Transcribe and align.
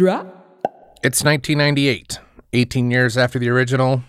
Drop. 0.00 0.64
It's 1.02 1.22
1998, 1.22 2.20
18 2.54 2.90
years 2.90 3.18
after 3.18 3.38
the 3.38 3.50
original. 3.50 4.02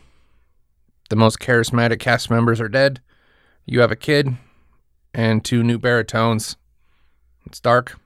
The 1.09 1.17
most 1.17 1.39
charismatic 1.39 1.99
cast 1.99 2.29
members 2.29 2.61
are 2.61 2.69
dead. 2.69 3.01
You 3.65 3.81
have 3.81 3.91
a 3.91 3.97
kid 3.97 4.37
and 5.13 5.43
two 5.43 5.63
new 5.63 5.77
baritones. 5.77 6.55
It's 7.45 7.59
dark. 7.59 7.99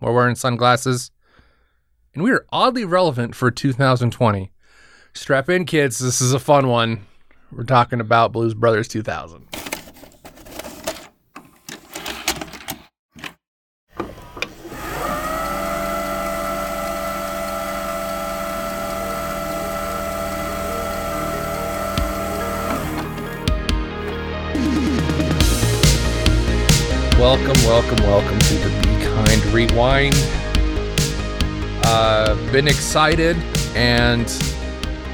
We're 0.00 0.14
wearing 0.14 0.34
sunglasses. 0.34 1.10
And 2.14 2.24
we 2.24 2.30
are 2.30 2.46
oddly 2.50 2.86
relevant 2.86 3.34
for 3.34 3.50
2020. 3.50 4.50
Strap 5.12 5.50
in, 5.50 5.66
kids. 5.66 5.98
This 5.98 6.22
is 6.22 6.32
a 6.32 6.38
fun 6.38 6.68
one. 6.68 7.06
We're 7.52 7.64
talking 7.64 8.00
about 8.00 8.32
Blues 8.32 8.54
Brothers 8.54 8.88
2000. 8.88 9.69
Welcome, 27.20 27.62
welcome, 27.64 27.98
welcome 28.06 28.38
to 28.38 28.54
the 28.54 28.70
Be 28.80 29.04
Kind 29.04 29.44
Rewind. 29.52 30.14
Uh, 31.84 32.34
been 32.50 32.66
excited 32.66 33.36
and 33.76 34.26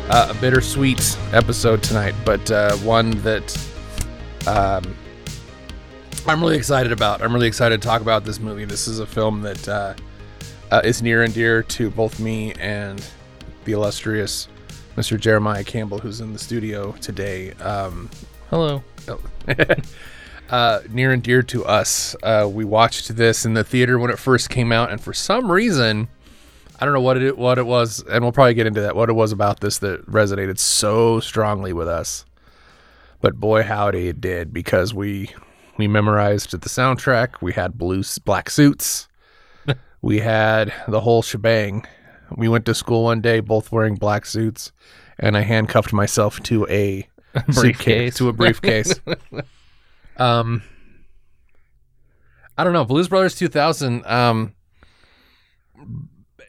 uh, 0.09 0.29
a 0.31 0.41
bittersweet 0.41 1.19
episode 1.33 1.83
tonight, 1.83 2.15
but 2.25 2.49
uh, 2.49 2.77
one 2.77 3.11
that 3.23 3.59
um, 4.47 4.97
I'm 6.29 6.41
really 6.41 6.57
excited 6.57 6.93
about. 6.93 7.23
I'm 7.23 7.35
really 7.35 7.49
excited 7.49 7.83
to 7.83 7.89
talk 7.89 8.03
about 8.03 8.25
this 8.25 8.39
movie. 8.39 8.65
This 8.65 8.87
is 8.87 9.01
a 9.01 9.07
film 9.07 9.43
that 9.43 9.69
uh, 9.69 9.95
uh, 10.71 10.83
is 10.85 11.03
near 11.03 11.25
and 11.25 11.35
dear 11.35 11.65
to 11.65 11.91
both 11.91 12.21
me 12.21 12.53
and 12.61 13.05
the 13.65 13.73
illustrious 13.73 14.47
Mr. 14.95 15.19
Jeremiah 15.19 15.65
Campbell, 15.65 15.99
who's 15.99 16.21
in 16.21 16.33
the 16.33 16.39
studio 16.39 16.93
today. 17.01 17.51
Um, 17.55 18.09
Hello. 18.49 18.85
uh, 20.51 20.81
near 20.91 21.13
and 21.13 21.23
dear 21.23 21.43
to 21.43 21.65
us. 21.65 22.15
Uh, 22.23 22.49
we 22.51 22.65
watched 22.65 23.17
this 23.17 23.45
in 23.45 23.55
the 23.55 23.65
theater 23.65 23.99
when 23.99 24.11
it 24.11 24.19
first 24.19 24.51
came 24.51 24.73
out, 24.73 24.91
and 24.91 25.01
for 25.01 25.13
some 25.13 25.51
reason, 25.51 26.09
I 26.81 26.85
don't 26.85 26.95
know 26.95 27.01
what 27.01 27.17
it 27.21 27.37
what 27.39 27.59
it 27.59 27.67
was, 27.67 28.05
and 28.11 28.23
we'll 28.23 28.33
probably 28.33 28.55
get 28.55 28.67
into 28.67 28.81
that. 28.83 28.97
What 28.97 29.09
it 29.09 29.15
was 29.15 29.33
about 29.33 29.61
this 29.61 29.79
that 29.79 30.07
resonated 30.07 30.59
so 30.59 31.21
strongly 31.21 31.73
with 31.73 31.89
us, 31.89 32.25
but 33.21 33.37
boy 33.41 33.63
howdy 33.63 34.09
it 34.09 34.21
did 34.21 34.53
because 34.53 34.93
we 34.95 35.31
we 35.79 35.89
memorized 35.89 36.53
the 36.53 36.69
soundtrack. 36.69 37.41
We 37.41 37.53
had 37.53 37.79
blue 37.79 38.03
black 38.25 38.51
suits. 38.51 39.09
we 40.03 40.21
had 40.21 40.73
the 40.89 41.01
whole 41.01 41.23
shebang. 41.23 41.87
We 42.37 42.49
went 42.49 42.67
to 42.67 42.75
school 42.75 43.05
one 43.05 43.21
day, 43.21 43.41
both 43.41 43.71
wearing 43.71 43.95
black 43.95 44.27
suits, 44.27 44.73
and 45.19 45.37
I 45.37 45.41
handcuffed 45.43 45.93
myself 45.93 46.41
to 46.45 46.67
a 46.69 47.07
Briefcase. 47.55 48.17
to 48.17 48.29
a 48.29 48.33
briefcase. 48.33 49.01
um, 50.19 50.63
I 52.59 52.65
don't 52.65 52.73
know. 52.73 52.85
Blues 52.85 53.09
Brothers 53.09 53.35
2000. 53.35 54.07
Um, 54.07 54.55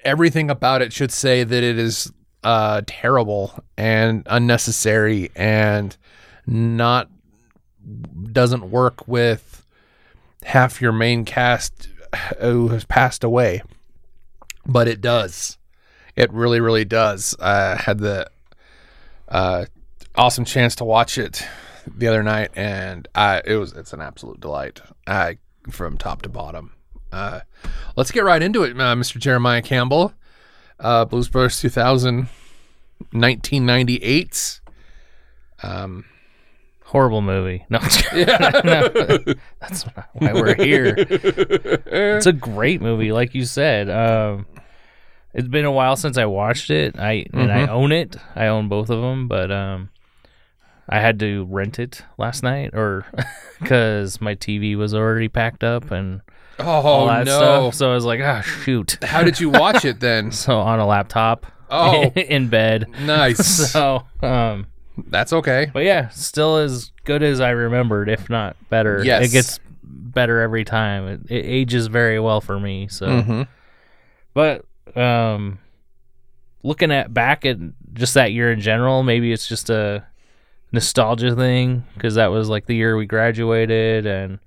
everything 0.03 0.49
about 0.49 0.81
it 0.81 0.93
should 0.93 1.11
say 1.11 1.43
that 1.43 1.63
it 1.63 1.77
is 1.77 2.11
uh 2.43 2.81
terrible 2.85 3.63
and 3.77 4.23
unnecessary 4.27 5.29
and 5.35 5.97
not 6.45 7.09
doesn't 8.31 8.69
work 8.69 9.07
with 9.07 9.65
half 10.43 10.81
your 10.81 10.91
main 10.91 11.25
cast 11.25 11.89
who 12.39 12.69
has 12.69 12.85
passed 12.85 13.23
away 13.23 13.61
but 14.65 14.87
it 14.87 15.01
does 15.01 15.57
it 16.15 16.31
really 16.31 16.61
really 16.61 16.85
does 16.85 17.35
i 17.41 17.75
had 17.75 17.97
the 17.97 18.25
uh 19.27 19.65
awesome 20.15 20.45
chance 20.45 20.75
to 20.75 20.85
watch 20.85 21.17
it 21.17 21.45
the 21.95 22.07
other 22.07 22.23
night 22.23 22.49
and 22.55 23.07
i 23.15 23.41
it 23.45 23.55
was 23.55 23.73
it's 23.73 23.93
an 23.93 24.01
absolute 24.01 24.39
delight 24.39 24.81
i 25.05 25.37
from 25.69 25.97
top 25.97 26.21
to 26.21 26.29
bottom 26.29 26.73
uh 27.11 27.41
let's 27.95 28.11
get 28.11 28.23
right 28.23 28.41
into 28.41 28.63
it 28.63 28.71
uh, 28.71 28.95
mr 28.95 29.17
jeremiah 29.17 29.61
campbell 29.61 30.13
uh 30.79 31.05
blues 31.05 31.29
brothers 31.29 31.59
2000 31.59 32.27
1998 33.11 34.61
um 35.63 36.05
Horrible 36.87 37.21
movie. 37.21 37.65
No, 37.69 37.79
kidding. 37.89 38.27
No, 38.63 38.87
that's 39.59 39.83
why 39.83 40.31
we're 40.31 40.55
here. 40.55 40.95
It's 40.97 42.25
a 42.25 42.31
great 42.31 42.81
movie, 42.81 43.11
like 43.11 43.35
you 43.35 43.43
said. 43.43 43.89
Um, 43.89 44.45
it's 45.33 45.49
been 45.49 45.65
a 45.65 45.71
while 45.71 45.97
since 45.97 46.17
I 46.17 46.27
watched 46.27 46.69
it. 46.69 46.97
I 46.97 47.25
and 47.33 47.51
I 47.51 47.67
own 47.67 47.91
it. 47.91 48.15
I 48.37 48.47
own 48.47 48.69
both 48.69 48.89
of 48.89 49.01
them, 49.01 49.27
but 49.27 49.51
um, 49.51 49.89
I 50.89 50.99
had 50.99 51.19
to 51.19 51.45
rent 51.49 51.79
it 51.79 52.03
last 52.17 52.43
night, 52.43 52.71
or 52.73 53.05
because 53.59 54.21
my 54.21 54.35
TV 54.35 54.75
was 54.77 54.93
already 54.93 55.27
packed 55.27 55.63
up 55.63 55.91
and 55.91 56.21
all 56.59 57.03
oh 57.03 57.07
that 57.07 57.25
no 57.25 57.37
stuff. 57.37 57.75
So 57.75 57.91
I 57.91 57.93
was 57.93 58.05
like, 58.05 58.21
ah, 58.21 58.41
shoot. 58.41 58.97
how 59.03 59.23
did 59.23 59.39
you 59.39 59.49
watch 59.49 59.85
it 59.85 59.99
then 59.99 60.31
So 60.31 60.59
on 60.59 60.79
a 60.79 60.85
laptop. 60.85 61.45
Oh. 61.69 62.03
in 62.15 62.47
bed. 62.47 62.87
nice 63.01 63.71
So 63.71 64.03
um. 64.21 64.67
that's 65.09 65.33
okay 65.33 65.69
But 65.71 65.83
yeah, 65.83 66.09
still 66.09 66.57
as 66.57 66.91
good 67.03 67.21
as 67.21 67.41
I 67.41 67.49
remembered, 67.49 68.09
if 68.09 68.29
not 68.29 68.55
better. 68.69 69.03
Yes. 69.03 69.25
It 69.25 69.31
gets 69.31 69.59
better 69.83 70.41
every 70.41 70.63
time. 70.63 71.07
It, 71.07 71.21
it 71.29 71.45
ages 71.45 71.87
very 71.87 72.19
well 72.19 72.41
for 72.41 72.59
me. 72.59 72.87
So, 72.87 73.07
mm-hmm. 73.07 73.41
but 74.33 74.65
um, 74.95 75.59
looking 76.63 76.91
at 76.91 77.13
back 77.13 77.45
at 77.45 77.57
just 77.93 78.13
that 78.15 78.31
year 78.31 78.51
in 78.51 78.59
general, 78.59 79.03
maybe 79.03 79.31
it's 79.31 79.47
just 79.47 79.69
a 79.69 80.05
nostalgia 80.71 81.35
thing 81.35 81.85
because 81.93 82.15
that 82.15 82.27
was 82.27 82.49
like 82.49 82.65
the 82.65 82.75
year 82.75 82.97
we 82.97 83.05
graduated, 83.05 84.05
and 84.05 84.39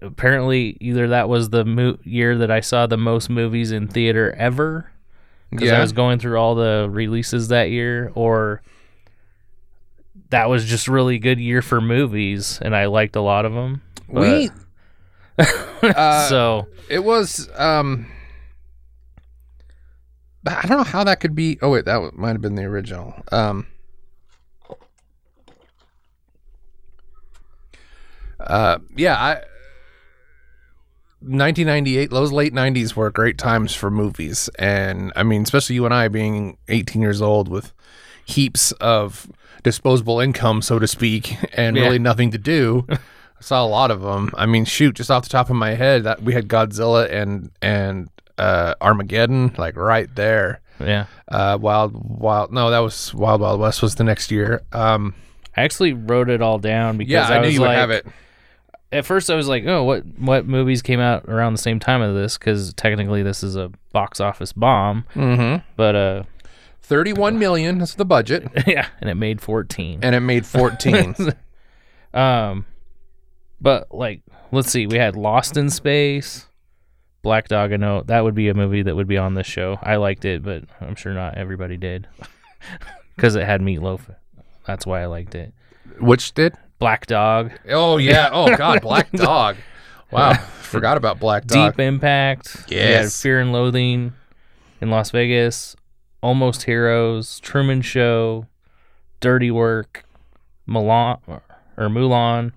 apparently 0.00 0.76
either 0.80 1.08
that 1.08 1.28
was 1.28 1.50
the 1.50 1.64
mo- 1.64 1.98
year 2.04 2.36
that 2.38 2.50
I 2.50 2.60
saw 2.60 2.86
the 2.86 2.96
most 2.96 3.30
movies 3.30 3.72
in 3.72 3.88
theater 3.88 4.34
ever 4.36 4.90
because 5.50 5.68
I 5.78 5.80
was 5.80 5.92
going 5.92 6.18
through 6.18 6.38
all 6.38 6.54
the 6.54 6.88
releases 6.90 7.48
that 7.48 7.70
year, 7.70 8.10
or 8.14 8.62
that 10.30 10.48
was 10.48 10.64
just 10.64 10.88
really 10.88 11.18
good 11.18 11.38
year 11.38 11.60
for 11.62 11.80
movies, 11.80 12.58
and 12.62 12.74
I 12.74 12.86
liked 12.86 13.16
a 13.16 13.20
lot 13.20 13.44
of 13.44 13.52
them. 13.52 13.82
we 14.08 14.50
uh, 15.82 16.28
so 16.28 16.68
It 16.88 17.04
was 17.04 17.48
um 17.56 18.06
I 20.46 20.66
don't 20.66 20.78
know 20.78 20.84
how 20.84 21.04
that 21.04 21.20
could 21.20 21.34
be. 21.34 21.58
Oh 21.62 21.70
wait, 21.70 21.84
that 21.84 22.14
might 22.14 22.32
have 22.32 22.40
been 22.40 22.54
the 22.56 22.64
original. 22.64 23.14
Um 23.30 23.66
Uh 28.46 28.78
yeah, 28.96 29.16
I 29.16 29.42
1998 31.20 32.10
those 32.10 32.32
late 32.32 32.52
90s 32.52 32.96
were 32.96 33.08
great 33.10 33.38
times 33.38 33.72
for 33.74 33.90
movies 33.92 34.50
and 34.58 35.12
I 35.14 35.22
mean 35.22 35.42
especially 35.42 35.76
you 35.76 35.84
and 35.84 35.94
I 35.94 36.08
being 36.08 36.56
18 36.68 37.00
years 37.00 37.22
old 37.22 37.46
with 37.48 37.72
heaps 38.24 38.72
of 38.72 39.30
disposable 39.62 40.18
income 40.18 40.62
so 40.62 40.80
to 40.80 40.88
speak 40.88 41.36
and 41.56 41.76
Yeah. 41.76 41.84
really 41.84 42.00
nothing 42.00 42.32
to 42.32 42.38
do 42.38 42.86
I 42.90 42.98
saw 43.44 43.64
a 43.64 43.66
lot 43.66 43.90
of 43.90 44.02
them. 44.02 44.30
I 44.36 44.46
mean, 44.46 44.64
shoot, 44.64 44.94
just 44.94 45.10
off 45.10 45.24
the 45.24 45.28
top 45.28 45.50
of 45.50 45.56
my 45.56 45.70
head, 45.74 46.04
that 46.04 46.22
we 46.22 46.32
had 46.32 46.46
Godzilla 46.46 47.10
and 47.10 47.50
and 47.60 48.08
uh, 48.38 48.74
Armageddon 48.80 49.52
like 49.58 49.74
right 49.76 50.08
there. 50.14 50.60
yeah, 50.78 51.06
Uh, 51.26 51.58
Wild 51.60 51.90
Wild, 52.20 52.52
no, 52.52 52.70
that 52.70 52.78
was 52.78 53.12
Wild 53.12 53.40
Wild 53.40 53.58
West 53.58 53.82
was 53.82 53.96
the 53.96 54.04
next 54.04 54.30
year. 54.30 54.62
Um, 54.72 55.14
I 55.56 55.62
actually 55.62 55.92
wrote 55.92 56.30
it 56.30 56.40
all 56.40 56.60
down 56.60 56.96
because 56.98 57.10
yeah, 57.10 57.26
I, 57.26 57.40
knew 57.40 57.46
was 57.46 57.54
you 57.54 57.60
like, 57.62 57.68
would 57.70 57.76
have 57.78 57.90
it. 57.90 58.06
At 58.92 59.04
first 59.06 59.30
I 59.30 59.34
was 59.34 59.48
like, 59.48 59.64
oh, 59.66 59.82
what 59.84 60.04
what 60.18 60.46
movies 60.46 60.82
came 60.82 61.00
out 61.00 61.24
around 61.28 61.54
the 61.54 61.58
same 61.62 61.80
time 61.80 62.02
as 62.02 62.14
this? 62.14 62.38
Because 62.38 62.72
technically 62.74 63.22
this 63.22 63.42
is 63.42 63.56
a 63.56 63.70
box 63.92 64.20
office 64.20 64.52
bomb, 64.52 65.04
Mm-hmm. 65.14 65.64
but 65.76 65.94
uh, 65.96 66.22
31 66.82 67.38
million 67.38 67.80
is 67.80 67.94
the 67.94 68.04
budget, 68.04 68.48
yeah, 68.66 68.88
and 69.00 69.08
it 69.08 69.14
made 69.14 69.40
fourteen. 69.40 70.00
and 70.02 70.14
it 70.14 70.20
made 70.20 70.44
14. 70.46 71.14
Um, 72.14 72.66
but 73.60 73.94
like, 73.94 74.20
let's 74.50 74.70
see, 74.70 74.86
we 74.86 74.98
had 74.98 75.16
Lost 75.16 75.56
in 75.56 75.70
Space, 75.70 76.46
Black 77.22 77.48
Dog. 77.48 77.72
I 77.72 77.76
know 77.76 78.02
that 78.02 78.22
would 78.22 78.34
be 78.34 78.48
a 78.50 78.54
movie 78.54 78.82
that 78.82 78.94
would 78.94 79.06
be 79.08 79.16
on 79.16 79.32
this 79.32 79.46
show. 79.46 79.78
I 79.82 79.96
liked 79.96 80.26
it, 80.26 80.42
but 80.42 80.64
I'm 80.82 80.94
sure 80.94 81.14
not 81.14 81.38
everybody 81.38 81.78
did 81.78 82.06
because 83.16 83.34
it 83.34 83.44
had 83.46 83.62
Meatloaf. 83.62 84.14
That's 84.66 84.84
why 84.84 85.00
I 85.02 85.06
liked 85.06 85.34
it. 85.34 85.54
Which 86.00 86.34
did? 86.34 86.54
Black 86.82 87.06
Dog, 87.06 87.52
Oh 87.68 87.96
yeah. 87.98 88.28
Oh 88.32 88.56
god, 88.56 88.82
Black 88.82 89.10
Dog. 89.12 89.56
Wow, 90.10 90.34
forgot 90.34 90.96
about 90.96 91.20
Black 91.20 91.44
Dog. 91.46 91.72
Deep 91.74 91.80
Impact. 91.80 92.64
Yes. 92.68 93.22
Fear 93.22 93.40
and 93.40 93.52
Loathing 93.52 94.12
in 94.80 94.90
Las 94.90 95.10
Vegas, 95.12 95.76
Almost 96.24 96.64
Heroes, 96.64 97.38
Truman 97.38 97.82
Show, 97.82 98.46
Dirty 99.20 99.52
Work, 99.52 100.04
Milan 100.66 101.18
or 101.76 101.88
Mulan, 101.88 102.50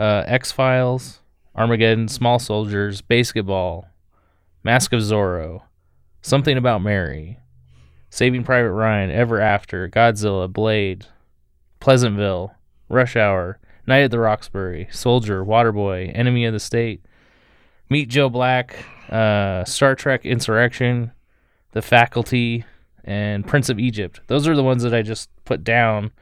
uh, 0.00 0.24
X 0.26 0.50
Files, 0.50 1.20
Armageddon, 1.54 2.08
Small 2.08 2.40
Soldiers, 2.40 3.00
Basketball, 3.02 3.86
Mask 4.64 4.92
of 4.92 5.00
Zorro, 5.00 5.62
Something 6.22 6.56
About 6.56 6.82
Mary, 6.82 7.38
Saving 8.10 8.42
Private 8.42 8.72
Ryan, 8.72 9.12
Ever 9.12 9.40
After, 9.40 9.88
Godzilla, 9.88 10.52
Blade, 10.52 11.06
Pleasantville, 11.78 12.52
Rush 12.88 13.14
Hour, 13.14 13.59
Night 13.90 14.04
at 14.04 14.12
the 14.12 14.20
Roxbury, 14.20 14.86
Soldier, 14.92 15.44
Waterboy, 15.44 16.16
Enemy 16.16 16.44
of 16.44 16.52
the 16.52 16.60
State, 16.60 17.04
Meet 17.88 18.08
Joe 18.08 18.28
Black, 18.28 18.84
uh, 19.10 19.64
Star 19.64 19.96
Trek 19.96 20.24
Insurrection, 20.24 21.10
The 21.72 21.82
Faculty, 21.82 22.64
and 23.02 23.44
Prince 23.44 23.68
of 23.68 23.80
Egypt. 23.80 24.20
Those 24.28 24.46
are 24.46 24.54
the 24.54 24.62
ones 24.62 24.84
that 24.84 24.94
I 24.94 25.02
just 25.02 25.28
put 25.44 25.64
down 25.64 26.12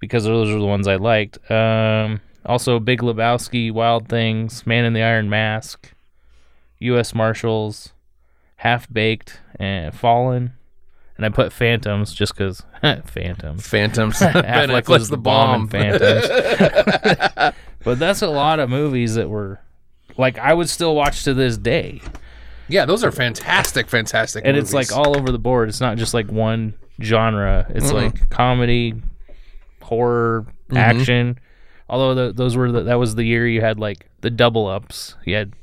because 0.00 0.24
those 0.24 0.50
are 0.50 0.58
the 0.58 0.66
ones 0.66 0.86
I 0.86 0.96
liked. 0.96 1.50
Um, 1.50 2.20
also, 2.44 2.78
Big 2.78 3.00
Lebowski, 3.00 3.72
Wild 3.72 4.06
Things, 4.06 4.66
Man 4.66 4.84
in 4.84 4.92
the 4.92 5.02
Iron 5.02 5.30
Mask, 5.30 5.94
U.S. 6.80 7.14
Marshals, 7.14 7.94
Half 8.56 8.92
Baked, 8.92 9.40
and 9.58 9.94
Fallen. 9.94 10.57
And 11.18 11.26
I 11.26 11.28
put 11.30 11.52
Phantoms 11.52 12.14
just 12.14 12.32
because 12.34 12.62
Phantoms. 13.06 13.66
Phantoms. 13.66 14.18
Affleck 14.20 14.88
was 14.88 15.08
the 15.10 15.18
bomb. 15.18 15.68
Phantoms. 15.68 16.26
but 17.84 17.98
that's 17.98 18.22
a 18.22 18.28
lot 18.28 18.60
of 18.60 18.70
movies 18.70 19.14
that 19.16 19.28
were 19.28 19.60
like 20.16 20.38
I 20.38 20.54
would 20.54 20.68
still 20.68 20.94
watch 20.94 21.24
to 21.24 21.34
this 21.34 21.56
day. 21.58 22.00
yeah, 22.68 22.84
those 22.84 23.02
are 23.04 23.10
fantastic, 23.12 23.88
fantastic. 23.88 24.44
And 24.44 24.54
movies. 24.56 24.72
it's 24.72 24.90
like 24.90 24.96
all 24.96 25.16
over 25.16 25.30
the 25.32 25.38
board. 25.38 25.68
It's 25.68 25.80
not 25.80 25.96
just 25.98 26.14
like 26.14 26.30
one 26.30 26.74
genre. 27.02 27.66
It's 27.70 27.92
like 27.92 28.30
comedy, 28.30 28.94
horror, 29.82 30.46
Mm-hmm. 30.68 30.76
action. 30.76 31.38
Although 31.88 32.14
the, 32.26 32.32
those 32.34 32.54
were 32.54 32.70
the, 32.70 32.82
that 32.82 32.96
was 32.96 33.14
the 33.14 33.24
year 33.24 33.48
you 33.48 33.62
had 33.62 33.78
like 33.80 34.06
the 34.20 34.28
double 34.28 34.66
ups. 34.66 35.14
You 35.24 35.34
had 35.36 35.54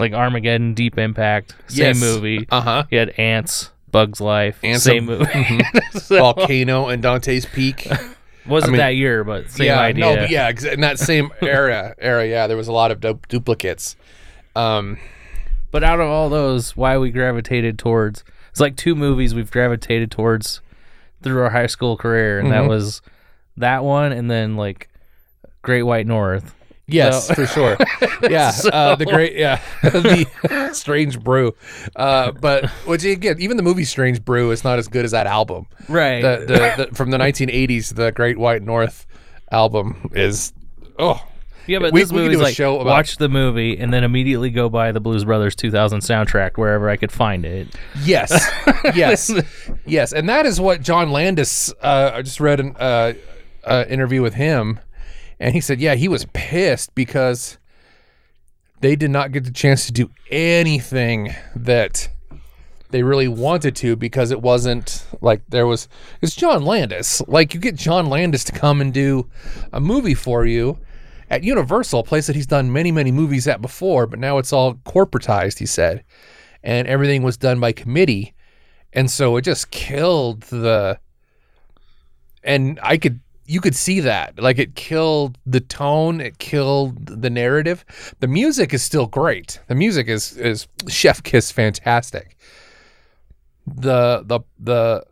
like 0.00 0.12
Armageddon, 0.12 0.74
Deep 0.74 0.98
Impact, 0.98 1.54
same 1.68 1.78
Yes. 1.94 2.00
movie. 2.00 2.46
uh 2.50 2.60
huh. 2.60 2.84
You 2.90 2.98
had 2.98 3.10
Ants, 3.10 3.70
Bugs 3.92 4.20
Life, 4.20 4.58
Ants 4.64 4.82
same 4.82 5.04
movie. 5.06 5.60
Volcano 6.08 6.88
and 6.88 7.00
Dante's 7.02 7.46
Peak. 7.46 7.86
Wasn't 8.46 8.72
mean- 8.72 8.78
that 8.78 8.96
year, 8.96 9.22
but 9.22 9.48
same 9.50 9.66
yeah, 9.68 9.80
idea. 9.80 10.04
no, 10.04 10.16
but 10.16 10.30
yeah, 10.30 10.50
in 10.72 10.80
that 10.80 10.98
same 10.98 11.30
era, 11.40 11.94
era, 11.98 12.26
yeah, 12.26 12.48
there 12.48 12.56
was 12.56 12.66
a 12.66 12.72
lot 12.72 12.90
of 12.90 12.98
du- 13.00 13.20
duplicates. 13.28 13.94
Um, 14.56 14.98
But 15.70 15.84
out 15.84 16.00
of 16.00 16.08
all 16.08 16.28
those, 16.28 16.76
why 16.76 16.98
we 16.98 17.10
gravitated 17.12 17.78
towards 17.78 18.24
it's 18.50 18.60
like 18.60 18.76
two 18.76 18.94
movies 18.96 19.34
we've 19.34 19.50
gravitated 19.50 20.10
towards 20.10 20.60
through 21.22 21.40
our 21.42 21.50
high 21.50 21.68
school 21.68 21.96
career, 21.96 22.38
and 22.40 22.48
Mm-hmm. 22.48 22.62
that 22.64 22.68
was 22.68 23.00
that 23.56 23.84
one, 23.84 24.10
and 24.12 24.28
then 24.30 24.56
like 24.56 24.88
Great 25.62 25.84
White 25.84 26.06
North. 26.08 26.54
Yes, 26.92 27.26
So- 27.28 27.34
for 27.34 27.46
sure. 27.46 27.76
Yeah, 28.30 28.52
uh, 28.72 28.94
the 28.94 29.04
great, 29.06 29.34
yeah, 29.34 29.60
the 29.82 30.70
Strange 30.72 31.18
Brew. 31.18 31.54
Uh, 31.96 32.30
but 32.32 32.70
which 32.86 33.04
again, 33.04 33.36
even 33.40 33.56
the 33.56 33.62
movie 33.64 33.84
Strange 33.84 34.24
Brew 34.24 34.52
is 34.52 34.62
not 34.62 34.78
as 34.78 34.86
good 34.86 35.04
as 35.04 35.10
that 35.10 35.26
album. 35.26 35.66
Right. 35.88 36.22
The, 36.22 36.44
the, 36.46 36.84
the 36.88 36.94
from 36.94 37.10
the 37.10 37.18
1980s, 37.18 37.94
the 37.94 38.12
Great 38.12 38.38
White 38.38 38.62
North 38.62 39.06
album 39.50 40.08
is 40.14 40.52
oh 40.98 41.20
yeah, 41.66 41.78
but 41.80 41.92
we- 41.92 42.00
this 42.00 42.12
we 42.12 42.18
could 42.18 42.22
movie's 42.24 42.38
do 42.38 42.42
a 42.42 42.44
like 42.44 42.54
show 42.54 42.76
about- 42.76 42.86
watch 42.90 43.16
the 43.16 43.28
movie 43.28 43.76
and 43.76 43.92
then 43.92 44.04
immediately 44.04 44.50
go 44.50 44.68
buy 44.68 44.92
the 44.92 45.00
Blues 45.00 45.24
Brothers 45.24 45.54
2000 45.56 46.00
soundtrack 46.00 46.52
wherever 46.56 46.88
I 46.88 46.96
could 46.96 47.12
find 47.12 47.44
it. 47.44 47.68
Yes, 48.04 48.30
yes, 48.94 49.32
yes, 49.84 50.12
and 50.12 50.28
that 50.28 50.46
is 50.46 50.60
what 50.60 50.80
John 50.80 51.10
Landis. 51.10 51.72
Uh, 51.82 52.12
I 52.14 52.22
just 52.22 52.38
read 52.40 52.60
an 52.60 52.76
uh, 52.78 53.14
uh, 53.64 53.84
interview 53.88 54.22
with 54.22 54.34
him, 54.34 54.78
and 55.42 55.54
he 55.54 55.60
said, 55.60 55.80
yeah, 55.80 55.94
he 55.94 56.08
was 56.08 56.26
pissed 56.32 56.94
because 56.94 57.58
they 58.80 58.96
did 58.96 59.10
not 59.10 59.32
get 59.32 59.44
the 59.44 59.50
chance 59.50 59.86
to 59.86 59.92
do 59.92 60.10
anything 60.30 61.34
that 61.54 62.08
they 62.90 63.02
really 63.02 63.28
wanted 63.28 63.76
to 63.76 63.96
because 63.96 64.30
it 64.30 64.42
wasn't 64.42 65.06
like 65.20 65.42
there 65.48 65.66
was. 65.66 65.88
It's 66.20 66.34
John 66.34 66.64
Landis. 66.64 67.22
Like 67.26 67.54
you 67.54 67.60
get 67.60 67.74
John 67.74 68.06
Landis 68.06 68.44
to 68.44 68.52
come 68.52 68.80
and 68.80 68.92
do 68.92 69.30
a 69.72 69.80
movie 69.80 70.14
for 70.14 70.44
you. 70.44 70.78
At 71.30 71.42
Universal, 71.42 72.00
a 72.00 72.04
place 72.04 72.26
that 72.26 72.36
he's 72.36 72.46
done 72.46 72.72
many, 72.72 72.92
many 72.92 73.10
movies 73.10 73.48
at 73.48 73.62
before, 73.62 74.06
but 74.06 74.18
now 74.18 74.36
it's 74.36 74.52
all 74.52 74.74
corporatized, 74.74 75.58
he 75.58 75.66
said 75.66 76.04
and 76.62 76.86
everything 76.86 77.22
was 77.22 77.36
done 77.36 77.60
by 77.60 77.72
committee 77.72 78.34
and 78.92 79.10
so 79.10 79.36
it 79.36 79.42
just 79.42 79.70
killed 79.70 80.42
the 80.42 80.98
and 82.44 82.78
i 82.82 82.96
could 82.96 83.20
you 83.46 83.60
could 83.60 83.74
see 83.74 84.00
that. 84.00 84.38
Like 84.38 84.58
it 84.58 84.74
killed 84.74 85.38
the 85.46 85.60
tone 85.60 86.20
it 86.20 86.38
killed 86.38 87.06
the 87.06 87.30
narrative. 87.30 87.84
The 88.20 88.28
music 88.28 88.72
is 88.72 88.82
still 88.82 89.06
great. 89.06 89.60
The 89.68 89.74
music 89.74 90.08
is 90.08 90.36
is 90.36 90.68
chef 90.88 91.22
kiss 91.22 91.50
fantastic. 91.50 92.36
The 93.66 94.22
the 94.24 94.40
the 94.58 95.04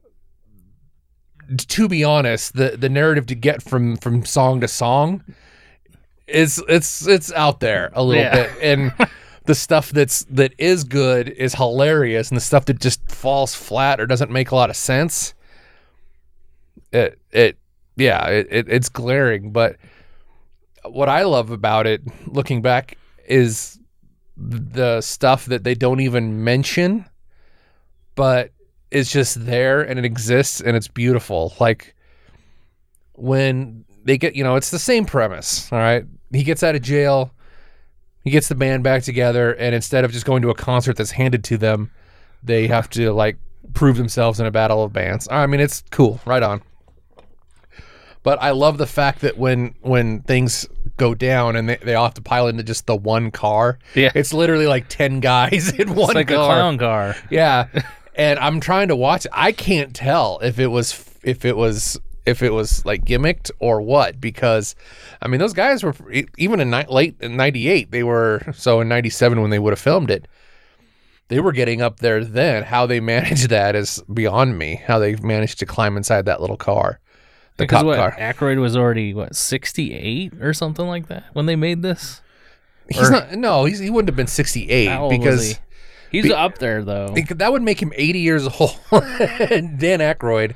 to 1.69 1.89
be 1.89 2.05
honest 2.05 2.55
the 2.55 2.77
the 2.77 2.89
narrative 2.89 3.27
to 3.27 3.35
get 3.35 3.63
from 3.63 3.97
from 3.97 4.25
song 4.25 4.61
to 4.61 4.69
song 4.69 5.25
is 6.29 6.63
it's 6.69 7.07
it's 7.09 7.33
out 7.33 7.59
there 7.61 7.91
a 7.95 8.03
little 8.05 8.23
Yeah. 8.23 8.35
bit. 8.47 8.63
And 8.63 8.93
the 9.47 9.55
stuff 9.57 9.91
that's 9.91 10.25
that 10.31 10.53
is 10.59 10.85
good 10.85 11.29
is 11.31 11.55
hilarious 11.55 12.29
and 12.31 12.37
the 12.37 12.41
stuff 12.41 12.67
that 12.67 12.79
just 12.79 13.11
falls 13.11 13.55
flat 13.55 14.01
or 14.01 14.07
doesn't 14.07 14.31
make 14.31 14.51
a 14.53 14.55
lot 14.55 14.71
of 14.71 14.77
sense 14.77 15.35
it 16.93 17.19
it 17.33 17.57
yeah 17.97 18.27
it, 18.29 18.47
it 18.51 18.69
it's 18.69 18.89
glaring 18.89 19.53
but 19.53 19.77
what 20.85 21.09
i 21.09 21.23
love 21.23 21.51
about 21.51 21.87
it 21.87 22.03
looking 22.27 22.63
back 22.63 22.97
is 23.29 23.79
the 24.37 25.01
stuff 25.01 25.47
that 25.47 25.65
they 25.65 25.75
don't 25.75 26.01
even 26.01 26.43
mention 26.43 27.05
but 28.15 28.53
it's 28.91 29.11
just 29.11 29.45
there 29.47 29.83
and 29.83 29.99
it 29.99 30.05
exists 30.05 30.61
and 30.61 30.77
it's 30.77 30.89
beautiful. 30.89 31.55
Like 31.61 31.95
when 33.15 33.85
they 34.05 34.19
get 34.19 34.35
you 34.35 34.43
know 34.43 34.57
it's 34.57 34.71
the 34.71 34.79
same 34.79 35.05
premise 35.05 35.71
all 35.73 35.79
right? 35.79 36.05
He 36.33 36.43
gets 36.43 36.63
out 36.63 36.75
of 36.75 36.83
jail 36.83 37.33
he 38.23 38.31
gets 38.31 38.49
the 38.49 38.55
band 38.55 38.83
back 38.83 39.03
together 39.03 39.53
and 39.53 39.75
instead 39.75 40.05
of 40.05 40.13
just 40.13 40.27
going 40.27 40.43
to 40.43 40.51
a 40.51 40.55
concert 40.55 40.97
that's 40.97 41.11
handed 41.11 41.45
to 41.45 41.57
them 41.57 41.91
they 42.43 42.67
have 42.67 42.89
to 42.91 43.13
like 43.13 43.37
prove 43.75 43.97
themselves 43.97 44.41
in 44.41 44.47
a 44.47 44.51
battle 44.51 44.83
of 44.83 44.93
bands. 44.93 45.29
I 45.31 45.47
mean 45.47 45.61
it's 45.61 45.83
cool 45.91 46.21
right 46.25 46.43
on 46.43 46.63
but 48.23 48.41
i 48.43 48.51
love 48.51 48.79
the 48.79 48.87
fact 48.87 49.21
that 49.21 49.37
when 49.39 49.75
when 49.81 50.21
things 50.23 50.67
go 50.97 51.15
down 51.15 51.57
and 51.57 51.69
they, 51.69 51.77
they 51.77 51.95
all 51.95 52.05
have 52.05 52.15
to 52.15 52.23
pile 52.23 52.47
into 52.47 52.63
just 52.63 52.87
the 52.87 52.97
one 52.97 53.31
car 53.31 53.79
Yeah. 53.95 54.13
it's 54.15 54.33
literally 54.35 54.67
like 54.67 54.89
10 54.89 55.21
guys 55.21 55.73
in 55.79 55.95
one 55.95 56.13
car. 56.15 56.21
It's 56.23 56.29
like 56.29 56.29
car 56.29 56.37
a 56.45 56.47
clown 56.61 56.79
car. 56.79 57.17
yeah, 57.31 57.67
and 58.15 58.39
I'm 58.39 58.61
trying 58.61 58.89
to 58.89 58.97
watch. 58.97 59.25
it. 59.25 59.31
I 59.35 59.53
can't 59.53 59.95
tell 59.95 60.39
if 60.43 60.59
it 60.59 60.67
was 60.67 61.05
if 61.23 61.45
it 61.45 61.57
was 61.57 61.99
if 62.27 62.43
it 62.43 62.53
was 62.53 62.85
like 62.85 63.05
gimmicked 63.07 63.51
or 63.61 63.81
what 63.81 64.21
because 64.21 64.75
I 65.23 65.29
mean 65.29 65.41
those 65.41 65.55
guys 65.55 65.83
were 65.83 65.95
even 66.37 66.61
in 66.61 66.71
ni- 66.71 66.85
late 66.89 67.17
in 67.21 67.37
'98 67.37 67.91
they 67.91 68.03
were 68.03 68.43
so 68.53 68.81
in 68.83 68.89
'97 68.89 69.41
when 69.41 69.49
they 69.51 69.59
would 69.59 69.73
have 69.73 69.79
filmed 69.81 70.11
it 70.11 70.29
they 71.29 71.41
were 71.41 71.53
getting 71.53 71.81
up 71.81 72.01
there 72.01 72.23
then. 72.25 72.65
How 72.65 72.85
they 72.87 73.01
managed 73.15 73.49
that 73.51 73.75
is 73.77 74.03
beyond 74.13 74.59
me. 74.59 74.83
How 74.87 74.99
they 74.99 75.15
managed 75.17 75.61
to 75.61 75.67
climb 75.67 75.97
inside 75.97 76.27
that 76.27 76.41
little 76.41 76.57
car, 76.59 76.99
the 77.61 77.65
Because 77.65 77.79
cop 77.79 77.87
what 77.87 77.97
car. 77.97 78.17
Aykroyd 78.19 78.61
was 78.61 78.77
already 78.77 79.15
what 79.15 79.37
68 79.37 80.35
or 80.41 80.53
something 80.55 80.87
like 80.87 81.07
that 81.09 81.25
when 81.35 81.47
they 81.47 81.57
made 81.57 81.83
this. 81.83 82.23
He's 82.89 83.09
or- 83.09 83.13
not. 83.13 83.33
No, 83.33 83.65
he's, 83.67 83.79
he 83.79 83.91
wouldn't 83.91 84.09
have 84.09 84.17
been 84.17 84.27
68 84.27 84.87
How 84.87 85.09
was 85.09 85.19
because. 85.19 85.49
he? 85.51 85.55
he's 86.11 86.25
be- 86.25 86.33
up 86.33 86.59
there 86.59 86.83
though. 86.83 87.15
That 87.37 87.53
would 87.53 87.63
make 87.63 87.81
him 87.81 87.93
80 87.95 88.19
years 88.19 88.47
old. 88.61 88.79
Dan 88.91 90.01
Aykroyd 90.01 90.55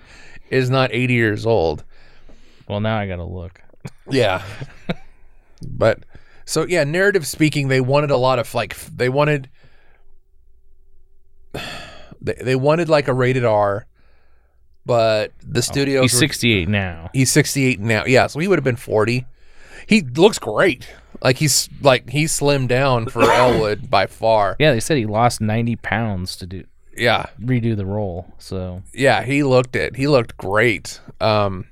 is 0.50 0.70
not 0.70 0.90
80 0.92 1.14
years 1.14 1.46
old. 1.46 1.84
Well, 2.68 2.80
now 2.80 2.98
I 2.98 3.06
gotta 3.06 3.24
look. 3.24 3.60
Yeah. 4.10 4.42
but 5.68 6.00
so 6.46 6.66
yeah, 6.66 6.84
narrative 6.84 7.26
speaking, 7.26 7.68
they 7.68 7.80
wanted 7.80 8.10
a 8.10 8.16
lot 8.16 8.38
of 8.38 8.52
like 8.54 8.76
they 8.86 9.08
wanted 9.10 9.48
they, 12.20 12.34
they 12.42 12.56
wanted 12.56 12.88
like 12.88 13.08
a 13.08 13.14
rated 13.14 13.44
R, 13.44 13.86
but 14.86 15.32
the 15.46 15.62
studios 15.62 16.02
He's 16.02 16.14
were- 16.14 16.18
68 16.20 16.68
now. 16.68 17.10
he's 17.12 17.30
68 17.32 17.80
now. 17.80 18.04
Yeah, 18.06 18.26
so 18.26 18.38
he 18.40 18.48
would 18.48 18.58
have 18.58 18.64
been 18.64 18.76
40. 18.76 19.26
He 19.86 20.00
looks 20.02 20.38
great. 20.38 20.88
Like 21.22 21.36
he's 21.38 21.68
like 21.80 22.10
he's 22.10 22.38
slimmed 22.38 22.68
down 22.68 23.06
for 23.08 23.22
Elwood 23.30 23.90
by 23.90 24.06
far. 24.06 24.56
Yeah, 24.58 24.72
they 24.72 24.80
said 24.80 24.96
he 24.98 25.06
lost 25.06 25.40
90 25.40 25.76
pounds 25.76 26.36
to 26.36 26.46
do 26.46 26.64
Yeah. 26.96 27.26
redo 27.40 27.76
the 27.76 27.86
role. 27.86 28.34
So 28.38 28.82
yeah, 28.92 29.22
he 29.22 29.42
looked 29.42 29.76
it. 29.76 29.96
He 29.96 30.06
looked 30.08 30.36
great. 30.36 31.00
Um, 31.20 31.66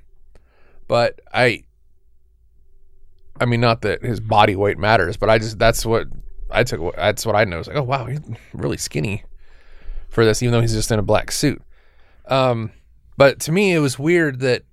but 0.89 1.21
I, 1.33 1.65
I 3.41 3.45
mean, 3.47 3.61
not 3.61 3.83
that 3.83 4.03
his 4.03 4.21
body 4.21 4.57
weight 4.57 4.79
matters, 4.79 5.17
but 5.17 5.29
I 5.31 5.39
just 5.39 5.59
that's 5.59 5.85
what 5.85 6.07
I 6.51 6.65
took. 6.65 6.95
That's 6.97 7.25
what 7.27 7.35
I 7.35 7.45
noticed. 7.45 7.69
Like, 7.69 7.79
oh 7.79 7.83
wow, 7.83 8.05
he's 8.07 8.21
really 8.53 8.77
skinny 8.77 9.25
for 10.11 10.25
this, 10.25 10.43
even 10.43 10.53
though 10.53 10.61
he's 10.61 10.75
just 10.75 10.91
in 10.91 10.99
a 10.99 11.03
black 11.03 11.33
suit. 11.33 11.61
Um, 12.27 12.71
but 13.17 13.41
to 13.41 13.53
me, 13.53 13.73
it 13.73 13.79
was 13.79 13.99
weird 13.99 14.41
that 14.41 14.65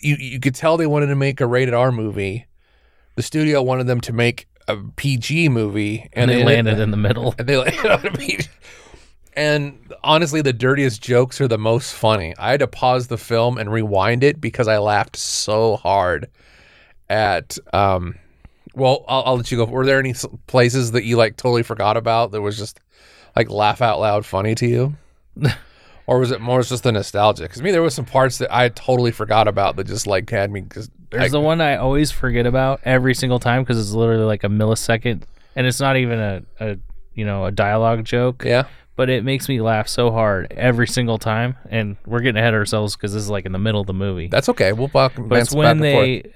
you 0.00 0.16
you 0.16 0.40
could 0.40 0.54
tell 0.54 0.76
they 0.76 0.86
wanted 0.86 1.06
to 1.06 1.16
make 1.16 1.40
a 1.40 1.46
rated 1.46 1.74
R 1.74 1.92
movie. 1.92 2.46
The 3.16 3.22
studio 3.22 3.62
wanted 3.62 3.86
them 3.86 4.00
to 4.02 4.12
make 4.12 4.48
a 4.66 4.76
PG 4.96 5.48
movie, 5.50 6.08
and, 6.12 6.30
and, 6.30 6.30
they, 6.30 6.34
ended- 6.34 6.46
landed 6.46 6.80
in 6.80 6.90
the 6.90 6.96
middle. 6.96 7.34
and 7.38 7.48
they 7.48 7.56
landed 7.56 7.86
on 7.86 8.06
a 8.06 8.10
beach. 8.12 8.48
And 9.36 9.92
honestly, 10.04 10.42
the 10.42 10.52
dirtiest 10.52 11.02
jokes 11.02 11.40
are 11.40 11.48
the 11.48 11.58
most 11.58 11.92
funny. 11.92 12.34
I 12.38 12.52
had 12.52 12.60
to 12.60 12.68
pause 12.68 13.08
the 13.08 13.18
film 13.18 13.58
and 13.58 13.70
rewind 13.70 14.22
it 14.22 14.40
because 14.40 14.68
I 14.68 14.78
laughed 14.78 15.16
so 15.16 15.76
hard 15.76 16.30
at. 17.08 17.58
Um, 17.72 18.16
well, 18.76 19.04
I'll, 19.08 19.22
I'll 19.26 19.36
let 19.36 19.50
you 19.50 19.58
go. 19.58 19.64
Were 19.64 19.86
there 19.86 19.98
any 19.98 20.14
places 20.46 20.92
that 20.92 21.04
you 21.04 21.16
like 21.16 21.36
totally 21.36 21.62
forgot 21.62 21.96
about 21.96 22.32
that 22.32 22.42
was 22.42 22.56
just 22.56 22.80
like 23.36 23.50
laugh 23.50 23.80
out 23.80 24.00
loud 24.00 24.26
funny 24.26 24.54
to 24.56 24.66
you? 24.66 24.96
or 26.06 26.18
was 26.18 26.30
it 26.30 26.40
more 26.40 26.62
just 26.62 26.82
the 26.82 26.92
nostalgia? 26.92 27.44
Because 27.44 27.62
me, 27.62 27.70
there 27.70 27.82
was 27.82 27.94
some 27.94 28.04
parts 28.04 28.38
that 28.38 28.54
I 28.54 28.68
totally 28.68 29.10
forgot 29.10 29.48
about 29.48 29.76
that 29.76 29.86
just 29.86 30.06
like 30.06 30.28
had 30.30 30.50
me. 30.50 30.62
Just, 30.62 30.90
There's 31.10 31.32
the 31.32 31.40
one 31.40 31.60
I 31.60 31.76
always 31.76 32.10
forget 32.10 32.46
about 32.46 32.80
every 32.84 33.14
single 33.14 33.38
time 33.38 33.62
because 33.62 33.78
it's 33.78 33.92
literally 33.92 34.24
like 34.24 34.44
a 34.44 34.48
millisecond, 34.48 35.22
and 35.56 35.66
it's 35.66 35.80
not 35.80 35.96
even 35.96 36.18
a, 36.18 36.42
a 36.60 36.76
you 37.14 37.24
know 37.24 37.46
a 37.46 37.50
dialogue 37.50 38.04
joke. 38.04 38.44
yeah. 38.44 38.64
But 38.96 39.10
it 39.10 39.24
makes 39.24 39.48
me 39.48 39.60
laugh 39.60 39.88
so 39.88 40.12
hard 40.12 40.52
every 40.52 40.86
single 40.86 41.18
time, 41.18 41.56
and 41.68 41.96
we're 42.06 42.20
getting 42.20 42.38
ahead 42.38 42.54
of 42.54 42.58
ourselves 42.58 42.94
because 42.94 43.12
this 43.12 43.24
is 43.24 43.28
like 43.28 43.44
in 43.44 43.50
the 43.50 43.58
middle 43.58 43.80
of 43.80 43.88
the 43.88 43.94
movie. 43.94 44.28
That's 44.28 44.48
okay. 44.50 44.72
We'll 44.72 44.86
back, 44.86 45.14
but 45.18 45.40
it's 45.40 45.52
when 45.52 45.80
they 45.80 46.32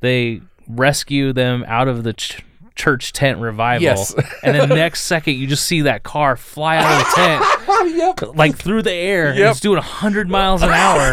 they 0.00 0.40
rescue 0.66 1.32
them 1.32 1.64
out 1.68 1.86
of 1.86 2.02
the 2.02 2.12
ch- 2.14 2.44
church 2.74 3.12
tent 3.12 3.38
revival, 3.38 3.82
Yes. 3.82 4.14
and 4.42 4.54
then 4.56 4.68
the 4.68 4.74
next 4.76 5.02
second 5.02 5.34
you 5.36 5.46
just 5.46 5.64
see 5.66 5.82
that 5.82 6.02
car 6.02 6.36
fly 6.36 6.76
out 6.76 7.00
of 7.00 7.06
the 7.06 7.12
tent 7.14 7.96
yep. 7.96 8.36
like 8.36 8.56
through 8.56 8.82
the 8.82 8.92
air. 8.92 9.28
and 9.30 9.38
Yep. 9.38 9.50
it's 9.52 9.60
doing 9.60 9.80
hundred 9.82 10.28
miles 10.28 10.62
an 10.62 10.70
hour, 10.70 11.12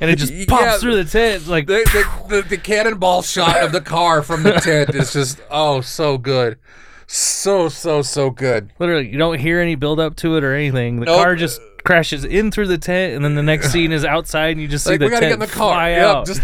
and 0.00 0.10
it 0.10 0.16
just 0.16 0.32
pops 0.48 0.62
Yeah. 0.62 0.78
through 0.78 1.02
the 1.02 1.10
tent 1.10 1.46
like 1.48 1.66
the, 1.66 1.84
the, 2.28 2.36
the, 2.36 2.42
the 2.48 2.56
cannonball 2.56 3.22
shot 3.22 3.62
of 3.62 3.72
the 3.72 3.80
car 3.80 4.22
from 4.22 4.42
the 4.42 4.52
tent 4.52 4.94
is 4.94 5.12
just 5.12 5.40
oh 5.50 5.80
so 5.80 6.18
good 6.18 6.58
so 7.06 7.68
so 7.68 8.00
so 8.02 8.30
good 8.30 8.70
literally 8.78 9.08
you 9.08 9.18
don't 9.18 9.38
hear 9.38 9.60
any 9.60 9.74
build 9.74 10.00
up 10.00 10.16
to 10.16 10.36
it 10.36 10.44
or 10.44 10.54
anything. 10.54 11.00
The 11.00 11.06
Nope. 11.06 11.16
car 11.22 11.36
just 11.36 11.60
crashes 11.84 12.24
in 12.24 12.50
through 12.52 12.68
the 12.68 12.78
tent, 12.78 13.14
and 13.16 13.24
then 13.24 13.34
the 13.34 13.42
next 13.42 13.72
scene 13.72 13.90
is 13.90 14.04
outside, 14.04 14.52
and 14.52 14.60
you 14.60 14.68
just 14.68 14.84
see 14.84 14.90
like 14.92 15.00
the 15.00 15.06
we 15.06 15.10
gotta 15.10 15.26
tent 15.28 15.40
get 15.40 15.42
in 15.44 15.50
the 15.50 15.54
car 15.54 15.74
fly 15.74 15.90
yep, 15.90 16.04
out. 16.04 16.26
just 16.26 16.40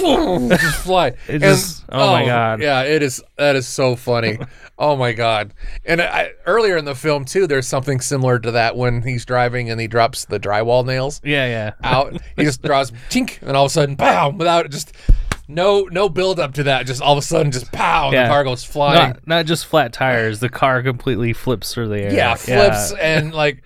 just 0.00 0.76
fly 0.82 1.08
It 1.08 1.16
And- 1.28 1.42
just- 1.42 1.84
oh 1.92 2.12
my 2.12 2.22
oh, 2.22 2.26
God. 2.26 2.60
yeah 2.62 2.82
it 2.82 3.02
is 3.02 3.22
that 3.36 3.56
is 3.56 3.66
so 3.66 3.96
funny 3.96 4.38
oh 4.78 4.96
my 4.96 5.12
god 5.12 5.52
and 5.84 6.00
I, 6.00 6.30
earlier 6.46 6.76
in 6.76 6.84
the 6.84 6.94
film 6.94 7.24
too 7.24 7.46
there's 7.46 7.66
something 7.66 8.00
similar 8.00 8.38
to 8.38 8.52
that 8.52 8.76
when 8.76 9.02
he's 9.02 9.24
driving 9.24 9.70
and 9.70 9.80
he 9.80 9.86
drops 9.88 10.24
the 10.24 10.38
drywall 10.38 10.84
nails 10.86 11.20
yeah, 11.24 11.46
yeah. 11.46 11.72
out 11.82 12.16
he 12.36 12.44
just 12.44 12.62
draws 12.62 12.92
tink 13.10 13.42
and 13.42 13.56
all 13.56 13.64
of 13.64 13.70
a 13.70 13.72
sudden 13.72 13.96
pow 13.96 14.30
without 14.30 14.70
just 14.70 14.92
no 15.48 15.88
no 15.90 16.08
build 16.08 16.38
up 16.38 16.54
to 16.54 16.62
that 16.62 16.86
just 16.86 17.02
all 17.02 17.12
of 17.14 17.18
a 17.18 17.22
sudden 17.22 17.50
just 17.50 17.72
pow 17.72 18.12
Yeah. 18.12 18.22
the 18.24 18.28
car 18.28 18.44
goes 18.44 18.62
flying 18.62 18.98
Not, 19.14 19.26
not 19.26 19.46
just 19.46 19.66
flat 19.66 19.92
tires. 19.92 20.38
The 20.38 20.48
car 20.48 20.80
completely 20.82 21.32
flips 21.32 21.74
through 21.74 21.88
the 21.88 22.02
air. 22.02 22.14
yeah, 22.14 22.34
flips 22.36 22.92
and 22.92 23.34
like 23.34 23.62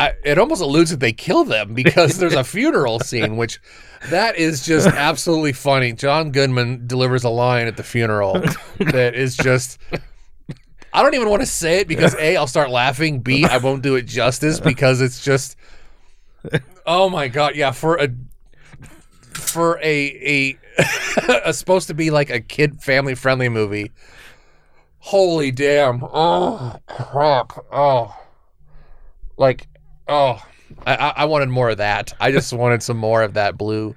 I, 0.00 0.14
it 0.24 0.38
almost 0.38 0.62
alludes 0.62 0.90
that 0.92 1.00
they 1.00 1.12
kill 1.12 1.44
them 1.44 1.74
because 1.74 2.16
there's 2.16 2.34
a 2.34 2.42
funeral 2.56 3.00
scene, 3.00 3.36
which 3.36 3.60
that 4.08 4.36
is 4.36 4.64
just 4.64 4.86
absolutely 4.86 5.52
funny. 5.52 5.92
John 5.92 6.30
Goodman 6.32 6.86
delivers 6.86 7.22
a 7.22 7.28
line 7.28 7.66
at 7.66 7.76
the 7.76 7.82
funeral 7.82 8.40
that 8.78 9.12
is 9.14 9.36
just. 9.36 9.78
I 10.92 11.02
don't 11.02 11.14
even 11.14 11.28
want 11.28 11.42
to 11.42 11.46
say 11.46 11.80
it 11.80 11.88
because 11.88 12.14
a 12.14 12.36
I'll 12.36 12.46
start 12.46 12.70
laughing. 12.70 13.20
B 13.20 13.44
I 13.44 13.58
won't 13.58 13.82
do 13.82 13.94
it 13.96 14.06
justice 14.06 14.58
because 14.58 15.02
it's 15.02 15.22
just. 15.22 15.56
Oh 16.86 17.10
my 17.10 17.28
god! 17.28 17.54
Yeah, 17.54 17.70
for 17.70 17.96
a 17.96 18.08
for 19.34 19.78
a 19.82 20.56
a, 20.78 20.82
a 21.44 21.52
supposed 21.52 21.88
to 21.88 21.94
be 21.94 22.10
like 22.10 22.30
a 22.30 22.40
kid 22.40 22.82
family 22.82 23.14
friendly 23.14 23.50
movie. 23.50 23.92
Holy 25.00 25.50
damn! 25.50 26.02
Oh 26.02 26.76
crap! 26.86 27.52
Oh, 27.70 28.16
like 29.36 29.68
oh, 30.10 30.44
I 30.86 30.94
I 31.16 31.24
wanted 31.24 31.48
more 31.48 31.70
of 31.70 31.78
that. 31.78 32.12
I 32.20 32.32
just 32.32 32.52
wanted 32.52 32.82
some 32.82 32.96
more 32.98 33.22
of 33.22 33.34
that 33.34 33.56
blue, 33.56 33.94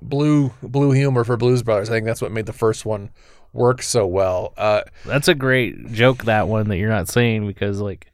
blue 0.00 0.52
blue 0.62 0.92
humor 0.92 1.24
for 1.24 1.36
Blues 1.36 1.62
Brothers. 1.62 1.90
I 1.90 1.94
think 1.94 2.06
that's 2.06 2.22
what 2.22 2.30
made 2.32 2.46
the 2.46 2.52
first 2.52 2.86
one 2.86 3.10
work 3.52 3.82
so 3.82 4.06
well. 4.06 4.52
Uh, 4.56 4.82
That's 5.06 5.28
a 5.28 5.34
great 5.34 5.92
joke. 5.92 6.24
That 6.24 6.46
one 6.46 6.68
that 6.68 6.76
you're 6.76 6.90
not 6.90 7.08
saying 7.08 7.46
because 7.46 7.80
like 7.80 8.12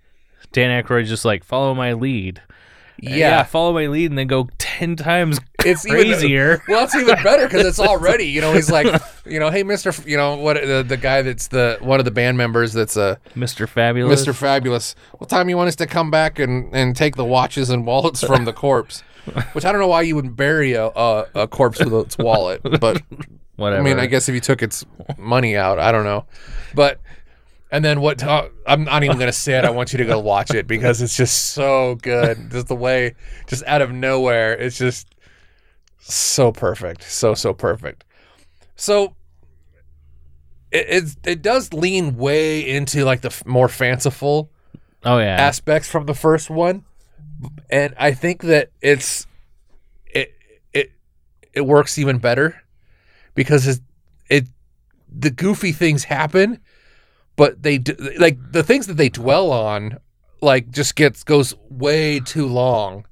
Dan 0.52 0.82
Aykroyd's 0.82 1.08
just 1.08 1.24
like 1.24 1.44
follow 1.44 1.74
my 1.74 1.92
lead. 1.94 2.40
yeah, 2.98 3.42
follow 3.42 3.72
my 3.72 3.86
lead, 3.88 4.10
and 4.10 4.18
then 4.18 4.28
go 4.28 4.48
ten 4.58 4.96
times 4.96 5.40
it's 5.64 5.84
crazier. 5.84 6.54
Even, 6.54 6.64
well, 6.68 6.84
it's 6.84 6.94
even 6.94 7.22
better 7.22 7.46
because 7.46 7.66
it's 7.66 7.78
already. 7.80 8.24
You 8.24 8.40
know, 8.40 8.52
he's 8.52 8.70
like, 8.70 8.86
you 9.24 9.38
know, 9.38 9.50
hey, 9.50 9.62
Mister, 9.62 9.90
F- 9.90 10.06
you 10.06 10.16
know 10.16 10.36
what? 10.36 10.54
The, 10.54 10.84
the 10.86 10.96
guy 10.96 11.22
that's 11.22 11.48
the 11.48 11.78
one 11.80 11.98
of 11.98 12.04
the 12.04 12.10
band 12.10 12.36
members 12.36 12.72
that's 12.72 12.96
a 12.96 13.18
Mr. 13.34 13.68
Fabulous. 13.68 14.24
Mr. 14.24 14.34
Fabulous. 14.34 14.94
What 15.18 15.30
time 15.30 15.48
you 15.48 15.56
want 15.56 15.68
us 15.68 15.76
to 15.76 15.86
come 15.86 16.10
back 16.10 16.38
and, 16.38 16.74
and 16.74 16.96
take 16.96 17.16
the 17.16 17.24
watches 17.24 17.70
and 17.70 17.86
wallets 17.86 18.22
from 18.22 18.44
the 18.44 18.52
corpse? 18.52 19.02
Which 19.52 19.64
I 19.64 19.70
don't 19.70 19.80
know 19.80 19.88
why 19.88 20.02
you 20.02 20.16
would 20.16 20.34
bury 20.34 20.72
a, 20.72 20.86
a, 20.86 21.26
a 21.34 21.48
corpse 21.48 21.78
with 21.78 21.94
its 21.94 22.18
wallet, 22.18 22.60
but 22.80 23.00
Whatever. 23.56 23.80
I 23.80 23.84
mean, 23.84 23.98
I 23.98 24.06
guess 24.06 24.28
if 24.28 24.34
you 24.34 24.40
took 24.40 24.62
its 24.62 24.84
money 25.18 25.56
out, 25.56 25.78
I 25.78 25.92
don't 25.92 26.04
know. 26.04 26.24
But 26.74 27.00
and 27.70 27.84
then 27.84 28.00
what? 28.00 28.22
Uh, 28.22 28.48
I'm 28.66 28.84
not 28.84 29.04
even 29.04 29.18
gonna 29.18 29.32
say 29.32 29.58
it. 29.58 29.64
I 29.64 29.70
want 29.70 29.92
you 29.92 29.98
to 29.98 30.04
go 30.04 30.18
watch 30.18 30.52
it 30.52 30.66
because 30.66 31.02
it's 31.02 31.16
just 31.16 31.52
so 31.52 31.96
good. 31.96 32.50
Just 32.50 32.68
the 32.68 32.74
way, 32.74 33.14
just 33.46 33.62
out 33.66 33.82
of 33.82 33.92
nowhere, 33.92 34.54
it's 34.54 34.78
just 34.78 35.11
so 36.02 36.52
perfect, 36.52 37.02
so 37.04 37.34
so 37.34 37.52
perfect. 37.54 38.04
So 38.76 39.14
it 40.70 40.86
it, 40.88 41.16
it 41.26 41.42
does 41.42 41.72
lean 41.72 42.16
way 42.16 42.60
into 42.68 43.04
like 43.04 43.20
the 43.20 43.28
f- 43.28 43.44
more 43.46 43.68
fanciful 43.68 44.50
Oh 45.04 45.18
yeah. 45.18 45.36
aspects 45.36 45.88
from 45.88 46.06
the 46.06 46.14
first 46.14 46.50
one, 46.50 46.84
and 47.70 47.94
I 47.98 48.12
think 48.12 48.42
that 48.42 48.70
it's 48.80 49.26
it 50.06 50.32
it 50.72 50.92
it 51.52 51.62
works 51.62 51.98
even 51.98 52.18
better 52.18 52.62
because 53.34 53.66
it, 53.66 53.80
it 54.28 54.46
the 55.14 55.30
goofy 55.30 55.72
things 55.72 56.04
happen, 56.04 56.60
but 57.36 57.62
they 57.62 57.78
d- 57.78 57.94
like 58.18 58.38
the 58.52 58.62
things 58.62 58.86
that 58.86 58.96
they 58.96 59.08
dwell 59.08 59.50
on 59.52 59.98
like 60.40 60.70
just 60.70 60.96
gets 60.96 61.22
goes 61.24 61.54
way 61.70 62.20
too 62.20 62.46
long. 62.46 63.06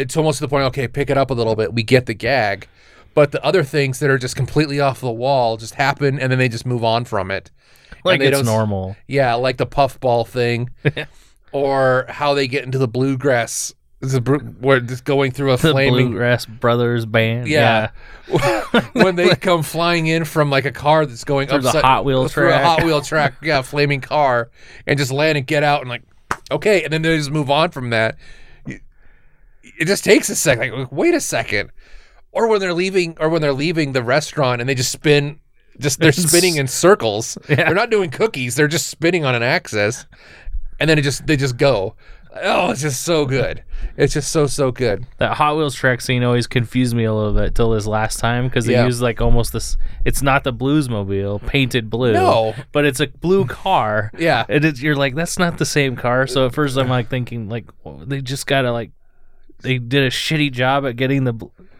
It's 0.00 0.16
almost 0.16 0.38
to 0.38 0.44
the 0.44 0.48
point. 0.48 0.64
Okay, 0.66 0.88
pick 0.88 1.10
it 1.10 1.16
up 1.18 1.30
a 1.30 1.34
little 1.34 1.54
bit. 1.56 1.72
We 1.74 1.82
get 1.82 2.06
the 2.06 2.14
gag, 2.14 2.66
but 3.14 3.32
the 3.32 3.44
other 3.44 3.62
things 3.62 3.98
that 4.00 4.10
are 4.10 4.18
just 4.18 4.36
completely 4.36 4.80
off 4.80 5.00
the 5.00 5.10
wall 5.12 5.56
just 5.56 5.74
happen, 5.74 6.18
and 6.18 6.30
then 6.32 6.38
they 6.38 6.48
just 6.48 6.66
move 6.66 6.84
on 6.84 7.04
from 7.04 7.30
it. 7.30 7.50
like 8.04 8.20
it's 8.20 8.42
normal. 8.42 8.96
Yeah, 9.06 9.34
like 9.34 9.56
the 9.58 9.66
puffball 9.66 10.24
thing, 10.24 10.70
or 11.52 12.06
how 12.08 12.34
they 12.34 12.48
get 12.48 12.64
into 12.64 12.78
the 12.78 12.88
bluegrass. 12.88 13.74
Br- 14.22 14.36
where 14.36 14.80
just 14.80 15.04
going 15.04 15.30
through 15.30 15.52
a 15.52 15.56
The 15.58 15.72
flaming. 15.72 16.06
Bluegrass 16.08 16.46
Brothers 16.46 17.04
band. 17.04 17.48
Yeah. 17.48 17.90
when 18.94 19.16
they 19.16 19.28
come 19.36 19.62
flying 19.62 20.06
in 20.06 20.24
from 20.24 20.48
like 20.48 20.64
a 20.64 20.72
car 20.72 21.04
that's 21.04 21.24
going 21.24 21.48
Through 21.48 21.60
the 21.60 21.82
Hot 21.82 22.06
Wheel 22.06 22.22
track. 22.22 22.32
through 22.32 22.52
a. 22.54 22.58
Hot 22.58 22.82
Wheel 22.82 23.02
track, 23.02 23.34
yeah, 23.42 23.60
flaming 23.60 24.00
car, 24.00 24.50
and 24.86 24.98
just 24.98 25.12
land 25.12 25.36
and 25.36 25.46
get 25.46 25.62
out 25.62 25.82
and 25.82 25.90
like, 25.90 26.02
okay, 26.50 26.82
and 26.82 26.90
then 26.90 27.02
they 27.02 27.14
just 27.18 27.30
move 27.30 27.50
on 27.50 27.72
from 27.72 27.90
that. 27.90 28.16
It 29.80 29.86
just 29.86 30.04
takes 30.04 30.28
a 30.28 30.36
second. 30.36 30.78
Like, 30.78 30.92
wait 30.92 31.14
a 31.14 31.20
second, 31.20 31.70
or 32.32 32.46
when 32.48 32.60
they're 32.60 32.74
leaving, 32.74 33.16
or 33.18 33.28
when 33.28 33.40
they're 33.42 33.52
leaving 33.52 33.92
the 33.92 34.02
restaurant 34.04 34.60
and 34.60 34.68
they 34.68 34.74
just 34.74 34.92
spin, 34.92 35.40
just 35.78 35.98
they're 36.00 36.12
spinning 36.12 36.56
in 36.56 36.68
circles. 36.68 37.36
Yeah. 37.48 37.56
They're 37.56 37.74
not 37.74 37.90
doing 37.90 38.10
cookies. 38.10 38.54
They're 38.54 38.68
just 38.68 38.88
spinning 38.88 39.24
on 39.24 39.34
an 39.34 39.42
axis, 39.42 40.06
and 40.78 40.88
then 40.88 40.98
it 40.98 41.02
just 41.02 41.26
they 41.26 41.36
just 41.36 41.56
go. 41.56 41.96
Oh, 42.44 42.70
it's 42.70 42.80
just 42.82 43.02
so 43.02 43.26
good. 43.26 43.64
It's 43.96 44.14
just 44.14 44.30
so 44.30 44.46
so 44.46 44.70
good. 44.70 45.04
That 45.18 45.32
Hot 45.36 45.56
Wheels 45.56 45.74
track 45.74 46.00
scene 46.00 46.22
always 46.22 46.46
confused 46.46 46.94
me 46.94 47.02
a 47.02 47.12
little 47.12 47.32
bit 47.32 47.56
till 47.56 47.70
this 47.70 47.86
last 47.88 48.20
time 48.20 48.46
because 48.46 48.66
they 48.66 48.74
Yeah. 48.74 48.84
used 48.86 49.02
like 49.02 49.20
almost 49.20 49.52
this. 49.52 49.76
It's 50.04 50.22
not 50.22 50.44
the 50.44 50.52
Bluesmobile 50.52 51.44
painted 51.48 51.90
blue. 51.90 52.12
No. 52.12 52.54
but 52.70 52.84
it's 52.84 53.00
a 53.00 53.08
blue 53.08 53.46
car. 53.46 54.12
Yeah. 54.16 54.44
and 54.48 54.64
it's, 54.64 54.80
you're 54.80 54.94
like 54.94 55.16
that's 55.16 55.40
not 55.40 55.58
the 55.58 55.64
same 55.66 55.96
car. 55.96 56.28
So 56.28 56.46
at 56.46 56.54
first 56.54 56.76
I'm 56.76 56.88
like 56.88 57.08
thinking 57.08 57.48
like 57.48 57.64
they 58.06 58.20
just 58.20 58.46
gotta 58.46 58.70
like 58.70 58.92
they 59.62 59.78
did 59.78 60.04
a 60.04 60.10
shitty 60.10 60.52
job 60.52 60.86
at 60.86 60.96
getting 60.96 61.24
the 61.24 61.34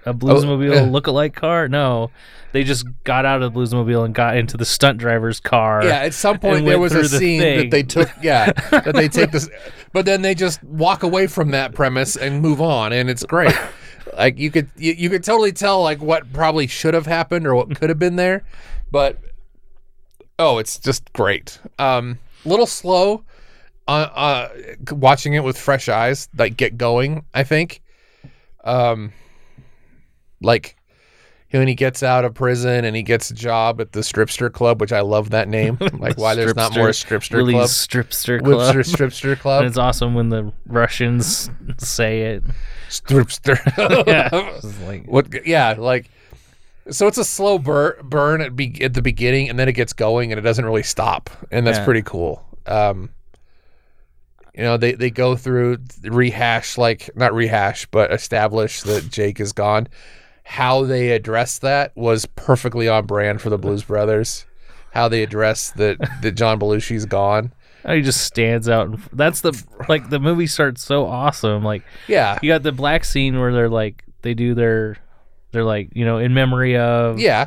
a 0.06 0.14
Bluesmobile 0.14 0.74
yeah. 0.74 0.80
look-alike 0.82 1.34
car. 1.34 1.68
No, 1.68 2.10
they 2.52 2.64
just 2.64 2.86
got 3.04 3.26
out 3.26 3.42
of 3.42 3.52
the 3.52 3.58
Bluesmobile 3.60 4.04
and 4.04 4.14
got 4.14 4.36
into 4.36 4.56
the 4.56 4.64
stunt 4.64 4.98
driver's 4.98 5.40
car. 5.40 5.84
Yeah, 5.84 5.96
at 5.96 6.14
some 6.14 6.38
point 6.38 6.56
point 6.56 6.66
there 6.66 6.78
was 6.78 6.94
a 6.94 7.02
the 7.02 7.08
scene 7.08 7.40
thing. 7.40 7.58
that 7.58 7.70
they 7.70 7.82
took. 7.82 8.08
Yeah, 8.22 8.52
that 8.70 8.94
they 8.94 9.08
take 9.08 9.30
this, 9.30 9.48
but 9.92 10.06
then 10.06 10.22
they 10.22 10.34
just 10.34 10.62
walk 10.64 11.02
away 11.02 11.26
from 11.26 11.50
that 11.50 11.74
premise 11.74 12.16
and 12.16 12.40
move 12.40 12.60
on, 12.60 12.92
and 12.92 13.10
it's 13.10 13.24
great. 13.24 13.54
like 14.16 14.38
you 14.38 14.50
could 14.50 14.70
you, 14.76 14.92
you 14.92 15.10
could 15.10 15.24
totally 15.24 15.52
tell 15.52 15.82
like 15.82 16.00
what 16.00 16.32
probably 16.32 16.66
should 16.66 16.94
have 16.94 17.06
happened 17.06 17.46
or 17.46 17.54
what 17.54 17.74
could 17.76 17.90
have 17.90 17.98
been 17.98 18.16
there, 18.16 18.44
but 18.90 19.18
oh, 20.38 20.58
it's 20.58 20.78
just 20.78 21.12
great. 21.12 21.60
Um, 21.78 22.18
little 22.44 22.66
slow, 22.66 23.24
uh, 23.90 24.10
uh, 24.14 24.48
watching 24.92 25.34
it 25.34 25.42
with 25.44 25.58
fresh 25.58 25.88
eyes, 25.88 26.28
like 26.36 26.56
get 26.56 26.76
going. 26.78 27.24
I 27.34 27.42
think, 27.44 27.82
um, 28.64 29.12
like 30.40 30.76
when 31.50 31.66
he 31.66 31.74
gets 31.74 32.02
out 32.04 32.24
of 32.24 32.32
prison 32.32 32.84
and 32.84 32.94
he 32.94 33.02
gets 33.02 33.30
a 33.30 33.34
job 33.34 33.80
at 33.80 33.90
the 33.92 34.00
stripster 34.00 34.52
club, 34.52 34.80
which 34.80 34.92
I 34.92 35.00
love 35.00 35.30
that 35.30 35.48
name. 35.48 35.78
Like 35.98 36.16
why 36.16 36.34
there's 36.36 36.54
not 36.54 36.74
more 36.76 36.88
stripster 36.90 37.36
Willie's 37.38 37.54
club. 37.54 38.06
Stripster 38.06 38.38
Club. 38.42 38.74
Whipster 38.76 38.96
stripster 38.96 39.30
And 39.32 39.40
club. 39.40 39.64
it's 39.64 39.76
awesome 39.76 40.14
when 40.14 40.28
the 40.28 40.52
Russians 40.66 41.50
say 41.78 42.22
it. 42.22 42.44
Stripster. 42.88 43.58
Yeah. 44.06 44.60
Like, 44.86 45.06
What? 45.06 45.46
Yeah, 45.46 45.74
like 45.76 46.08
so 46.90 47.06
it's 47.06 47.18
a 47.18 47.24
slow 47.24 47.58
bur- 47.58 48.00
burn 48.02 48.40
at, 48.40 48.56
be- 48.56 48.82
at 48.82 48.94
the 48.94 49.02
beginning, 49.02 49.48
and 49.50 49.58
then 49.58 49.68
it 49.68 49.74
gets 49.74 49.92
going, 49.92 50.32
and 50.32 50.38
it 50.38 50.42
doesn't 50.42 50.64
really 50.64 50.82
stop, 50.82 51.30
and 51.50 51.66
that's 51.66 51.78
Yeah. 51.78 51.84
pretty 51.84 52.02
cool. 52.02 52.44
Um, 52.66 53.10
you 54.54 54.62
know, 54.62 54.76
they 54.76 54.92
they 54.92 55.10
go 55.10 55.36
through 55.36 55.78
rehash, 56.04 56.76
like 56.78 57.10
not 57.14 57.32
rehash, 57.34 57.86
but 57.86 58.12
establish 58.12 58.82
that 58.82 59.08
Jake 59.10 59.40
is 59.40 59.52
gone. 59.52 59.88
How 60.44 60.82
they 60.84 61.10
address 61.10 61.58
that 61.60 61.92
was 61.96 62.26
perfectly 62.26 62.88
on 62.88 63.06
brand 63.06 63.40
for 63.40 63.50
the 63.50 63.58
Blues 63.58 63.84
Brothers. 63.84 64.46
How 64.92 65.08
they 65.08 65.22
address 65.22 65.70
that 65.72 65.98
that 66.22 66.32
John 66.32 66.58
Belushi's 66.58 67.06
gone. 67.06 67.52
oh, 67.84 67.94
he 67.94 68.02
just 68.02 68.22
stands 68.24 68.68
out. 68.68 68.88
And, 68.88 68.98
that's 69.12 69.40
the 69.42 69.52
like 69.88 70.10
the 70.10 70.18
movie 70.18 70.46
starts 70.48 70.82
so 70.84 71.06
awesome. 71.06 71.62
Like 71.64 71.82
Yeah, 72.08 72.38
you 72.42 72.50
got 72.50 72.62
the 72.64 72.72
black 72.72 73.04
scene 73.04 73.38
where 73.38 73.52
they're 73.52 73.68
like 73.68 74.04
they 74.22 74.34
do 74.34 74.54
their 74.54 74.96
they're 75.52 75.64
like 75.64 75.90
you 75.94 76.04
know 76.04 76.18
in 76.18 76.34
memory 76.34 76.76
of 76.76 77.20
yeah, 77.20 77.46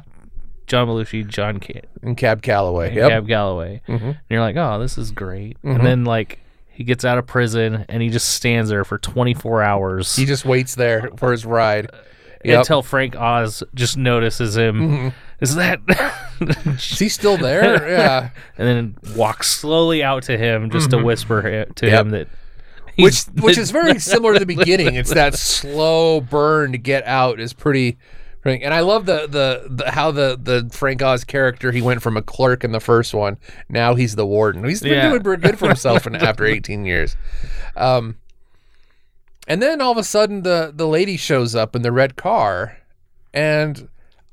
John 0.68 0.88
Belushi, 0.88 1.28
John 1.28 1.60
Ca- 1.60 1.82
and 2.02 2.16
Cab 2.16 2.42
Calloway. 2.42 2.88
and 2.88 2.96
Yep. 2.96 3.10
Cab 3.10 3.28
Calloway. 3.28 3.82
Mhm. 3.90 4.02
And 4.02 4.18
you're 4.30 4.40
like, 4.42 4.56
oh, 4.56 4.80
this 4.80 4.98
is 4.98 5.12
great. 5.12 5.62
Mhm. 5.64 5.76
And 5.76 5.86
then 5.86 6.06
like 6.06 6.40
he 6.74 6.84
gets 6.84 7.06
out 7.06 7.18
of 7.18 7.26
prison 7.28 7.86
and 7.88 8.02
he 8.04 8.10
just 8.10 8.30
stands 8.30 8.70
there 8.70 8.84
for 8.84 8.98
24 8.98 9.62
hours 9.64 10.16
He 10.16 10.26
just 10.26 10.44
waits 10.44 10.76
there 10.76 11.10
for 11.18 11.32
his 11.32 11.46
ride. 11.46 11.90
Yep. 12.46 12.60
until 12.60 12.82
Frank 12.82 13.16
Oz 13.16 13.64
just 13.74 13.96
notices 13.96 14.58
him. 14.58 14.76
Mhm. 14.82 15.14
Is 15.40 15.56
that? 15.56 15.80
Is 16.42 17.00
he 17.00 17.08
still 17.08 17.38
there? 17.38 17.88
Yeah. 17.90 18.30
and 18.58 18.68
then 18.68 19.16
walks 19.16 19.50
slowly 19.50 20.04
out 20.04 20.24
to 20.24 20.38
him 20.38 20.70
just 20.70 20.90
to 20.90 20.98
whisper 21.02 21.42
hi- 21.42 21.50
to 21.50 21.86
Mm-hmm. 21.86 21.86
Yep. 21.86 22.02
him 22.02 22.10
that. 22.10 22.28
which 22.98 23.14
he's- 23.24 23.30
which 23.42 23.58
is 23.58 23.72
very 23.72 23.98
similar 23.98 24.34
to 24.34 24.40
the 24.40 24.46
beginning. 24.46 24.96
It's 24.96 25.14
that 25.14 25.36
slow 25.36 26.20
burn 26.20 26.74
to 26.74 26.78
get 26.78 27.06
out 27.08 27.40
is 27.40 27.54
pretty. 27.54 27.98
Pretty- 28.44 28.64
And 28.64 28.74
I 28.74 28.82
love 28.82 29.06
the, 29.08 29.26
the 29.28 29.68
the 29.84 29.92
how 29.92 30.12
the 30.12 30.38
the 30.42 30.70
Frank 30.72 31.02
Oz 31.02 31.24
character 31.24 31.72
he 31.72 31.82
went 31.82 32.02
from 32.04 32.16
a 32.18 32.22
clerk 32.22 32.64
in 32.64 32.72
the 32.72 32.80
first 32.80 33.14
one 33.14 33.38
now 33.70 33.96
he's 33.96 34.16
the 34.16 34.26
warden. 34.26 34.64
He's 34.64 34.82
been 34.82 34.92
Yeah. 34.94 35.10
doing 35.10 35.24
pretty 35.24 35.42
good 35.42 35.58
for 35.58 35.68
himself 35.68 36.06
in, 36.06 36.16
after 36.16 36.46
18 36.46 36.86
years. 36.86 37.16
Um, 37.76 38.18
and 39.48 39.62
then 39.62 39.82
all 39.82 39.92
of 39.92 39.98
a 39.98 40.04
sudden 40.04 40.44
the 40.44 40.72
the 40.76 40.88
lady 40.88 41.18
shows 41.18 41.56
up 41.56 41.76
in 41.76 41.82
the 41.82 41.92
red 41.92 42.16
car, 42.16 42.78
and 43.34 43.88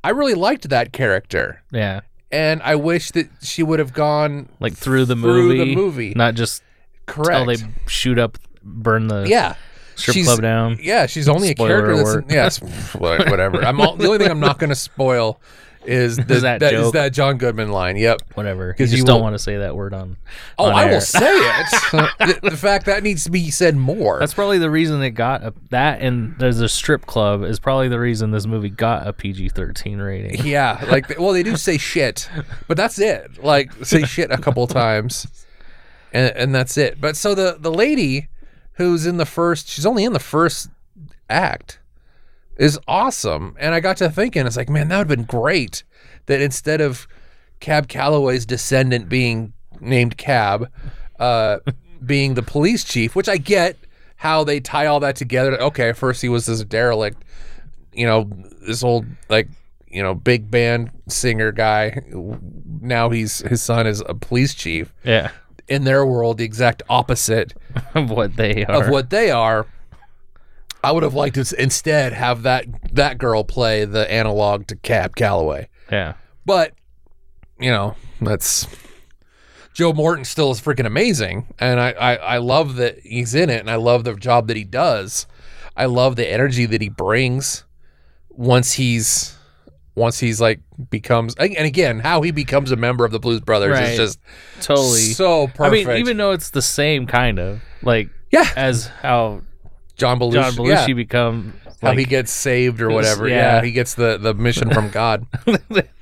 I 0.05 0.11
really 0.11 0.35
liked 0.35 0.69
that 0.69 0.93
character. 0.93 1.63
yeah, 1.73 2.01
And 2.31 2.63
I 2.63 2.75
wish 2.77 3.11
that 3.13 3.29
she 3.43 3.63
would 3.63 3.79
have 3.81 3.93
gone 3.93 4.49
like 4.61 4.75
through 4.75 5.05
the 5.07 5.17
through 5.17 5.49
movie, 5.49 5.59
the 5.59 5.75
movie. 5.77 6.13
not 6.15 6.35
just 6.35 6.63
correct. 7.07 7.37
till 7.37 7.47
they 7.67 7.73
shoot 7.87 8.19
up, 8.19 8.39
burn 8.63 9.09
the 9.09 9.27
yeah. 9.29 9.57
Strip 10.01 10.15
she's- 10.15 10.27
club 10.27 10.41
down. 10.43 10.79
Yeah, 10.83 11.07
she's 11.07 11.29
only 11.29 11.49
Spoiler 11.51 11.91
a 11.91 11.95
character 11.97 12.25
that's 12.29 12.63
yes, 12.63 12.95
whatever. 12.95 13.65
I'm 13.65 13.81
all, 13.81 13.97
the 13.97 14.07
only 14.07 14.19
thing 14.19 14.31
I'm 14.31 14.41
not 14.41 14.59
going 14.59 14.71
to 14.71 14.77
spoil 14.77 15.41
is 15.87 16.17
the, 16.19 16.23
that 16.41 16.61
that, 16.61 16.75
is 16.75 16.93
that 16.93 17.15
John 17.15 17.39
Goodman 17.39 17.71
line. 17.71 17.97
Yep. 17.97 18.21
Whatever. 18.35 18.69
You 18.69 18.75
'Cause 18.75 18.91
just 18.91 18.99
you 18.99 19.05
don't 19.05 19.17
will- 19.17 19.23
want 19.23 19.35
to 19.35 19.39
say 19.39 19.57
that 19.59 19.75
word 19.75 19.95
on. 19.95 20.19
Oh, 20.59 20.67
on 20.67 20.75
I 20.75 20.85
air. 20.85 20.91
will 20.93 21.01
say 21.01 21.21
it. 21.27 21.67
the, 22.19 22.39
the 22.51 22.57
fact 22.57 22.85
that 22.85 23.03
needs 23.03 23.25
to 23.25 23.31
be 23.31 23.51
said 23.51 23.77
more. 23.77 24.19
That's 24.19 24.35
probably 24.35 24.59
the 24.59 24.71
reason 24.71 25.01
it 25.03 25.13
got 25.13 25.43
a, 25.43 25.55
that, 25.71 26.03
and 26.03 26.35
there's 26.39 26.61
a 26.61 26.69
strip 26.69 27.07
club 27.07 27.43
is 27.45 27.59
probably 27.59 27.89
the 27.89 27.99
reason 27.99 28.31
this 28.31 28.47
movie 28.47 28.69
got 28.69 29.07
a 29.07 29.15
PG-13 29.15 30.05
rating. 30.05 30.45
yeah, 30.47 30.85
like 30.91 31.19
well, 31.19 31.33
they 31.33 31.43
do 31.43 31.57
say 31.57 31.79
shit, 31.79 32.29
but 32.69 32.77
that's 32.77 32.99
it. 32.99 33.43
Like 33.43 33.73
say 33.83 34.03
shit 34.05 34.31
a 34.31 34.37
couple 34.39 34.67
times, 34.67 35.27
and 36.13 36.31
and 36.37 36.55
that's 36.55 36.77
it. 36.77 37.01
But 37.01 37.17
so 37.17 37.35
the 37.35 37.57
the 37.59 37.73
lady 37.73 38.29
who's 38.81 39.07
in 39.07 39.17
the 39.17 39.27
first, 39.27 39.69
she's 39.69 39.87
only 39.87 40.05
in 40.05 40.13
the 40.13 40.19
first 40.19 40.69
act, 41.29 41.79
is 42.57 42.79
awesome. 42.87 43.57
And 43.59 43.75
I 43.75 43.81
got 43.81 43.97
to 43.99 44.11
thinking, 44.11 44.47
it's 44.47 44.57
like, 44.57 44.69
man, 44.69 44.89
that 44.89 44.99
would 44.99 45.11
have 45.11 45.17
been 45.17 45.27
great 45.27 45.83
that 46.27 46.41
instead 46.41 46.81
of 46.81 47.07
Cab 47.61 47.89
Calloway's 47.89 48.47
descendant 48.47 49.09
being 49.09 49.53
named 49.81 50.17
Cab, 50.17 50.71
uh, 51.19 51.59
being 52.05 52.35
the 52.35 52.43
police 52.43 52.85
chief, 52.85 53.15
which 53.15 53.29
I 53.29 53.37
get 53.37 53.77
how 54.17 54.45
they 54.45 54.61
tie 54.61 54.87
all 54.87 55.01
that 55.01 55.17
together. 55.17 55.61
Okay, 55.61 55.93
first 55.93 56.23
he 56.23 56.29
was 56.29 56.47
this 56.47 56.63
derelict, 56.65 57.25
you 57.93 58.07
know, 58.07 58.31
this 58.67 58.83
old 58.83 59.07
like 59.29 59.49
you 59.89 60.03
know 60.03 60.15
big 60.15 60.51
band 60.51 60.91
singer 61.09 61.53
guy. 61.53 62.03
Now 62.81 63.11
he's 63.11 63.39
his 63.41 63.63
son 63.63 63.87
is 63.87 64.03
a 64.07 64.15
police 64.15 64.55
chief. 64.55 64.95
Yeah, 65.05 65.31
In 65.71 65.85
their 65.85 66.05
world, 66.05 66.39
the 66.39 66.45
exact 66.45 66.83
opposite 66.91 67.55
of 67.95 68.11
what 68.11 68.37
they 68.37 68.65
are. 68.67 68.85
of 68.85 68.91
what 68.91 69.09
they 69.11 69.31
are. 69.31 69.67
I 70.83 70.93
would 70.93 71.03
have 71.03 71.15
liked 71.15 71.37
to 71.37 71.63
instead 71.63 72.13
have 72.13 72.43
that 72.43 72.67
that 72.95 73.19
girl 73.19 73.45
play 73.45 73.85
the 73.85 74.11
analog 74.11 74.67
to 74.69 74.77
Cab 74.77 75.15
Calloway. 75.15 75.69
Yeah, 75.91 76.15
But 76.45 76.73
you 77.59 77.71
know, 77.71 77.95
that's 78.21 78.67
Joe 79.75 79.93
Morton 79.93 80.25
still 80.25 80.51
is 80.51 80.61
freaking 80.61 80.87
amazing, 80.87 81.47
and 81.59 81.79
I, 81.81 81.91
I 81.93 82.15
I 82.15 82.39
love 82.39 82.77
that 82.77 82.99
he's 83.01 83.35
in 83.35 83.51
it, 83.51 83.61
and 83.61 83.71
I 83.71 83.77
love 83.77 84.05
the 84.05 84.15
job 84.15 84.49
that 84.49 84.57
he 84.57 84.65
does. 84.65 85.27
I 85.77 85.85
love 85.87 86.17
the 86.17 86.29
energy 86.29 86.67
that 86.67 86.81
he 86.81 86.89
brings 86.89 87.65
once 88.31 88.73
he's 88.73 89.37
once 90.01 90.19
he's 90.19 90.41
like 90.41 90.61
becomes 90.91 91.35
and 91.37 91.55
again 91.59 92.01
how 92.01 92.23
he 92.23 92.31
becomes 92.31 92.73
a 92.73 92.77
member 92.77 93.05
of 93.05 93.13
the 93.13 93.21
Blues 93.21 93.41
Brothers 93.41 93.73
Right. 93.73 93.91
is 93.91 93.97
just 93.97 94.19
totally. 94.61 94.99
so 94.99 95.47
perfect. 95.49 95.87
I 95.89 95.93
mean, 95.93 96.01
even 96.01 96.17
though 96.17 96.33
it's 96.33 96.51
the 96.51 96.63
same 96.63 97.07
kind 97.07 97.39
of 97.39 97.61
like 97.83 98.09
yeah, 98.31 98.49
as 98.57 98.87
how 98.87 99.43
John 99.97 100.19
Belushi, 100.19 100.33
John 100.33 100.53
Belushi 100.53 100.89
yeah. 100.89 100.95
become 100.95 101.55
how 101.83 101.93
he 101.93 102.05
gets 102.05 102.31
saved 102.33 102.81
or 102.81 102.91
whatever. 102.91 103.29
Yeah. 103.29 103.57
yeah. 103.57 103.63
he 103.63 103.73
gets 103.73 103.95
the 103.95 104.19
the 104.19 104.35
mission 104.35 104.71
from 104.71 104.91
God. 104.91 105.27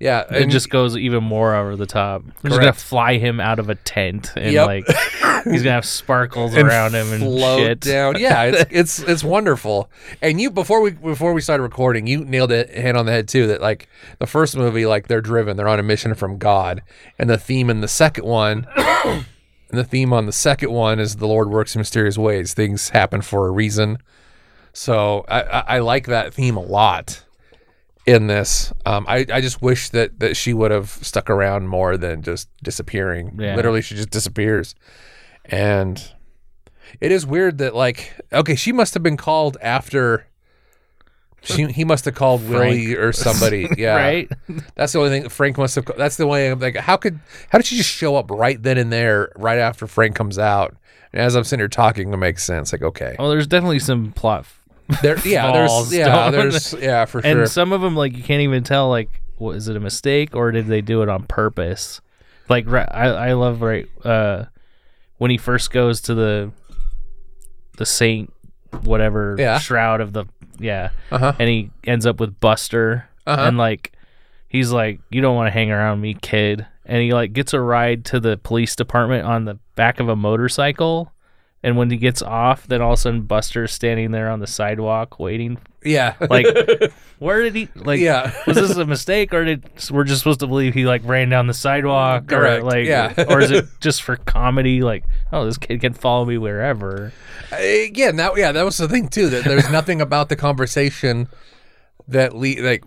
Yeah, 0.00 0.20
it 0.22 0.42
and 0.42 0.50
just 0.50 0.70
goes 0.70 0.96
even 0.96 1.22
more 1.22 1.54
over 1.54 1.76
the 1.76 1.84
top. 1.86 2.22
They're 2.40 2.48
just 2.48 2.60
gonna 2.60 2.72
fly 2.72 3.18
him 3.18 3.38
out 3.38 3.58
of 3.58 3.68
a 3.68 3.74
tent 3.74 4.32
and 4.34 4.50
Yep. 4.52 4.66
like 4.66 4.86
he's 5.44 5.62
gonna 5.62 5.72
have 5.74 5.84
sparkles 5.84 6.54
and 6.56 6.66
around 6.66 6.94
him 6.94 7.12
and 7.12 7.22
float 7.22 7.60
shit. 7.60 7.80
down. 7.80 8.18
Yeah, 8.18 8.44
it's 8.44 8.64
it's 8.70 8.98
it's 9.00 9.22
wonderful. 9.22 9.90
And 10.22 10.40
you 10.40 10.50
before 10.50 10.80
we 10.80 10.92
before 10.92 11.34
we 11.34 11.42
started 11.42 11.62
recording, 11.62 12.06
you 12.06 12.24
nailed 12.24 12.50
it 12.50 12.70
hand 12.74 12.96
on 12.96 13.04
the 13.04 13.12
head 13.12 13.28
too. 13.28 13.46
That 13.48 13.60
like 13.60 13.88
the 14.18 14.26
first 14.26 14.56
movie, 14.56 14.86
like 14.86 15.06
they're 15.08 15.20
driven, 15.20 15.58
they're 15.58 15.68
on 15.68 15.78
a 15.78 15.82
mission 15.82 16.14
from 16.14 16.38
God, 16.38 16.82
and 17.18 17.28
the 17.28 17.36
theme 17.38 17.68
in 17.68 17.80
the 17.82 17.88
second 17.88 18.24
one. 18.24 18.66
And 19.72 19.78
the 19.78 19.84
theme 19.84 20.12
on 20.12 20.26
the 20.26 20.32
second 20.32 20.72
one 20.72 20.98
is 20.98 21.14
the 21.18 21.28
Lord 21.28 21.48
works 21.48 21.76
in 21.76 21.78
mysterious 21.78 22.18
ways. 22.18 22.54
Things 22.54 22.88
happen 22.88 23.22
for 23.22 23.46
a 23.46 23.52
reason. 23.52 23.98
So 24.72 25.24
I, 25.28 25.42
I, 25.42 25.60
I 25.60 25.78
like 25.78 26.06
that 26.06 26.34
theme 26.34 26.56
a 26.56 26.60
lot 26.60 27.24
in 28.06 28.26
this. 28.26 28.72
Um, 28.86 29.04
I, 29.08 29.26
I 29.32 29.40
just 29.40 29.62
wish 29.62 29.90
that, 29.90 30.18
that 30.20 30.36
she 30.36 30.52
would 30.54 30.70
have 30.70 30.90
stuck 30.90 31.30
around 31.30 31.68
more 31.68 31.96
than 31.96 32.22
just 32.22 32.48
disappearing. 32.62 33.36
Yeah. 33.38 33.56
Literally, 33.56 33.82
she 33.82 33.94
just 33.94 34.10
disappears. 34.10 34.74
And 35.44 36.12
it 37.00 37.12
is 37.12 37.26
weird 37.26 37.58
that, 37.58 37.74
like, 37.74 38.12
okay, 38.32 38.54
she 38.56 38.72
must 38.72 38.94
have 38.94 39.02
been 39.02 39.16
called 39.16 39.56
after. 39.62 40.26
She, 41.42 41.64
he 41.66 41.84
must 41.84 42.04
have 42.04 42.14
called 42.14 42.46
Willie 42.46 42.94
or 42.96 43.12
somebody. 43.12 43.66
Yeah. 43.78 43.96
Right? 43.96 44.30
That's 44.74 44.92
the 44.92 44.98
only 44.98 45.10
thing 45.10 45.28
Frank 45.30 45.56
must 45.56 45.74
have. 45.76 45.86
That's 45.96 46.16
the 46.18 46.26
way 46.26 46.50
I'm 46.50 46.58
like, 46.58 46.76
how 46.76 46.98
could, 46.98 47.18
how 47.48 47.56
did 47.56 47.66
she 47.66 47.76
just 47.78 47.88
show 47.88 48.16
up 48.16 48.30
right 48.30 48.62
then 48.62 48.76
and 48.76 48.92
there, 48.92 49.32
right 49.36 49.58
after 49.58 49.86
Frank 49.86 50.14
comes 50.14 50.38
out? 50.38 50.76
And 51.14 51.22
as 51.22 51.34
I'm 51.34 51.44
sitting 51.44 51.60
here 51.60 51.68
talking, 51.68 52.12
it 52.12 52.16
makes 52.18 52.44
sense. 52.44 52.72
Like, 52.72 52.82
okay, 52.82 53.16
Well, 53.18 53.30
there's 53.30 53.46
definitely 53.46 53.78
some 53.78 54.12
plot, 54.12 54.46
there, 55.02 55.18
yeah, 55.24 55.52
there's, 55.52 55.92
yeah, 55.94 56.30
there's, 56.30 56.72
yeah, 56.74 57.04
for 57.04 57.22
sure. 57.22 57.40
and 57.42 57.48
some 57.50 57.72
of 57.72 57.80
them 57.80 57.94
like 57.96 58.16
you 58.16 58.22
can't 58.22 58.42
even 58.42 58.62
tell 58.64 58.88
like 58.88 59.20
what 59.38 59.56
is 59.56 59.68
it 59.68 59.76
a 59.76 59.80
mistake 59.80 60.34
or 60.36 60.50
did 60.52 60.66
they 60.66 60.80
do 60.80 61.02
it 61.02 61.08
on 61.08 61.24
purpose? 61.24 62.00
Like 62.48 62.66
ri- 62.66 62.80
I 62.80 63.28
I 63.28 63.32
love 63.34 63.62
right 63.62 63.86
uh 64.04 64.44
when 65.18 65.30
he 65.30 65.36
first 65.38 65.70
goes 65.70 66.00
to 66.02 66.14
the 66.14 66.50
the 67.76 67.86
saint 67.86 68.32
whatever 68.82 69.36
Yeah. 69.38 69.58
shroud 69.58 70.00
of 70.00 70.12
the 70.12 70.24
yeah 70.58 70.90
Uh 71.10 71.18
huh. 71.18 71.32
and 71.38 71.48
he 71.48 71.70
ends 71.84 72.06
up 72.06 72.20
with 72.20 72.38
Buster 72.40 73.08
Uh-huh. 73.26 73.44
and 73.48 73.56
like 73.58 73.92
he's 74.48 74.70
like 74.72 75.00
you 75.10 75.20
don't 75.20 75.36
want 75.36 75.46
to 75.46 75.50
hang 75.52 75.70
around 75.70 76.00
me 76.00 76.14
kid 76.14 76.66
and 76.84 77.00
he 77.02 77.12
like 77.12 77.32
gets 77.32 77.52
a 77.54 77.60
ride 77.60 78.04
to 78.06 78.20
the 78.20 78.36
police 78.36 78.76
department 78.76 79.24
on 79.26 79.44
the 79.44 79.58
back 79.76 80.00
of 80.00 80.08
a 80.08 80.16
motorcycle 80.16 81.12
and 81.62 81.76
when 81.76 81.90
he 81.90 81.96
gets 81.96 82.22
off 82.22 82.66
then 82.66 82.80
all 82.80 82.92
of 82.92 82.98
a 82.98 83.00
sudden 83.02 83.22
Buster's 83.22 83.72
standing 83.72 84.10
there 84.10 84.30
on 84.30 84.40
the 84.40 84.46
sidewalk 84.46 85.18
waiting 85.18 85.58
Yeah. 85.84 86.14
like 86.30 86.46
where 87.18 87.42
did 87.42 87.54
he 87.54 87.68
like 87.74 88.00
Yeah. 88.00 88.32
was 88.46 88.56
this 88.56 88.76
a 88.76 88.84
mistake 88.86 89.34
or 89.34 89.44
did 89.44 89.64
we're 89.90 90.04
just 90.04 90.20
supposed 90.20 90.40
to 90.40 90.46
believe 90.46 90.72
he 90.74 90.86
like 90.86 91.02
ran 91.04 91.28
down 91.28 91.46
the 91.46 91.54
sidewalk 91.54 92.26
Correct, 92.28 92.62
or 92.62 92.66
like 92.66 92.86
yeah. 92.86 93.12
or 93.28 93.40
is 93.40 93.50
it 93.50 93.66
just 93.80 94.02
for 94.02 94.16
comedy 94.16 94.82
like 94.82 95.04
oh 95.32 95.44
this 95.44 95.58
kid 95.58 95.80
can 95.80 95.92
follow 95.92 96.24
me 96.24 96.38
wherever 96.38 97.12
uh, 97.52 97.56
again, 97.56 98.16
that 98.16 98.36
yeah, 98.38 98.52
that 98.52 98.64
was 98.64 98.76
the 98.76 98.86
thing 98.88 99.08
too. 99.08 99.28
That 99.28 99.42
there's 99.44 99.68
nothing 99.70 100.00
about 100.00 100.28
the 100.28 100.36
conversation 100.36 101.26
that 102.06 102.32
le- 102.32 102.62
like 102.62 102.84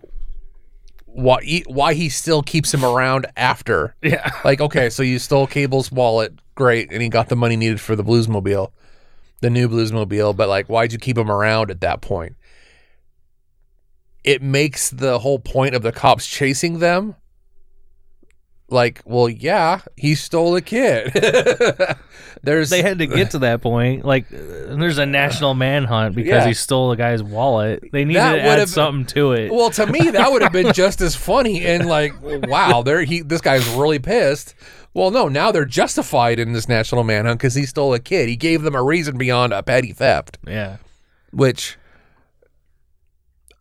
why 1.06 1.42
he, 1.42 1.64
why 1.66 1.92
he 1.94 2.08
still 2.08 2.42
keeps 2.42 2.72
him 2.72 2.82
around 2.84 3.26
after. 3.36 3.94
Yeah. 4.02 4.30
Like, 4.42 4.60
okay, 4.62 4.88
so 4.90 5.02
you 5.02 5.18
stole 5.18 5.46
Cabel's 5.46 5.92
wallet, 5.92 6.32
great, 6.54 6.90
and 6.92 7.02
he 7.02 7.08
got 7.08 7.28
the 7.28 7.36
money 7.36 7.56
needed 7.56 7.80
for 7.80 7.96
the 7.96 8.04
Bluesmobile, 8.04 8.70
the 9.40 9.50
new 9.50 9.68
Bluesmobile, 9.68 10.36
but 10.36 10.48
like, 10.48 10.66
why'd 10.66 10.92
you 10.92 10.98
keep 10.98 11.18
him 11.18 11.30
around 11.30 11.70
at 11.70 11.80
that 11.80 12.00
point? 12.00 12.36
It 14.22 14.42
makes 14.42 14.88
the 14.90 15.18
whole 15.18 15.38
point 15.38 15.74
of 15.74 15.82
the 15.82 15.92
cops 15.92 16.26
chasing 16.26 16.78
them 16.78 17.14
like, 18.70 19.02
well, 19.04 19.28
yeah, 19.28 19.82
he 19.96 20.14
stole 20.14 20.56
a 20.56 20.62
kid. 20.62 21.12
There's 22.42 22.70
They 22.70 22.82
had 22.82 22.98
to 22.98 23.06
get 23.06 23.30
to 23.32 23.38
that 23.40 23.60
point. 23.62 24.04
Like, 24.04 24.26
there's 24.28 24.98
a 24.98 25.06
national 25.06 25.54
manhunt 25.54 26.14
because 26.14 26.42
Yeah. 26.42 26.46
he 26.48 26.54
stole 26.54 26.90
a 26.90 26.96
guy's 26.96 27.22
wallet. 27.22 27.84
They 27.92 28.04
needed 28.04 28.20
That 28.20 28.34
to 28.36 28.42
add 28.42 28.68
something 28.68 29.06
to 29.14 29.32
it. 29.32 29.50
Well, 29.52 29.70
to 29.70 29.86
me, 29.86 30.10
that 30.10 30.30
would 30.32 30.42
have 30.42 30.52
been 30.52 30.72
just 30.74 31.00
as 31.00 31.14
funny. 31.14 31.64
And 31.64 31.86
like, 31.86 32.12
wow, 32.22 32.82
there 32.82 33.02
he 33.02 33.20
this 33.20 33.40
guy's 33.40 33.66
really 33.68 33.98
pissed. 33.98 34.54
Well, 34.94 35.10
no, 35.10 35.28
now 35.28 35.50
they're 35.50 35.64
justified 35.64 36.38
in 36.38 36.52
this 36.52 36.68
national 36.68 37.02
manhunt 37.02 37.40
because 37.40 37.56
he 37.56 37.66
stole 37.66 37.92
a 37.94 37.98
kid. 37.98 38.28
He 38.28 38.36
gave 38.36 38.62
them 38.62 38.76
a 38.76 38.82
reason 38.82 39.18
beyond 39.18 39.52
a 39.52 39.62
petty 39.62 39.92
theft, 39.92 40.38
yeah. 40.46 40.76
which 41.32 41.76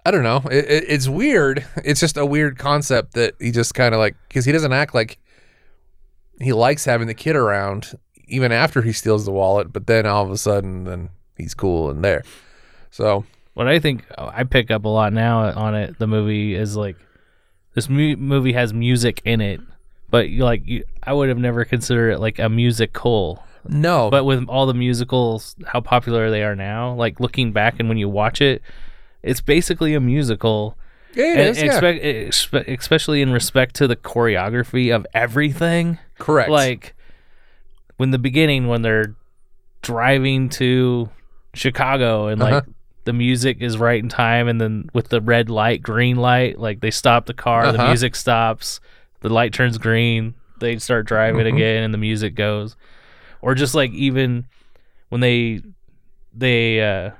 I 0.06 0.12
don't 0.12 0.24
know. 0.24 0.43
It, 0.52 0.65
it, 0.65 0.84
it's 0.88 1.08
weird. 1.10 1.65
It's 1.84 2.00
just 2.00 2.17
a 2.17 2.26
weird 2.26 2.58
concept 2.60 3.13
that 3.13 3.34
he 3.39 3.52
just 3.52 3.74
kind 3.74 3.96
of 3.96 4.00
like 4.00 4.15
because 4.28 4.46
he 4.46 4.52
doesn't 4.52 4.74
act 4.74 4.93
like 4.93 5.17
he 6.39 6.54
likes 6.54 6.86
having 6.86 7.08
the 7.08 7.13
kid 7.13 7.36
around 7.36 7.98
even 8.28 8.52
after 8.52 8.82
he 8.82 8.91
steals 8.91 9.26
the 9.26 9.32
wallet. 9.32 9.74
But 9.74 9.88
then 9.88 10.06
all 10.06 10.24
of 10.24 10.32
a 10.32 10.38
sudden, 10.38 10.84
then 10.84 11.10
he's 11.38 11.54
cool 11.54 11.89
and 11.89 12.04
there. 12.04 12.24
So 12.91 13.26
What 13.54 13.67
I 13.67 13.80
think 13.80 14.06
oh, 14.17 14.30
I 14.32 14.43
pick 14.43 14.69
up 14.69 14.86
a 14.86 14.89
lot 14.89 15.13
now 15.13 15.52
on 15.54 15.74
it, 15.74 15.98
the 15.98 16.08
movie 16.08 16.54
is 16.54 16.76
like 16.76 16.98
this 17.74 17.89
mu- 17.89 18.17
movie 18.17 18.54
has 18.54 18.72
music 18.74 19.22
in 19.26 19.41
it, 19.41 19.62
but 20.13 20.30
you 20.30 20.43
like 20.45 20.62
you, 20.65 20.84
I 21.02 21.12
would 21.12 21.28
have 21.30 21.39
never 21.39 21.65
considered 21.65 22.12
it 22.12 22.19
like 22.19 22.38
a 22.39 22.47
musical. 22.47 23.43
no, 23.67 24.10
But 24.12 24.23
with 24.26 24.47
all 24.47 24.65
the 24.67 24.73
musicals, 24.73 25.56
how 25.65 25.82
popular 25.82 26.30
they 26.30 26.43
are 26.43 26.56
now, 26.56 26.93
like 26.93 27.19
looking 27.19 27.52
back 27.52 27.80
and 27.80 27.89
when 27.89 27.97
you 27.97 28.08
watch 28.08 28.39
it, 28.41 28.62
it's 29.23 29.41
basically 29.41 29.93
a 29.95 29.99
musical. 29.99 30.78
yeah, 31.15 31.26
it 31.26 31.38
And 31.39 31.49
is, 31.49 31.58
yeah. 31.58 31.65
expect, 31.71 32.04
expe- 32.04 32.78
especially 32.80 33.21
in 33.23 33.32
respect 33.34 33.76
to 33.78 33.88
the 33.88 33.95
choreography 33.95 34.95
of 34.95 35.06
everything. 35.13 35.97
correct. 36.19 36.49
Like 36.49 36.93
when 37.97 38.12
the 38.12 38.19
beginning 38.19 38.67
when 38.67 38.82
they're 38.84 39.15
driving 39.82 40.49
to 40.49 41.10
Chicago 41.54 42.28
and 42.28 42.39
like 42.39 42.54
Uh-huh. 42.54 42.71
the 43.06 43.13
music 43.13 43.58
is 43.62 43.78
right 43.78 44.02
in 44.02 44.10
time 44.10 44.47
and 44.47 44.60
then 44.62 44.89
with 44.93 45.10
the 45.10 45.21
red 45.21 45.49
light, 45.49 45.82
green 45.82 46.17
light, 46.17 46.60
like 46.60 46.80
they 46.82 46.91
stop 46.91 47.26
the 47.26 47.34
car, 47.34 47.71
the 47.71 47.78
Uh-huh. 47.80 47.88
music 47.88 48.15
stops, 48.15 48.80
the 49.23 49.29
light 49.29 49.51
turns 49.53 49.79
green, 49.79 50.36
they 50.59 50.77
start 50.77 51.07
driving 51.07 51.45
Mhm. 51.45 51.55
again 51.55 51.83
and 51.83 51.93
the 51.93 51.97
music 51.97 52.36
goes. 52.36 52.75
Or 53.41 53.55
just 53.55 53.73
like 53.73 53.91
even 53.93 54.45
when 55.09 55.19
they 55.21 55.62
they 56.36 56.81
uh 56.81 57.12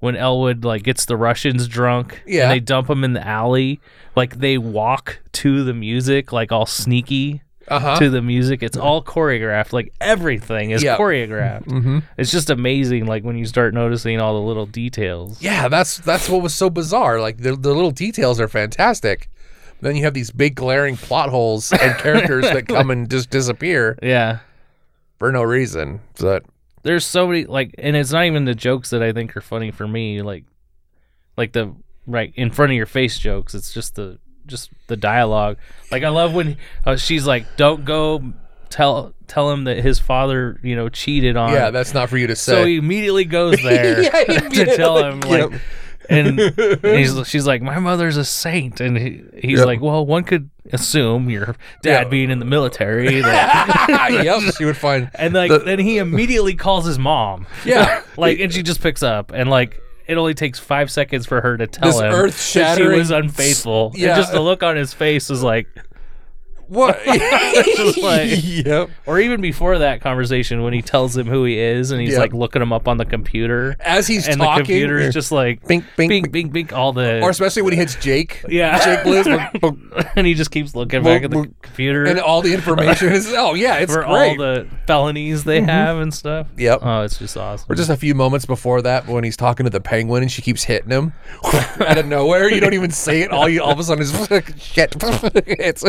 when 0.00 0.14
Elwood 0.16 0.64
like 0.64 0.84
gets 0.84 1.04
the 1.06 1.16
Russians 1.16 1.66
drunk 1.66 2.22
Yeah. 2.26 2.44
and 2.44 2.52
they 2.52 2.60
dump 2.60 2.86
them 2.86 3.02
in 3.04 3.14
the 3.14 3.26
alley, 3.26 3.80
like 4.14 4.38
they 4.38 4.56
walk 4.58 5.18
to 5.32 5.64
the 5.64 5.74
music 5.74 6.32
like 6.32 6.52
all 6.52 6.66
sneaky 6.66 7.42
uh 7.66 7.78
huh. 7.80 7.98
to 7.98 8.08
the 8.08 8.22
music. 8.22 8.62
It's 8.62 8.76
all 8.78 9.02
choreographed. 9.02 9.72
Like 9.72 9.92
everything 10.00 10.70
is 10.70 10.82
Yeah. 10.82 10.96
choreographed. 10.96 11.66
mm-hmm. 11.66 11.98
It's 12.16 12.30
just 12.30 12.48
amazing. 12.48 13.06
Like 13.06 13.24
when 13.24 13.36
you 13.36 13.44
start 13.44 13.74
noticing 13.74 14.20
all 14.20 14.34
the 14.40 14.46
little 14.46 14.66
details. 14.66 15.42
Yeah, 15.42 15.68
that's 15.68 15.98
that's 15.98 16.28
what 16.30 16.42
was 16.42 16.54
so 16.54 16.70
bizarre. 16.70 17.20
Like 17.20 17.38
the 17.38 17.56
the 17.56 17.74
little 17.74 17.90
details 17.90 18.40
are 18.40 18.48
fantastic. 18.48 19.28
Then 19.80 19.96
you 19.96 20.04
have 20.04 20.14
these 20.14 20.30
big 20.30 20.54
glaring 20.56 20.96
plot 20.96 21.30
holes 21.30 21.72
and 21.72 21.96
characters 21.98 22.44
that 22.44 22.66
come 22.68 22.90
and 22.90 23.08
just 23.10 23.30
disappear 23.30 23.98
Yeah. 24.02 24.38
for 25.18 25.30
no 25.32 25.42
reason. 25.42 26.00
But 26.18 26.44
There's 26.82 27.06
so 27.06 27.26
many 27.28 27.44
like, 27.44 27.74
and 27.78 27.94
it's 27.96 28.12
not 28.12 28.24
even 28.24 28.44
the 28.44 28.54
jokes 28.54 28.90
that 28.90 29.02
I 29.02 29.12
think 29.12 29.36
are 29.36 29.40
funny 29.40 29.70
for 29.70 29.86
me. 29.86 30.20
Like, 30.22 30.44
like 31.36 31.52
the 31.52 31.74
right 32.06 32.32
in 32.36 32.50
front 32.50 32.72
of 32.72 32.76
your 32.76 32.86
face 32.86 33.18
jokes. 33.18 33.54
It's 33.54 33.72
just 33.72 33.94
the 33.94 34.18
just 34.46 34.70
the 34.86 34.96
dialogue. 34.96 35.58
Like 35.92 36.02
I 36.02 36.08
love 36.08 36.34
when 36.34 36.56
uh, 36.84 36.96
she's 36.96 37.26
like, 37.26 37.56
"Don't 37.56 37.84
go 37.84 38.32
tell 38.70 39.12
tell 39.26 39.50
him 39.52 39.64
that 39.64 39.76
his 39.78 39.98
father, 39.98 40.58
you 40.62 40.74
know, 40.74 40.88
cheated 40.88 41.36
on." 41.36 41.52
yeah, 41.52 41.70
that's 41.70 41.92
not 41.94 42.08
for 42.08 42.16
you 42.16 42.26
to 42.28 42.34
say. 42.36 42.52
so 42.52 42.64
he 42.64 42.76
immediately 42.78 43.24
goes 43.26 43.56
there 43.62 44.02
Yeah, 44.02 44.10
to 44.48 44.76
tell 44.76 45.04
him 45.04 45.20
like 45.20 45.50
Yep. 45.52 45.60
And 46.08 46.38
he's 46.82 47.26
she's 47.28 47.46
like 47.46 47.60
my 47.62 47.78
mother's 47.78 48.16
a 48.16 48.24
saint 48.24 48.80
and 48.80 48.96
he, 48.96 49.22
he's 49.40 49.58
Yep. 49.58 49.66
like 49.66 49.80
well 49.80 50.04
one 50.06 50.24
could 50.24 50.50
assume 50.72 51.28
your 51.30 51.56
dad 51.82 52.04
Yeah. 52.04 52.04
being 52.04 52.30
in 52.30 52.38
the 52.38 52.44
military 52.44 53.20
that, 53.20 54.08
yep, 54.24 54.54
she 54.56 54.64
would 54.64 54.76
find. 54.76 55.10
and 55.14 55.34
like 55.34 55.50
The- 55.50 55.58
then 55.60 55.78
he 55.78 55.98
immediately 55.98 56.54
calls 56.54 56.86
his 56.86 56.98
mom 56.98 57.46
Yeah, 57.64 58.02
like 58.16 58.38
and 58.40 58.52
she 58.52 58.62
just 58.62 58.80
picks 58.82 59.02
up 59.02 59.32
and 59.34 59.48
like 59.50 59.80
it 60.06 60.16
only 60.16 60.32
takes 60.32 60.58
five 60.58 60.90
seconds 60.90 61.26
for 61.26 61.42
her 61.42 61.56
to 61.58 61.66
tell 61.66 61.88
This 61.90 62.00
him 62.00 62.10
that 62.10 62.16
she 62.16 62.60
earth-shattering 62.60 62.98
was 62.98 63.10
unfaithful 63.10 63.92
Yeah. 63.94 64.08
and 64.10 64.16
just 64.16 64.32
the 64.32 64.40
look 64.40 64.62
on 64.62 64.76
his 64.76 64.94
face 64.94 65.28
is 65.30 65.42
like 65.42 65.68
what? 66.68 66.98
Like- 68.02 68.30
yep. 68.44 68.90
or 69.06 69.20
even 69.20 69.40
before 69.40 69.78
that 69.78 70.00
conversation 70.00 70.62
when 70.62 70.72
he 70.72 70.82
tells 70.82 71.16
him 71.16 71.26
who 71.26 71.44
he 71.44 71.58
is 71.58 71.90
and 71.90 72.00
he's 72.00 72.12
Yeah. 72.12 72.20
like 72.20 72.32
looking 72.32 72.62
him 72.62 72.72
up 72.72 72.88
on 72.88 72.96
the 72.96 73.04
computer 73.04 73.76
As 73.80 74.06
he's 74.06 74.26
and 74.28 74.38
talking, 74.38 74.64
the 74.64 74.66
computer 74.66 74.98
is 74.98 75.14
just 75.14 75.32
like 75.32 75.66
bink, 75.66 75.84
bink, 75.96 76.10
bink 76.10 76.24
bink. 76.24 76.32
bink 76.32 76.52
bink 76.52 76.72
all 76.72 76.92
the 76.92 77.20
or 77.22 77.30
especially 77.30 77.62
when 77.62 77.72
he 77.72 77.78
hits 77.78 77.94
Jake. 77.96 78.44
yeah 78.48 78.78
Jake 78.84 79.04
Blues, 79.04 79.26
and 80.16 80.26
he 80.26 80.34
just 80.34 80.50
keeps 80.50 80.74
looking 80.74 81.02
back 81.02 81.22
at 81.22 81.30
the 81.30 81.50
computer 81.62 82.04
and 82.04 82.20
all 82.20 82.42
the 82.42 82.54
information 82.54 83.12
is. 83.12 83.32
Oh 83.36 83.54
yeah, 83.54 83.76
it's 83.76 83.92
for 83.92 84.02
great. 84.04 84.30
all 84.30 84.36
the 84.36 84.66
felonies 84.86 85.44
they 85.44 85.58
mm-hmm. 85.58 85.68
have 85.68 85.98
and 85.98 86.12
stuff. 86.12 86.48
Yep. 86.56 86.80
Oh, 86.82 87.02
it's 87.02 87.18
just 87.18 87.36
awesome. 87.36 87.70
Or 87.70 87.74
just 87.74 87.90
a 87.90 87.96
few 87.96 88.14
moments 88.14 88.46
before 88.46 88.82
that, 88.82 89.06
when 89.06 89.24
he's 89.24 89.36
talking 89.36 89.64
to 89.64 89.70
the 89.70 89.80
penguin 89.80 90.22
and 90.22 90.30
she 90.32 90.42
keeps 90.42 90.64
hitting 90.64 90.90
him 90.90 91.12
out 91.44 91.98
of 91.98 92.06
nowhere. 92.06 92.50
You 92.50 92.60
don't 92.60 92.74
even 92.74 92.90
say 92.90 93.22
it. 93.22 93.30
All 93.30 93.48
you 93.48 93.62
all 93.62 93.72
of 93.72 93.78
a 93.78 93.84
sudden 93.84 94.02
is 94.02 94.12
shit. 94.60 94.94
it's 95.00 95.84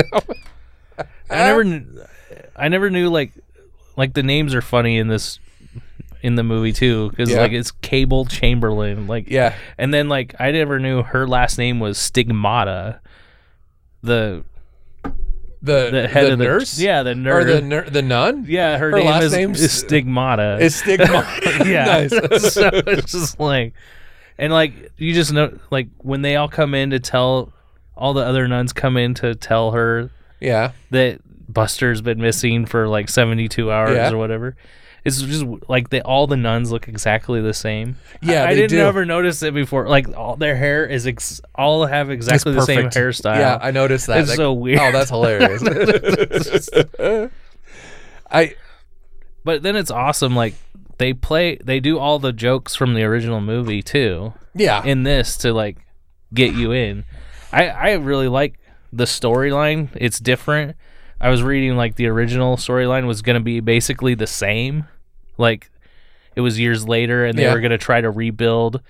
I 1.30 1.36
never, 1.48 1.64
kn- 1.64 2.00
I 2.56 2.68
never 2.70 2.90
knew 2.90 3.10
like, 3.10 3.32
like 3.96 4.14
the 4.14 4.24
names 4.24 4.54
are 4.56 4.62
funny 4.62 4.98
in 4.98 5.08
this, 5.08 5.40
in 6.22 6.36
the 6.36 6.44
movie 6.44 6.74
too, 6.74 7.10
because 7.10 7.30
Yeah. 7.30 7.42
like 7.42 7.52
it's 7.52 7.72
Cabel 7.72 8.26
Chamberlain, 8.26 9.08
like 9.08 9.30
yeah. 9.30 9.56
and 9.78 9.94
then 9.94 10.10
like 10.10 10.36
I 10.40 10.52
never 10.52 10.80
knew 10.80 11.04
her 11.04 11.28
last 11.28 11.58
name 11.58 11.80
was 11.80 11.98
Stigmata, 11.98 13.00
the 14.02 14.44
The 15.62 15.90
the 15.92 16.08
head 16.08 16.26
the 16.28 16.34
of 16.34 16.40
the 16.40 16.46
nurse, 16.46 16.80
yeah, 16.80 17.04
the 17.04 17.12
or 17.12 17.16
nurse, 17.16 17.46
the 17.54 17.62
ner- 17.62 17.90
the 17.90 18.02
nun. 18.02 18.46
yeah, 18.48 18.78
her, 18.78 18.92
her 18.92 18.98
name 18.98 19.06
last 19.08 19.24
is, 19.24 19.34
name's- 19.34 19.62
is 19.62 19.72
Stigmata. 19.72 20.58
is 20.62 20.76
stigma. 20.76 21.28
yeah. 21.66 21.86
nice. 22.10 22.54
so 22.54 22.70
it's 22.74 23.12
just 23.12 23.40
like, 23.40 23.74
and 24.38 24.54
like 24.54 24.74
you 24.98 25.14
just 25.14 25.34
know, 25.34 25.58
like 25.72 25.88
when 25.98 26.22
they 26.22 26.36
all 26.38 26.48
come 26.50 26.74
in 26.74 26.92
to 26.92 27.00
tell, 27.00 27.52
all 27.96 28.14
the 28.14 28.24
other 28.26 28.48
nuns 28.48 28.72
come 28.74 28.96
in 28.98 29.14
to 29.16 29.36
tell 29.36 29.72
her 29.72 30.10
yeah, 30.39 30.71
that 30.91 31.19
Buster's 31.52 32.02
been 32.02 32.19
missing 32.21 32.65
for 32.65 32.88
like 32.88 33.10
seventy 33.10 33.47
two 33.47 33.71
hours 33.71 33.95
Yeah. 33.95 34.12
or 34.12 34.17
whatever. 34.17 34.56
It's 35.06 35.21
just 35.21 35.45
like 35.69 35.89
they 35.89 36.02
all 36.02 36.28
the 36.28 36.36
nuns 36.36 36.71
look 36.73 36.89
exactly 36.89 37.39
the 37.41 37.54
same. 37.54 37.95
Yeah, 38.21 38.43
I, 38.43 38.49
I 38.49 38.54
didn't 38.54 38.71
do. 38.71 38.80
ever 38.80 39.06
notice 39.06 39.41
it 39.43 39.54
before. 39.54 39.88
Like 39.88 40.10
all 40.15 40.36
their 40.36 40.58
hair 40.58 40.86
is 40.86 41.08
ex- 41.08 41.39
all 41.56 41.86
have 41.86 42.10
exactly 42.10 42.54
the 42.54 42.62
same 42.65 42.89
hairstyle. 42.89 43.38
Yeah, 43.38 43.58
I 43.62 43.71
noticed 43.71 44.08
that. 44.08 44.19
It's 44.19 44.36
so 44.36 44.52
weird. 44.52 44.80
Oh, 44.80 44.91
that's 44.91 45.10
hilarious. 45.10 45.63
I 48.32 48.56
but 49.43 49.63
then 49.63 49.75
it's 49.75 49.89
awesome. 49.91 50.36
Like 50.36 50.56
they 50.97 51.13
play, 51.13 51.58
they 51.63 51.80
do 51.80 51.97
all 51.97 52.19
the 52.19 52.34
jokes 52.34 52.75
from 52.75 52.93
the 52.93 53.04
original 53.04 53.39
movie 53.41 53.82
too. 53.82 54.34
yeah. 54.54 54.84
in 54.84 55.04
this 55.04 55.38
to 55.38 55.54
like 55.54 55.78
get 56.34 56.54
you 56.54 56.71
in. 56.73 57.06
I 57.52 57.69
I 57.69 57.91
really 57.93 58.28
like 58.28 58.60
the 58.91 59.06
storyline. 59.06 59.89
It's 59.95 60.19
different. 60.19 60.75
I 61.21 61.30
was 61.30 61.43
reading 61.43 61.75
like 61.75 61.95
the 61.95 62.08
original 62.08 62.56
storyline 62.58 63.06
was 63.08 63.21
going 63.21 63.36
to 63.36 63.43
be 63.43 63.60
basically 63.60 64.13
the 64.15 64.28
same. 64.28 64.86
Like 65.38 65.69
it 66.36 66.41
was 66.41 66.60
years 66.60 66.88
later 66.88 67.25
and 67.25 67.38
they 67.38 67.43
Yeah. 67.43 67.54
were 67.54 67.60
going 67.60 67.71
to 67.71 67.78
try 67.78 67.99
to 68.02 68.10
rebuild 68.10 68.82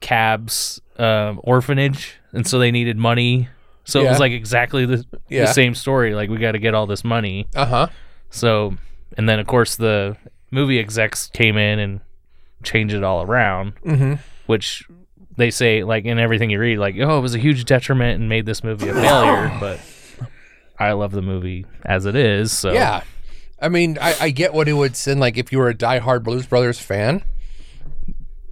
Cab's 0.00 0.80
um, 0.98 1.40
orphanage 1.42 2.14
and 2.32 2.46
so 2.46 2.58
they 2.58 2.70
needed 2.70 2.96
money. 2.96 3.48
So 3.84 4.00
it 4.00 4.08
was 4.08 4.18
like 4.18 4.32
exactly 4.32 4.86
the, 4.86 5.04
Yeah. 5.28 5.46
the 5.46 5.52
same 5.52 5.74
story. 5.74 6.14
Like 6.14 6.30
we 6.30 6.38
got 6.38 6.52
to 6.52 6.58
get 6.58 6.74
all 6.74 6.86
this 6.86 7.04
money. 7.04 7.46
Uh 7.54 7.66
huh. 7.66 7.86
So 8.30 8.76
and 9.16 9.28
then 9.28 9.38
of 9.38 9.46
course 9.46 9.76
the 9.76 10.16
movie 10.50 10.78
execs 10.78 11.28
came 11.28 11.56
in 11.56 11.78
and 11.78 12.00
changed 12.62 12.94
it 12.94 13.04
all 13.04 13.22
around 13.22 13.74
Mm-hmm. 13.84 14.14
which 14.46 14.84
they 15.36 15.50
say 15.50 15.84
like 15.84 16.04
in 16.04 16.18
everything 16.18 16.50
you 16.50 16.58
read 16.58 16.78
like 16.78 16.96
oh 16.98 17.18
it 17.18 17.20
was 17.20 17.34
a 17.34 17.38
huge 17.38 17.64
detriment 17.64 18.20
and 18.20 18.28
made 18.28 18.46
this 18.46 18.62
movie 18.62 18.88
a 18.88 18.94
failure 18.94 19.56
but 19.60 19.80
i 20.78 20.92
love 20.92 21.12
the 21.12 21.22
movie 21.22 21.66
as 21.84 22.06
it 22.06 22.16
is 22.16 22.52
so 22.52 22.72
Yeah. 22.72 23.02
I 23.62 23.68
mean, 23.70 23.96
I, 23.98 24.14
I 24.20 24.30
get 24.30 24.52
what 24.52 24.68
it 24.68 24.74
would 24.74 24.94
send. 24.94 25.20
Like, 25.20 25.38
if 25.38 25.50
you 25.50 25.58
were 25.58 25.70
a 25.70 25.74
diehard 25.74 26.22
Blues 26.22 26.44
Brothers 26.44 26.78
fan, 26.78 27.22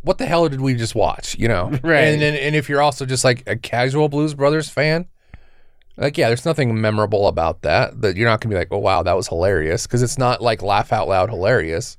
what 0.02 0.16
the 0.16 0.24
hell 0.24 0.48
did 0.48 0.60
we 0.60 0.74
just 0.74 0.94
watch? 0.94 1.36
You 1.38 1.48
know, 1.48 1.70
Right. 1.82 2.04
And 2.04 2.22
then 2.22 2.34
and 2.34 2.56
if 2.56 2.68
you're 2.68 2.80
also 2.80 3.04
just 3.04 3.22
like 3.24 3.42
a 3.46 3.56
casual 3.56 4.08
Blues 4.08 4.32
Brothers 4.32 4.70
fan, 4.70 5.08
like 5.98 6.16
yeah, 6.16 6.28
there's 6.28 6.46
nothing 6.46 6.80
memorable 6.80 7.26
about 7.28 7.62
that. 7.62 8.00
That 8.00 8.16
you're 8.16 8.28
not 8.28 8.40
gonna 8.40 8.54
be 8.54 8.58
like, 8.58 8.68
oh 8.70 8.78
wow, 8.78 9.02
that 9.02 9.12
was 9.14 9.28
hilarious, 9.28 9.86
because 9.86 10.02
it's 10.02 10.16
not 10.18 10.40
like 10.40 10.62
laugh 10.62 10.92
out 10.92 11.08
loud 11.08 11.28
hilarious. 11.28 11.98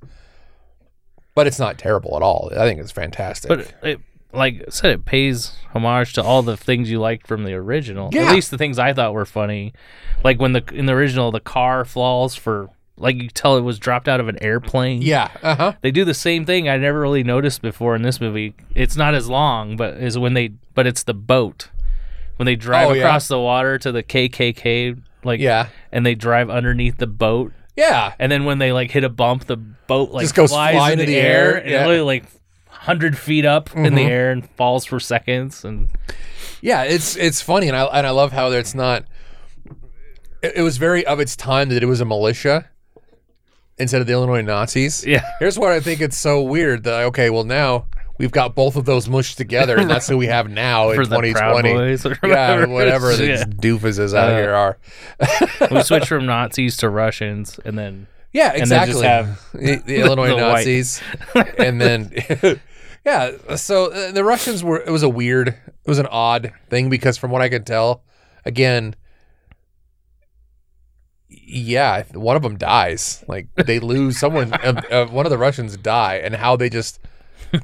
But 1.35 1.45
it's 1.45 1.59
not 1.59 1.77
terrible 1.77 2.15
at 2.15 2.23
all. 2.23 2.49
I 2.53 2.65
think 2.65 2.79
it's 2.79 2.91
fantastic. 2.91 3.49
But 3.49 3.73
it, 3.83 3.99
like 4.33 4.63
I 4.67 4.69
said, 4.69 4.91
it 4.91 5.05
pays 5.05 5.55
homage 5.73 6.13
to 6.13 6.23
all 6.23 6.41
the 6.41 6.57
things 6.57 6.89
you 6.89 6.99
liked 6.99 7.27
from 7.27 7.43
the 7.43 7.53
original. 7.53 8.09
Yeah. 8.11 8.23
At 8.29 8.33
least 8.33 8.51
the 8.51 8.57
things 8.57 8.79
I 8.79 8.93
thought 8.93 9.13
were 9.13 9.25
funny, 9.25 9.73
like 10.23 10.39
when 10.39 10.53
the 10.53 10.63
in 10.73 10.85
the 10.87 10.93
original 10.93 11.31
the 11.31 11.39
car 11.39 11.85
falls 11.85 12.35
for 12.35 12.69
like 12.97 13.15
you 13.15 13.27
tell 13.29 13.57
it 13.57 13.61
was 13.61 13.79
dropped 13.79 14.07
out 14.07 14.19
of 14.19 14.27
an 14.27 14.41
airplane. 14.43 15.01
yeah, 15.01 15.29
uh 15.41 15.55
huh. 15.55 15.73
They 15.81 15.91
do 15.91 16.05
the 16.05 16.13
same 16.13 16.45
thing 16.45 16.69
I 16.69 16.77
never 16.77 16.99
really 16.99 17.23
noticed 17.23 17.61
before 17.61 17.95
in 17.95 18.01
this 18.03 18.21
movie. 18.21 18.53
It's 18.75 18.95
not 18.95 19.15
as 19.15 19.27
long, 19.29 19.75
but 19.75 19.95
is 19.95 20.17
when 20.17 20.33
they 20.33 20.49
but 20.75 20.85
it's 20.87 21.03
the 21.03 21.13
boat 21.13 21.69
when 22.37 22.45
they 22.47 22.55
drive 22.55 22.89
Oh, 22.89 22.93
yeah. 22.93 23.03
across 23.03 23.27
the 23.27 23.39
water 23.39 23.77
to 23.79 23.91
the 23.91 24.03
KKK 24.03 24.99
like 25.23 25.39
Yeah, 25.39 25.67
and 25.91 26.05
they 26.05 26.15
drive 26.15 26.49
underneath 26.49 26.97
the 26.97 27.07
boat 27.07 27.53
yeah. 27.75 28.13
and 28.19 28.31
then 28.31 28.45
when 28.45 28.57
they 28.59 28.71
like 28.71 28.91
hit 28.91 29.03
a 29.03 29.09
bump 29.09 29.45
the 29.45 29.57
boat 29.57 30.11
like 30.11 30.23
Just 30.23 30.35
goes 30.35 30.51
flies 30.51 30.75
flying 30.75 30.93
in 30.99 30.99
the, 30.99 31.05
the 31.05 31.15
air, 31.17 31.53
air, 31.55 31.57
and 31.61 31.69
yeah. 31.69 31.83
it 31.83 31.87
literally 31.87 32.05
like 32.19 32.25
100 32.85 33.17
feet 33.17 33.45
up 33.45 33.75
in 33.75 33.95
the 33.95 34.03
Mhm. 34.05 34.09
air 34.09 34.31
and 34.31 34.49
falls 34.51 34.85
for 34.85 34.99
seconds 34.99 35.63
and 35.63 35.89
Yeah, 36.61 36.83
it's 36.83 37.15
it's 37.17 37.41
funny, 37.41 37.67
and 37.67 37.75
I 37.77 37.83
and 37.85 38.05
I 38.07 38.11
love 38.11 38.31
how 38.31 38.49
it's 38.51 38.73
not. 38.75 39.03
It, 40.41 40.53
it 40.57 40.61
was 40.61 40.77
very 40.77 41.05
of 41.05 41.19
its 41.19 41.35
time 41.35 41.69
that 41.69 41.81
it 41.83 41.85
was 41.87 42.01
a 42.01 42.05
militia 42.05 42.69
instead 43.77 44.01
of 44.01 44.07
the 44.07 44.13
Illinois 44.13 44.41
Nazis. 44.41 45.05
yeah 45.05 45.23
Here's 45.39 45.57
what 45.57 45.71
I 45.71 45.79
think 45.79 45.99
it's 46.01 46.17
so 46.17 46.41
weird 46.41 46.83
that 46.83 47.03
okay, 47.05 47.29
well 47.29 47.43
now 47.43 47.85
we've 48.17 48.31
got 48.31 48.53
both 48.55 48.75
of 48.75 48.85
those 48.85 49.09
mushed 49.09 49.37
together, 49.37 49.75
and 49.77 49.89
that's 49.89 50.07
who 50.07 50.17
we 50.17 50.27
have 50.27 50.49
now 50.49 50.89
in 50.91 50.95
for 50.95 51.05
the 51.05 51.15
Proud 51.17 51.63
2020. 51.63 51.73
Boys 51.73 52.05
or 52.05 52.17
Yeah, 52.23 52.51
whatever, 52.67 52.67
whatever 52.73 53.09
these 53.15 53.39
Yeah. 53.39 53.43
doofuses 53.45 54.13
out 54.15 54.31
Uh, 54.31 54.37
here 54.37 54.53
are. 54.53 54.77
we 55.71 55.81
switched 55.83 56.07
from 56.07 56.25
Nazis 56.25 56.77
to 56.77 56.89
Russians 56.89 57.59
and 57.65 57.77
then 57.77 58.07
Yeah, 58.31 58.51
and 58.53 58.69
then 58.69 58.87
just 58.87 58.99
exactly. 59.03 59.07
have 59.07 59.39
the, 59.53 59.75
the 59.85 59.95
Illinois 60.01 60.29
the. 60.35 60.35
Nazis, 60.37 61.01
and 61.57 61.81
then 61.81 62.11
yeah. 63.05 63.55
So 63.55 63.91
uh, 63.91 64.11
the 64.11 64.23
Russians 64.23 64.63
were. 64.63 64.77
It 64.79 64.89
was 64.91 65.03
a 65.03 65.09
weird. 65.09 65.49
It 65.49 65.87
was 65.87 65.99
an 65.99 66.07
odd 66.07 66.51
thing 66.69 66.89
because 66.89 67.17
from 67.17 67.31
what 67.31 67.41
I 67.41 67.49
could 67.49 67.65
tell, 67.65 68.03
again, 68.45 68.95
yeah, 71.29 72.03
one 72.13 72.35
of 72.35 72.41
them 72.43 72.57
dies. 72.57 73.23
Like 73.27 73.47
they 73.55 73.79
lose 73.79 74.17
someone. 74.17 74.53
uh, 74.53 74.81
uh, 74.89 75.05
one 75.07 75.25
of 75.25 75.29
the 75.29 75.37
Russians 75.37 75.75
die, 75.77 76.15
and 76.23 76.35
how 76.35 76.55
they 76.55 76.69
just. 76.69 76.99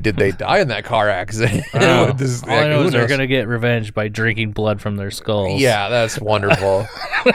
Did 0.00 0.16
they 0.16 0.32
die 0.32 0.58
in 0.58 0.68
that 0.68 0.84
car 0.84 1.08
accident? 1.08 1.64
Oh, 1.74 2.12
this- 2.16 2.42
all 2.42 2.50
I 2.50 2.68
know 2.68 2.82
is 2.82 2.92
they're 2.92 3.06
gonna 3.06 3.26
get 3.28 3.46
revenge 3.46 3.94
by 3.94 4.08
drinking 4.08 4.52
blood 4.52 4.80
from 4.80 4.96
their 4.96 5.10
skulls. 5.10 5.60
Yeah, 5.60 5.88
that's 5.88 6.20
wonderful. 6.20 6.86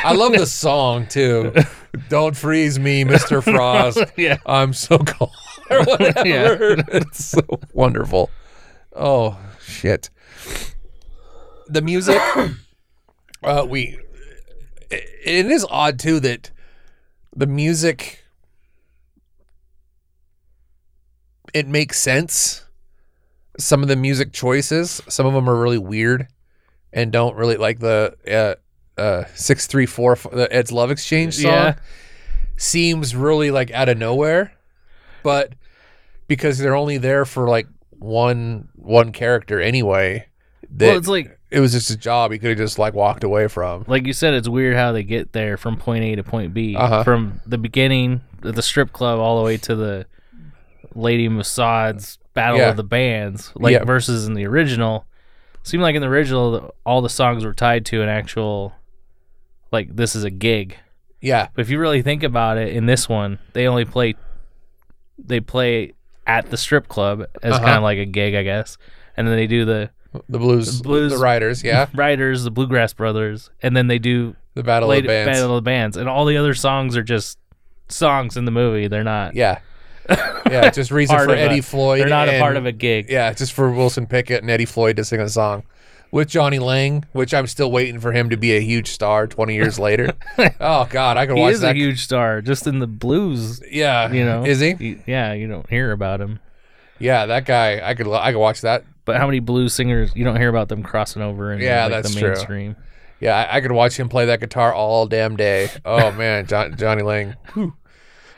I 0.03 0.13
love 0.13 0.33
the 0.33 0.45
song 0.45 1.07
too. 1.07 1.53
Don't 2.09 2.35
freeze 2.35 2.77
me, 2.77 3.03
Mr. 3.05 3.41
Frost. 3.43 4.03
yeah. 4.17 4.37
I'm 4.45 4.73
so 4.73 4.97
cold. 4.97 5.31
or 5.71 5.83
whatever. 5.83 6.25
Yeah. 6.27 6.83
It's 6.89 7.25
so 7.33 7.41
wonderful. 7.73 8.29
Oh 8.95 9.37
shit. 9.61 10.09
The 11.67 11.81
music. 11.81 12.19
uh, 13.43 13.65
we. 13.67 13.97
It, 14.91 15.45
is 15.45 15.65
odd 15.69 15.99
too 15.99 16.19
that 16.21 16.51
the 17.35 17.45
music. 17.47 18.23
It 21.53 21.67
makes 21.67 21.99
sense. 21.99 22.65
Some 23.57 23.81
of 23.81 23.89
the 23.89 23.95
music 23.95 24.31
choices, 24.31 25.01
some 25.09 25.25
of 25.25 25.33
them 25.33 25.49
are 25.49 25.59
really 25.59 25.77
weird, 25.77 26.27
and 26.93 27.11
don't 27.11 27.35
really 27.35 27.57
like 27.57 27.79
the 27.79 28.15
uh, 28.97 28.99
uh, 28.99 29.25
six 29.35 29.67
three 29.67 29.85
four 29.85 30.15
the 30.15 30.47
Ed's 30.51 30.71
Love 30.71 30.91
Exchange 30.91 31.35
song 31.35 31.51
Yeah. 31.51 31.75
seems 32.55 33.15
really 33.15 33.51
like 33.51 33.69
out 33.71 33.89
of 33.89 33.97
nowhere, 33.97 34.53
but 35.23 35.53
because 36.27 36.57
they're 36.57 36.75
only 36.75 36.97
there 36.97 37.25
for 37.25 37.47
like 37.47 37.67
one 37.91 38.69
one 38.75 39.11
character 39.11 39.59
anyway, 39.59 40.27
that 40.71 40.87
Well, 40.87 40.97
it's 40.97 41.07
like 41.07 41.37
it 41.51 41.59
was 41.59 41.71
just 41.73 41.89
a 41.89 41.97
job 41.97 42.31
he 42.31 42.37
could 42.39 42.49
have 42.51 42.57
just 42.59 42.77
like 42.79 42.93
walked 42.93 43.23
away 43.23 43.47
from. 43.47 43.83
like 43.87 44.05
you 44.05 44.13
said, 44.13 44.33
it's 44.35 44.47
weird 44.47 44.75
how 44.75 44.91
they 44.91 45.03
get 45.03 45.33
there 45.33 45.57
from 45.57 45.77
point 45.77 46.03
A 46.03 46.15
to 46.15 46.23
point 46.23 46.53
B. 46.53 46.75
Uh-huh. 46.75 47.03
From 47.03 47.41
the 47.45 47.57
beginning, 47.57 48.21
of 48.43 48.55
the 48.55 48.61
strip 48.61 48.93
club, 48.93 49.19
all 49.19 49.37
the 49.39 49.43
way 49.43 49.57
to 49.57 49.75
the 49.75 50.05
Lady 50.95 51.27
Massad's 51.27 52.17
battle 52.33 52.59
Yeah. 52.59 52.69
of 52.69 52.77
the 52.77 52.83
bands, 52.83 53.51
like 53.55 53.73
Yeah. 53.73 53.83
versus 53.83 54.27
in 54.27 54.33
the 54.33 54.45
original. 54.45 55.05
Seemed 55.63 55.83
like 55.83 55.95
in 55.95 56.01
the 56.01 56.07
original, 56.07 56.73
all 56.85 57.01
the 57.01 57.09
songs 57.09 57.43
were 57.43 57.53
tied 57.53 57.85
to 57.87 58.01
an 58.01 58.09
actual, 58.09 58.73
like 59.71 59.95
this 59.95 60.15
is 60.15 60.23
a 60.23 60.29
gig. 60.29 60.77
Yeah, 61.21 61.47
But 61.53 61.63
if 61.63 61.69
you 61.69 61.79
really 61.79 62.01
think 62.01 62.23
about 62.23 62.57
it, 62.57 62.73
in 62.73 62.85
this 62.85 63.09
one, 63.09 63.39
they 63.53 63.67
only 63.67 63.83
play, 63.83 64.15
they 65.25 65.39
play 65.39 65.93
at 66.27 66.49
the 66.51 66.57
strip 66.57 66.87
club 66.87 67.25
as 67.43 67.53
Uh-huh. 67.55 67.63
kind 67.65 67.77
of 67.77 67.83
like 67.83 67.97
a 67.97 68.05
gig, 68.05 68.35
I 68.35 68.43
guess, 68.43 68.77
and 69.17 69.27
then 69.27 69.35
they 69.35 69.47
do 69.47 69.65
the 69.65 69.89
the 70.27 70.39
blues, 70.39 70.77
The 70.79 70.83
blues- 70.83 71.11
the 71.11 71.17
riders, 71.19 71.63
yeah, 71.63 71.87
Riders, 71.93 72.43
the 72.43 72.51
Bluegrass 72.51 72.93
Brothers, 72.93 73.49
and 73.61 73.77
then 73.77 73.87
they 73.87 73.99
do 73.99 74.35
the 74.55 74.63
battle 74.63 74.89
Lady, 74.89 75.01
of 75.07 75.11
the 75.11 75.15
bands, 75.25 75.39
Battle 75.39 75.55
of 75.57 75.63
the 75.63 75.67
Bands, 75.69 75.97
and 75.97 76.09
all 76.09 76.25
the 76.25 76.35
other 76.37 76.53
songs 76.55 76.97
are 76.97 77.03
just 77.03 77.37
songs 77.89 78.35
in 78.37 78.45
the 78.45 78.51
movie. 78.51 78.87
They're 78.87 79.03
not. 79.03 79.35
yeah, 79.35 79.59
yeah. 80.09 80.69
Just 80.71 80.89
reason 80.91 81.15
for 81.17 81.23
of 81.25 81.29
a- 81.31 81.39
Eddie 81.39 81.61
Floyd. 81.61 81.99
They're 82.01 82.09
not 82.09 82.27
a 82.29 82.39
part 82.39 82.57
of 82.57 82.65
a 82.65 82.71
gig. 82.71 83.07
Yeah, 83.09 83.31
just 83.33 83.53
for 83.53 83.71
Wilson 83.71 84.07
Pickett 84.07 84.41
and 84.41 84.49
Eddie 84.49 84.65
Floyd 84.65 84.95
to 84.97 85.05
sing 85.05 85.19
a 85.19 85.29
song 85.29 85.63
with 86.11 86.27
Jonny 86.29 86.59
Lang, 86.59 87.05
which 87.13 87.33
I'm 87.33 87.47
still 87.47 87.71
waiting 87.71 87.99
for 87.99 88.11
him 88.11 88.29
to 88.29 88.37
be 88.37 88.55
a 88.55 88.59
huge 88.61 88.87
star 88.89 89.27
20 89.27 89.53
years 89.55 89.77
later. 89.87 90.13
oh 90.59 90.87
God, 90.89 91.17
I 91.17 91.25
could 91.25 91.35
he 91.37 91.41
watch 91.41 91.53
is 91.53 91.61
that. 91.61 91.75
a 91.75 91.77
huge 91.77 92.01
star, 92.03 92.41
just 92.41 92.67
in 92.67 92.79
the 92.79 92.87
blues. 92.87 93.61
yeah, 93.69 94.11
You 94.11 94.25
know, 94.25 94.45
is 94.45 94.59
he? 94.59 94.75
You- 94.79 95.01
yeah, 95.05 95.33
you 95.33 95.47
don't 95.47 95.69
hear 95.69 95.91
about 95.91 96.21
him. 96.21 96.39
Yeah, 96.99 97.27
that 97.27 97.45
guy. 97.45 97.79
I 97.87 97.93
could 97.95 98.07
I 98.11 98.31
could 98.33 98.39
watch 98.39 98.61
that. 98.61 98.83
But 99.05 99.17
how 99.17 99.25
many 99.25 99.39
blues 99.39 99.73
singers 99.73 100.11
you 100.15 100.23
don't 100.25 100.35
hear 100.35 100.49
about 100.49 100.67
them 100.67 100.83
crossing 100.83 101.21
over 101.21 101.53
in 101.53 101.61
Yeah, 101.61 101.83
like, 101.83 101.91
that's 102.03 102.13
the 102.13 102.35
true. 102.45 102.75
Yeah, 103.21 103.35
I, 103.35 103.57
I 103.57 103.61
could 103.61 103.71
watch 103.71 103.97
him 103.99 104.07
play 104.09 104.25
that 104.27 104.39
guitar 104.39 104.73
all 104.73 105.05
damn 105.07 105.35
day. 105.35 105.69
Oh 105.85 106.11
man, 106.17 106.45
John, 106.45 106.75
Jonny 106.77 107.01
Lang. 107.01 107.35
Whew. 107.53 107.73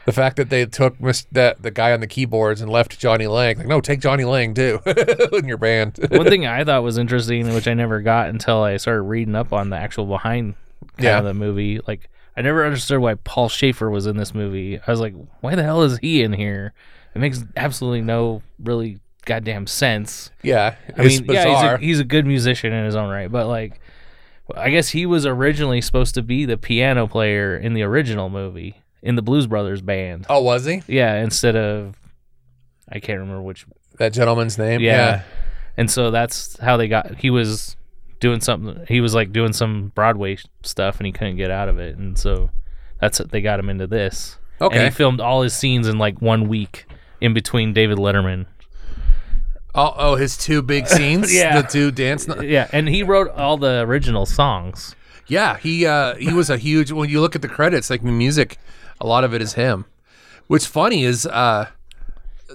The 0.06 0.12
fact 0.12 0.38
that 0.38 0.50
they 0.50 0.66
took 0.66 1.00
Miss, 1.00 1.26
that 1.32 1.62
the 1.62 1.70
guy 1.72 1.92
on 1.92 2.00
the 2.00 2.08
keyboards 2.08 2.60
and 2.62 2.72
left 2.72 2.98
Jonny 3.00 3.28
Lang, 3.28 3.58
like 3.58 3.68
no, 3.68 3.82
take 3.82 4.00
Jonny 4.00 4.24
Lang 4.24 4.54
too 4.54 4.80
in 5.34 5.48
your 5.48 5.58
band. 5.58 6.00
One 6.10 6.26
thing 6.28 6.46
I 6.48 6.64
thought 6.64 6.82
was 6.84 6.98
interesting, 6.98 7.54
which 7.54 7.68
I 7.68 7.74
never 7.76 8.02
got 8.02 8.30
until 8.30 8.64
I 8.64 8.78
started 8.78 9.04
reading 9.04 9.36
up 9.36 9.54
on 9.54 9.70
the 9.70 9.78
actual 9.78 10.06
behind 10.06 10.56
kind 10.98 11.04
Yeah. 11.04 11.20
of 11.20 11.26
the 11.26 11.34
movie. 11.36 11.80
Like, 11.88 12.10
I 12.36 12.42
never 12.42 12.66
understood 12.66 13.00
why 13.00 13.16
Paul 13.16 13.48
Shaffer 13.50 13.90
was 13.92 14.08
in 14.08 14.18
this 14.18 14.34
movie. 14.34 14.80
I 14.80 14.90
was 14.90 15.00
like, 15.00 15.14
why 15.42 15.54
the 15.56 15.64
hell 15.64 15.84
is 15.84 15.98
he 16.00 16.24
in 16.24 16.34
here? 16.34 16.74
It 17.14 17.20
makes 17.20 17.44
absolutely 17.56 18.02
no 18.02 18.42
really 18.58 19.00
goddamn 19.26 19.68
sense. 19.68 20.32
yeah, 20.42 20.76
I 20.98 21.04
mean, 21.04 21.26
yeah, 21.26 21.46
he's 21.46 21.64
a, 21.64 21.78
he's 21.78 22.00
a 22.00 22.04
good 22.06 22.26
musician 22.26 22.74
in 22.74 22.86
his 22.86 22.96
own 22.96 23.10
right, 23.10 23.32
but 23.32 23.46
like, 23.48 23.80
I 24.56 24.72
guess 24.72 24.90
he 24.90 25.06
was 25.06 25.26
originally 25.28 25.80
supposed 25.82 26.16
to 26.16 26.22
be 26.24 26.46
the 26.46 26.58
piano 26.58 27.06
player 27.08 27.56
in 27.56 27.74
the 27.74 27.84
original 27.84 28.30
movie 28.30 28.81
in 29.04 29.16
the 29.16 29.22
Blues 29.22 29.48
Brothers 29.48 29.82
band. 29.82 30.26
oh, 30.30 30.42
was 30.42 30.66
he 30.66 30.82
Yeah, 30.88 31.16
instead 31.24 31.56
of 31.56 31.96
I 32.90 33.00
can't 33.00 33.20
remember 33.20 33.42
which 33.42 33.66
that 33.98 34.14
gentleman's 34.14 34.58
name? 34.58 34.82
yeah. 34.82 35.24
And 35.78 35.90
so 35.90 36.12
that's 36.12 36.58
how 36.60 36.76
they 36.78 36.88
got. 36.88 37.16
He 37.16 37.30
was 37.30 37.78
doing 38.20 38.42
something. 38.42 38.86
He 38.88 39.00
was 39.02 39.16
like 39.16 39.32
doing 39.32 39.54
some 39.54 39.92
Broadway 39.96 40.38
stuff, 40.64 40.98
and 41.00 41.06
he 41.06 41.12
couldn't 41.14 41.38
get 41.38 41.50
out 41.50 41.70
of 41.70 41.80
it. 41.80 41.98
And 41.98 42.18
so 42.18 42.50
that's 43.00 43.20
what 43.20 43.32
they 43.32 43.42
got 43.42 43.60
him 43.60 43.70
into 43.70 43.88
this. 43.88 44.38
And 44.60 44.68
Okay. 44.68 44.84
he 44.86 44.90
filmed 44.92 45.22
all 45.22 45.42
his 45.42 45.56
scenes 45.56 45.88
in 45.88 45.98
like 45.98 46.22
one 46.22 46.48
week 46.50 46.86
in 47.22 47.34
between 47.34 47.72
David 47.74 47.98
Letterman. 47.98 48.46
Oh, 49.74 49.94
oh, 49.98 50.16
his 50.16 50.38
two 50.38 50.62
big 50.62 50.88
scenes. 50.88 51.34
Yeah. 51.34 51.62
the 51.62 51.68
two 51.68 51.92
dance. 51.92 52.28
Yeah, 52.42 52.68
and 52.74 52.90
he 52.90 53.04
wrote 53.04 53.30
all 53.32 53.58
the 53.58 53.80
original 53.82 54.26
songs. 54.26 54.96
Yeah, 55.28 55.58
he 55.58 55.86
uh 55.86 56.16
he 56.16 56.34
was 56.34 56.50
a 56.50 56.58
huge. 56.58 56.92
When 56.92 57.10
you 57.10 57.22
look 57.22 57.36
at 57.36 57.42
the 57.42 57.48
credits, 57.48 57.90
like 57.90 58.04
the 58.04 58.12
music, 58.12 58.58
a 59.02 59.06
lot 59.08 59.24
of 59.26 59.34
it 59.34 59.42
is 59.42 59.54
him. 59.54 59.86
What's 60.48 60.66
funny 60.66 61.04
is 61.04 61.26
uh 61.26 61.68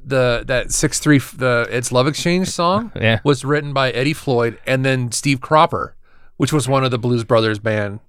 the 0.04 0.44
that 0.46 0.72
six 0.72 0.98
three 0.98 1.18
the 1.18 1.66
it's 1.70 1.90
Love 1.92 2.06
Exchange 2.06 2.48
song 2.48 2.92
Yeah. 2.96 3.20
was 3.24 3.44
written 3.44 3.72
by 3.72 3.90
Eddie 3.90 4.12
Floyd 4.14 4.58
and 4.66 4.84
then 4.84 5.10
Steve 5.12 5.40
Cropper, 5.40 5.94
which 6.36 6.52
was 6.52 6.68
one 6.68 6.84
of 6.84 6.90
the 6.90 6.98
Blues 6.98 7.24
Brothers 7.24 7.58
band 7.58 8.00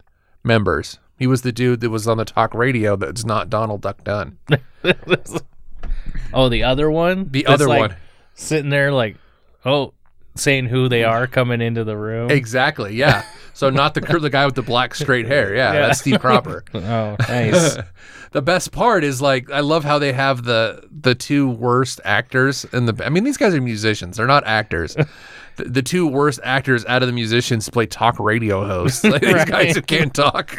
members. 0.43 0.99
He 1.17 1.25
was 1.27 1.41
the 1.41 1.51
dude 1.51 1.79
that 1.81 1.89
was 1.89 2.07
on 2.07 2.17
the 2.17 2.25
talk 2.25 2.53
radio 2.53 2.95
that's 2.95 3.25
not 3.25 3.49
Donald 3.49 3.81
Duck 3.81 4.03
Dunn. 4.03 4.37
oh, 6.33 6.49
the 6.49 6.63
other 6.63 6.91
one. 6.91 7.29
The 7.31 7.43
That's, 7.43 7.53
other 7.55 7.67
like, 7.67 7.79
one. 7.79 7.95
sitting 8.35 8.69
there 8.69 8.91
like, 8.91 9.17
oh, 9.65 9.93
saying 10.37 10.65
who 10.67 10.87
they 10.89 11.03
are 11.03 11.27
coming 11.27 11.61
into 11.61 11.83
the 11.83 11.97
room. 11.97 12.29
Exactly. 12.31 12.95
Yeah. 12.95 13.23
So 13.53 13.69
not 13.69 13.93
the 13.95 14.01
the 14.01 14.29
guy 14.29 14.45
with 14.45 14.55
the 14.55 14.61
black 14.61 14.93
straight 14.95 15.25
hair. 15.25 15.55
Yeah, 15.55 15.73
Yeah. 15.73 15.79
that's 15.87 15.99
Steve 15.99 16.19
Cropper. 16.19 16.63
Oh, 16.75 17.15
nice. 17.27 17.77
the 18.31 18.41
best 18.41 18.71
part 18.71 19.03
is 19.03 19.21
like 19.21 19.49
I 19.51 19.61
love 19.61 19.83
how 19.83 19.97
they 19.99 20.13
have 20.13 20.43
the 20.43 20.87
the 20.91 21.15
two 21.15 21.49
worst 21.49 21.99
actors 22.05 22.65
in 22.65 22.85
the. 22.85 23.05
I 23.05 23.09
mean, 23.09 23.23
these 23.23 23.37
guys 23.37 23.53
are 23.55 23.61
musicians; 23.61 24.17
they're 24.17 24.27
not 24.27 24.45
actors. 24.45 24.95
the, 25.55 25.63
the 25.63 25.81
two 25.81 26.05
worst 26.07 26.39
actors 26.43 26.85
out 26.85 27.01
of 27.01 27.07
the 27.07 27.13
musicians 27.13 27.67
play 27.69 27.85
talk 27.87 28.19
radio 28.19 28.63
hosts. 28.65 29.03
Like, 29.03 29.21
these 29.21 29.33
Right. 29.33 29.47
guys 29.47 29.75
who 29.75 29.81
can't 29.81 30.13
talk. 30.13 30.55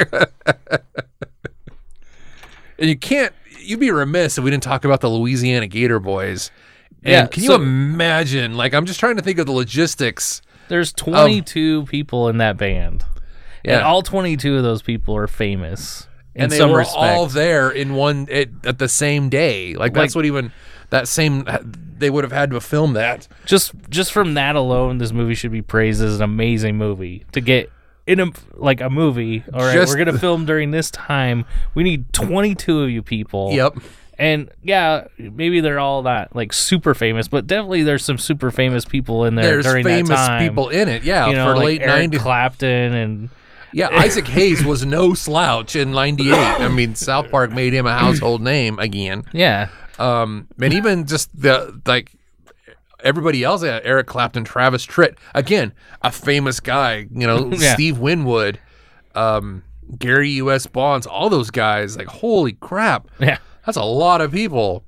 and 2.78 2.88
you 2.88 2.96
can't. 2.96 3.32
You'd 3.60 3.80
be 3.80 3.90
remiss 3.90 4.38
if 4.38 4.44
we 4.44 4.50
didn't 4.50 4.62
talk 4.62 4.84
about 4.84 5.00
the 5.02 5.10
Louisiana 5.10 5.66
Gator 5.66 6.00
Boys. 6.00 6.50
And 7.04 7.12
Yeah, 7.12 7.26
can 7.26 7.42
you 7.42 7.48
so- 7.50 7.56
imagine? 7.56 8.56
Like, 8.56 8.74
I'm 8.74 8.86
just 8.86 9.00
trying 9.00 9.16
to 9.16 9.22
think 9.22 9.38
of 9.38 9.46
the 9.46 9.52
logistics. 9.52 10.42
There's 10.68 10.92
22 10.92 11.84
people 11.86 12.28
in 12.28 12.38
that 12.38 12.56
band. 12.56 13.04
Yeah. 13.64 13.76
And 13.78 13.84
all 13.84 14.02
22 14.02 14.56
of 14.56 14.62
those 14.62 14.82
people 14.82 15.16
are 15.16 15.26
famous 15.26 16.06
in 16.34 16.42
and 16.44 16.52
they 16.52 16.58
some 16.58 16.70
were 16.70 16.78
respect. 16.78 16.96
all 16.98 17.26
there 17.26 17.70
in 17.70 17.94
one 17.94 18.28
at, 18.30 18.48
at 18.64 18.78
the 18.78 18.88
same 18.88 19.28
day. 19.28 19.74
Like 19.74 19.94
that's 19.94 20.14
Like- 20.14 20.16
what 20.20 20.24
even 20.26 20.52
that 20.90 21.08
same 21.08 21.44
they 21.98 22.08
would 22.10 22.22
have 22.24 22.32
had 22.32 22.50
to 22.52 22.60
film 22.60 22.92
that. 22.94 23.26
just 23.44 23.72
just 23.90 24.12
from 24.12 24.34
that 24.34 24.54
alone, 24.56 24.98
this 24.98 25.12
movie 25.12 25.34
should 25.34 25.50
be 25.52 25.62
praised 25.62 26.00
as 26.02 26.16
an 26.16 26.22
amazing 26.22 26.76
movie. 26.76 27.24
To 27.32 27.40
get 27.40 27.70
in 28.06 28.20
a 28.20 28.26
like 28.54 28.80
a 28.80 28.88
movie, 28.88 29.42
all 29.52 29.60
right, 29.60 29.72
Just- 29.74 29.92
we're 29.92 30.02
gonna 30.04 30.18
film 30.18 30.46
during 30.46 30.70
this 30.70 30.90
time. 30.90 31.44
We 31.74 31.82
need 31.82 32.12
22 32.12 32.82
of 32.82 32.90
you 32.90 33.02
people. 33.02 33.50
Yep. 33.52 33.78
And 34.18 34.50
yeah, 34.64 35.06
maybe 35.16 35.60
they're 35.60 35.78
all 35.78 36.02
not 36.02 36.34
like 36.34 36.52
super 36.52 36.92
famous, 36.94 37.28
but 37.28 37.46
definitely 37.46 37.84
there's 37.84 38.04
some 38.04 38.18
super 38.18 38.50
famous 38.50 38.84
people 38.84 39.24
in 39.24 39.36
there 39.36 39.44
There's 39.44 39.64
during 39.64 39.84
famous 39.84 40.08
that 40.08 40.26
time. 40.26 40.48
people 40.48 40.70
in 40.70 40.88
it. 40.88 41.04
Yeah, 41.04 41.28
you 41.28 41.34
know, 41.36 41.46
for 41.52 41.56
like 41.56 41.64
late 41.64 41.82
Eric 41.82 42.10
90s. 42.10 42.18
Clapton 42.18 42.94
and 42.94 43.28
yeah, 43.72 43.88
Isaac 43.92 44.26
Hayes 44.26 44.64
was 44.64 44.84
no 44.84 45.14
slouch 45.14 45.76
in 45.76 45.92
98. 45.92 46.32
I 46.34 46.66
mean, 46.68 46.94
South 46.96 47.30
Park 47.30 47.52
made 47.52 47.72
him 47.72 47.86
a 47.86 47.96
household 47.96 48.42
name 48.42 48.78
again. 48.80 49.22
yeah, 49.32 49.68
Um 50.00 50.48
and 50.60 50.72
even 50.74 51.06
just 51.06 51.30
the 51.40 51.80
like 51.86 52.10
everybody 53.04 53.44
else 53.44 53.62
Eric 53.62 54.08
Clapton, 54.08 54.42
Travis 54.42 54.84
Tritt, 54.84 55.16
again, 55.34 55.72
a 56.02 56.10
famous 56.10 56.58
guy, 56.58 57.06
you 57.12 57.26
know, 57.26 57.52
Yeah. 57.56 57.74
Steve 57.74 57.98
Winwood, 57.98 58.58
um 59.14 59.62
Gary 59.96 60.30
US 60.32 60.66
Bonds, 60.66 61.06
all 61.06 61.30
those 61.30 61.50
guys, 61.50 61.96
like 61.96 62.08
holy 62.08 62.52
crap. 62.54 63.06
yeah, 63.20 63.38
That's 63.68 63.76
a 63.76 63.82
lot 63.84 64.22
of 64.22 64.32
people. 64.32 64.82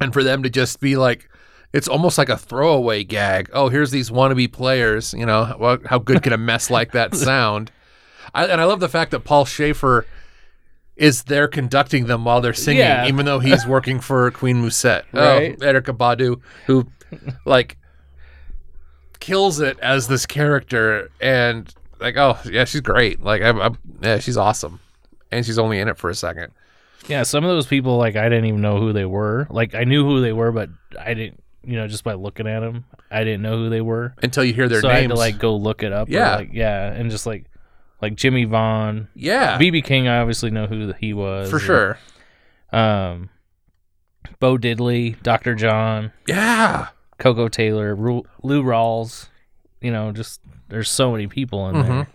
And 0.00 0.10
for 0.14 0.24
them 0.24 0.42
to 0.42 0.48
just 0.48 0.80
be 0.80 0.96
like, 0.96 1.28
it's 1.74 1.86
almost 1.86 2.16
like 2.16 2.30
a 2.30 2.36
throwaway 2.38 3.04
gag. 3.04 3.50
Oh, 3.52 3.68
here's 3.68 3.90
these 3.90 4.08
wannabe 4.08 4.50
players. 4.50 5.12
You 5.12 5.26
know, 5.26 5.54
well, 5.60 5.76
how 5.84 5.98
good 5.98 6.22
can 6.22 6.32
a 6.32 6.38
mess 6.38 6.70
like 6.70 6.92
that 6.92 7.14
sound? 7.14 7.70
I, 8.32 8.46
and 8.46 8.58
I 8.58 8.64
love 8.64 8.80
the 8.80 8.88
fact 8.88 9.10
that 9.10 9.20
Paul 9.20 9.44
Shaffer 9.44 10.06
is 10.96 11.24
there 11.24 11.46
conducting 11.46 12.06
them 12.06 12.24
while 12.24 12.40
they're 12.40 12.54
singing, 12.54 12.80
Yeah. 12.80 13.06
even 13.06 13.26
though 13.26 13.38
he's 13.38 13.66
working 13.76 14.00
for 14.00 14.30
Queen 14.30 14.62
Musette. 14.62 15.04
Oh, 15.12 15.20
right. 15.20 15.54
Oh, 15.60 15.62
Erykah 15.66 15.94
Badu, 15.94 16.40
who 16.64 16.86
like 17.44 17.76
kills 19.20 19.60
it 19.60 19.78
as 19.80 20.08
this 20.08 20.24
character, 20.24 21.10
and 21.20 21.70
like, 22.00 22.16
oh 22.16 22.38
yeah, 22.50 22.64
she's 22.64 22.80
great. 22.80 23.20
Like, 23.22 23.42
I'm, 23.42 23.60
I'm, 23.60 23.78
yeah, 24.00 24.20
she's 24.20 24.38
awesome, 24.38 24.80
and 25.30 25.44
she's 25.44 25.58
only 25.58 25.78
in 25.80 25.88
it 25.88 25.98
for 25.98 26.08
a 26.08 26.14
second. 26.14 26.50
Yeah. 27.08 27.22
Some 27.24 27.44
of 27.44 27.50
those 27.50 27.66
people, 27.66 27.96
like 27.96 28.16
I 28.16 28.28
didn't 28.28 28.44
even 28.46 28.60
know 28.60 28.78
who 28.78 28.92
they 28.92 29.04
were. 29.06 29.46
Like 29.50 29.74
I 29.74 29.84
knew 29.84 30.04
who 30.04 30.20
they 30.20 30.32
were, 30.32 30.52
but 30.52 30.70
I 31.00 31.14
didn't. 31.14 31.42
You 31.64 31.76
know, 31.76 31.86
just 31.88 32.04
by 32.04 32.14
looking 32.14 32.46
at 32.46 32.60
them, 32.60 32.84
I 33.10 33.24
didn't 33.24 33.42
know 33.42 33.56
who 33.58 33.68
they 33.68 33.80
were. 33.82 34.14
until 34.22 34.44
you 34.44 34.54
hear 34.54 34.68
their 34.68 34.80
so 34.80 34.88
I 34.88 34.94
had 34.94 35.00
names. 35.00 35.12
to 35.12 35.18
like 35.18 35.38
go 35.38 35.54
look 35.56 35.82
it 35.82 35.92
up. 35.92 36.08
or, 36.08 36.12
Yeah. 36.12 36.36
like 36.36 36.50
yeah, 36.52 36.92
and 36.92 37.10
just 37.10 37.26
like 37.26 37.44
like 38.00 38.14
Jimmie 38.14 38.44
Vaughan, 38.44 39.08
yeah, 39.14 39.58
BB 39.58 39.84
King. 39.84 40.08
I 40.08 40.18
obviously 40.20 40.50
know 40.50 40.66
who 40.66 40.92
he 40.98 41.12
was 41.12 41.50
for 41.50 41.58
sure. 41.58 41.98
Um, 42.72 43.28
Bo 44.40 44.56
Diddley, 44.56 45.20
Dr. 45.22 45.54
John, 45.56 46.12
Yeah, 46.26 46.88
Koko 47.18 47.48
Taylor, 47.48 47.94
Ru- 47.94 48.24
Lou 48.42 48.62
Rawls. 48.62 49.28
You 49.80 49.90
know, 49.90 50.12
just 50.12 50.40
there's 50.68 50.88
so 50.88 51.10
many 51.12 51.26
people 51.26 51.68
in 51.68 51.74
Mhm. 51.76 51.86
there, 51.86 52.08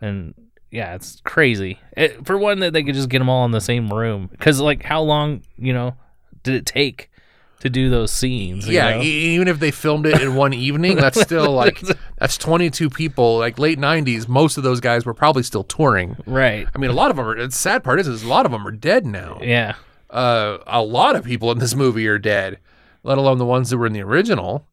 and 0.00 0.34
yeah, 0.74 0.96
it's 0.96 1.20
crazy. 1.20 1.78
It, 1.96 2.26
for 2.26 2.36
one, 2.36 2.58
that 2.58 2.72
they 2.72 2.82
could 2.82 2.96
just 2.96 3.08
get 3.08 3.20
them 3.20 3.28
all 3.28 3.44
in 3.44 3.52
the 3.52 3.60
same 3.60 3.88
room 3.92 4.26
because 4.26 4.60
like 4.60 4.82
how 4.82 5.02
long 5.02 5.42
you 5.56 5.72
know 5.72 5.94
did 6.42 6.54
it 6.56 6.66
take 6.66 7.12
to 7.60 7.70
do 7.70 7.88
those 7.88 8.10
scenes? 8.10 8.66
you 8.66 8.74
yeah. 8.74 8.96
know? 8.96 9.00
e- 9.00 9.34
even 9.34 9.46
if 9.46 9.60
they 9.60 9.70
filmed 9.70 10.04
it 10.04 10.20
in 10.20 10.34
one 10.34 10.52
evening, 10.52 10.96
that's 10.96 11.20
still 11.20 11.52
like 11.52 11.80
that's 12.18 12.36
22 12.36 12.90
people. 12.90 13.38
Like 13.38 13.56
late 13.56 13.78
90s, 13.78 14.26
most 14.26 14.56
of 14.56 14.64
those 14.64 14.80
guys 14.80 15.06
were 15.06 15.14
probably 15.14 15.44
still 15.44 15.62
touring. 15.62 16.16
right. 16.26 16.66
I 16.74 16.78
mean, 16.78 16.90
a 16.90 16.94
lot 16.94 17.12
of 17.12 17.16
them 17.16 17.28
are. 17.28 17.46
The 17.46 17.52
sad 17.52 17.84
part 17.84 18.00
is, 18.00 18.08
is 18.08 18.24
a 18.24 18.28
lot 18.28 18.44
of 18.44 18.50
them 18.50 18.66
are 18.66 18.72
dead 18.72 19.06
now. 19.06 19.38
Yeah. 19.40 19.76
Uh, 20.10 20.58
a 20.66 20.82
lot 20.82 21.14
of 21.14 21.24
people 21.24 21.52
in 21.52 21.58
this 21.58 21.76
movie 21.76 22.08
are 22.08 22.18
dead, 22.18 22.58
let 23.04 23.16
alone 23.16 23.38
the 23.38 23.46
ones 23.46 23.70
that 23.70 23.78
were 23.78 23.86
in 23.86 23.92
the 23.92 24.02
original. 24.02 24.66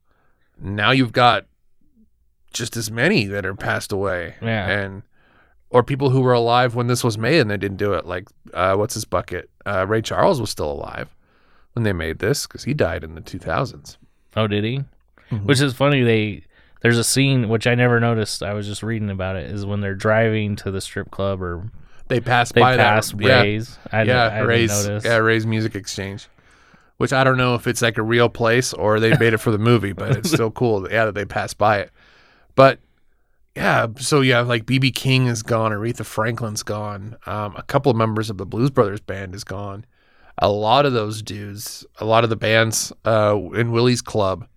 Now 0.59 0.89
you've 0.89 1.13
got 1.13 1.45
just 2.51 2.75
as 2.75 2.89
many 2.89 3.25
that 3.27 3.45
are 3.45 3.53
passed 3.53 3.91
away. 3.91 4.33
Yeah. 4.41 4.67
and 4.67 5.03
or 5.71 5.83
people 5.83 6.09
who 6.09 6.21
were 6.21 6.33
alive 6.33 6.75
when 6.75 6.87
this 6.87 7.03
was 7.03 7.17
made 7.17 7.39
and 7.39 7.49
they 7.49 7.57
didn't 7.57 7.77
do 7.77 7.93
it. 7.93 8.05
Like, 8.05 8.27
uh, 8.53 8.75
what's 8.75 8.93
his 8.93 9.05
bucket? 9.05 9.49
Uh, 9.65 9.87
Ray 9.87 10.01
Charles 10.01 10.39
was 10.39 10.49
still 10.49 10.71
alive 10.71 11.15
when 11.73 11.83
they 11.83 11.93
made 11.93 12.19
this 12.19 12.45
because 12.45 12.65
he 12.65 12.73
died 12.73 13.03
in 13.03 13.15
the 13.15 13.21
2000s. 13.21 13.97
Oh, 14.35 14.47
did 14.47 14.63
he? 14.63 14.83
Mm-hmm. 15.31 15.45
Which 15.45 15.61
is 15.61 15.73
funny. 15.73 16.03
They 16.03 16.43
there's 16.81 16.97
a 16.97 17.03
scene 17.03 17.47
which 17.47 17.67
I 17.67 17.75
never 17.75 17.99
noticed. 17.99 18.43
I 18.43 18.53
was 18.53 18.67
just 18.67 18.83
reading 18.83 19.09
about 19.09 19.37
it. 19.37 19.49
Is 19.49 19.65
when 19.65 19.81
they're 19.81 19.95
driving 19.95 20.55
to 20.57 20.71
the 20.71 20.81
strip 20.81 21.09
club 21.09 21.41
or 21.41 21.71
They 22.09 22.19
pass 22.19 22.51
they 22.51 22.61
by 22.61 22.75
pass 22.75 23.11
that. 23.11 23.21
Yeah, 23.21 23.41
Ray's. 23.41 23.79
I, 23.91 24.03
yeah, 24.03 24.23
I 24.27 24.39
Ray's, 24.39 24.87
yeah, 25.05 25.17
Ray's 25.17 25.45
Music 25.45 25.75
Exchange. 25.75 26.27
Which 26.97 27.13
I 27.13 27.23
don't 27.23 27.37
know 27.37 27.55
if 27.55 27.65
it's 27.65 27.81
like 27.81 27.97
a 27.97 28.03
real 28.03 28.29
place 28.29 28.73
or 28.73 28.99
they 28.99 29.17
made 29.17 29.33
it 29.33 29.39
for 29.39 29.51
the 29.51 29.57
movie, 29.57 29.93
but 29.93 30.17
it's 30.17 30.31
still 30.33 30.51
cool. 30.51 30.91
Yeah, 30.91 31.05
that 31.05 31.15
they 31.15 31.25
passed 31.25 31.57
by 31.57 31.79
it. 31.79 31.91
But 32.55 32.79
yeah, 33.55 33.87
so 33.97 34.21
yeah, 34.21 34.41
like 34.41 34.65
BB 34.65 34.93
King 34.95 35.27
is 35.27 35.43
gone, 35.43 35.71
Aretha 35.71 36.05
Franklin's 36.05 36.63
gone, 36.63 37.17
um, 37.25 37.55
a 37.55 37.63
couple 37.63 37.89
of 37.89 37.97
members 37.97 38.29
of 38.29 38.37
the 38.37 38.45
Blues 38.45 38.69
Brothers 38.69 39.01
band 39.01 39.35
is 39.35 39.43
gone. 39.43 39.85
A 40.37 40.49
lot 40.49 40.85
of 40.85 40.93
those 40.93 41.21
dudes, 41.21 41.85
a 41.99 42.05
lot 42.05 42.23
of 42.23 42.29
the 42.29 42.35
bands 42.35 42.93
uh, 43.05 43.37
in 43.53 43.71
Willie's 43.71 44.01
Club, 44.01 44.47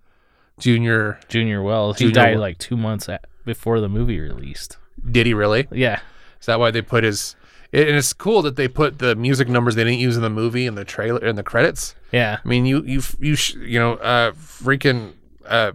Junior, 0.59 1.19
Junior 1.29 1.63
Wells. 1.63 1.99
He 1.99 2.13
died 2.13 2.39
like 2.39 2.59
two 2.59 2.77
months 2.77 3.09
a 3.09 3.19
before 3.45 3.81
the 3.81 3.89
movie 3.89 4.21
released. 4.21 4.79
did 5.11 5.27
he 5.27 5.35
really? 5.35 5.67
Yeah. 5.73 6.01
Is 6.41 6.47
that 6.47 6.59
why 6.61 6.71
they 6.71 6.81
put 6.83 7.05
his? 7.05 7.35
And 7.73 7.89
it's 7.97 8.13
cool 8.13 8.41
that 8.43 8.55
they 8.55 8.69
put 8.69 9.01
the 9.01 9.17
music 9.17 9.49
numbers 9.49 9.75
they 9.75 9.83
didn't 9.83 9.99
use 9.99 10.17
in 10.17 10.23
the 10.23 10.31
movie 10.31 10.65
in 10.67 10.77
the 10.77 10.85
trailer 10.85 11.19
in 11.25 11.35
the 11.35 11.43
credits. 11.43 11.97
Yeah. 12.13 12.39
I 12.43 12.49
mean, 12.49 12.67
you 12.67 12.83
you 12.85 13.03
you 13.19 13.35
sh- 13.35 13.55
you 13.57 13.81
know, 13.81 13.95
uh, 13.95 14.31
freaking 14.33 15.15
uh, 15.45 15.73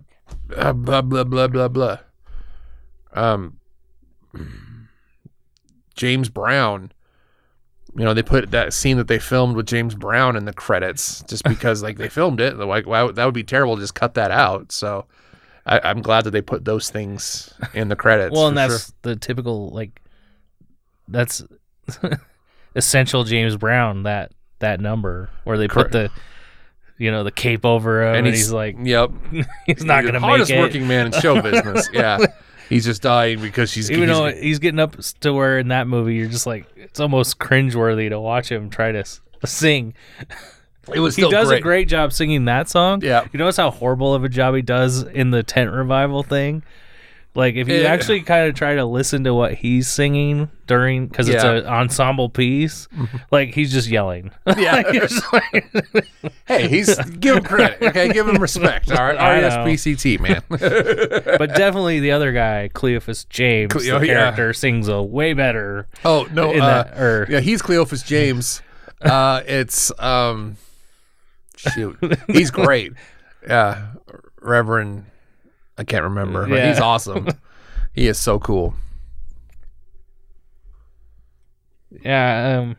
uh, 0.55 0.71
blah 0.73 1.01
blah 1.01 1.25
blah 1.25 1.47
blah 1.47 1.67
blah. 1.67 1.97
Um, 3.13 3.60
James 5.95 6.30
Brown. 6.30 6.91
You 7.95 8.06
know, 8.06 8.13
they 8.13 8.24
put 8.24 8.52
that 8.52 8.72
scene 8.72 8.98
that 8.98 9.08
they 9.08 9.17
filmed 9.17 9.56
with 9.56 9.65
James 9.65 9.95
Brown 9.95 10.36
in 10.36 10.45
the 10.45 10.54
credits 10.54 11.24
just 11.28 11.43
because, 11.48 11.82
like, 11.82 11.98
they 11.98 12.08
filmed 12.08 12.39
it. 12.39 12.56
Like, 12.58 12.86
wow, 12.86 13.12
that 13.12 13.26
would 13.26 13.34
be 13.34 13.43
terrible 13.43 13.76
to 13.76 13.82
just 13.82 13.95
cut 13.95 14.13
that 14.13 14.30
out. 14.30 14.72
So, 14.72 15.06
I, 15.65 15.80
I'm 15.84 16.02
glad 16.02 16.24
that 16.24 16.32
they 16.32 16.41
put 16.41 16.65
those 16.65 16.89
things 16.89 17.54
in 17.74 17.89
the 17.89 17.95
credits. 17.95 18.34
Well, 18.34 18.48
and 18.48 18.58
that's 18.58 18.88
sure. 18.88 18.95
the 19.04 19.15
typical 19.15 19.69
like 19.69 20.02
that's 21.08 21.43
essential 22.76 23.24
James 23.24 23.56
Brown 23.56 24.04
that 24.04 24.32
that 24.60 24.80
number 24.80 25.30
where 25.43 25.58
they 25.58 25.67
put 25.67 25.91
the 25.91 26.10
you 26.98 27.12
know 27.12 27.24
the 27.24 27.32
cape 27.32 27.65
over 27.65 28.04
him 28.04 28.15
and, 28.15 28.28
he's, 28.28 28.52
like 28.52 28.78
yep, 28.82 29.12
he's 29.65 29.84
not 29.84 30.04
gonna 30.04 30.19
make 30.19 30.28
hardest 30.28 30.52
working 30.52 30.88
man 30.88 31.08
in 31.08 31.12
show 31.13 31.39
business. 31.41 31.88
yeah, 31.93 32.17
he's 32.69 32.86
just 32.86 33.01
dying 33.01 33.41
because 33.41 33.69
she's 33.71 33.89
Even 33.91 34.10
he's- 34.10 34.17
though 34.17 34.32
he's 34.32 34.60
getting 34.60 34.79
up 34.79 34.95
to 35.21 35.34
where 35.34 35.60
in 35.60 35.67
that 35.69 35.88
movie 35.88 36.15
you're 36.15 36.29
just 36.29 36.45
like 36.47 36.65
it's 36.75 36.99
almost 36.99 37.39
cringeworthy 37.39 38.10
to 38.10 38.19
watch 38.19 38.49
him 38.51 38.69
try 38.69 38.91
to 38.91 39.03
sing. 39.45 39.93
it 40.93 40.99
was 40.99 41.15
He 41.15 41.29
does 41.29 41.49
great. 41.49 41.60
a 41.60 41.62
great 41.62 41.88
job 41.88 42.13
singing 42.13 42.45
that 42.45 42.69
song. 42.69 43.01
Yeah. 43.03 43.27
You 43.32 43.38
notice 43.39 43.58
how 43.58 43.71
horrible 43.71 44.13
of 44.13 44.23
a 44.23 44.29
job 44.29 44.55
he 44.55 44.62
does 44.62 45.03
in 45.03 45.32
the 45.32 45.43
tent 45.43 45.71
revival 45.71 46.23
thing? 46.23 46.63
Like 47.39 47.56
if 47.56 47.67
you 47.69 47.75
Yeah. 47.75 47.88
actually 47.88 48.21
kind 48.21 48.48
of 48.50 48.54
try 48.56 48.75
to 48.75 48.85
listen 48.85 49.23
to 49.23 49.33
what 49.33 49.54
he's 49.56 49.87
singing 49.87 50.50
during 50.67 51.08
because 51.08 51.29
it's 51.29 51.44
Yeah. 51.44 51.52
Mm-hmm. 51.52 51.67
an 51.67 51.73
ensemble 51.73 52.29
piece, 52.29 52.87
like 53.31 53.54
he's 53.54 53.71
just 53.71 53.87
yelling. 53.87 54.31
Yeah. 54.58 54.83
Just 54.92 55.23
like- 55.33 55.71
Hey, 56.46 56.67
he's 56.67 56.96
give 57.19 57.37
him 57.37 57.44
credit. 57.44 57.81
Okay, 57.81 58.10
give 58.12 58.27
him 58.27 58.42
respect. 58.42 58.92
All 58.92 58.98
right. 59.06 59.17
RSPCT 59.44 60.19
man. 60.19 60.42
but 60.50 61.56
definitely 61.56 62.00
the 62.00 62.12
other 62.12 62.31
guy, 62.33 62.69
Cleophus 62.73 63.23
James, 63.29 63.71
Cle- 63.71 63.81
the 63.81 63.92
oh, 63.92 64.02
yeah. 64.02 64.13
character, 64.13 64.52
sings 64.54 64.87
a 64.87 65.02
way 65.02 65.33
better. 65.33 65.87
oh 66.04 66.27
no, 66.33 66.52
uh, 66.52 66.65
that- 66.83 67.00
or- 67.00 67.27
yeah, 67.29 67.40
he's 67.40 67.62
Cleophus 67.62 68.04
James. 68.04 68.62
Uh, 69.02 69.42
it's 69.48 69.92
um, 70.00 70.58
shoot, 71.56 71.98
he's 72.27 72.52
great. 72.52 72.92
Yeah, 73.48 73.94
Reverend 74.42 75.06
I 75.80 75.84
can't 75.86 76.04
remember. 76.04 76.46
But 76.48 76.56
Yeah. 76.58 76.69
he's 76.69 76.80
awesome. 76.80 77.27
he 77.94 78.08
is 78.08 78.19
so 78.19 78.38
cool. 78.38 78.75
Yeah, 82.04 82.58
um 82.60 82.75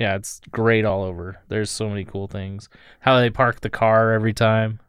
yeah, 0.00 0.16
it's 0.16 0.40
great 0.50 0.84
all 0.84 1.04
over. 1.04 1.40
There's 1.48 1.70
so 1.70 1.88
many 1.88 2.04
cool 2.04 2.26
things. 2.26 2.68
How 3.00 3.20
they 3.20 3.30
park 3.30 3.60
the 3.60 3.70
car 3.70 4.12
every 4.12 4.32
time. 4.32 4.80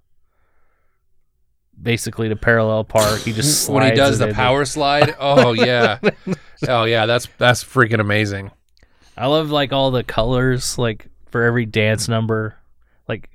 Basically 1.79 2.29
to 2.29 2.35
parallel 2.35 2.85
park. 2.85 3.19
He 3.19 3.33
just 3.33 3.69
when 3.69 3.83
he 3.83 3.91
does 3.91 4.17
the 4.17 4.33
power 4.33 4.65
slide. 4.65 5.13
Oh 5.19 5.51
yeah. 5.53 5.99
oh 6.67 6.85
yeah, 6.85 7.05
that's 7.05 7.27
that's 7.37 7.63
freaking 7.63 7.99
amazing. 7.99 8.49
I 9.17 9.27
love 9.27 9.51
like 9.51 9.71
all 9.73 9.91
the 9.91 10.03
colors, 10.03 10.77
like 10.77 11.07
for 11.29 11.43
every 11.43 11.65
dance 11.65 12.07
number. 12.07 12.55
Like 13.07 13.29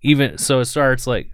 even 0.00 0.38
so 0.38 0.60
it 0.60 0.64
starts 0.66 1.06
like 1.06 1.30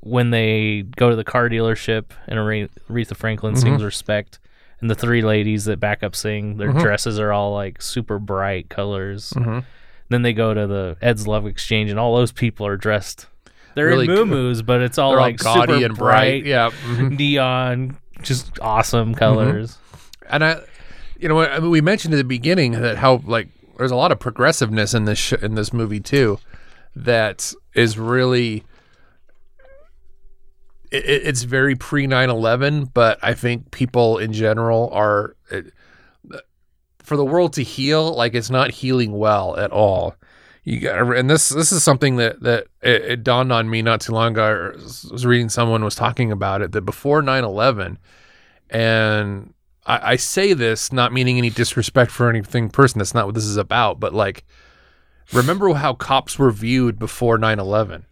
when 0.00 0.30
they 0.30 0.82
go 0.96 1.10
to 1.10 1.16
the 1.16 1.24
car 1.24 1.48
dealership 1.48 2.06
and 2.26 2.38
Are- 2.38 2.44
Aretha 2.90 3.16
Franklin 3.16 3.54
Mm-hmm. 3.54 3.60
sings 3.62 3.84
respect 3.84 4.38
and 4.80 4.88
the 4.90 4.94
three 4.94 5.20
ladies 5.20 5.66
that 5.66 5.78
back 5.78 6.02
up 6.02 6.16
sing, 6.16 6.56
their 6.56 6.72
Mhm. 6.72 6.80
dresses 6.80 7.18
are 7.18 7.32
all 7.32 7.52
like 7.52 7.82
super 7.82 8.18
bright 8.18 8.70
colors. 8.70 9.32
Mhm. 9.36 9.64
Then 10.08 10.22
they 10.22 10.32
go 10.32 10.54
to 10.54 10.66
the 10.66 10.96
Ed's 11.02 11.26
Love 11.26 11.46
Exchange 11.46 11.90
and 11.90 12.00
all 12.00 12.16
those 12.16 12.32
people 12.32 12.66
are 12.66 12.76
dressed 12.76 13.26
they're 13.76 13.86
Really 13.86 14.06
in 14.06 14.28
moo 14.28 14.62
but 14.62 14.80
it's 14.80 14.98
all 14.98 15.14
like 15.14 15.44
all 15.46 15.54
gaudy 15.54 15.74
super 15.74 15.84
and 15.86 15.96
bright. 15.96 16.44
Yeah. 16.44 16.70
mhm. 16.86 17.16
neon, 17.18 17.96
just 18.22 18.58
awesome 18.60 19.10
Mm-hmm. 19.10 19.18
colors. 19.18 19.78
and 20.28 20.42
I, 20.44 20.60
you 21.18 21.28
know, 21.28 21.40
I 21.40 21.60
mean, 21.60 21.70
we 21.70 21.80
mentioned 21.80 22.12
at 22.14 22.16
the 22.16 22.24
beginning 22.24 22.72
that 22.72 22.96
how 22.96 23.20
like 23.26 23.48
there's 23.78 23.90
a 23.92 23.96
lot 23.96 24.10
of 24.12 24.18
progressiveness 24.18 24.92
in 24.94 25.04
this 25.04 25.18
sh- 25.18 25.34
in 25.42 25.54
this 25.54 25.72
movie 25.72 26.00
too, 26.00 26.38
that 26.96 27.52
is 27.74 27.98
really. 27.98 28.64
It, 30.90 31.04
it- 31.04 31.26
it's 31.26 31.42
very 31.42 31.74
pre 31.76 32.06
9-11 32.06 32.92
but 32.92 33.18
i 33.22 33.34
think 33.34 33.70
people 33.70 34.18
in 34.18 34.32
general 34.32 34.90
are 34.92 35.36
it, 35.50 35.72
for 36.98 37.16
the 37.16 37.24
world 37.24 37.52
to 37.54 37.62
heal 37.62 38.14
like 38.14 38.34
it's 38.34 38.50
not 38.50 38.70
healing 38.70 39.12
well 39.18 39.56
at 39.56 39.70
all 39.72 40.14
you 40.64 40.78
got 40.80 41.16
and 41.16 41.28
this 41.30 41.48
this 41.48 41.72
is 41.72 41.82
something 41.82 42.16
that 42.16 42.40
that 42.42 42.66
it, 42.82 43.02
it 43.02 43.24
dawned 43.24 43.52
on 43.52 43.68
me 43.70 43.82
not 43.82 44.00
too 44.00 44.12
long 44.12 44.32
ago 44.32 44.72
I 44.74 44.76
was 44.78 45.24
reading 45.26 45.48
someone 45.48 45.82
was 45.84 45.94
talking 45.94 46.30
about 46.30 46.62
it 46.62 46.72
that 46.72 46.82
before 46.82 47.22
9-11 47.22 47.96
and 48.68 49.54
I, 49.86 50.12
I 50.12 50.16
say 50.16 50.52
this 50.52 50.92
not 50.92 51.12
meaning 51.12 51.38
any 51.38 51.50
disrespect 51.50 52.10
for 52.10 52.28
anything 52.28 52.68
person. 52.68 52.98
That's 52.98 53.14
not 53.14 53.26
what 53.26 53.34
this 53.34 53.46
is 53.46 53.56
about. 53.56 53.98
But 53.98 54.12
like, 54.14 54.44
remember 55.32 55.72
how 55.74 55.94
cops 55.94 56.38
were 56.38 56.50
viewed 56.52 56.98
before 56.98 57.38
9/11? 57.38 58.04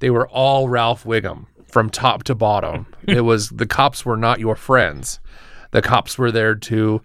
They 0.00 0.10
were 0.10 0.28
all 0.28 0.68
Ralph 0.68 1.04
Wiggum 1.04 1.46
from 1.70 1.90
top 1.90 2.24
to 2.24 2.34
bottom. 2.34 2.86
it 3.08 3.22
was 3.22 3.50
the 3.50 3.66
cops 3.66 4.04
were 4.04 4.16
not 4.16 4.40
your 4.40 4.56
friends. 4.56 5.20
The 5.72 5.82
cops 5.82 6.18
were 6.18 6.32
there 6.32 6.54
to 6.54 7.02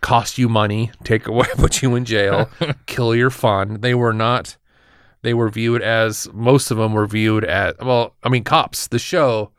cost 0.00 0.38
you 0.38 0.48
money, 0.48 0.90
take 1.04 1.26
away, 1.26 1.46
put 1.56 1.82
you 1.82 1.94
in 1.94 2.04
jail, 2.04 2.50
kill 2.86 3.14
your 3.14 3.30
fun. 3.30 3.80
They 3.80 3.94
were 3.94 4.12
not. 4.12 4.56
They 5.22 5.34
were 5.34 5.48
viewed 5.48 5.82
as 5.82 6.28
most 6.32 6.70
of 6.70 6.76
them 6.76 6.92
were 6.92 7.06
viewed 7.06 7.44
as 7.44 7.74
well. 7.80 8.14
I 8.22 8.28
mean, 8.28 8.44
cops. 8.44 8.86
The 8.86 9.00
show 9.00 9.50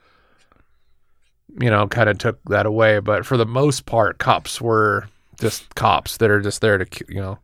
you 1.59 1.69
know, 1.69 1.87
kind 1.87 2.09
of 2.09 2.17
took 2.17 2.39
that 2.45 2.65
away. 2.65 2.99
But 2.99 3.25
for 3.25 3.37
the 3.37 3.45
most 3.45 3.85
part, 3.85 4.17
cops 4.17 4.61
were 4.61 5.07
just 5.39 5.75
cops 5.75 6.17
that 6.17 6.29
are 6.29 6.41
just 6.41 6.61
there 6.61 6.77
to, 6.77 7.05
you 7.07 7.21
know, 7.21 7.39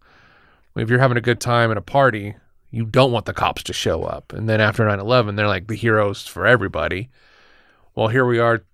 if 0.75 0.89
you're 0.89 0.99
having 0.99 1.17
a 1.17 1.21
good 1.21 1.39
time 1.39 1.71
at 1.71 1.77
a 1.77 1.81
party, 1.81 2.35
you 2.75 2.85
don't 2.85 3.13
want 3.13 3.25
the 3.25 3.33
cops 3.33 3.63
to 3.63 3.71
show 3.71 4.03
up. 4.03 4.33
And 4.33 4.49
then 4.49 4.59
after 4.59 4.85
9 4.85 4.99
11, 4.99 5.37
they're 5.37 5.47
like 5.47 5.67
the 5.67 5.75
heroes 5.75 6.27
for 6.27 6.45
everybody. 6.45 7.09
Well, 7.95 8.09
here 8.09 8.25
we 8.25 8.37
are 8.37 8.65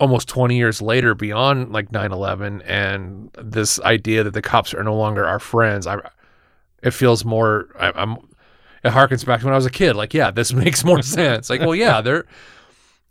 almost 0.00 0.26
20 0.26 0.56
years 0.56 0.82
later 0.82 1.14
beyond 1.14 1.70
like 1.70 1.92
9 1.92 2.10
11 2.10 2.62
and 2.62 3.30
this 3.40 3.78
idea 3.82 4.24
that 4.24 4.32
the 4.32 4.42
cops 4.42 4.74
are 4.74 4.82
no 4.82 4.96
longer 4.96 5.24
our 5.24 5.38
friends. 5.38 5.86
I, 5.86 6.00
it 6.82 6.90
feels 6.90 7.24
more, 7.24 7.68
I, 7.78 7.92
I'm, 7.94 8.14
it 8.82 8.90
harkens 8.90 9.24
back 9.24 9.38
to 9.40 9.46
when 9.46 9.54
I 9.54 9.58
was 9.58 9.66
a 9.66 9.70
kid. 9.70 9.94
Like, 9.94 10.12
yeah, 10.12 10.32
this 10.32 10.52
makes 10.64 10.84
more 10.84 11.00
sense. 11.00 11.48
Like, 11.48 11.60
well, 11.60 11.76
yeah, 11.76 12.00
they're, 12.00 12.26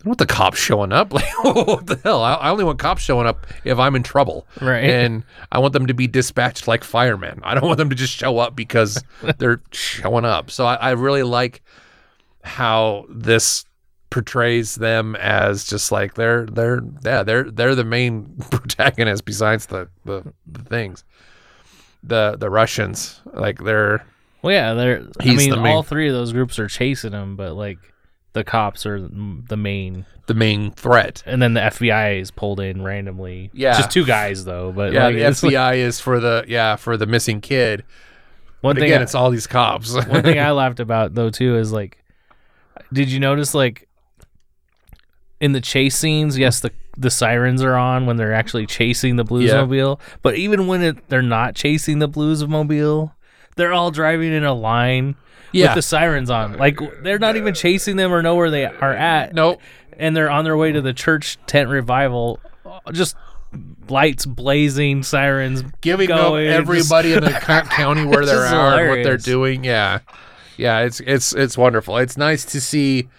I 0.04 0.08
don't 0.08 0.10
want 0.12 0.20
the 0.20 0.26
cops 0.26 0.58
showing 0.60 0.92
up. 0.92 1.14
Like, 1.14 1.24
what 1.46 1.88
the 1.88 1.98
hell? 2.04 2.22
I, 2.22 2.34
I 2.34 2.50
only 2.50 2.66
want 2.66 2.78
cops 2.78 3.02
showing 3.02 3.26
up 3.26 3.48
if 3.64 3.80
I'm 3.80 3.96
in 3.96 4.04
trouble. 4.04 4.46
Right. 4.60 4.84
And 4.84 5.24
I 5.50 5.60
want 5.60 5.72
them 5.72 5.88
to 5.88 5.94
be 5.94 6.08
dispatched 6.08 6.68
like 6.68 6.84
firemen. 6.84 7.40
I 7.44 7.56
don't 7.56 7.66
want 7.66 7.78
them 7.78 7.90
to 7.90 7.96
just 7.96 8.14
show 8.14 8.38
up 8.38 8.54
because 8.54 9.02
they're 9.38 9.62
showing 9.72 10.26
up. 10.26 10.52
So 10.52 10.66
I, 10.66 10.76
I 10.76 10.92
really 10.92 11.24
like 11.24 11.62
how 12.44 13.06
this 13.08 13.64
portrays 14.10 14.76
them 14.76 15.16
as 15.16 15.66
just 15.66 15.90
like 15.92 16.16
they're 16.16 16.46
they're 16.48 16.82
yeah 17.04 17.24
they're 17.24 17.50
they're 17.50 17.74
the 17.74 17.84
main 17.86 18.36
protagonist 18.52 19.24
besides 19.26 19.68
the 19.68 19.90
the, 20.06 20.22
the 20.46 20.64
things 20.66 21.04
the 22.04 22.36
the 22.38 22.50
Russians 22.50 23.22
like 23.34 23.64
they're 23.64 24.06
Well, 24.42 24.54
yeah, 24.54 24.74
they're. 24.74 25.08
I 25.22 25.34
mean, 25.34 25.50
the 25.50 25.56
main- 25.58 25.74
all 25.74 25.84
three 25.84 26.10
of 26.10 26.14
those 26.14 26.34
groups 26.34 26.60
are 26.60 26.68
chasing 26.68 27.14
him, 27.14 27.38
but 27.38 27.54
like 27.54 27.80
the 28.34 28.44
cops 28.44 28.86
are 28.86 29.00
the 29.02 29.56
main, 29.58 30.06
the 30.28 30.34
main 30.34 30.72
threat 30.72 31.22
and 31.26 31.42
then 31.42 31.54
the 31.54 31.62
FBI 31.62 32.20
is 32.20 32.32
pulled 32.32 32.60
in 32.60 32.82
randomly. 32.84 33.50
Yeah. 33.54 33.78
just 33.78 33.92
two 33.92 34.06
guys 34.06 34.46
though. 34.46 34.72
But 34.72 34.92
yeah 34.94 35.06
like, 35.06 35.16
the 35.16 35.22
it's 35.22 35.44
like- 35.44 35.54
FBI 35.54 35.78
is 35.78 36.00
for 36.00 36.20
the 36.20 36.44
yeah 36.48 36.76
for 36.76 36.98
the 36.98 37.06
missing 37.06 37.42
kid 37.42 37.84
one 38.62 38.76
but 38.76 38.80
thing. 38.82 38.90
again 38.90 39.02
I, 39.02 39.04
it's 39.04 39.16
all 39.16 39.30
these 39.30 39.48
cops 39.48 39.94
one 40.08 40.24
thing 40.24 40.40
I 40.40 40.52
laughed 40.62 40.80
about 40.80 41.14
though 41.14 41.30
too 41.30 41.58
is 41.58 41.72
like, 41.72 42.04
did 42.92 43.10
you 43.12 43.20
notice 43.20 43.54
like 43.54 43.88
in 45.40 45.52
the 45.52 45.62
chase 45.62 45.96
scenes? 45.96 46.38
Yes, 46.38 46.60
the 46.62 46.72
the 46.98 47.10
sirens 47.10 47.62
are 47.64 47.76
on 47.76 48.06
when 48.06 48.18
they're 48.18 48.34
actually 48.34 48.66
chasing 48.68 49.16
the 49.16 49.26
Bluesmobile, 49.26 50.00
but 50.22 50.36
even 50.36 50.68
when 50.68 50.82
it, 50.84 51.10
they're 51.10 51.22
not 51.24 51.56
chasing 51.56 51.98
the 52.00 52.08
Bluesmobile, 52.08 53.12
they're 53.56 53.74
all 53.74 53.90
driving 53.92 54.32
in 54.32 54.44
a 54.44 54.54
line. 54.54 55.16
Yeah. 55.54 55.68
With 55.68 55.76
the 55.76 55.82
sirens 55.84 56.30
on, 56.30 56.58
like 56.58 56.80
they're 57.04 57.20
not 57.20 57.36
even 57.38 57.54
chasing 57.54 57.96
them 57.96 58.12
or 58.12 58.22
know 58.22 58.36
where 58.36 58.50
they 58.50 58.66
are 58.66 58.94
at. 58.94 59.34
nope 59.34 59.62
and 59.98 60.16
they're 60.16 60.30
on 60.30 60.44
their 60.44 60.58
way 60.58 60.72
to 60.72 60.82
the 60.82 60.94
church 60.94 61.38
tent 61.48 61.70
revival. 61.70 62.40
Just 62.92 63.16
lights 63.90 64.26
blazing, 64.26 65.04
sirens 65.04 65.64
giving 65.82 66.08
going, 66.08 66.50
up 66.50 66.56
everybody 66.56 67.14
in 67.14 67.24
the 67.24 67.32
county 67.70 68.06
where 68.06 68.26
they're 68.26 68.46
at 68.46 68.80
and 68.80 68.90
what 68.90 69.04
they're 69.04 69.18
doing. 69.18 69.64
Yeah, 69.64 70.00
yeah, 70.58 70.80
it's 70.80 71.00
it's 71.02 71.34
it's 71.34 71.58
wonderful. 71.58 71.98
It's 71.98 72.18
nice 72.18 72.46
to 72.46 72.62
see 72.62 73.10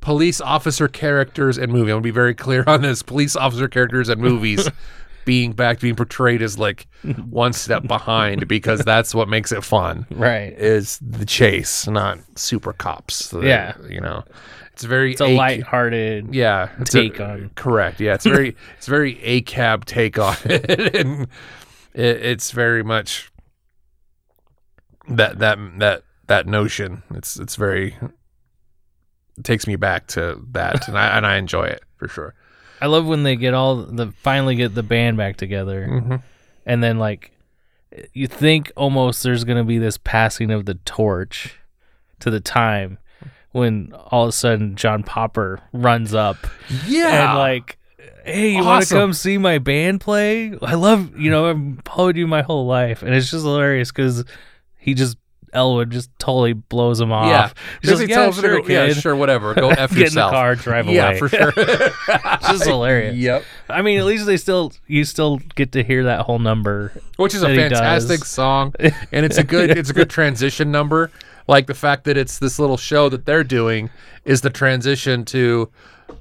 police 0.00 0.40
officer 0.40 0.88
characters 0.88 1.58
in 1.58 1.70
movie. 1.70 1.90
I'm 1.90 1.96
gonna 1.96 2.02
be 2.02 2.10
very 2.10 2.34
clear 2.34 2.64
on 2.66 2.82
this: 2.82 3.02
police 3.02 3.36
officer 3.36 3.68
characters 3.68 4.08
in 4.08 4.20
movies 4.20 4.68
being 5.24 5.52
back 5.52 5.80
being 5.80 5.94
portrayed 5.96 6.42
as 6.42 6.58
like 6.58 6.86
one 7.30 7.52
step 7.52 7.86
behind 7.86 8.46
because 8.48 8.80
that's 8.80 9.14
what 9.14 9.28
makes 9.28 9.52
it 9.52 9.62
fun. 9.64 10.06
right. 10.10 10.52
Is 10.54 10.98
the 11.00 11.24
chase, 11.24 11.86
not 11.86 12.18
super 12.36 12.72
cops. 12.72 13.28
that- 13.30 13.42
Yeah. 13.44 13.74
you 13.88 14.00
know, 14.00 14.24
it's 14.72 14.84
very 14.84 15.12
It's 15.12 15.20
a 15.20 15.24
ac- 15.26 15.36
light-hearted. 15.36 16.34
yeah 16.34 16.70
take 16.84 17.20
a, 17.20 17.24
on- 17.32 17.50
correct 17.56 18.00
yeah 18.00 18.14
it's 18.14 18.24
very 18.24 18.56
it's 18.78 18.86
very 18.86 19.22
a 19.22 19.42
cab 19.42 19.84
take 19.84 20.18
on 20.18 20.34
it 20.44 20.96
and 20.96 21.22
it, 21.94 22.16
it's 22.24 22.50
very 22.52 22.82
much 22.82 23.30
that 25.08 25.38
that 25.40 25.58
that 25.78 26.04
that 26.28 26.46
notion 26.46 27.02
it's 27.14 27.38
it's 27.38 27.56
very 27.56 27.96
it 29.36 29.44
takes 29.44 29.66
me 29.66 29.76
back 29.76 30.06
to 30.06 30.40
that 30.52 30.88
and 30.88 30.96
I 30.98 31.16
and 31.18 31.26
I 31.26 31.36
enjoy 31.36 31.64
it 31.64 31.82
for 31.96 32.08
sure 32.08 32.34
I 32.82 32.86
love 32.86 33.06
when 33.06 33.22
they 33.22 33.36
get 33.36 33.54
all 33.54 33.76
the 33.76 34.10
finally 34.10 34.56
get 34.56 34.74
the 34.74 34.82
band 34.82 35.16
back 35.16 35.36
together, 35.36 35.86
mm-hmm. 35.88 36.16
and 36.66 36.82
then 36.82 36.98
like 36.98 37.30
you 38.12 38.26
think 38.26 38.72
almost 38.76 39.22
there's 39.22 39.44
gonna 39.44 39.62
be 39.62 39.78
this 39.78 39.98
passing 39.98 40.50
of 40.50 40.66
the 40.66 40.74
torch 40.74 41.60
to 42.18 42.28
the 42.28 42.40
time 42.40 42.98
when 43.52 43.94
all 44.10 44.24
of 44.24 44.30
a 44.30 44.32
sudden 44.32 44.74
John 44.74 45.04
Popper 45.04 45.60
runs 45.72 46.12
up 46.12 46.38
yeah. 46.86 47.30
and 47.30 47.38
like 47.38 47.78
hey 48.24 48.50
you 48.50 48.64
want 48.64 48.84
to 48.86 48.94
come 48.94 49.12
see 49.12 49.38
my 49.38 49.58
band 49.58 50.00
play? 50.00 50.52
I 50.60 50.74
love 50.74 51.16
you 51.16 51.30
know 51.30 51.50
i've 51.50 51.84
followed 51.84 52.16
you 52.16 52.26
my 52.26 52.42
whole 52.42 52.66
life. 52.66 53.02
And 53.02 53.14
it's 53.14 53.30
just 53.30 53.44
hilarious 53.44 53.92
because 53.92 54.24
he 54.76 54.94
just 54.94 55.18
elwood 55.52 55.90
just 55.90 56.10
totally 56.18 56.52
blows 56.52 57.00
him 57.00 57.12
off. 57.12 57.26
Yeah 57.26 57.48
he's 57.80 57.90
Just 57.90 58.00
like 58.00 58.08
he 58.08 58.14
yeah 58.14 58.20
tells 58.22 58.40
sure, 58.40 58.70
yeah 58.70 58.92
sure 58.92 59.16
whatever. 59.16 59.54
Go 59.62 59.70
f 59.70 59.94
get 59.94 60.08
in 60.08 60.14
the 60.14 60.28
car 60.28 60.54
drive 60.54 60.86
yeah 60.88 61.10
away. 61.10 61.18
for 61.18 61.28
sure. 61.28 61.52
It's 61.56 62.48
just 62.48 62.64
hilarious. 62.64 63.16
Yep. 63.16 63.44
I 63.68 63.82
mean 63.82 63.98
at 63.98 64.04
least 64.04 64.26
they 64.26 64.36
still 64.36 64.72
you 64.86 65.04
still 65.04 65.38
get 65.54 65.72
to 65.72 65.82
hear 65.82 66.04
that 66.04 66.20
whole 66.22 66.38
number 66.38 66.92
which 67.16 67.34
is 67.34 67.42
a 67.42 67.54
fantastic 67.54 68.24
song 68.24 68.74
and 68.78 69.26
it's 69.26 69.38
a 69.38 69.44
good 69.44 69.70
it's 69.70 69.90
a 69.90 69.94
good 69.94 70.10
transition 70.10 70.70
number. 70.70 71.10
Like 71.48 71.66
the 71.66 71.74
fact 71.74 72.04
that 72.04 72.16
it's 72.16 72.38
this 72.38 72.58
little 72.58 72.76
show 72.76 73.08
that 73.08 73.26
they're 73.26 73.44
doing 73.44 73.90
is 74.24 74.40
the 74.42 74.50
transition 74.50 75.24
to 75.26 75.70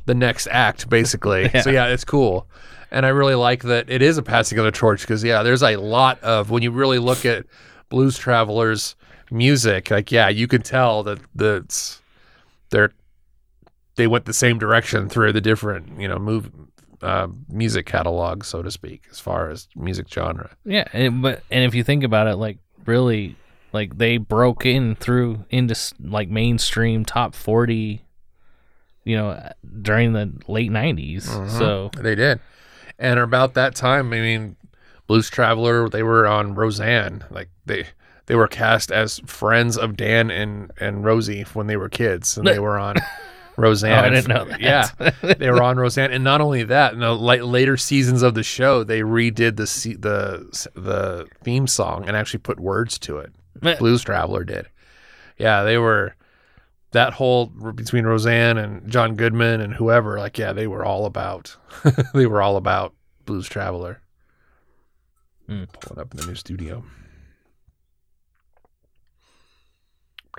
the 0.06 0.16
next 0.16 0.48
act 0.52 0.90
basically. 0.90 1.50
So 1.62 1.70
yeah 1.70 1.88
it's 1.88 2.04
cool. 2.04 2.48
And 2.94 3.06
i 3.06 3.10
really 3.10 3.36
like 3.36 3.64
that 3.64 3.90
it 3.90 4.02
is 4.02 4.18
a 4.18 4.22
passing 4.24 4.58
of 4.60 4.66
the 4.66 4.72
torch 4.72 5.02
because 5.02 5.24
yeah 5.24 5.44
there's 5.44 5.64
a 5.64 5.78
lot 5.78 6.20
of 6.22 6.50
when 6.50 6.62
you 6.62 6.72
really 6.72 7.00
look 7.00 7.26
at 7.26 7.46
blues 7.88 8.18
travelers 8.18 8.96
music 9.32 9.90
like 9.90 10.12
yeah 10.12 10.28
you 10.28 10.48
can 10.48 10.62
tell 10.62 11.04
that 11.04 11.20
that's 11.34 12.02
they're 12.70 12.92
they 13.96 14.08
went 14.08 14.26
the 14.26 14.34
same 14.34 14.60
direction 14.60 15.08
through 15.10 15.32
the 15.32 15.42
different 15.42 16.00
you 16.00 16.08
know 16.08 16.18
move 16.18 16.52
uh, 17.02 17.28
music 17.50 17.86
catalog, 17.86 18.44
so 18.44 18.62
to 18.62 18.70
speak, 18.70 19.06
as 19.12 19.20
far 19.20 19.50
as 19.50 19.68
music 19.76 20.08
genre. 20.08 20.52
Yeah, 20.66 20.86
and, 20.94 21.22
but 21.22 21.44
and 21.50 21.64
if 21.64 21.74
you 21.74 21.84
think 21.84 22.04
about 22.04 22.28
it, 22.28 22.36
like 22.36 22.60
really, 22.86 23.36
like 23.74 23.98
they 23.98 24.18
broke 24.18 24.66
in 24.66 24.96
through 24.96 25.46
into 25.50 25.76
like 26.00 26.30
mainstream 26.30 27.04
top 27.06 27.34
forty, 27.34 28.04
you 29.04 29.16
know, 29.16 29.52
during 29.82 30.14
the 30.14 30.32
late 30.48 30.72
90s 30.72 31.24
So 31.50 31.90
They 31.98 32.16
did, 32.16 32.40
and 33.00 33.20
about 33.20 33.56
that 33.56 33.76
time, 33.76 34.14
I 34.14 34.22
mean, 34.22 34.56
Blues 35.08 35.30
Traveler, 35.30 35.90
they 35.90 36.04
were 36.04 36.28
on 36.28 36.56
Roseanne, 36.56 37.24
like 37.30 37.50
they. 37.66 37.88
They 38.32 38.38
were 38.38 38.48
cast 38.48 38.94
as 38.94 39.20
friends 39.26 39.78
of 39.78 39.98
Dan 39.98 40.32
and, 40.32 40.72
and 40.80 41.04
Rosie 41.04 41.42
when 41.54 41.68
they 41.68 41.76
were 41.76 41.90
kids, 41.90 42.38
and 42.38 42.48
they 42.48 42.60
were 42.68 42.80
on 42.80 42.96
Roseanne. 43.58 43.92
Oh, 44.06 44.08
I 44.08 44.10
didn't 44.10 44.30
know 44.30 44.46
that. 44.46 44.62
Yeah, 44.62 44.88
they 45.36 45.52
were 45.52 45.62
on 45.62 45.76
Roseanne, 45.84 46.14
and 46.14 46.24
not 46.24 46.40
only 46.40 46.64
that, 46.64 46.94
in 46.94 47.02
the 47.02 47.14
like 47.14 47.42
later 47.44 47.76
seasons 47.76 48.22
of 48.22 48.34
the 48.34 48.42
show, 48.42 48.86
they 48.86 49.02
redid 49.02 49.58
the 49.58 49.68
se- 49.68 49.98
the 50.00 50.48
the 50.76 51.28
theme 51.44 51.68
song 51.68 52.06
and 52.08 52.16
actually 52.16 52.40
put 52.40 52.58
words 52.58 52.98
to 53.00 53.18
it. 53.18 53.34
Blues 53.80 54.02
Traveler 54.02 54.46
did. 54.46 54.66
Yeah, 55.38 55.64
they 55.64 55.78
were 55.78 56.16
that 56.92 57.12
whole 57.12 57.48
between 57.48 58.06
Roseanne 58.06 58.58
and 58.58 58.90
John 58.90 59.16
Goodman 59.16 59.60
and 59.60 59.74
whoever. 59.74 60.20
Like, 60.20 60.38
yeah, 60.38 60.54
they 60.54 60.68
were 60.68 60.86
all 60.86 61.06
about 61.06 61.58
they 62.14 62.28
were 62.28 62.42
all 62.42 62.56
about 62.56 62.94
Blues 63.26 63.50
Traveler. 63.50 64.00
Hmm. 65.48 65.66
Pulling 65.82 66.00
up 66.00 66.14
in 66.14 66.22
the 66.22 66.28
new 66.28 66.36
studio. 66.36 66.86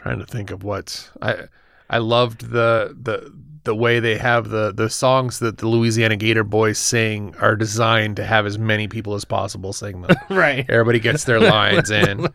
Trying 0.02 0.18
to 0.18 0.26
think 0.26 0.50
of 0.50 0.64
what 0.64 1.10
I 1.20 1.44
I 1.88 1.98
loved 1.98 2.50
the 2.50 2.96
the 3.00 3.32
the 3.64 3.74
way 3.74 4.00
they 4.00 4.18
have 4.18 4.48
the 4.48 4.72
the 4.72 4.90
songs 4.90 5.38
that 5.38 5.58
the 5.58 5.68
Louisiana 5.68 6.16
Gator 6.16 6.44
Boys 6.44 6.78
sing 6.78 7.34
are 7.40 7.54
designed 7.54 8.16
to 8.16 8.24
have 8.24 8.46
as 8.46 8.58
many 8.58 8.88
people 8.88 9.14
as 9.14 9.24
possible 9.24 9.72
sing 9.72 10.02
them. 10.02 10.16
right, 10.30 10.68
Everybody 10.68 10.98
gets 10.98 11.24
their 11.24 11.40
lines 11.40 11.90
in, 11.90 12.28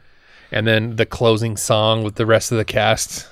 and 0.51 0.67
then 0.67 0.95
the 0.95 1.05
closing 1.05 1.57
song 1.57 2.03
with 2.03 2.15
the 2.15 2.25
rest 2.25 2.51
of 2.51 2.57
the 2.57 2.65
cast 2.65 3.27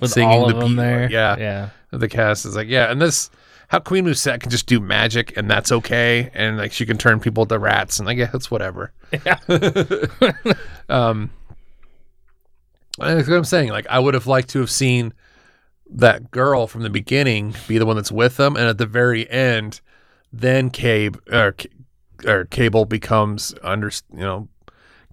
with 0.00 0.10
singing 0.10 0.28
all 0.30 0.48
of 0.48 0.54
the 0.54 0.60
them 0.60 0.76
there. 0.76 1.10
yeah. 1.10 1.36
yeah. 1.36 1.68
the 1.90 2.08
cast 2.08 2.46
is 2.46 2.56
like, 2.56 2.68
yeah, 2.68 2.90
and 2.90 3.00
this 3.00 3.30
how 3.68 3.80
Queen 3.80 4.04
Musette 4.04 4.40
can 4.40 4.50
just 4.50 4.66
do 4.66 4.80
magic 4.80 5.36
and 5.36 5.50
that's 5.50 5.72
okay, 5.72 6.30
and 6.34 6.56
like 6.56 6.72
she 6.72 6.86
can 6.86 6.96
turn 6.96 7.20
people 7.20 7.46
to 7.46 7.58
rats, 7.58 7.98
and 7.98 8.08
I 8.08 8.14
guess 8.14 8.32
it's 8.34 8.50
whatever. 8.50 8.92
Yeah. 9.24 9.38
um, 10.88 11.30
that's 12.98 13.28
what 13.28 13.36
I'm 13.36 13.44
saying. 13.44 13.70
Like, 13.70 13.86
I 13.88 13.98
would 13.98 14.14
have 14.14 14.26
liked 14.26 14.50
to 14.50 14.60
have 14.60 14.70
seen 14.70 15.12
that 15.90 16.30
girl 16.30 16.66
from 16.66 16.82
the 16.82 16.90
beginning 16.90 17.54
be 17.68 17.78
the 17.78 17.86
one 17.86 17.96
that's 17.96 18.12
with 18.12 18.36
them, 18.36 18.56
and 18.56 18.66
at 18.66 18.78
the 18.78 18.86
very 18.86 19.28
end, 19.30 19.80
then 20.32 20.70
Cabe 20.70 21.16
or 21.30 21.54
or 22.26 22.44
Cabel 22.46 22.84
becomes 22.84 23.54
under, 23.62 23.90
you 24.12 24.20
know, 24.20 24.48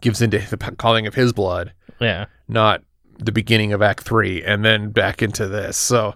gives 0.01 0.21
into 0.21 0.39
the 0.39 0.57
calling 0.77 1.07
of 1.07 1.15
his 1.15 1.33
blood 1.33 1.73
yeah. 2.01 2.25
not 2.47 2.83
the 3.19 3.31
beginning 3.31 3.71
of 3.71 3.81
Act 3.81 4.03
Three, 4.03 4.43
and 4.43 4.65
then 4.65 4.89
back 4.89 5.21
into 5.21 5.47
this. 5.47 5.77
So 5.77 6.15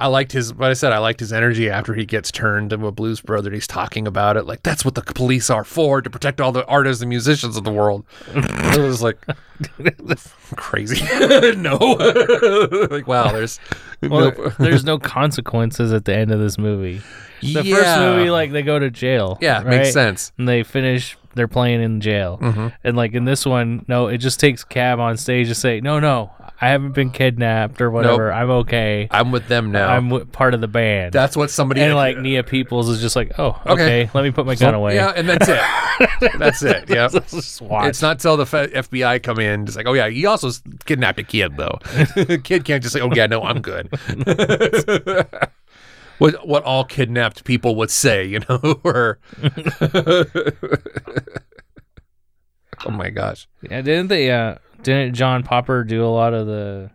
I 0.00 0.06
liked 0.06 0.30
his, 0.32 0.54
what 0.54 0.70
I 0.70 0.74
said, 0.74 0.92
I 0.92 0.98
liked 0.98 1.18
his 1.18 1.32
energy 1.32 1.68
after 1.68 1.92
he 1.92 2.06
gets 2.06 2.30
turned 2.30 2.72
into 2.72 2.86
a 2.86 2.92
blues 2.92 3.20
brother. 3.20 3.50
He's 3.50 3.66
talking 3.66 4.06
about 4.06 4.36
it 4.36 4.46
like 4.46 4.62
that's 4.62 4.84
what 4.84 4.94
the 4.94 5.02
police 5.02 5.50
are 5.50 5.64
for 5.64 6.00
to 6.00 6.08
protect 6.08 6.40
all 6.40 6.52
the 6.52 6.64
artists 6.66 7.02
and 7.02 7.08
musicians 7.08 7.56
of 7.56 7.64
the 7.64 7.72
world. 7.72 8.04
it 8.34 8.80
was 8.80 9.02
like 9.02 9.18
crazy. 10.56 11.04
no, 11.56 11.76
like 12.90 13.06
wow, 13.06 13.32
there's 13.32 13.58
Well, 14.02 14.32
nope. 14.36 14.52
there's 14.58 14.84
no 14.84 14.98
consequences 14.98 15.92
at 15.92 16.04
the 16.04 16.14
end 16.14 16.30
of 16.30 16.40
this 16.40 16.58
movie. 16.58 17.00
The 17.40 17.62
first 17.64 17.98
movie, 18.00 18.30
like 18.30 18.52
they 18.52 18.62
go 18.62 18.78
to 18.78 18.90
jail. 18.90 19.38
yeah, 19.40 19.58
right? 19.58 19.66
makes 19.66 19.92
sense. 19.92 20.32
And 20.38 20.48
they 20.48 20.62
finish. 20.62 21.16
They're 21.34 21.46
playing 21.48 21.82
in 21.82 22.00
jail. 22.00 22.38
Mhm. 22.40 22.72
And 22.82 22.96
like 22.96 23.12
in 23.14 23.24
this 23.24 23.46
one, 23.46 23.84
no, 23.86 24.08
it 24.08 24.18
just 24.18 24.40
takes 24.40 24.64
Cab 24.64 24.98
on 24.98 25.16
stage 25.16 25.46
to 25.48 25.54
say, 25.54 25.80
"No, 25.80 26.00
no, 26.00 26.32
I 26.60 26.70
haven't 26.70 26.92
been 26.92 27.10
kidnapped 27.10 27.80
or 27.80 27.88
whatever. 27.90 28.32
I'm 28.32 28.50
okay. 28.50 29.06
I'm 29.12 29.30
with 29.30 29.46
them 29.46 29.70
now. 29.70 29.88
I'm 29.88 30.08
w- 30.08 30.24
part 30.26 30.54
of 30.54 30.60
the 30.60 30.66
band." 30.68 31.12
that's 31.12 31.36
what 31.36 31.50
somebody 31.50 31.80
and 31.82 31.94
like 31.94 32.18
Nia 32.18 32.42
Peeples 32.42 32.88
is 32.90 33.00
just 33.00 33.14
like, 33.14 33.32
"Oh, 33.38 33.60
okay, 33.66 33.72
Okay. 34.04 34.10
let 34.12 34.24
me 34.24 34.30
put 34.32 34.44
my 34.44 34.56
gun 34.56 34.74
away." 34.74 34.96
Yeah, 34.96 35.12
and 35.14 35.28
that's 35.28 35.48
it. 35.48 35.60
that's 36.38 36.62
it. 36.62 36.88
Yeah. 36.90 37.08
Let's 37.12 37.30
just 37.32 37.62
watch. 37.62 37.88
It's 37.88 38.02
not 38.02 38.18
till 38.18 38.36
the 38.36 38.42
F- 38.42 38.88
FBI 38.90 39.22
come 39.22 39.38
in, 39.38 39.66
just 39.66 39.76
like, 39.76 39.86
oh 39.86 39.92
yeah, 39.92 40.08
he 40.08 40.26
also 40.26 40.50
kidnapped 40.84 41.18
a 41.20 41.24
kid 41.24 41.56
though. 41.56 41.78
kid 42.42 42.64
can't 42.64 42.82
just 42.82 42.92
say, 42.92 43.00
oh 43.00 43.10
yeah, 43.14 43.26
no, 43.26 43.42
I'm 43.42 43.60
good. 43.60 43.88
what 46.18 46.46
what 46.48 46.64
all 46.64 46.84
kidnapped 46.84 47.44
people 47.44 47.76
would 47.76 47.90
say, 47.90 48.24
you 48.24 48.40
know, 48.48 48.80
or 48.82 49.18
oh 52.86 52.90
my 52.90 53.10
gosh, 53.10 53.48
Yeah, 53.62 53.80
didn't 53.82 54.08
they? 54.08 54.30
Uh, 54.30 54.56
didn't 54.82 55.14
John 55.14 55.42
Popper 55.42 55.84
do 55.84 56.04
a 56.04 56.08
lot 56.08 56.34
of 56.34 56.46
the, 56.46 56.90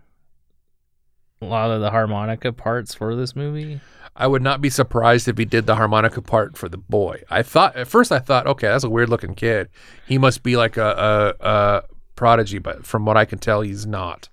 a 1.42 1.46
lot 1.46 1.72
of 1.72 1.82
the 1.82 1.92
harmonica 1.92 2.54
parts 2.54 2.94
for 2.94 3.16
this 3.16 3.36
movie? 3.36 3.82
I 4.16 4.28
would 4.28 4.42
not 4.44 4.62
be 4.62 4.70
surprised 4.70 5.28
if 5.28 5.38
he 5.38 5.46
did 5.46 5.66
the 5.66 5.76
harmonica 5.76 6.22
part 6.22 6.56
for 6.58 6.70
the 6.70 6.78
boy. 6.78 7.24
I 7.30 7.42
thought 7.42 7.76
at 7.76 7.88
first 7.88 8.12
I 8.12 8.20
thought, 8.20 8.46
okay, 8.46 8.68
that's 8.68 8.84
a 8.84 8.90
weird 8.90 9.10
looking 9.10 9.34
kid. 9.34 9.70
He 10.08 10.18
must 10.18 10.44
be 10.44 10.56
like 10.56 10.78
a, 10.78 11.34
a, 11.42 11.46
a 11.48 11.84
prodigy, 12.16 12.60
but 12.60 12.86
from 12.86 13.06
what 13.06 13.18
I 13.18 13.26
can 13.26 13.40
tell, 13.40 13.62
he's 13.62 13.88
not. 13.88 14.30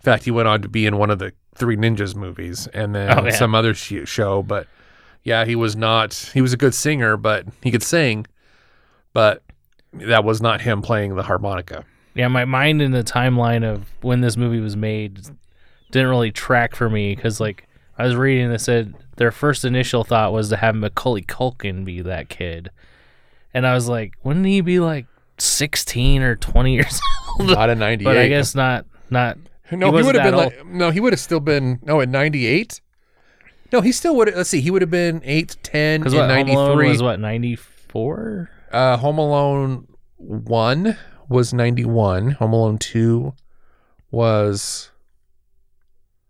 In 0.00 0.04
fact, 0.04 0.24
he 0.24 0.30
went 0.30 0.48
on 0.48 0.62
to 0.62 0.68
be 0.68 0.86
in 0.86 0.96
one 0.96 1.10
of 1.10 1.18
the 1.18 1.32
Three 1.54 1.76
Ninjas 1.76 2.14
movies 2.16 2.66
and 2.68 2.94
then 2.94 3.18
Oh, 3.18 3.24
yeah. 3.26 3.30
some 3.32 3.54
other 3.54 3.74
sh- 3.74 4.06
show. 4.08 4.42
But 4.42 4.66
yeah, 5.22 5.44
he 5.44 5.54
was 5.54 5.76
not. 5.76 6.14
He 6.32 6.40
was 6.40 6.54
a 6.54 6.56
good 6.56 6.72
singer, 6.74 7.18
but 7.18 7.44
he 7.62 7.70
could 7.70 7.82
sing, 7.82 8.26
but 9.12 9.42
that 9.92 10.24
was 10.24 10.40
not 10.40 10.60
him 10.62 10.82
playing 10.82 11.16
the 11.16 11.22
harmonica. 11.24 11.84
Yeah, 12.14 12.28
my 12.28 12.44
mind 12.44 12.82
in 12.82 12.90
the 12.92 13.04
timeline 13.04 13.64
of 13.64 13.86
when 14.02 14.20
this 14.20 14.36
movie 14.36 14.60
was 14.60 14.76
made 14.76 15.20
didn't 15.90 16.08
really 16.08 16.30
track 16.32 16.74
for 16.74 16.88
me 16.90 17.14
because, 17.14 17.40
like, 17.40 17.66
I 17.98 18.04
was 18.04 18.14
reading 18.16 18.50
that 18.50 18.60
said 18.60 18.94
their 19.16 19.30
first 19.30 19.64
initial 19.64 20.04
thought 20.04 20.32
was 20.32 20.48
to 20.50 20.56
have 20.56 20.74
Macaulay 20.74 21.22
Culkin 21.22 21.84
be 21.84 22.00
that 22.02 22.28
kid, 22.28 22.70
and 23.54 23.66
I 23.66 23.74
was 23.74 23.88
like, 23.88 24.14
wouldn't 24.24 24.46
he 24.46 24.60
be 24.60 24.80
like 24.80 25.06
sixteen 25.38 26.22
or 26.22 26.36
twenty 26.36 26.74
years 26.76 27.00
old? 27.38 27.50
Not 27.50 27.70
in 27.70 27.78
'98. 27.78 28.04
but 28.04 28.16
I 28.16 28.28
guess 28.28 28.54
not. 28.54 28.86
Not 29.10 29.38
No, 29.70 29.90
He 29.90 29.98
he, 29.98 30.02
would 30.04 30.14
have 30.14 30.24
been 30.24 30.36
that 30.36 30.54
like 30.56 30.66
no, 30.66 30.90
he 30.90 31.00
would 31.00 31.12
have 31.12 31.20
still 31.20 31.40
been 31.40 31.78
no 31.82 32.00
in 32.00 32.10
'98. 32.10 32.80
No, 33.72 33.80
he 33.80 33.92
still 33.92 34.16
would. 34.16 34.34
Let's 34.34 34.50
see, 34.50 34.60
he 34.60 34.70
would 34.70 34.82
have 34.82 34.90
been 34.90 35.20
eight, 35.24 35.56
ten 35.62 36.00
because 36.00 36.12
in 36.12 36.18
what 36.20 36.28
Home 36.30 36.48
Alone 36.48 36.68
'93. 36.78 36.88
was 36.88 37.02
what 37.02 37.20
ninety 37.20 37.56
four. 37.56 38.50
Uh, 38.70 38.96
Home 38.96 39.18
Alone 39.18 39.86
one 40.16 40.96
was 41.28 41.52
'91. 41.52 42.32
Home 42.32 42.52
Alone 42.52 42.78
two 42.78 43.34
was 44.10 44.90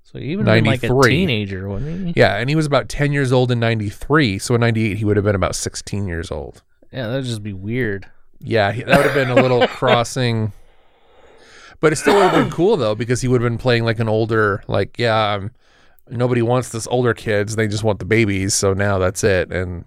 So 0.03 0.19
would 0.19 0.45
been 0.45 0.65
like 0.65 0.83
a 0.83 0.89
93. 0.89 1.11
teenager, 1.11 1.69
wouldn't 1.69 2.09
he? 2.09 2.13
yeah, 2.21 2.37
and 2.37 2.49
he 2.49 2.57
was 2.57 2.67
about 2.67 2.89
ten 2.89 3.13
years 3.13 3.33
old 3.33 3.51
in 3.51 3.61
'93. 3.61 4.39
So 4.39 4.55
in 4.55 4.61
'98, 4.61 4.99
he 4.99 5.05
would 5.05 5.17
have 5.17 5.25
been 5.25 5.35
about 5.35 5.55
16 5.55 6.07
years 6.07 6.31
old. 6.31 6.63
Yeah, 6.93 7.07
that'd 7.09 7.25
just 7.25 7.43
be 7.43 7.53
weird. 7.53 8.09
Yeah, 8.41 8.73
he, 8.73 8.83
that 8.83 8.97
would 8.97 9.07
have 9.07 9.15
been 9.15 9.31
a 9.31 9.41
little 9.41 9.67
crossing. 9.69 10.53
But 11.81 11.93
it 11.93 11.97
still 11.97 12.15
would 12.15 12.25
have 12.31 12.33
been 12.45 12.51
cool 12.51 12.77
though 12.77 12.95
because 12.95 13.21
he 13.21 13.29
would 13.29 13.41
have 13.41 13.51
been 13.51 13.59
playing 13.59 13.85
like 13.85 14.01
an 14.01 14.09
older, 14.09 14.63
like 14.69 14.99
yeah, 14.99 15.35
um, 15.35 15.51
nobody 16.11 16.43
wants 16.43 16.71
this 16.71 16.87
older 16.89 17.15
kids; 17.15 17.57
they 17.57 17.69
just 17.69 17.85
want 17.85 17.99
the 18.01 18.05
babies. 18.05 18.55
So 18.55 18.75
now 18.75 18.99
that's 18.99 19.25
it, 19.25 19.51
and 19.53 19.85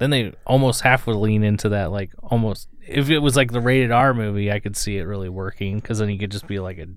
then 0.00 0.10
they 0.10 0.32
almost 0.46 0.80
half 0.80 1.06
would 1.06 1.16
lean 1.16 1.44
into 1.44 1.68
that 1.68 1.92
like 1.92 2.10
almost 2.22 2.68
if 2.88 3.10
it 3.10 3.18
was 3.20 3.36
like 3.36 3.52
the 3.52 3.60
rated 3.60 3.92
R 3.92 4.12
movie 4.12 4.50
I 4.50 4.58
could 4.58 4.76
see 4.76 4.96
it 4.96 5.02
really 5.02 5.28
working 5.28 5.76
because 5.76 5.98
then 5.98 6.08
he 6.08 6.18
could 6.18 6.32
just 6.32 6.48
be 6.48 6.58
like 6.58 6.78
a, 6.78 6.88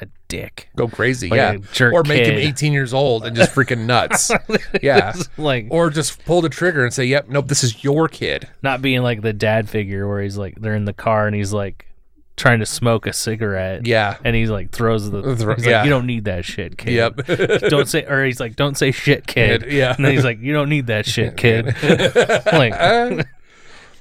a 0.00 0.06
dick. 0.28 0.70
Go 0.76 0.88
crazy, 0.88 1.28
Like 1.28 1.36
yeah, 1.36 1.56
jerk 1.72 1.92
or 1.92 2.04
make 2.04 2.24
him 2.24 2.36
18 2.36 2.72
years 2.72 2.94
old 2.94 3.26
and 3.26 3.36
just 3.36 3.52
freaking 3.52 3.84
nuts, 3.84 4.30
yeah, 4.82 5.12
like 5.36 5.66
or 5.70 5.90
just 5.90 6.24
pull 6.24 6.40
the 6.40 6.48
trigger 6.48 6.82
and 6.84 6.94
say, 6.94 7.04
"Yep, 7.04 7.28
nope, 7.28 7.48
this 7.48 7.62
is 7.62 7.84
your 7.84 8.08
kid." 8.08 8.48
not 8.62 8.80
being 8.80 9.02
like 9.02 9.20
the 9.20 9.32
dad 9.34 9.68
figure 9.68 10.08
where 10.08 10.22
he's 10.22 10.38
like 10.38 10.54
they're 10.60 10.74
in 10.76 10.86
the 10.86 10.94
car 10.94 11.26
and 11.26 11.36
he's 11.36 11.52
like 11.52 11.86
trying 12.36 12.58
to 12.60 12.66
smoke 12.66 13.06
a 13.06 13.12
cigarette 13.12 13.86
Yeah, 13.86 14.16
and 14.24 14.36
he's 14.36 14.50
like 14.50 14.70
throws 14.70 15.10
the 15.10 15.22
he's 15.22 15.66
yeah. 15.66 15.78
like 15.78 15.84
you 15.84 15.90
don't 15.90 16.06
need 16.06 16.24
that 16.26 16.44
shit 16.44 16.76
kid 16.76 16.92
yep, 16.92 17.16
don't 17.70 17.88
say 17.88 18.04
or 18.04 18.24
he's 18.24 18.40
like 18.40 18.56
don't 18.56 18.76
say 18.76 18.90
shit 18.90 19.26
kid 19.26 19.62
Kid, 19.62 19.72
yeah. 19.72 19.94
and 19.96 20.04
then 20.04 20.12
he's 20.12 20.24
like 20.24 20.40
you 20.40 20.52
don't 20.52 20.68
need 20.68 20.86
that 20.88 21.06
shit 21.06 21.36
kid 21.38 21.66
like 22.52 23.26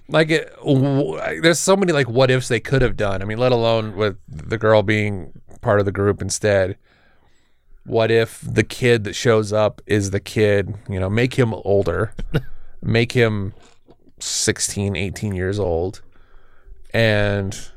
like 0.07 0.29
it, 0.29 0.55
w- 0.57 1.41
there's 1.41 1.59
so 1.59 1.75
many 1.75 1.91
like 1.91 2.07
what 2.07 2.29
ifs 2.29 2.47
they 2.47 2.59
could 2.59 2.81
have 2.83 2.95
done. 2.95 3.21
I 3.21 3.25
mean, 3.25 3.39
let 3.39 3.51
alone 3.51 3.95
with 3.95 4.17
the 4.27 4.57
girl 4.57 4.83
being 4.83 5.33
part 5.61 5.79
of 5.79 5.85
the 5.85 5.91
group 5.91 6.21
instead. 6.21 6.77
What 7.85 8.11
if 8.11 8.39
the 8.41 8.63
kid 8.63 9.03
that 9.05 9.13
shows 9.13 9.51
up 9.53 9.81
is 9.87 10.11
the 10.11 10.19
kid, 10.19 10.75
you 10.89 10.99
know, 10.99 11.09
make 11.09 11.35
him 11.35 11.53
older, 11.53 12.13
make 12.81 13.11
him 13.13 13.53
16, 14.19 14.95
18 14.95 15.35
years 15.35 15.59
old 15.59 16.01
and 16.93 17.69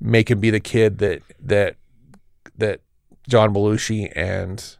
make 0.00 0.30
him 0.30 0.40
be 0.40 0.50
the 0.50 0.60
kid 0.60 0.98
that 0.98 1.22
that 1.40 1.76
that 2.58 2.80
John 3.28 3.52
Belushi 3.52 4.12
and 4.14 4.76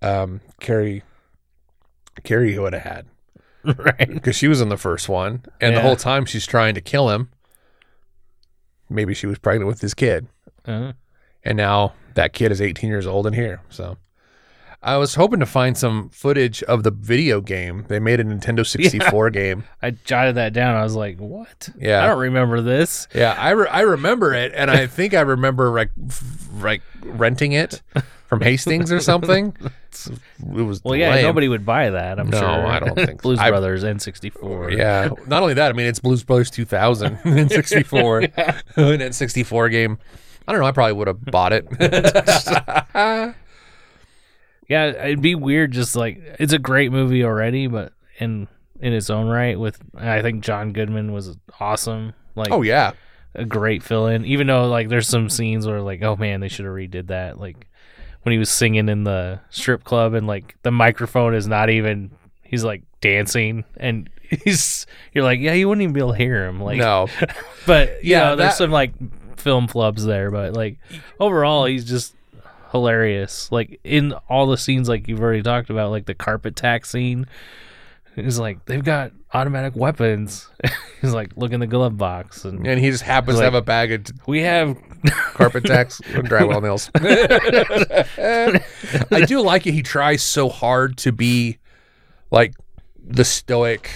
um, 0.00 0.40
Carrie 0.60 1.02
Carrie 2.24 2.58
would 2.58 2.72
have 2.72 2.82
had 2.82 3.06
right. 3.78 4.08
because 4.12 4.36
she 4.36 4.48
was 4.48 4.60
in 4.60 4.68
the 4.68 4.76
first 4.76 5.08
one, 5.08 5.44
and 5.60 5.76
the 5.76 5.80
whole 5.80 5.96
time 5.96 6.24
she's 6.24 6.46
trying 6.46 6.74
to 6.74 6.80
kill 6.80 7.10
him. 7.10 7.28
Maybe 8.90 9.14
she 9.14 9.26
was 9.26 9.38
pregnant 9.38 9.68
with 9.68 9.80
his 9.80 9.94
kid, 9.94 10.26
Uh, 10.66 10.92
and 11.42 11.56
now 11.56 11.94
that 12.14 12.34
kid 12.34 12.52
is 12.52 12.60
18 12.60 12.90
years 12.90 13.06
old 13.06 13.26
and 13.26 13.34
here. 13.34 13.62
So, 13.70 13.96
I 14.84 14.96
was 14.96 15.14
hoping 15.14 15.38
to 15.40 15.46
find 15.46 15.78
some 15.78 16.08
footage 16.10 16.62
of 16.64 16.82
the 16.82 16.90
video 16.90 17.40
game. 17.40 17.84
They 17.88 18.00
made 18.00 18.18
a 18.20 18.24
Nintendo 18.24 18.66
64 18.66 19.30
game. 19.30 19.64
I 19.80 19.92
jotted 19.92 20.34
that 20.34 20.52
down. 20.52 20.74
I 20.76 20.82
was 20.82 20.96
like, 20.96 21.18
"What? 21.18 21.68
Yeah. 21.78 22.02
I 22.04 22.08
don't 22.08 22.18
remember 22.18 22.60
this." 22.60 23.06
Yeah, 23.14 23.34
I, 23.38 23.50
re- 23.50 23.68
I 23.68 23.80
remember 23.82 24.34
it, 24.34 24.52
and 24.54 24.70
I 24.70 24.86
think 24.88 25.14
I 25.14 25.20
remember 25.20 25.70
like 25.70 25.90
like 26.60 26.82
renting 27.04 27.52
it 27.52 27.80
from 28.26 28.40
Hastings 28.42 28.90
or 28.90 28.98
something. 29.00 29.54
It 29.60 30.64
was 30.64 30.82
Well, 30.82 30.96
yeah, 30.96 31.10
lame. 31.14 31.22
nobody 31.24 31.46
would 31.48 31.64
buy 31.66 31.90
that. 31.90 32.18
I'm 32.18 32.30
No, 32.30 32.38
sure. 32.40 32.48
I 32.48 32.80
don't 32.80 32.94
think 32.96 33.10
so. 33.22 33.22
Blues 33.22 33.38
I- 33.38 33.50
Brothers 33.50 33.84
N64. 33.84 34.76
Yeah, 34.76 35.10
not 35.28 35.42
only 35.42 35.54
that, 35.54 35.70
I 35.70 35.74
mean 35.74 35.86
it's 35.86 36.00
Blues 36.00 36.24
Brothers 36.24 36.50
2000 36.50 37.18
and 37.24 37.48
64 37.50 38.20
an 38.20 38.30
N64 38.76 39.70
game. 39.70 39.98
I 40.48 40.50
don't 40.50 40.60
know. 40.60 40.66
I 40.66 40.72
probably 40.72 40.94
would 40.94 41.06
have 41.06 41.24
bought 41.24 41.52
it. 41.52 41.66
Yeah, 44.72 44.86
it'd 44.86 45.20
be 45.22 45.34
weird. 45.34 45.72
Just 45.72 45.94
like 45.96 46.20
it's 46.38 46.52
a 46.54 46.58
great 46.58 46.90
movie 46.92 47.24
already, 47.24 47.66
but 47.66 47.92
in 48.18 48.48
in 48.80 48.92
its 48.92 49.10
own 49.10 49.28
right, 49.28 49.58
with 49.58 49.78
I 49.94 50.22
think 50.22 50.42
John 50.42 50.72
Goodman 50.72 51.12
was 51.12 51.36
awesome. 51.60 52.14
Like, 52.34 52.50
oh 52.50 52.62
yeah, 52.62 52.92
a 53.34 53.44
great 53.44 53.82
fill 53.82 54.06
in. 54.06 54.24
Even 54.24 54.46
though 54.46 54.68
like 54.68 54.88
there's 54.88 55.08
some 55.08 55.28
scenes 55.28 55.66
where 55.66 55.80
like, 55.80 56.02
oh 56.02 56.16
man, 56.16 56.40
they 56.40 56.48
should 56.48 56.64
have 56.64 56.74
redid 56.74 57.08
that. 57.08 57.38
Like 57.38 57.66
when 58.22 58.32
he 58.32 58.38
was 58.38 58.50
singing 58.50 58.88
in 58.88 59.04
the 59.04 59.40
strip 59.50 59.84
club 59.84 60.14
and 60.14 60.26
like 60.26 60.56
the 60.62 60.70
microphone 60.72 61.34
is 61.34 61.46
not 61.46 61.68
even. 61.70 62.10
He's 62.42 62.64
like 62.64 62.82
dancing 63.00 63.64
and 63.76 64.08
he's. 64.44 64.86
You're 65.12 65.24
like, 65.24 65.40
yeah, 65.40 65.52
you 65.54 65.68
wouldn't 65.68 65.82
even 65.82 65.92
be 65.94 66.00
able 66.00 66.12
to 66.12 66.18
hear 66.18 66.46
him. 66.46 66.60
Like, 66.60 66.78
no, 66.78 67.08
but 67.66 68.04
Yeah, 68.04 68.30
yeah, 68.30 68.34
there's 68.34 68.50
that- 68.52 68.56
some 68.56 68.70
like 68.70 68.92
film 69.36 69.66
flubs 69.68 70.04
there, 70.06 70.30
but 70.30 70.54
like 70.54 70.78
overall, 71.20 71.64
he's 71.66 71.84
just 71.84 72.14
hilarious. 72.72 73.52
Like 73.52 73.78
in 73.84 74.12
all 74.28 74.46
the 74.48 74.56
scenes, 74.58 74.88
like 74.88 75.06
you've 75.06 75.20
already 75.20 75.42
talked 75.42 75.70
about, 75.70 75.90
like 75.90 76.06
the 76.06 76.14
carpet 76.14 76.56
tax 76.56 76.90
scene. 76.90 77.26
He's 78.16 78.38
like, 78.38 78.66
they've 78.66 78.84
got 78.84 79.12
automatic 79.32 79.74
weapons. 79.74 80.50
he's 81.00 81.14
like, 81.14 81.34
look 81.36 81.52
in 81.52 81.60
the 81.60 81.66
glove 81.66 81.96
box, 81.96 82.44
and 82.44 82.66
and 82.66 82.78
he 82.80 82.90
just 82.90 83.04
happens 83.04 83.36
to 83.36 83.38
Like- 83.38 83.44
have 83.44 83.54
a 83.54 83.62
bag 83.62 83.92
of 83.92 84.06
we 84.26 84.42
have. 84.42 84.76
carpet 85.34 85.64
tacks 85.64 86.00
and 86.14 86.28
drywall 86.28 86.62
nails. 86.62 86.88
I 89.10 89.24
do 89.26 89.40
like 89.40 89.66
it. 89.66 89.72
He 89.72 89.82
tries 89.82 90.22
so 90.22 90.48
hard 90.48 90.96
to 90.98 91.12
be 91.12 91.58
like 92.30 92.54
the 93.04 93.24
stoic 93.24 93.90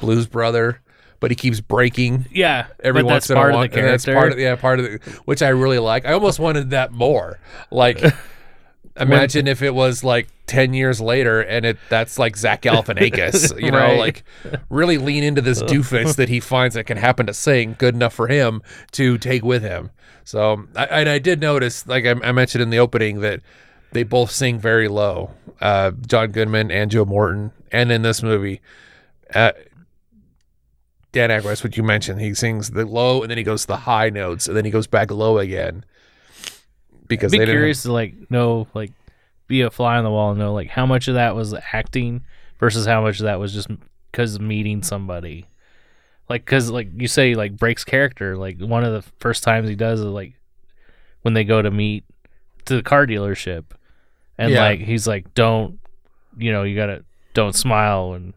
blues 0.00 0.26
brother, 0.26 0.79
but 1.20 1.30
he 1.30 1.34
keeps 1.34 1.60
breaking 1.60 2.26
Yeah, 2.32 2.66
every 2.82 3.02
but 3.02 3.06
once 3.12 3.24
that's 3.24 3.30
in 3.30 3.36
part 3.36 3.52
a 3.52 3.54
while. 3.56 3.64
of 3.64 3.70
the 3.70 3.78
and 3.78 3.88
that's 3.88 4.04
part 4.06 4.32
of 4.32 4.38
yeah, 4.38 4.56
part 4.56 4.80
of 4.80 4.84
the 4.86 4.98
which 5.26 5.42
I 5.42 5.48
really 5.50 5.78
like. 5.78 6.04
I 6.06 6.12
almost 6.14 6.38
wanted 6.38 6.70
that 6.70 6.92
more. 6.92 7.38
Like 7.70 8.02
imagine 8.96 9.46
if 9.46 9.62
it 9.62 9.74
was 9.74 10.02
like 10.04 10.28
10 10.46 10.74
years 10.74 11.00
later 11.00 11.40
and 11.40 11.64
it 11.64 11.78
that's 11.88 12.18
like 12.18 12.36
Zach 12.36 12.62
Galifianakis, 12.62 13.60
you 13.62 13.70
know, 13.70 13.78
Right. 13.78 13.98
like 13.98 14.24
really 14.68 14.98
lean 14.98 15.22
into 15.22 15.40
this 15.40 15.62
doofus 15.70 16.16
that 16.16 16.28
he 16.28 16.40
finds 16.40 16.74
that 16.74 16.84
can 16.84 16.96
happen 16.96 17.26
to 17.26 17.34
sing 17.34 17.76
good 17.78 17.94
enough 17.94 18.14
for 18.14 18.26
him 18.28 18.62
to 18.92 19.16
take 19.18 19.44
with 19.44 19.62
him. 19.62 19.90
So, 20.24 20.66
I, 20.76 20.84
and 20.86 21.08
I 21.08 21.18
did 21.18 21.40
notice, 21.40 21.86
like 21.86 22.04
I, 22.04 22.10
I 22.22 22.32
mentioned 22.32 22.62
in 22.62 22.70
the 22.70 22.78
opening, 22.78 23.20
that 23.20 23.40
they 23.92 24.02
both 24.04 24.30
sing 24.30 24.58
very 24.60 24.86
low. 24.86 25.30
Uh, 25.60 25.90
John 26.06 26.30
Goodman 26.30 26.70
and 26.70 26.90
Joe 26.90 27.04
Morton, 27.04 27.50
and 27.72 27.90
in 27.90 28.02
this 28.02 28.22
movie, 28.22 28.60
uh, 29.34 29.52
Dan 31.12 31.30
Aykroyd, 31.30 31.62
what 31.64 31.76
you 31.76 31.82
mentioned, 31.82 32.20
he 32.20 32.34
sings 32.34 32.70
the 32.70 32.84
low 32.86 33.22
and 33.22 33.30
then 33.30 33.38
he 33.38 33.44
goes 33.44 33.62
to 33.62 33.66
the 33.68 33.76
high 33.78 34.10
notes 34.10 34.46
and 34.46 34.56
then 34.56 34.64
he 34.64 34.70
goes 34.70 34.86
back 34.86 35.10
low 35.10 35.38
again. 35.38 35.84
Because 37.08 37.34
I'd 37.34 37.40
be 37.40 37.46
curious 37.46 37.82
to 37.82 37.92
like 37.92 38.30
know, 38.30 38.68
like, 38.74 38.92
be 39.48 39.62
a 39.62 39.70
fly 39.70 39.96
on 39.96 40.04
the 40.04 40.10
wall 40.10 40.30
and 40.30 40.38
know 40.38 40.54
like 40.54 40.68
how 40.68 40.86
much 40.86 41.08
of 41.08 41.14
that 41.14 41.34
was 41.34 41.52
acting 41.72 42.22
versus 42.60 42.86
how 42.86 43.02
much 43.02 43.18
of 43.18 43.24
that 43.24 43.40
was 43.40 43.52
just 43.52 43.68
because 44.12 44.38
meeting 44.38 44.82
somebody. 44.84 45.46
Like, 46.28 46.46
cause 46.46 46.70
like 46.70 46.88
you 46.94 47.08
say, 47.08 47.34
like 47.34 47.56
breaks 47.56 47.82
character. 47.82 48.36
Like 48.36 48.60
one 48.60 48.84
of 48.84 48.92
the 48.92 49.02
first 49.18 49.42
times 49.42 49.68
he 49.68 49.74
does 49.74 49.98
is 49.98 50.06
like 50.06 50.34
when 51.22 51.34
they 51.34 51.42
go 51.42 51.60
to 51.60 51.70
meet 51.72 52.04
to 52.66 52.76
the 52.76 52.82
car 52.84 53.04
dealership, 53.06 53.64
and 54.38 54.52
Yeah. 54.52 54.62
like 54.62 54.78
he's 54.78 55.08
like, 55.08 55.34
don't, 55.34 55.80
you 56.38 56.52
know, 56.52 56.62
you 56.62 56.76
gotta 56.76 57.04
don't 57.34 57.56
smile 57.56 58.12
and 58.12 58.32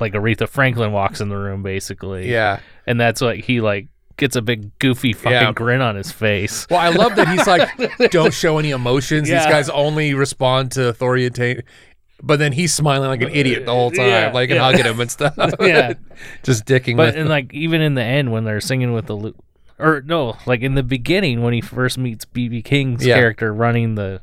like 0.00 0.12
Aretha 0.14 0.48
Franklin 0.48 0.92
walks 0.92 1.20
in 1.20 1.28
the 1.28 1.36
room 1.36 1.62
basically. 1.62 2.30
yeah. 2.30 2.60
and 2.86 3.00
that's 3.00 3.20
like 3.20 3.44
he 3.44 3.60
like 3.60 3.88
gets 4.16 4.34
a 4.36 4.42
big 4.42 4.76
goofy 4.80 5.12
fucking 5.12 5.30
Yeah. 5.32 5.52
grin 5.52 5.80
on 5.80 5.94
his 5.96 6.10
face. 6.10 6.66
Well, 6.70 6.80
I 6.80 6.88
love 6.88 7.14
that 7.16 7.28
he's 7.28 7.46
like, 7.46 7.68
don't 8.10 8.34
show 8.34 8.58
any 8.58 8.70
emotions. 8.70 9.28
These 9.28 9.46
guys 9.46 9.68
only 9.68 10.12
respond 10.14 10.72
to 10.72 10.88
authoritative. 10.88 11.64
But 12.20 12.40
then 12.40 12.50
he's 12.50 12.74
smiling 12.74 13.08
like 13.10 13.22
an 13.22 13.28
idiot 13.30 13.64
the 13.64 13.70
whole 13.72 13.92
time, 13.92 14.08
Yeah, 14.08 14.32
like 14.34 14.50
and 14.50 14.56
yeah. 14.56 14.62
hugging 14.64 14.84
him 14.86 14.98
and 14.98 15.08
stuff. 15.08 15.36
Yeah. 15.60 15.92
just 16.42 16.64
dicking 16.64 16.96
But 16.96 17.14
and 17.14 17.28
like 17.28 17.54
even 17.54 17.80
in 17.80 17.94
the 17.94 18.02
end 18.02 18.32
when 18.32 18.42
they're 18.44 18.60
singing 18.60 18.92
with 18.92 19.06
the 19.06 19.14
lu- 19.14 19.36
or 19.78 20.02
no, 20.04 20.36
like 20.44 20.62
in 20.62 20.74
the 20.74 20.82
beginning 20.82 21.42
when 21.42 21.52
he 21.54 21.60
first 21.60 21.96
meets 21.96 22.24
BB 22.24 22.64
King's 22.64 23.06
Yeah. 23.06 23.14
character 23.14 23.54
running 23.54 23.94
the 23.94 24.20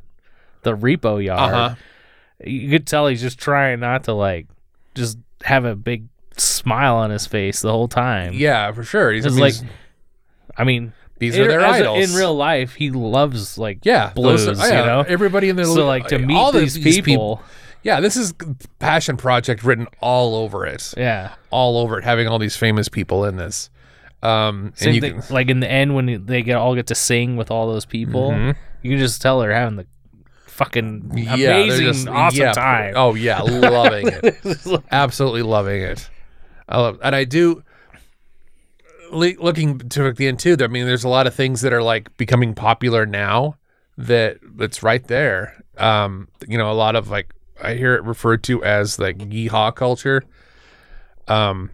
the 0.63 0.76
repo 0.76 1.23
yard, 1.23 1.53
Uh-huh. 1.53 1.76
you 2.43 2.69
could 2.69 2.86
tell 2.86 3.07
he's 3.07 3.21
just 3.21 3.39
trying 3.39 3.80
not 3.80 4.03
to 4.05 4.13
like 4.13 4.47
just 4.93 5.17
have 5.43 5.65
a 5.65 5.75
big 5.75 6.07
smile 6.38 6.95
on 6.95 7.09
his 7.11 7.25
face 7.27 7.61
the 7.61 7.71
whole 7.71 7.88
time. 7.88 8.33
Yeah, 8.33 8.71
for 8.71 8.83
sure. 8.83 9.11
He's, 9.11 9.25
I 9.25 9.29
mean, 9.29 9.39
like 9.39 9.53
I 10.57 10.63
mean, 10.63 10.93
these 11.19 11.36
it- 11.36 11.41
are 11.41 11.47
their 11.47 11.61
as 11.61 11.81
a- 11.81 11.89
idols. 11.89 12.09
in 12.11 12.15
real 12.15 12.36
life. 12.36 12.75
He 12.75 12.91
loves 12.91 13.57
like 13.57 13.79
yeah, 13.83 14.11
blues, 14.13 14.47
are- 14.47 14.53
yeah, 14.55 14.79
you 14.81 14.86
know. 14.86 15.05
everybody 15.07 15.49
in 15.49 15.55
their 15.55 15.65
So 15.65 15.86
like 15.86 16.07
to 16.07 16.19
meet 16.19 16.36
all 16.36 16.51
the- 16.51 16.59
these, 16.61 16.77
peop- 16.77 17.05
people, 17.05 17.41
Yeah, 17.83 17.99
this 18.01 18.17
is 18.17 18.33
passion 18.79 19.15
project 19.17 19.63
written 19.63 19.88
all 20.01 20.36
over 20.36 20.65
it, 20.65 20.93
yeah. 20.97 21.33
all 21.51 21.77
over 21.77 21.99
it, 21.99 22.03
having 22.03 22.27
all 22.27 22.39
these 22.39 22.57
famous 22.57 22.89
people 22.89 23.25
in 23.25 23.36
this. 23.38 23.69
Um, 24.23 24.65
and 24.67 24.77
Same 24.77 24.93
you 24.95 25.01
thing. 25.01 25.21
can, 25.21 25.33
Like 25.36 25.49
in 25.49 25.59
the 25.59 25.69
end, 25.69 25.93
when 25.93 26.25
they 26.25 26.41
get 26.41 26.55
all 26.57 26.73
get 26.73 26.88
to 26.88 26.95
sing 26.95 27.36
with 27.38 27.51
all 27.51 27.71
those 27.71 27.86
people, 27.86 28.31
Mhm. 28.31 28.55
you 28.81 28.89
can 28.91 28.97
just 28.99 29.21
tell 29.21 29.39
they're 29.39 29.53
having 29.53 29.75
the 29.75 29.86
fucking 30.56 31.12
yeah, 31.16 31.34
amazing, 31.36 31.86
just- 31.86 32.08
awesome 32.08 32.39
yeah, 32.39 32.51
time. 32.53 32.93
Oh 32.95 33.14
yeah, 33.14 33.41
loving 33.41 34.08
it. 34.08 34.84
absolutely 34.91 35.41
loving 35.41 35.82
it. 35.82 36.10
I 36.70 36.80
love, 36.80 36.99
and 37.03 37.14
I 37.16 37.26
do. 37.26 37.64
le- 39.12 39.34
Looking 39.39 39.80
to 39.80 40.12
the 40.14 40.28
end 40.28 40.39
too, 40.39 40.56
I 40.60 40.68
mean, 40.68 40.86
there's 40.86 41.03
a 41.03 41.10
lot 41.10 41.28
of 41.28 41.36
things 41.36 41.62
that 41.62 41.74
are 41.74 41.84
like 41.84 42.16
becoming 42.18 42.53
popular 42.56 43.06
now 43.06 43.58
that 43.97 44.38
that's 44.56 44.82
right 44.82 45.06
there. 45.08 45.62
Um, 45.78 46.30
you 46.47 46.58
know, 46.58 46.72
a 46.72 46.74
lot 46.74 46.95
of 46.95 47.10
like 47.10 47.34
I 47.62 47.74
hear 47.76 47.95
it 47.95 48.03
referred 48.03 48.43
to 48.45 48.64
as 48.64 48.97
like 48.97 49.18
yeehaw 49.18 49.76
culture. 49.76 50.24
Um, 51.28 51.70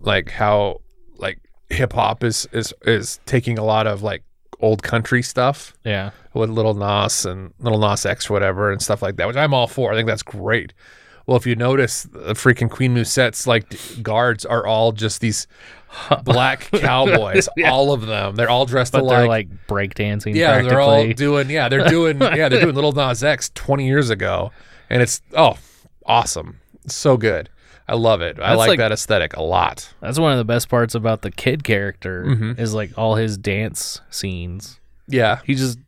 like 0.00 0.30
how 0.30 0.80
like 1.16 1.38
hip 1.68 1.92
hop 1.92 2.24
is 2.24 2.46
is 2.52 2.72
is 2.82 3.20
taking 3.26 3.58
a 3.58 3.64
lot 3.64 3.86
of 3.86 4.02
like 4.02 4.22
old 4.64 4.82
country 4.82 5.22
stuff 5.22 5.74
yeah, 5.84 6.10
with 6.32 6.50
Little 6.50 6.74
Nas 6.74 7.26
and 7.26 7.52
Little 7.60 7.78
Nas 7.78 8.06
X, 8.06 8.30
whatever, 8.30 8.72
and 8.72 8.80
stuff 8.80 9.02
like 9.02 9.16
that, 9.16 9.26
which 9.28 9.36
I'm 9.36 9.52
all 9.54 9.66
for. 9.66 9.92
I 9.92 9.94
think 9.96 10.06
that's 10.08 10.22
great. 10.22 10.72
Well, 11.26 11.36
if 11.36 11.46
you 11.46 11.54
notice, 11.54 12.04
the 12.04 12.34
freaking 12.34 12.70
Queen 12.70 12.94
Musette's 12.94 13.46
like 13.46 13.74
guards 14.02 14.44
are 14.44 14.66
all 14.66 14.92
just 14.92 15.20
these 15.20 15.46
black 16.24 16.70
cowboys, 16.72 17.48
Yeah. 17.56 17.70
all 17.70 17.92
of 17.92 18.06
them. 18.06 18.36
They're 18.36 18.50
all 18.50 18.66
dressed 18.66 18.92
but 18.92 19.02
alike. 19.02 19.18
they're 19.18 19.28
like 19.28 19.66
breakdancing. 19.66 20.34
yeah, 20.34 20.60
they're 20.62 20.80
all 20.80 21.06
doing. 21.12 21.48
Yeah, 21.50 21.68
they're 21.68 21.88
doing. 21.88 22.20
yeah, 22.20 22.48
they're 22.48 22.60
doing 22.60 22.74
Little 22.74 22.92
Nas 22.92 23.22
X 23.22 23.50
20 23.54 23.86
years 23.86 24.10
ago, 24.10 24.50
and 24.90 25.00
it's 25.02 25.22
oh, 25.34 25.56
awesome, 26.06 26.60
so 26.86 27.16
good. 27.16 27.48
I 27.86 27.94
love 27.96 28.22
it. 28.22 28.38
I 28.40 28.54
like, 28.54 28.68
like- 28.68 28.78
that 28.78 28.92
aesthetic 28.92 29.36
a 29.36 29.42
lot. 29.42 29.92
That's 30.00 30.18
one 30.18 30.32
of 30.32 30.38
the 30.38 30.44
best 30.44 30.68
parts 30.68 30.94
about 30.94 31.22
the 31.22 31.30
kid 31.30 31.64
character 31.64 32.24
Mhm. 32.24 32.58
is 32.58 32.72
like 32.74 32.96
all 32.96 33.16
his 33.16 33.36
dance 33.36 34.00
scenes. 34.10 34.80
Yeah, 35.06 35.40
He 35.44 35.54
just, 35.54 35.78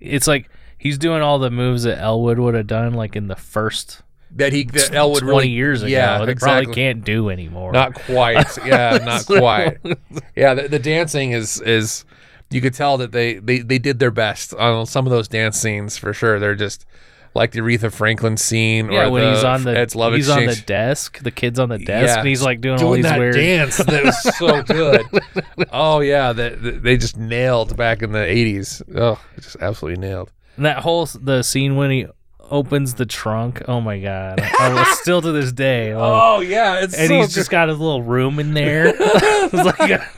it's 0.00 0.26
like 0.26 0.50
he's 0.76 0.98
doing 0.98 1.22
all 1.22 1.38
the 1.38 1.50
moves 1.50 1.84
that 1.84 1.98
Elwood 1.98 2.38
would 2.38 2.54
have 2.54 2.66
done 2.66 2.92
like 2.94 3.16
in 3.16 3.28
the 3.28 3.36
first 3.36 4.02
that 4.36 4.52
he 4.52 4.64
that 4.64 4.92
Elwood 4.94 5.20
twenty 5.22 5.36
really 5.36 5.48
years 5.48 5.82
ago. 5.82 5.90
Yeah, 5.90 6.22
they 6.24 6.32
exactly. 6.32 6.64
probably 6.66 6.74
can't 6.74 7.02
do 7.04 7.30
anymore. 7.30 7.72
Not 7.72 7.94
quite. 7.94 8.46
Yeah, 8.66 8.98
not 9.02 9.24
quite. 9.24 9.78
Yeah, 10.36 10.52
the, 10.52 10.68
the 10.68 10.78
dancing 10.78 11.32
is 11.32 11.60
is 11.62 12.04
you 12.50 12.60
could 12.60 12.74
tell 12.74 12.98
that 12.98 13.12
they, 13.12 13.34
they 13.38 13.60
they 13.60 13.78
did 13.78 13.98
their 14.00 14.10
best 14.10 14.52
on 14.52 14.84
some 14.84 15.06
of 15.06 15.10
those 15.10 15.28
dance 15.28 15.58
scenes 15.58 15.96
for 15.96 16.12
sure. 16.12 16.38
They're 16.38 16.54
just 16.54 16.84
like 17.34 17.52
the 17.52 17.60
Aretha 17.60 17.92
Franklin 17.92 18.36
scene 18.36 18.90
yeah, 18.90 19.06
or 19.06 19.10
when 19.10 19.22
the 19.24 19.34
he's 19.34 19.44
on 19.44 19.64
the 19.64 19.76
Ed's 19.76 19.94
Love 19.94 20.14
he's 20.14 20.28
on 20.28 20.46
the 20.46 20.56
desk, 20.66 21.18
the 21.20 21.30
kid's 21.30 21.58
on 21.58 21.68
the 21.68 21.78
desk, 21.78 22.14
Yeah. 22.14 22.18
and 22.20 22.28
he's 22.28 22.42
like 22.42 22.60
doing, 22.60 22.82
all 22.82 22.92
these 22.92 23.04
that 23.04 23.18
weird. 23.18 23.34
dance 23.34 23.76
that 23.78 24.04
was 24.04 24.36
so 24.38 24.62
good. 24.62 25.06
oh 25.72 26.00
yeah, 26.00 26.32
that 26.32 26.62
that 26.62 26.82
they 26.82 26.96
just 26.96 27.16
nailed 27.16 27.76
back 27.76 28.02
in 28.02 28.12
the 28.12 28.24
eighties. 28.24 28.82
Oh, 28.94 29.20
just 29.36 29.56
absolutely 29.60 30.00
nailed. 30.06 30.32
And 30.56 30.64
that 30.66 30.78
whole 30.78 31.06
the 31.06 31.42
scene 31.42 31.76
when 31.76 31.90
he 31.90 32.06
opens 32.50 32.94
the 32.94 33.06
trunk. 33.06 33.62
Oh 33.68 33.80
my 33.80 33.98
god! 33.98 34.40
I 34.40 34.72
was 34.72 34.98
still 35.00 35.20
to 35.22 35.32
this 35.32 35.52
day. 35.52 35.92
Oh, 35.92 36.36
Oh 36.36 36.40
yeah, 36.40 36.80
it's 36.80 36.94
and 36.94 37.10
he's 37.12 37.34
just 37.34 37.50
got 37.50 37.68
his 37.68 37.78
little 37.78 38.02
room 38.02 38.38
in 38.38 38.54
there. 38.54 38.86
like 39.52 39.80
a 39.90 40.08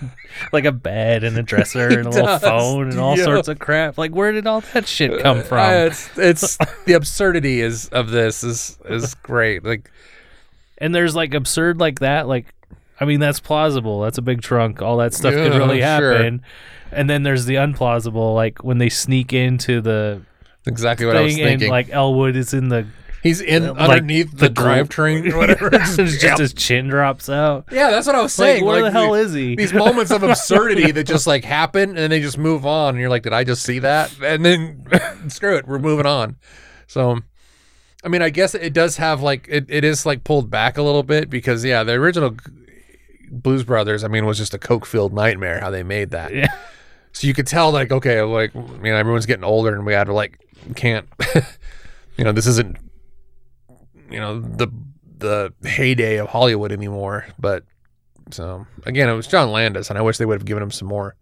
like 0.53 0.65
a 0.65 0.73
bed 0.73 1.23
and 1.25 1.37
a 1.37 1.43
dresser 1.43 1.89
and 1.89 2.07
a 2.07 2.11
little 2.11 2.39
phone 2.39 2.91
and 2.91 2.99
all 2.99 3.17
sorts 3.17 3.49
of 3.49 3.59
crap. 3.59 3.99
Like 3.99 4.13
where 4.13 4.33
did 4.33 4.47
all 4.47 4.61
that 4.73 4.87
shit 4.87 5.21
come 5.23 5.43
from? 5.43 5.59
Uh, 5.59 5.87
it's 5.87 6.19
it's 6.19 6.59
the 6.87 6.95
absurdity 6.95 7.61
is 7.61 7.89
of 7.89 8.11
this 8.11 8.43
is 8.43 8.79
is 8.87 9.15
great. 9.15 9.65
Like 9.65 9.91
and 10.79 10.95
there's 10.95 11.15
like 11.15 11.35
absurd 11.35 11.79
like 11.81 11.99
that. 12.01 12.27
Like 12.29 12.47
I 13.01 13.05
mean 13.05 13.21
that's 13.21 13.41
plausible. 13.41 14.01
That's 14.01 14.19
a 14.19 14.23
big 14.23 14.43
trunk. 14.43 14.83
All 14.83 14.97
that 14.99 15.15
stuff 15.15 15.35
could 15.35 15.53
Yeah, 15.53 15.59
really 15.59 15.79
sure. 15.81 16.13
happen. 16.15 16.43
And 16.93 17.09
then 17.09 17.23
there's 17.23 17.45
the 17.45 17.55
unplausible, 17.55 18.35
like 18.35 18.65
when 18.65 18.79
they 18.79 18.89
sneak 18.89 19.33
into 19.33 19.81
the 19.81 20.23
exactly 20.67 21.07
what 21.07 21.17
I 21.17 21.23
was 21.23 21.33
thing 21.35 21.43
and 21.43 21.51
thinking. 21.53 21.71
like 21.71 21.91
Elwood 21.91 22.37
is 22.37 22.53
in 22.55 22.69
the 22.69 22.87
he's 23.23 23.41
in 23.41 23.67
like, 23.69 23.77
underneath 23.91 24.31
the, 24.31 24.49
the 24.49 24.55
drivetrain 24.55 25.31
or 25.33 25.37
whatever. 25.39 25.71
just 25.71 26.39
his 26.39 26.55
chin 26.55 26.89
drops 26.89 27.29
out. 27.29 27.67
yeah, 27.71 27.91
that's 27.91 28.07
what 28.07 28.17
I 28.17 28.23
was 28.23 28.39
Like, 28.39 28.47
saying. 28.47 28.65
where 28.65 28.83
like, 28.83 28.93
the 28.93 28.99
hell 28.99 29.15
is 29.15 29.33
he? 29.35 29.57
these 29.57 29.73
moments 29.75 30.11
of 30.11 30.23
absurdity 30.25 30.91
that 30.93 31.05
just 31.05 31.27
like 31.27 31.45
happen 31.45 31.91
and 31.91 31.99
then 31.99 32.11
they 32.11 32.21
just 32.21 32.39
move 32.39 32.65
on 32.65 32.91
and 32.95 32.99
you're 33.01 33.11
like 33.11 33.23
did 33.23 33.33
i 33.33 33.45
just 33.45 33.63
see 33.63 33.79
that 33.81 34.15
and 34.23 34.45
then 34.45 34.87
screw 35.29 35.57
it 35.57 35.67
we're 35.69 35.79
moving 35.79 36.07
on 36.07 36.37
so 36.87 37.19
i 38.05 38.09
mean 38.09 38.23
i 38.23 38.31
guess 38.31 38.55
it 38.55 38.73
does 38.73 38.97
have 38.97 39.21
like 39.21 39.47
it, 39.51 39.67
it 39.69 39.85
is 39.85 40.07
like 40.07 40.25
pulled 40.25 40.51
back 40.51 40.79
a 40.79 40.83
little 40.83 41.03
bit 41.03 41.29
because 41.29 41.63
yeah 41.65 41.83
the 41.85 41.93
original 41.93 42.35
blues 43.31 43.63
brothers 43.65 44.03
i 44.03 44.09
mean 44.09 44.25
was 44.25 44.39
just 44.39 44.55
a 44.55 44.59
coke 44.59 44.87
filled 44.87 45.13
nightmare 45.13 45.61
how 45.61 45.71
they 45.71 45.83
made 45.83 46.11
that 46.11 46.35
Yeah. 46.35 46.49
So 47.13 47.27
you 47.27 47.35
could 47.35 47.47
tell 47.47 47.71
like 47.71 47.91
okay 47.93 48.21
like 48.23 48.55
you 48.55 48.61
know 48.83 48.97
everyone's 48.97 49.27
getting 49.27 49.45
older 49.45 49.75
and 49.75 49.85
we 49.87 49.93
had 49.93 50.05
to 50.05 50.13
like 50.13 50.39
can't 50.77 51.09
you 52.17 52.25
know 52.25 52.33
this 52.33 52.47
isn't 52.47 52.77
you 54.11 54.19
know 54.21 54.41
the 54.41 54.69
the 55.19 55.53
heyday 55.69 56.17
of 56.17 56.29
hollywood 56.29 56.73
anymore 56.73 57.27
but 57.39 57.65
so 58.33 58.65
again, 58.87 59.09
it 59.09 59.15
was 59.15 59.27
John 59.27 59.51
Landis, 59.51 59.91
and 59.91 59.99
I 59.99 60.03
wish 60.03 60.19
they 60.19 60.25
would 60.25 60.39
have 60.39 60.45
given 60.45 60.63
him 60.63 60.71
some 60.71 60.87
more 60.87 61.17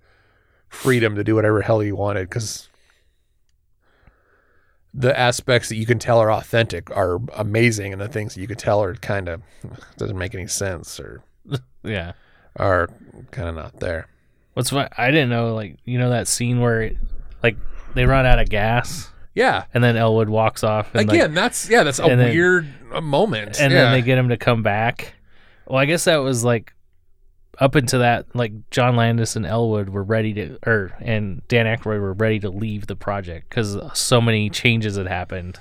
freedom 0.69 1.15
to 1.15 1.25
do 1.25 1.35
whatever 1.35 1.63
hell 1.63 1.81
he 1.81 1.91
wanted 1.91 2.29
because 2.29 2.69
the 4.93 5.19
aspects 5.19 5.71
that 5.71 5.77
you 5.77 5.87
can 5.87 5.99
tell 5.99 6.19
are 6.19 6.31
authentic 6.31 6.91
are 6.95 7.19
amazing, 7.35 7.93
and 7.95 8.03
the 8.03 8.09
things 8.09 8.35
that 8.35 8.43
you 8.43 8.47
can 8.47 8.59
tell 8.59 8.83
are 8.83 8.95
kind 8.97 9.29
of 9.29 9.41
doesn't 9.97 10.19
make 10.19 10.35
any 10.35 10.47
sense 10.47 11.01
or 11.01 11.23
Yeah. 11.83 12.13
are 12.57 12.89
kind 13.31 13.49
of 13.49 13.55
not 13.55 13.81
there. 13.81 14.09
What's? 14.59 14.73
I 14.73 15.11
didn't 15.13 15.31
know, 15.31 15.55
like, 15.55 15.79
you 15.85 15.99
know, 15.99 16.11
that 16.11 16.27
scene 16.29 16.61
where, 16.61 16.83
it, 16.83 16.97
like, 17.43 17.57
they 17.95 18.05
run 18.07 18.27
out 18.27 18.39
of 18.41 18.49
gas 18.49 19.09
Yeah. 19.35 19.65
and 19.73 19.83
then 19.85 19.97
Elwood 19.97 20.29
walks 20.29 20.65
off. 20.65 20.93
And, 20.95 21.07
like, 21.09 21.15
Again, 21.17 21.33
that's 21.35 21.71
yeah, 21.71 21.85
that's 21.85 22.01
a 22.01 22.03
then- 22.03 22.19
weird 22.19 22.67
moment. 23.03 23.61
and 23.61 23.73
yeah. 23.73 23.83
then 23.85 23.93
they 23.93 24.03
get 24.03 24.19
him 24.19 24.31
to 24.31 24.37
come 24.37 24.63
back. 24.63 25.15
Well, 25.67 25.79
I 25.79 25.85
guess 25.85 26.05
that 26.05 26.17
was 26.17 26.43
like 26.45 26.73
up 27.61 27.77
into 27.77 27.99
that, 27.99 28.27
like 28.35 28.53
John 28.71 28.97
Landis 28.97 29.37
and 29.37 29.45
Elwood 29.47 29.89
were 29.91 30.03
ready 30.03 30.33
to, 30.35 30.59
or 30.67 30.93
and 31.01 31.43
Dan 31.49 31.67
Aykroyd 31.67 32.01
were 32.01 32.13
ready 32.15 32.39
to 32.41 32.51
leave 32.51 32.87
the 32.87 32.97
project 32.97 33.49
because 33.51 33.77
so 33.95 34.21
many 34.21 34.49
changes 34.51 34.97
had 34.97 35.07
happened. 35.07 35.59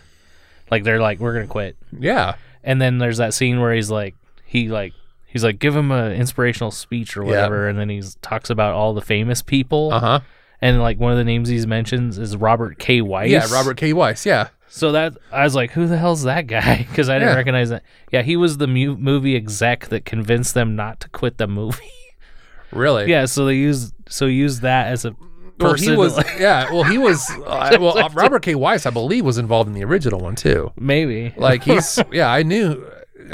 Like 0.71 0.83
they're 0.83 0.99
like, 1.01 1.19
we're 1.19 1.33
gonna 1.33 1.47
quit. 1.47 1.75
yeah, 1.97 2.35
And 2.63 2.81
then 2.81 2.97
there's 2.99 3.17
that 3.17 3.33
scene 3.33 3.59
where 3.59 3.73
he's 3.73 3.91
like, 3.91 4.15
he 4.45 4.69
like, 4.69 4.93
he's 5.27 5.43
like, 5.43 5.59
give 5.59 5.75
him 5.75 5.91
an 5.91 6.11
inspirational 6.13 6.71
speech 6.71 7.15
or 7.15 7.23
whatever, 7.23 7.67
and 7.67 7.77
then 7.77 7.89
he 7.89 8.01
talks 8.21 8.49
about 8.49 8.73
all 8.73 8.93
the 8.93 9.01
famous 9.01 9.41
people, 9.41 9.91
uh 9.93 9.99
huh, 9.99 10.19
and 10.61 10.81
like 10.81 10.99
one 10.99 11.11
of 11.11 11.17
the 11.17 11.23
names 11.23 11.49
he 11.49 11.63
mentions 11.65 12.17
is 12.17 12.35
Robert 12.35 12.79
K. 12.79 13.01
Weiss. 13.01 13.29
yeah, 13.29 13.45
Robert 13.51 13.77
K. 13.77 13.93
Weiss, 13.93 14.25
yeah, 14.25 14.47
So 14.69 14.91
that 14.93 15.15
I 15.31 15.43
was 15.43 15.53
like, 15.55 15.71
who 15.71 15.85
the 15.87 15.97
hell's 15.97 16.23
that 16.23 16.47
guy? 16.47 16.77
Because 16.89 17.09
I 17.09 17.15
didn't 17.19 17.29
Yeah. 17.29 17.35
recognize 17.35 17.69
that. 17.69 17.83
Yeah, 18.11 18.21
he 18.23 18.35
was 18.37 18.57
the 18.57 18.67
mu- 18.67 18.97
movie 18.97 19.35
exec 19.35 19.87
that 19.89 20.03
convinced 20.05 20.53
them 20.55 20.75
not 20.75 20.99
to 21.01 21.09
quit 21.09 21.37
the 21.37 21.47
movie. 21.47 21.91
really, 22.71 23.09
yeah, 23.09 23.25
so 23.25 23.45
they 23.45 23.55
used 23.55 23.93
so 24.09 24.25
use 24.25 24.61
that 24.61 24.87
as 24.87 25.05
a 25.05 25.11
Well, 25.59 25.71
person. 25.73 25.91
he 25.91 25.97
was, 25.97 26.17
yeah. 26.39 26.71
Well, 26.71 26.83
he 26.83 26.97
was. 26.97 27.29
Uh, 27.47 27.77
well, 27.79 27.97
uh, 27.97 28.09
Robert 28.13 28.41
K. 28.41 28.55
Weiss, 28.55 28.85
I 28.85 28.89
believe, 28.89 29.23
was 29.25 29.37
involved 29.37 29.67
in 29.67 29.73
the 29.73 29.83
original 29.83 30.19
one 30.19 30.35
too. 30.35 30.71
maybe 30.77 31.33
Like 31.37 31.63
he's, 31.63 31.97
yeah, 32.11 32.29
I 32.31 32.43
knew, 32.43 32.85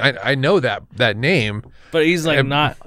I, 0.01 0.31
I 0.31 0.35
know 0.35 0.59
that 0.59 0.83
that 0.95 1.17
name. 1.17 1.63
but 1.91 2.05
he's 2.05 2.25
like 2.25 2.39
Um, 2.39 2.49
not. 2.49 2.77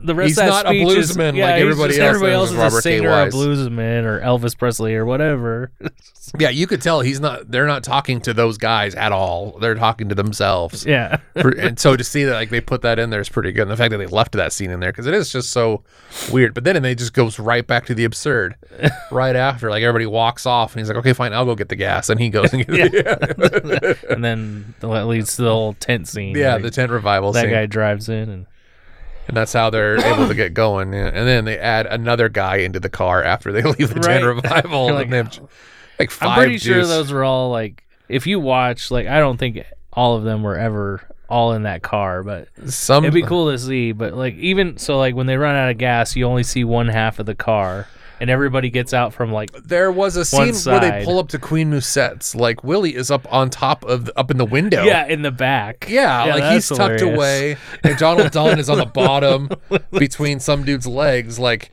The 0.00 0.14
rest 0.14 0.28
he's 0.28 0.38
of 0.38 0.44
that 0.46 0.50
not 0.64 0.66
a 0.66 0.68
speech 0.68 0.96
is- 0.98 1.16
bluesman 1.16 1.36
yeah, 1.36 1.44
like 1.46 1.60
everybody 1.60 1.88
just- 1.94 2.00
else 2.00 2.08
Everybody 2.16 2.32
is 2.32 2.36
else 2.38 2.50
is 2.50 2.56
a 2.56 2.58
Robert 2.60 2.82
K. 2.84 2.98
singer, 2.98 3.10
a 3.10 3.26
bluesman, 3.30 4.04
or 4.04 4.20
Elvis 4.20 4.56
Presley, 4.56 4.94
or 4.94 5.04
whatever. 5.04 5.70
Yeah, 6.38 6.50
you 6.50 6.66
could 6.66 6.82
tell 6.82 7.00
he's 7.00 7.20
not. 7.20 7.50
They're 7.50 7.66
not 7.66 7.82
talking 7.82 8.20
to 8.20 8.34
those 8.34 8.58
guys 8.58 8.94
at 8.94 9.12
all. 9.12 9.58
They're 9.62 9.74
talking 9.74 10.10
to 10.10 10.14
themselves. 10.14 10.84
yeah, 10.84 11.16
For- 11.40 11.48
and 11.58 11.80
so 11.80 11.96
to 11.96 12.04
see 12.04 12.24
that 12.24 12.34
like 12.34 12.50
they 12.50 12.60
put 12.60 12.82
that 12.82 12.98
in 12.98 13.08
there 13.08 13.20
is 13.22 13.30
pretty 13.30 13.50
good. 13.50 13.62
And 13.62 13.70
the 13.70 13.78
fact 13.78 13.92
that 13.92 13.96
they 13.96 14.04
left 14.04 14.32
that 14.32 14.52
scene 14.52 14.70
in 14.70 14.78
there 14.80 14.92
because 14.92 15.06
it 15.06 15.14
is 15.14 15.32
just 15.32 15.48
so 15.48 15.84
weird. 16.30 16.52
But 16.52 16.64
then 16.64 16.84
it 16.84 16.94
just 16.96 17.14
goes 17.14 17.38
right 17.38 17.66
back 17.66 17.86
to 17.86 17.94
the 17.94 18.04
absurd 18.04 18.56
right 19.10 19.34
after. 19.36 19.70
Like 19.70 19.82
everybody 19.82 20.04
walks 20.04 20.44
off 20.44 20.74
and 20.74 20.80
he's 20.80 20.88
like, 20.88 20.98
"Okay, 20.98 21.14
fine, 21.14 21.32
I'll 21.32 21.46
go 21.46 21.54
get 21.54 21.70
the 21.70 21.76
gas." 21.76 22.10
And 22.10 22.20
he 22.20 22.28
goes 22.28 22.52
and 22.52 22.66
gets 22.66 22.90
the, 22.92 23.96
and 24.10 24.22
then 24.22 24.74
that 24.80 25.06
leads 25.06 25.36
to 25.36 25.42
the 25.44 25.50
whole 25.50 25.72
tent 25.74 26.08
scene. 26.08 26.36
yeah, 26.36 26.52
where 26.56 26.62
the 26.62 26.70
tent 26.70 26.92
revival 26.92 27.32
that 27.32 27.40
scene. 27.44 27.50
guy 27.52 27.64
drives 27.64 28.10
in 28.10 28.28
and 28.28 28.46
and 29.28 29.36
that's 29.36 29.52
how 29.52 29.70
they're 29.70 29.98
able 30.14 30.26
to 30.26 30.34
get 30.34 30.54
going. 30.54 30.92
Yeah. 30.92 31.06
And 31.06 31.28
then 31.28 31.44
they 31.44 31.58
add 31.58 31.86
another 31.86 32.28
guy 32.28 32.56
into 32.56 32.80
the 32.80 32.88
car 32.90 33.22
after 33.22 33.52
they 33.52 33.62
leave 33.78 33.94
the 33.94 34.00
Right. 34.00 34.22
revival. 34.24 34.86
You're 34.88 34.96
and 35.00 35.10
like, 35.10 35.10
they 35.10 35.16
have, 35.18 35.48
like 35.98 36.10
five. 36.10 36.28
I'm 36.30 36.38
pretty 36.38 36.58
sure 36.58 36.84
those 36.86 37.12
were 37.12 37.22
all 37.24 37.50
like 37.50 37.84
if 38.08 38.26
you 38.26 38.40
watch 38.40 38.90
like 38.90 39.06
I 39.06 39.20
don't 39.20 39.36
think 39.36 39.62
all 39.92 40.16
of 40.16 40.24
them 40.24 40.42
were 40.42 40.56
ever 40.56 41.02
all 41.28 41.52
in 41.52 41.64
that 41.64 41.82
car, 41.82 42.22
but 42.22 42.48
some. 42.66 43.04
it'd 43.04 43.12
be 43.12 43.22
cool 43.22 43.50
to 43.50 43.58
see. 43.58 43.92
But 43.92 44.14
like 44.14 44.34
even 44.36 44.78
so, 44.78 44.96
like 44.98 45.14
when 45.14 45.26
they 45.26 45.36
run 45.36 45.54
out 45.56 45.70
of 45.70 45.76
gas, 45.78 46.16
you 46.16 46.24
only 46.24 46.42
see 46.42 46.64
one 46.64 46.88
half 46.88 47.18
of 47.18 47.26
the 47.26 47.34
car, 47.34 47.86
and 48.20 48.30
everybody 48.30 48.70
gets 48.70 48.92
out 48.92 49.12
from 49.14 49.32
like 49.32 49.50
There 49.64 49.90
was 49.92 50.16
a 50.16 50.36
one 50.36 50.52
scene 50.52 50.72
where 50.72 50.80
they 50.80 51.04
pull 51.04 51.18
up 51.18 51.28
to 51.30 51.38
Queen 51.38 51.70
Musette's. 51.70 52.34
Like 52.34 52.64
Willie 52.64 52.94
is 52.94 53.10
up 53.10 53.30
on 53.32 53.50
top 53.50 53.84
of 53.84 54.06
the, 54.06 54.18
up 54.18 54.30
in 54.30 54.36
the 54.38 54.44
window. 54.44 54.84
yeah 54.84 55.06
in 55.06 55.22
the 55.22 55.30
back. 55.30 55.86
Yeah, 55.88 56.24
like 56.24 56.52
he's 56.54 56.68
that's 56.68 56.78
tucked 56.78 57.02
away, 57.02 57.56
and 57.84 57.96
Donald 57.98 58.30
Dunn 58.32 58.58
is 58.58 58.68
on 58.68 58.78
the 58.78 58.86
bottom 58.86 59.48
between 59.92 60.40
some 60.40 60.64
dude's 60.64 60.86
legs. 60.86 61.38
Like, 61.38 61.70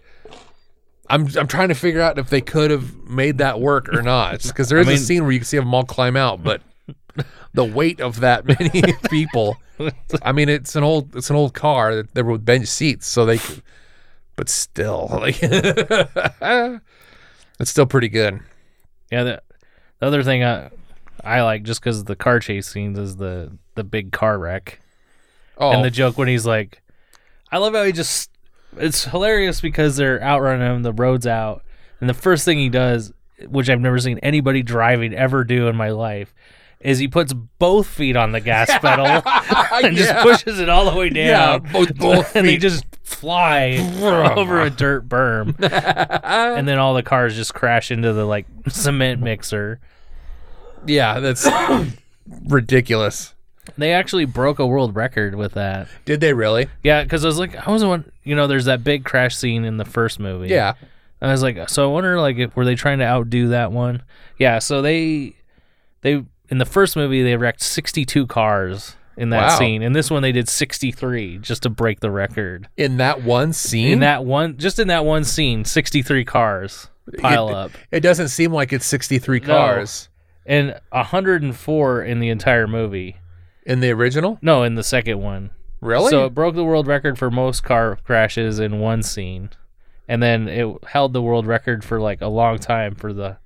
I'm 1.10 1.28
I'm 1.38 1.48
trying 1.48 1.70
to 1.70 1.76
figure 1.76 2.02
out 2.02 2.18
if 2.18 2.30
they 2.30 2.42
could 2.42 2.72
have 2.72 2.96
made 3.10 3.38
that 3.40 3.60
work 3.60 3.90
or 3.94 4.02
not, 4.02 4.42
because 4.44 4.70
there 4.70 4.78
is 4.80 4.88
mean- 4.88 4.96
a 4.98 5.00
scene 5.00 5.24
where 5.24 5.32
you 5.32 5.40
can 5.40 5.46
see 5.46 5.58
them 5.58 5.74
all 5.74 5.84
climb 5.84 6.16
out, 6.16 6.44
but 6.44 6.62
the 7.54 7.64
weight 7.64 8.00
of 8.02 8.20
that 8.22 8.46
many 8.60 8.82
people. 9.10 9.58
I 10.22 10.32
mean, 10.32 10.48
it's 10.48 10.76
an 10.76 10.84
old 10.84 11.16
it's 11.16 11.30
an 11.30 11.36
old 11.36 11.54
car. 11.54 11.96
that 11.96 12.14
There 12.14 12.24
were 12.24 12.38
bench 12.38 12.68
seats, 12.68 13.08
so 13.08 13.26
they. 13.26 13.38
Could, 13.40 13.62
but 14.36 14.50
still, 14.50 15.08
like, 15.12 15.38
it's 15.42 16.82
still 17.72 17.86
pretty 17.86 18.10
good. 18.10 18.40
Yeah, 19.12 19.24
the, 19.24 19.42
the 20.00 20.06
other 20.08 20.24
thing 20.24 20.44
I 20.44 20.70
I 21.26 21.42
like 21.42 21.64
just 21.64 21.82
because 21.82 22.00
of 22.00 22.06
the 22.06 22.16
car 22.16 22.40
chase 22.40 22.68
scenes 22.68 23.00
is 23.00 23.18
the 23.18 23.58
the 23.74 23.84
big 23.84 24.12
car 24.12 24.38
wreck. 24.38 24.80
Oh, 25.58 25.72
and 25.72 25.84
the 25.84 25.88
oh. 25.88 25.92
joke 25.92 26.18
when 26.18 26.28
he's 26.28 26.46
like, 26.46 26.82
I 27.52 27.58
love 27.58 27.74
how 27.74 27.84
he 27.84 27.92
just. 27.92 28.30
It's 28.78 29.06
hilarious 29.06 29.62
because 29.62 29.96
they're 29.96 30.22
outrunning 30.22 30.68
him, 30.68 30.84
the 30.84 30.92
road's 30.92 31.26
out, 31.26 31.64
and 32.02 32.10
the 32.10 32.14
first 32.14 32.44
thing 32.44 32.58
he 32.58 32.68
does, 32.68 33.14
which 33.48 33.70
I've 33.70 33.80
never 33.80 33.98
seen 34.00 34.18
anybody 34.20 34.64
driving 34.64 35.14
ever 35.14 35.46
do 35.46 35.68
in 35.70 35.78
my 35.78 35.90
life, 35.90 36.34
is 36.86 37.00
he 37.00 37.08
puts 37.08 37.34
both 37.34 37.88
feet 37.88 38.16
on 38.16 38.32
the 38.32 38.40
gas 38.40 38.70
pedal 38.80 39.06
and 39.06 39.98
just 39.98 40.10
Yeah. 40.12 40.22
pushes 40.24 40.60
it 40.60 40.70
all 40.70 40.90
the 40.90 40.96
way 40.98 41.10
down. 41.10 41.26
yeah, 41.26 41.58
both 41.74 41.96
both 41.96 42.36
and 42.36 42.48
they 42.48 42.54
feet. 42.54 42.62
just 42.62 42.86
fly 43.04 43.78
over 44.38 44.62
a 44.62 44.70
dirt 44.70 45.08
berm, 45.10 45.56
and 46.58 46.68
then 46.68 46.78
all 46.78 46.94
the 46.94 47.04
cars 47.04 47.36
just 47.36 47.54
crash 47.54 47.92
into 47.92 48.14
the 48.14 48.26
like 48.26 48.46
cement 48.70 49.22
mixer. 49.22 49.80
yeah, 50.86 51.20
that's 51.20 51.48
ridiculous. 52.48 53.34
They 53.78 53.94
actually 53.94 54.26
broke 54.26 54.60
a 54.60 54.68
world 54.68 54.96
record 54.96 55.36
with 55.36 55.54
that. 55.54 55.88
Did 56.06 56.22
they 56.22 56.34
really? 56.34 56.68
Yeah, 56.84 57.02
because 57.04 57.26
I 57.26 57.28
was 57.28 57.40
like, 57.40 57.68
I 57.68 57.72
was 57.72 57.84
one. 57.84 58.12
You 58.24 58.36
know, 58.36 58.46
there's 58.48 58.66
that 58.66 58.84
big 58.84 59.04
crash 59.06 59.36
scene 59.36 59.66
in 59.66 59.78
the 59.78 59.86
first 59.86 60.20
movie. 60.20 60.50
Yeah. 60.50 60.74
and 61.20 61.30
I 61.30 61.34
was 61.34 61.42
like, 61.42 61.68
so 61.70 61.90
I 61.90 61.92
wonder, 61.92 62.20
like, 62.22 62.38
if 62.38 62.56
were 62.56 62.66
they 62.66 62.76
trying 62.76 63.00
to 63.00 63.06
outdo 63.06 63.50
that 63.50 63.72
one? 63.72 64.04
Yeah. 64.38 64.60
So 64.60 64.82
they, 64.84 65.36
they 66.02 66.24
in 66.50 66.58
the 66.58 66.66
first 66.66 66.96
movie 66.96 67.24
they 67.24 67.36
wrecked 67.36 67.62
62 67.62 68.28
cars 68.28 68.96
in 69.18 69.30
that 69.30 69.50
Wow. 69.52 69.58
scene. 69.60 69.82
In 69.82 69.94
this 69.94 70.12
one 70.12 70.22
they 70.22 70.32
did 70.32 70.48
63 70.50 71.38
just 71.40 71.64
to 71.64 71.70
break 71.70 72.00
the 72.02 72.12
record. 72.12 72.68
In 72.78 72.98
that 72.98 73.24
one 73.24 73.54
scene, 73.54 73.94
In 73.94 74.00
that 74.00 74.26
one, 74.26 74.58
just 74.58 74.78
in 74.80 74.88
that 74.90 75.06
one 75.06 75.24
scene, 75.24 75.64
63 75.66 76.26
cars 76.26 76.90
pile 77.20 77.50
It- 77.50 77.56
up, 77.56 77.72
it 77.92 78.00
doesn't 78.02 78.28
seem 78.30 78.52
like 78.52 78.74
it's 78.74 78.86
63 78.86 79.40
cars 79.40 80.10
and 80.46 80.76
104 80.92 82.04
in 82.04 82.20
the 82.20 82.30
entire 82.30 82.68
movie. 82.68 83.18
in 83.68 83.80
the 83.80 83.90
original. 83.90 84.38
No, 84.44 84.62
in 84.62 84.76
the 84.76 84.84
second 84.84 85.20
one. 85.20 85.50
Really? 85.82 86.12
So 86.12 86.26
it 86.26 86.36
broke 86.36 86.54
the 86.54 86.64
world 86.64 86.86
record 86.86 87.18
for 87.18 87.32
most 87.32 87.64
car 87.64 87.98
crashes 88.04 88.60
in 88.60 88.80
one 88.80 89.02
scene, 89.02 89.50
and 90.08 90.22
then 90.22 90.48
it 90.48 90.68
held 90.90 91.14
the 91.14 91.22
world 91.22 91.48
record 91.48 91.84
for 91.84 92.00
like 92.00 92.22
a 92.22 92.28
long 92.28 92.60
time 92.60 92.94
for 92.94 93.12
the 93.12 93.38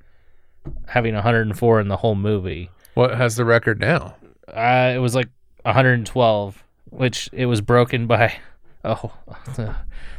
having 0.87 1.15
104 1.15 1.79
in 1.79 1.87
the 1.87 1.95
whole 1.97 2.15
movie. 2.15 2.69
What 2.93 3.15
has 3.15 3.35
the 3.35 3.45
record 3.45 3.79
now? 3.79 4.15
Uh, 4.47 4.91
it 4.95 4.99
was 4.99 5.15
like 5.15 5.29
112, 5.63 6.63
which 6.89 7.29
it 7.31 7.45
was 7.45 7.61
broken 7.61 8.07
by 8.07 8.35
oh 8.83 9.11
the, 9.55 9.75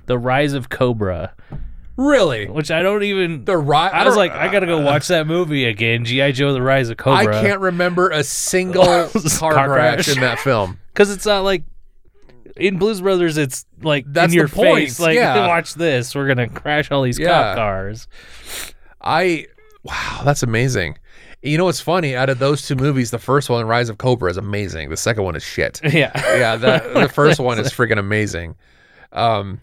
the 0.06 0.18
Rise 0.18 0.52
of 0.52 0.68
Cobra, 0.68 1.34
Really? 1.96 2.48
which 2.48 2.70
I 2.70 2.82
don't 2.82 3.02
even. 3.02 3.44
The 3.44 3.58
ri- 3.58 3.76
I 3.76 4.04
was 4.06 4.16
like, 4.16 4.32
I 4.32 4.50
gotta 4.50 4.66
go 4.66 4.80
watch 4.84 5.08
that 5.08 5.26
movie 5.26 5.64
again. 5.66 6.04
GI 6.04 6.32
Joe: 6.32 6.52
The 6.52 6.62
Rise 6.62 6.88
of 6.88 6.96
Cobra. 6.96 7.36
I 7.38 7.42
can't 7.42 7.60
remember 7.60 8.10
a 8.10 8.24
single 8.24 8.84
car, 9.28 9.52
Car 9.52 9.68
crash, 9.68 10.08
in 10.08 10.20
that 10.20 10.38
film. 10.38 10.78
because 10.94 11.10
it's 11.10 11.26
not 11.26 11.40
like 11.44 11.64
in 12.56 12.78
Blues 12.78 13.00
Brothers. 13.00 13.36
It's 13.36 13.66
like 13.82 14.04
That's 14.08 14.32
in 14.32 14.38
your 14.38 14.46
the 14.48 14.54
point, 14.56 14.78
face. 14.88 15.00
Like, 15.00 15.16
yeah. 15.16 15.46
watch 15.46 15.74
this. 15.74 16.14
We're 16.14 16.28
gonna 16.28 16.48
crash 16.48 16.90
all 16.90 17.02
these 17.02 17.18
Yeah. 17.18 17.28
cop 17.28 17.56
cars. 17.56 18.06
I 19.02 19.46
wow, 19.82 20.22
that's 20.24 20.42
amazing. 20.42 20.96
You 21.43 21.57
know 21.57 21.64
what's 21.64 21.80
funny? 21.80 22.14
Out 22.14 22.28
of 22.28 22.38
those 22.38 22.66
two 22.66 22.74
movies, 22.74 23.11
the 23.11 23.18
first 23.18 23.49
one, 23.49 23.66
Rise 23.66 23.88
of 23.88 23.97
Cobra, 23.97 24.30
is 24.30 24.36
amazing. 24.36 24.91
The 24.91 24.97
second 24.97 25.24
one 25.24 25.36
is 25.36 25.43
shit. 25.43 25.80
Yeah, 25.93 26.12
Yeah, 26.36 26.57
that, 26.57 26.95
the 26.95 27.09
first 27.09 27.41
one 27.41 27.59
is 27.59 27.72
freaking 27.72 27.99
amazing. 27.99 28.57
Um, 29.12 29.61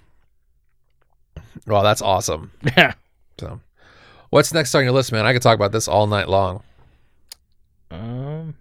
well, 1.67 1.83
that's 1.83 2.01
awesome. 2.01 2.51
yeah. 2.75 2.93
So, 3.39 3.59
what's 4.31 4.53
next 4.53 4.73
on 4.73 4.83
your 4.83 4.91
list, 4.91 5.11
man? 5.11 5.25
I 5.25 5.33
could 5.33 5.41
talk 5.41 5.55
about 5.55 5.71
this 5.71 5.87
all 5.87 6.07
night 6.07 6.27
long. 6.27 6.63
Um, 7.91 8.55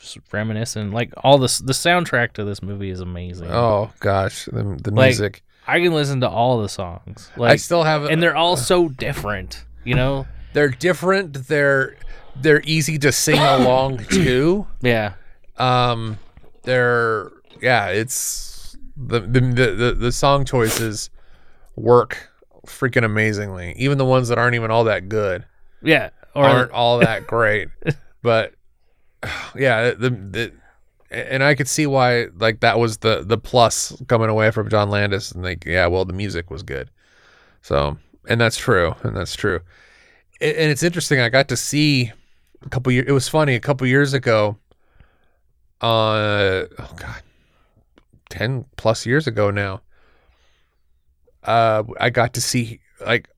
just 0.00 0.18
reminiscing. 0.32 0.92
Like 0.92 1.12
all 1.18 1.38
this, 1.38 1.58
the 1.58 1.72
soundtrack 1.74 2.32
to 2.34 2.44
this 2.44 2.62
movie 2.62 2.90
is 2.90 3.00
amazing. 3.00 3.50
Oh 3.50 3.92
gosh, 4.00 4.46
the, 4.46 4.62
the 4.82 4.90
Like, 4.90 5.10
music. 5.10 5.42
I 5.66 5.78
can 5.80 5.92
listen 5.92 6.20
to 6.22 6.28
all 6.28 6.60
the 6.60 6.68
songs. 6.68 7.30
Like 7.36 7.52
I 7.52 7.56
still 7.56 7.84
have, 7.84 8.04
and 8.04 8.22
they're 8.22 8.36
all 8.36 8.56
so 8.56 8.88
different. 8.88 9.64
You 9.84 9.94
know? 9.94 10.26
they're 10.54 10.70
different. 10.70 11.34
They're 11.34 11.96
they're 12.40 12.62
easy 12.64 12.98
to 12.98 13.12
sing 13.12 13.38
along 13.40 14.04
to. 14.06 14.66
Yeah. 14.80 15.14
Um, 15.58 16.18
they're 16.62 17.30
yeah, 17.60 17.88
it's 17.88 18.76
the 18.96 19.20
the 19.20 19.40
the, 19.40 19.70
the, 19.74 19.94
the 19.98 20.12
song 20.12 20.44
choices 20.44 21.10
work 21.76 22.30
freaking 22.66 23.04
amazingly. 23.04 23.74
Even 23.76 23.98
the 23.98 24.04
ones 24.04 24.28
that 24.28 24.38
aren't 24.38 24.54
even 24.54 24.70
all 24.70 24.84
that 24.84 25.08
good 25.08 25.44
Yeah. 25.82 26.10
Or 26.34 26.44
aren't 26.44 26.70
all 26.72 26.98
that 27.00 27.26
great. 27.26 27.68
But 28.22 28.54
yeah, 29.56 29.90
the, 29.90 30.10
the 30.10 30.52
and 31.10 31.42
I 31.42 31.56
could 31.56 31.66
see 31.68 31.86
why 31.88 32.26
like 32.38 32.60
that 32.60 32.78
was 32.78 32.98
the 32.98 33.24
the 33.26 33.36
plus 33.36 34.00
coming 34.06 34.28
away 34.30 34.52
from 34.52 34.68
John 34.70 34.90
Landis 34.90 35.32
and 35.32 35.42
like 35.42 35.64
yeah, 35.66 35.88
well 35.88 36.04
the 36.04 36.12
music 36.12 36.48
was 36.48 36.62
good. 36.62 36.88
So 37.62 37.98
and 38.28 38.40
that's 38.40 38.56
true, 38.56 38.94
and 39.02 39.16
that's 39.16 39.34
true. 39.34 39.58
A- 40.40 40.60
And 40.62 40.70
it's 40.70 40.84
interesting. 40.84 41.18
I 41.18 41.28
got 41.30 41.48
to 41.48 41.56
see 41.56 42.12
a 42.64 42.68
couple 42.68 42.92
years. 42.92 43.06
It 43.08 43.12
was 43.12 43.28
funny 43.28 43.54
a 43.54 43.60
couple 43.60 43.86
years 43.86 44.14
ago. 44.14 44.56
Uh 45.80 46.66
oh 46.78 46.94
god, 46.96 47.22
ten 48.30 48.64
plus 48.76 49.06
years 49.06 49.26
ago 49.26 49.50
now. 49.50 49.82
Uh, 51.42 51.82
I 51.98 52.10
got 52.10 52.34
to 52.34 52.40
see 52.40 52.80
like 53.04 53.28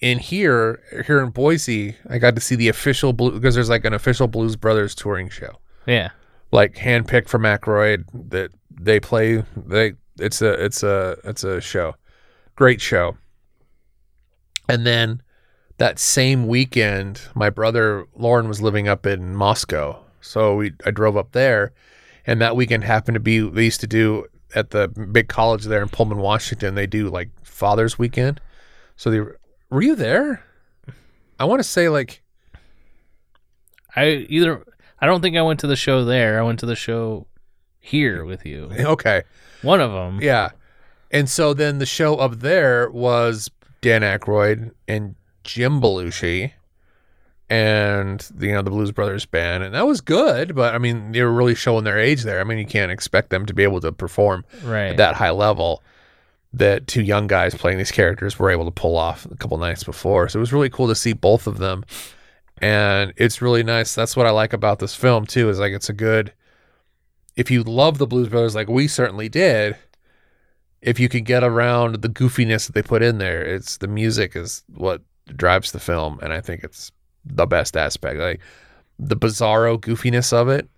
in 0.00 0.18
here 0.18 0.82
here 1.06 1.20
in 1.20 1.30
Boise. 1.30 1.96
I 2.08 2.18
got 2.18 2.34
to 2.34 2.40
see 2.40 2.56
the 2.56 2.68
official 2.68 3.12
blue 3.12 3.32
because 3.32 3.54
there's 3.54 3.68
like 3.68 3.84
an 3.84 3.92
official 3.92 4.28
Blues 4.28 4.56
Brothers 4.56 4.94
touring 4.94 5.28
show 5.28 5.58
yeah. 5.86 6.10
like 6.50 6.74
handpicked 6.74 7.28
from 7.28 7.42
Aykroyd 7.42 8.04
that 8.30 8.50
they 8.70 9.00
play 9.00 9.44
they 9.56 9.92
it's 10.18 10.42
a 10.42 10.52
it's 10.64 10.82
a 10.82 11.16
it's 11.24 11.44
a 11.44 11.60
show. 11.60 11.94
Great 12.56 12.80
show. 12.80 13.16
And 14.68 14.86
then 14.86 15.22
that 15.82 15.98
same 15.98 16.46
weekend 16.46 17.20
my 17.34 17.50
brother 17.50 18.06
Lauren 18.14 18.46
was 18.46 18.62
living 18.62 18.86
up 18.86 19.04
in 19.04 19.34
Moscow. 19.34 19.98
So 20.20 20.54
we 20.54 20.70
I 20.86 20.92
drove 20.92 21.16
up 21.16 21.32
there 21.32 21.72
and 22.24 22.40
that 22.40 22.54
weekend 22.54 22.84
happened 22.84 23.16
to 23.16 23.20
be 23.20 23.40
they 23.40 23.64
used 23.64 23.80
to 23.80 23.88
do 23.88 24.26
at 24.54 24.70
the 24.70 24.86
big 24.86 25.26
college 25.26 25.64
there 25.64 25.82
in 25.82 25.88
Pullman, 25.88 26.18
Washington, 26.18 26.76
they 26.76 26.86
do 26.86 27.08
like 27.08 27.30
Father's 27.42 27.98
Weekend. 27.98 28.40
So 28.94 29.10
they 29.10 29.22
were 29.70 29.82
you 29.82 29.96
there? 29.96 30.44
I 31.40 31.46
want 31.46 31.58
to 31.58 31.68
say 31.68 31.88
like 31.88 32.22
I 33.96 34.24
either 34.28 34.64
I 35.00 35.06
don't 35.06 35.20
think 35.20 35.36
I 35.36 35.42
went 35.42 35.58
to 35.60 35.66
the 35.66 35.74
show 35.74 36.04
there. 36.04 36.38
I 36.38 36.44
went 36.44 36.60
to 36.60 36.66
the 36.66 36.76
show 36.76 37.26
here 37.80 38.24
with 38.24 38.46
you. 38.46 38.70
okay. 38.78 39.22
One 39.62 39.80
of 39.80 39.90
them. 39.90 40.20
Yeah. 40.22 40.50
And 41.10 41.28
so 41.28 41.52
then 41.54 41.78
the 41.78 41.86
show 41.86 42.18
up 42.18 42.38
there 42.38 42.88
was 42.88 43.50
Dan 43.80 44.02
Aykroyd 44.02 44.70
and 44.86 45.16
Jim 45.44 45.80
Belushi 45.80 46.52
and 47.50 48.20
the, 48.34 48.46
you 48.46 48.52
know 48.52 48.62
the 48.62 48.70
Blues 48.70 48.92
Brothers 48.92 49.26
band. 49.26 49.62
And 49.62 49.74
that 49.74 49.86
was 49.86 50.00
good 50.00 50.54
but 50.54 50.74
I 50.74 50.78
mean 50.78 51.12
they 51.12 51.22
were 51.22 51.32
really 51.32 51.54
showing 51.54 51.84
their 51.84 51.98
age 51.98 52.22
there. 52.22 52.40
I 52.40 52.44
mean 52.44 52.58
you 52.58 52.66
can't 52.66 52.90
expect 52.92 53.30
them 53.30 53.46
to 53.46 53.54
be 53.54 53.62
able 53.62 53.80
to 53.80 53.92
perform 53.92 54.44
Right. 54.64 54.88
at 54.90 54.96
that 54.98 55.14
high 55.16 55.30
level 55.30 55.82
that 56.54 56.86
two 56.86 57.02
young 57.02 57.26
guys 57.26 57.54
playing 57.54 57.78
these 57.78 57.90
characters 57.90 58.38
were 58.38 58.50
able 58.50 58.66
to 58.66 58.70
pull 58.70 58.96
off 58.96 59.24
a 59.26 59.36
couple 59.36 59.56
nights 59.56 59.84
before. 59.84 60.28
So 60.28 60.38
it 60.38 60.40
was 60.40 60.52
really 60.52 60.68
cool 60.70 60.86
to 60.88 60.94
see 60.94 61.14
both 61.14 61.46
of 61.46 61.56
them. 61.58 61.82
And 62.58 63.14
it's 63.16 63.40
really 63.40 63.62
nice. 63.62 63.94
That's 63.94 64.14
what 64.16 64.26
I 64.26 64.30
like 64.30 64.52
about 64.52 64.78
this 64.78 64.94
film 64.94 65.26
too 65.26 65.48
is 65.48 65.58
like 65.58 65.72
it's 65.72 65.88
a 65.88 65.92
good 65.94 66.32
if 67.36 67.50
you 67.50 67.62
love 67.62 67.98
the 67.98 68.06
Blues 68.06 68.28
Brothers 68.28 68.54
like 68.54 68.68
we 68.68 68.86
certainly 68.88 69.28
did 69.28 69.76
if 70.82 70.98
you 70.98 71.08
can 71.08 71.22
get 71.24 71.44
around 71.44 72.02
the 72.02 72.08
goofiness 72.08 72.66
that 72.66 72.72
they 72.74 72.82
put 72.82 73.02
in 73.02 73.18
there, 73.18 73.40
it's 73.40 73.76
the 73.76 73.86
music 73.86 74.34
is 74.34 74.64
what 74.74 75.00
drives 75.26 75.72
the 75.72 75.80
film, 75.80 76.18
and 76.22 76.32
I 76.32 76.40
think 76.40 76.64
it's 76.64 76.92
the 77.24 77.46
best 77.46 77.76
aspect. 77.76 78.18
Like 78.18 78.40
the 78.98 79.16
bizarro 79.16 79.78
goofiness 79.78 80.32
of 80.32 80.48
it. 80.48 80.68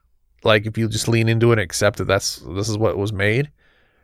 Like 0.42 0.66
if 0.66 0.76
you 0.76 0.88
just 0.88 1.08
lean 1.08 1.28
into 1.28 1.50
it 1.50 1.54
and 1.54 1.60
accept 1.60 1.98
that 1.98 2.04
that's 2.04 2.36
this 2.36 2.68
is 2.68 2.76
what 2.76 2.98
was 2.98 3.12
made, 3.12 3.50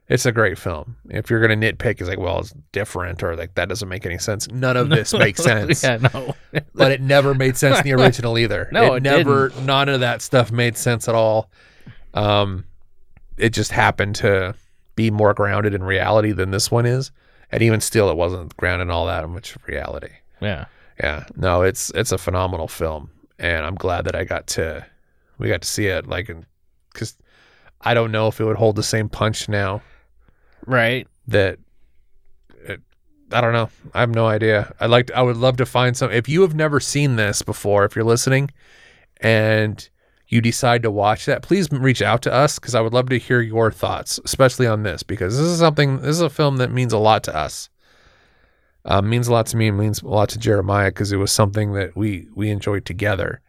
it's 0.08 0.26
a 0.26 0.32
great 0.32 0.58
film. 0.58 0.96
If 1.08 1.30
you're 1.30 1.40
gonna 1.40 1.54
nitpick, 1.54 2.00
it's 2.00 2.08
like, 2.08 2.18
well, 2.18 2.40
it's 2.40 2.54
different, 2.72 3.22
or 3.22 3.36
like 3.36 3.54
that 3.54 3.68
doesn't 3.68 3.88
make 3.88 4.06
any 4.06 4.18
sense. 4.18 4.50
None 4.50 4.76
of 4.76 4.88
this 4.88 5.12
makes 5.14 5.42
sense. 5.42 5.82
yeah, 5.82 5.98
no. 5.98 6.34
But 6.74 6.90
it 6.90 7.00
never 7.00 7.32
made 7.32 7.56
sense 7.56 7.78
in 7.78 7.84
the 7.84 7.92
original 8.02 8.36
either. 8.36 8.68
No, 8.72 8.94
it, 8.94 8.98
it 8.98 9.02
never. 9.04 9.50
None 9.62 9.88
of 9.88 10.00
that 10.00 10.22
stuff 10.22 10.50
made 10.50 10.76
sense 10.76 11.08
at 11.08 11.14
all. 11.14 11.50
Um, 12.14 12.64
it 13.36 13.50
just 13.50 13.70
happened 13.70 14.16
to 14.16 14.54
be 14.96 15.10
more 15.10 15.32
grounded 15.32 15.74
in 15.74 15.84
reality 15.84 16.32
than 16.32 16.50
this 16.50 16.70
one 16.70 16.86
is, 16.86 17.12
and 17.52 17.62
even 17.62 17.80
still, 17.80 18.10
it 18.10 18.16
wasn't 18.16 18.56
grounded 18.56 18.88
in 18.88 18.90
all 18.90 19.06
that 19.06 19.28
much 19.28 19.56
reality. 19.66 20.10
Yeah. 20.40 20.66
Yeah, 20.98 21.24
no, 21.34 21.62
it's 21.62 21.90
it's 21.94 22.12
a 22.12 22.18
phenomenal 22.18 22.68
film, 22.68 23.10
and 23.38 23.64
I'm 23.64 23.74
glad 23.74 24.04
that 24.04 24.14
I 24.14 24.24
got 24.24 24.46
to 24.48 24.84
we 25.38 25.48
got 25.48 25.62
to 25.62 25.68
see 25.68 25.86
it. 25.86 26.06
Like, 26.06 26.30
because 26.92 27.16
I 27.80 27.94
don't 27.94 28.12
know 28.12 28.26
if 28.28 28.38
it 28.38 28.44
would 28.44 28.58
hold 28.58 28.76
the 28.76 28.82
same 28.82 29.08
punch 29.08 29.48
now 29.48 29.80
Right. 30.66 31.08
that 31.28 31.58
it, 32.66 32.82
I 33.32 33.40
don't 33.40 33.54
know. 33.54 33.70
I 33.94 34.00
have 34.00 34.14
no 34.14 34.26
idea. 34.26 34.74
I'd 34.78 34.90
like 34.90 35.06
to, 35.06 35.16
I 35.16 35.22
would 35.22 35.38
love 35.38 35.56
to 35.56 35.66
find 35.66 35.96
some 35.96 36.10
if 36.10 36.28
you 36.28 36.42
have 36.42 36.54
never 36.54 36.80
seen 36.80 37.16
this 37.16 37.40
before, 37.40 37.86
if 37.86 37.96
you're 37.96 38.04
listening 38.04 38.50
and 39.22 39.88
you 40.28 40.40
decide 40.42 40.82
to 40.82 40.90
watch 40.90 41.24
that, 41.24 41.42
please 41.42 41.70
reach 41.72 42.02
out 42.02 42.20
to 42.22 42.32
us 42.32 42.58
because 42.58 42.74
I 42.74 42.80
would 42.82 42.92
love 42.92 43.08
to 43.08 43.18
hear 43.18 43.40
your 43.40 43.70
thoughts, 43.72 44.20
especially 44.24 44.66
on 44.66 44.82
this, 44.82 45.02
because 45.02 45.36
this 45.38 45.46
is 45.46 45.58
something 45.58 45.96
this 46.02 46.16
is 46.16 46.20
a 46.20 46.28
film 46.28 46.58
that 46.58 46.70
means 46.70 46.92
a 46.92 46.98
lot 46.98 47.24
to 47.24 47.34
us. 47.34 47.70
Um, 48.84 49.08
means 49.10 49.28
a 49.28 49.32
lot 49.32 49.46
to 49.46 49.56
me, 49.56 49.68
and 49.68 49.78
means 49.78 50.00
a 50.02 50.08
lot 50.08 50.30
to 50.30 50.38
Jeremiah 50.38 50.90
because 50.90 51.12
it 51.12 51.16
was 51.18 51.30
something 51.32 51.72
that 51.74 51.96
we 51.96 52.26
we 52.34 52.50
enjoyed 52.50 52.84
together. 52.86 53.40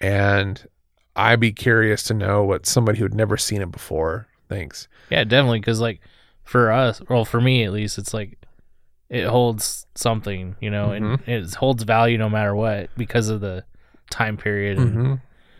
And 0.00 0.64
I'd 1.16 1.40
be 1.40 1.52
curious 1.52 2.02
to 2.04 2.14
know 2.14 2.44
what 2.44 2.66
somebody 2.66 2.98
who 2.98 3.04
had 3.04 3.14
never 3.14 3.36
seen 3.36 3.60
it 3.62 3.70
before 3.72 4.28
thinks. 4.48 4.88
Yeah, 5.10 5.24
definitely. 5.24 5.60
Because 5.60 5.80
like 5.80 6.00
for 6.44 6.70
us, 6.72 7.00
well, 7.08 7.24
for 7.24 7.40
me 7.40 7.64
at 7.64 7.72
least, 7.72 7.98
it's 7.98 8.14
like 8.14 8.38
it 9.10 9.26
holds 9.26 9.86
something, 9.94 10.56
you 10.60 10.70
know, 10.70 10.92
and 10.92 11.04
Mm-hmm. 11.18 11.30
it 11.30 11.54
holds 11.54 11.82
value 11.82 12.16
no 12.16 12.30
matter 12.30 12.54
what 12.54 12.88
because 12.96 13.28
of 13.28 13.40
the 13.40 13.64
time 14.10 14.36
period 14.36 14.78
and, 14.78 14.94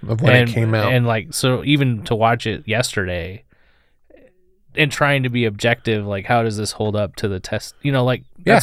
hmm 0.03 0.11
Of 0.11 0.23
when 0.23 0.35
and 0.37 0.49
it 0.49 0.53
came 0.53 0.75
out. 0.75 0.93
And 0.93 1.07
like 1.07 1.35
so, 1.35 1.65
even 1.65 2.03
to 2.05 2.15
watch 2.15 2.47
it 2.47 2.67
yesterday 2.67 3.45
and 4.75 4.91
trying 4.91 5.23
to 5.25 5.29
be 5.29 5.45
objective, 5.45 6.07
like 6.07 6.27
how 6.27 6.43
does 6.43 6.57
this 6.57 6.73
hold 6.73 6.97
up 6.97 7.17
to 7.17 7.29
the 7.29 7.41
test? 7.41 7.75
You 7.83 7.93
know, 7.93 8.05
like 8.05 8.23
Yeah. 8.45 8.61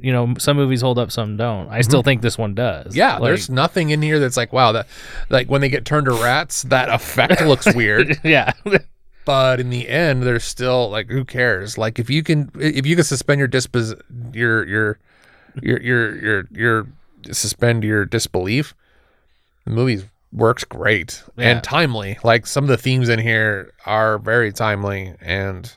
You 0.00 0.12
know, 0.12 0.34
some 0.38 0.56
movies 0.56 0.80
hold 0.80 0.98
up, 0.98 1.10
some 1.10 1.36
don't. 1.36 1.68
I 1.68 1.80
still 1.82 2.02
think 2.02 2.22
this 2.22 2.38
one 2.38 2.54
does. 2.54 2.88
Mm-hmm. 2.88 2.96
Yeah, 2.96 3.14
Like, 3.18 3.28
there's 3.28 3.50
nothing 3.50 3.90
in 3.90 4.02
here 4.02 4.18
that's 4.18 4.36
like, 4.36 4.52
wow, 4.52 4.72
that 4.72 4.86
like 5.28 5.48
when 5.48 5.60
they 5.60 5.68
get 5.68 5.84
turned 5.84 6.06
to 6.06 6.12
rats, 6.12 6.62
that 6.64 6.88
effect 6.88 7.40
looks 7.46 7.72
weird. 7.74 8.18
yeah, 8.24 8.52
But 9.24 9.60
in 9.60 9.70
the 9.70 9.88
end, 9.88 10.22
there's 10.22 10.44
still 10.44 10.88
like, 10.90 11.08
who 11.10 11.24
cares? 11.24 11.76
Like 11.76 11.98
if 11.98 12.08
you 12.10 12.22
can, 12.22 12.50
if 12.58 12.86
you 12.86 12.96
can 12.96 13.04
suspend 13.04 13.38
your 13.38 13.48
dispos, 13.48 14.00
your 14.34 14.64
your 14.66 14.98
your 15.62 15.80
your 15.82 16.16
your 16.16 16.48
your 16.52 16.86
suspend 17.32 17.84
your 17.84 18.04
disbelief, 18.06 18.74
the 19.64 19.70
movie 19.72 20.04
works 20.32 20.64
great 20.64 21.22
Yeah. 21.36 21.50
and 21.50 21.62
timely. 21.64 22.16
Like 22.24 22.46
some 22.46 22.64
of 22.64 22.68
the 22.68 22.76
themes 22.78 23.08
in 23.08 23.18
here 23.18 23.72
are 23.84 24.18
very 24.18 24.52
timely, 24.52 25.14
and 25.20 25.70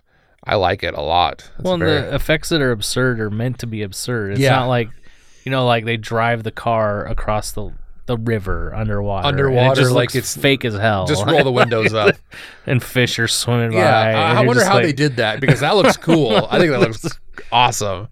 I 0.45 0.55
like 0.55 0.83
it 0.83 0.93
a 0.93 1.01
lot. 1.01 1.49
It's 1.55 1.63
well, 1.63 1.77
very- 1.77 2.01
the 2.01 2.15
effects 2.15 2.49
that 2.49 2.61
are 2.61 2.71
absurd 2.71 3.19
are 3.19 3.29
meant 3.29 3.59
to 3.59 3.67
be 3.67 3.81
absurd. 3.81 4.31
It's 4.33 4.41
Yeah. 4.41 4.51
not 4.57 4.67
like, 4.67 4.89
you 5.45 5.51
know, 5.51 5.65
like 5.65 5.85
they 5.85 5.97
drive 5.97 6.43
the 6.43 6.51
car 6.51 7.05
across 7.05 7.51
the 7.51 7.71
the 8.05 8.17
river 8.17 8.75
underwater. 8.75 9.25
it 9.25 9.29
Underwater, 9.29 9.79
just 9.79 9.93
like 9.93 10.09
it's- 10.09 10.35
fake 10.35 10.65
as 10.65 10.73
hell. 10.75 11.05
Just 11.07 11.25
roll 11.25 11.41
the 11.45 11.51
windows 11.53 11.93
up. 11.93 12.15
and 12.67 12.83
fish 12.83 13.17
are 13.17 13.29
swimming 13.29 13.71
by. 13.71 13.77
Yeah, 13.77 13.97
I, 14.35 14.41
I 14.41 14.45
wonder 14.45 14.65
how 14.65 14.73
like- 14.73 14.83
they 14.83 14.91
did 14.91 15.15
that 15.17 15.39
because 15.39 15.61
that 15.61 15.73
looks 15.77 15.95
cool. 16.09 16.45
I 16.51 16.59
think 16.59 16.71
that 16.71 16.81
looks 16.81 17.07
awesome. 17.49 18.09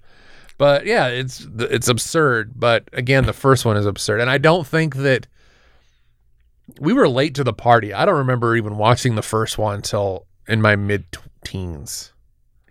But 0.58 0.86
yeah, 0.86 1.08
it's 1.08 1.46
it's 1.60 1.90
absurd. 1.90 2.54
But 2.56 2.88
again, 2.94 3.26
the 3.26 3.34
first 3.34 3.66
one 3.66 3.76
is 3.76 3.86
absurd, 3.86 4.22
and 4.22 4.30
I 4.30 4.38
don't 4.38 4.66
think 4.66 4.96
that 4.96 5.28
we 6.80 6.94
were 6.94 7.10
late 7.10 7.36
to 7.36 7.44
the 7.44 7.52
party. 7.54 7.94
I 7.94 8.06
don't 8.06 8.16
remember 8.18 8.56
even 8.56 8.78
watching 8.78 9.16
the 9.16 9.22
first 9.22 9.58
one 9.58 9.76
until 9.76 10.26
in 10.48 10.62
my 10.62 10.78
mid 10.78 11.04
teens. 11.44 12.14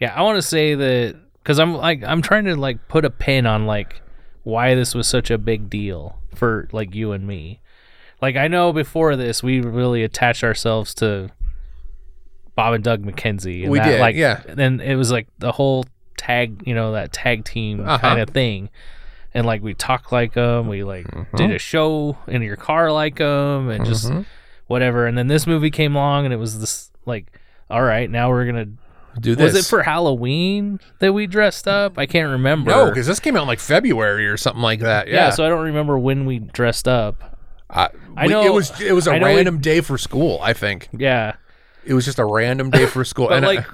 Yeah, 0.00 0.14
I 0.14 0.22
want 0.22 0.36
to 0.36 0.42
say 0.42 0.74
that 0.74 1.16
because 1.42 1.58
I'm 1.58 1.74
like 1.74 2.02
I'm 2.04 2.22
trying 2.22 2.46
to 2.46 2.56
like 2.56 2.88
put 2.88 3.04
a 3.04 3.10
pin 3.10 3.46
on 3.46 3.66
like 3.66 4.00
why 4.42 4.74
this 4.74 4.94
was 4.94 5.06
such 5.06 5.30
a 5.30 5.38
big 5.38 5.68
deal 5.70 6.18
for 6.34 6.68
like 6.72 6.94
you 6.94 7.12
and 7.12 7.26
me. 7.26 7.60
Like 8.22 8.36
I 8.36 8.48
know 8.48 8.72
before 8.72 9.14
this 9.16 9.42
we 9.42 9.60
really 9.60 10.02
attached 10.02 10.42
ourselves 10.42 10.94
to 10.94 11.30
Bob 12.54 12.74
and 12.74 12.84
Doug 12.84 13.02
McKenzie. 13.04 13.62
And 13.62 13.70
We 13.70 13.78
that, 13.78 13.84
did, 13.86 14.00
like, 14.00 14.16
yeah. 14.16 14.42
Then 14.46 14.80
it 14.80 14.96
was 14.96 15.10
like 15.10 15.28
the 15.38 15.52
whole 15.52 15.84
tag, 16.16 16.62
you 16.66 16.74
know, 16.74 16.92
that 16.92 17.12
tag 17.12 17.44
team 17.44 17.80
Uh-huh. 17.80 17.98
kind 17.98 18.20
of 18.20 18.30
thing. 18.30 18.70
And 19.32 19.46
like 19.46 19.62
we 19.62 19.74
talked 19.74 20.12
like 20.12 20.32
them, 20.34 20.68
we 20.68 20.82
like 20.82 21.06
Mm-hmm. 21.06 21.36
did 21.36 21.50
a 21.52 21.58
show 21.58 22.18
in 22.26 22.42
your 22.42 22.56
car 22.56 22.90
like 22.92 23.16
them, 23.16 23.68
and 23.70 23.84
just 23.84 24.10
Mhm. 24.10 24.24
whatever. 24.66 25.06
And 25.06 25.16
then 25.16 25.28
this 25.28 25.46
movie 25.46 25.70
came 25.70 25.94
along, 25.94 26.24
and 26.24 26.34
it 26.34 26.38
was 26.38 26.58
this 26.60 26.90
like, 27.06 27.38
all 27.70 27.82
right, 27.82 28.10
now 28.10 28.28
we're 28.30 28.44
gonna 28.46 28.66
Do 29.18 29.34
this. 29.34 29.54
was 29.54 29.66
it 29.66 29.68
for 29.68 29.82
Halloween 29.82 30.78
that 30.98 31.12
we 31.12 31.26
dressed 31.26 31.66
up? 31.66 31.98
I 31.98 32.06
can't 32.06 32.30
remember. 32.30 32.70
no? 32.70 32.88
Because 32.88 33.06
this 33.06 33.18
came 33.20 33.36
out 33.36 33.42
in 33.42 33.48
like 33.48 33.58
February 33.60 34.26
or 34.28 34.36
something 34.36 34.62
like 34.62 34.80
that. 34.80 35.08
Yeah. 35.08 35.14
yeah. 35.14 35.30
so 35.30 35.44
I 35.44 35.48
don't 35.48 35.64
remember 35.64 35.98
when 35.98 36.26
we 36.26 36.38
dressed 36.38 36.86
up. 36.86 37.36
I, 37.68 37.88
I 38.16 38.26
know- 38.26 38.44
it 38.44 38.52
was 38.52 38.80
it 38.80 38.92
was 38.92 39.06
a 39.06 39.12
I 39.12 39.18
know 39.18 39.28
we- 39.28 39.34
random 39.36 39.58
day 39.60 39.80
for 39.80 39.96
school. 39.98 40.38
I 40.42 40.52
think 40.52 40.88
Yeah, 40.92 41.36
it 41.84 41.94
was 41.94 42.04
just 42.04 42.18
a 42.18 42.24
random 42.24 42.70
day 42.70 42.86
for 42.86 43.04
school. 43.04 43.28
but 43.28 43.36
and 43.36 43.46
I- 43.46 43.54
like, 43.54 43.66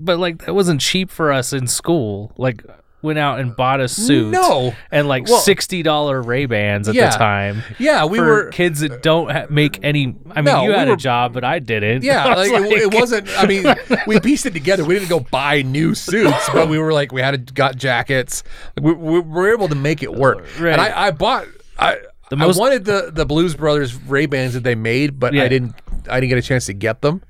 but 0.00 0.18
like 0.18 0.44
that 0.46 0.54
wasn't 0.54 0.80
cheap 0.80 1.10
for 1.10 1.30
us 1.32 1.52
in 1.52 1.66
school. 1.66 2.32
Like, 2.36 2.62
went 3.04 3.18
out 3.20 3.38
and 3.38 3.54
bought 3.54 3.80
a 3.80 3.86
suit. 3.86 4.30
no, 4.32 4.74
and 4.90 5.06
like 5.06 5.28
Well- 5.28 5.38
sixty 5.38 5.82
dollar 5.84 6.20
Ray 6.20 6.46
Bans 6.46 6.88
at 6.88 6.94
Yeah. 6.94 7.10
the 7.10 7.16
time. 7.18 7.62
yeah, 7.78 8.04
we 8.06 8.18
were 8.18 8.50
kids 8.50 8.80
that 8.80 9.02
don't 9.02 9.30
ha- 9.30 9.46
make 9.50 9.78
any. 9.84 10.16
I 10.32 10.40
mean, 10.40 10.44
No, 10.46 10.62
you 10.62 10.70
we 10.70 10.74
had 10.74 10.88
were- 10.88 10.94
a 10.94 10.96
job, 10.96 11.32
but 11.34 11.44
I 11.44 11.58
didn't. 11.60 12.02
Yeah, 12.02 12.24
I 12.26 12.34
like, 12.34 12.50
it, 12.52 12.92
it 12.92 12.94
wasn't. 12.94 13.28
I 13.38 13.46
mean, 13.46 13.64
we 14.06 14.18
pieced 14.18 14.46
it 14.46 14.54
together. 14.54 14.84
We 14.84 14.94
didn't 14.94 15.10
go 15.10 15.20
buy 15.20 15.62
new 15.62 15.94
suits, 15.94 16.48
but 16.52 16.68
we 16.68 16.78
were 16.78 16.92
like, 16.92 17.12
we 17.12 17.20
had 17.20 17.34
a, 17.34 17.38
got 17.38 17.76
jackets. 17.76 18.42
We, 18.80 18.92
we 18.92 19.20
were 19.20 19.52
able 19.52 19.68
to 19.68 19.74
make 19.76 20.02
it 20.02 20.12
work. 20.12 20.38
Right. 20.58 20.72
And 20.72 20.80
I, 20.80 21.06
I 21.06 21.10
bought. 21.12 21.46
I 21.78 21.98
The 22.30 22.36
most- 22.36 22.56
I 22.56 22.60
wanted 22.60 22.84
the 22.86 23.10
the 23.12 23.26
Blues 23.26 23.54
Brothers 23.54 23.94
Ray 23.94 24.26
Bans 24.26 24.54
that 24.54 24.64
they 24.64 24.74
made, 24.74 25.20
but 25.20 25.34
Yeah. 25.34 25.42
I 25.44 25.48
didn't. 25.48 25.74
I 26.08 26.20
didn't 26.20 26.30
get 26.30 26.38
a 26.38 26.42
chance 26.42 26.66
to 26.66 26.72
get 26.72 27.00
them. 27.02 27.22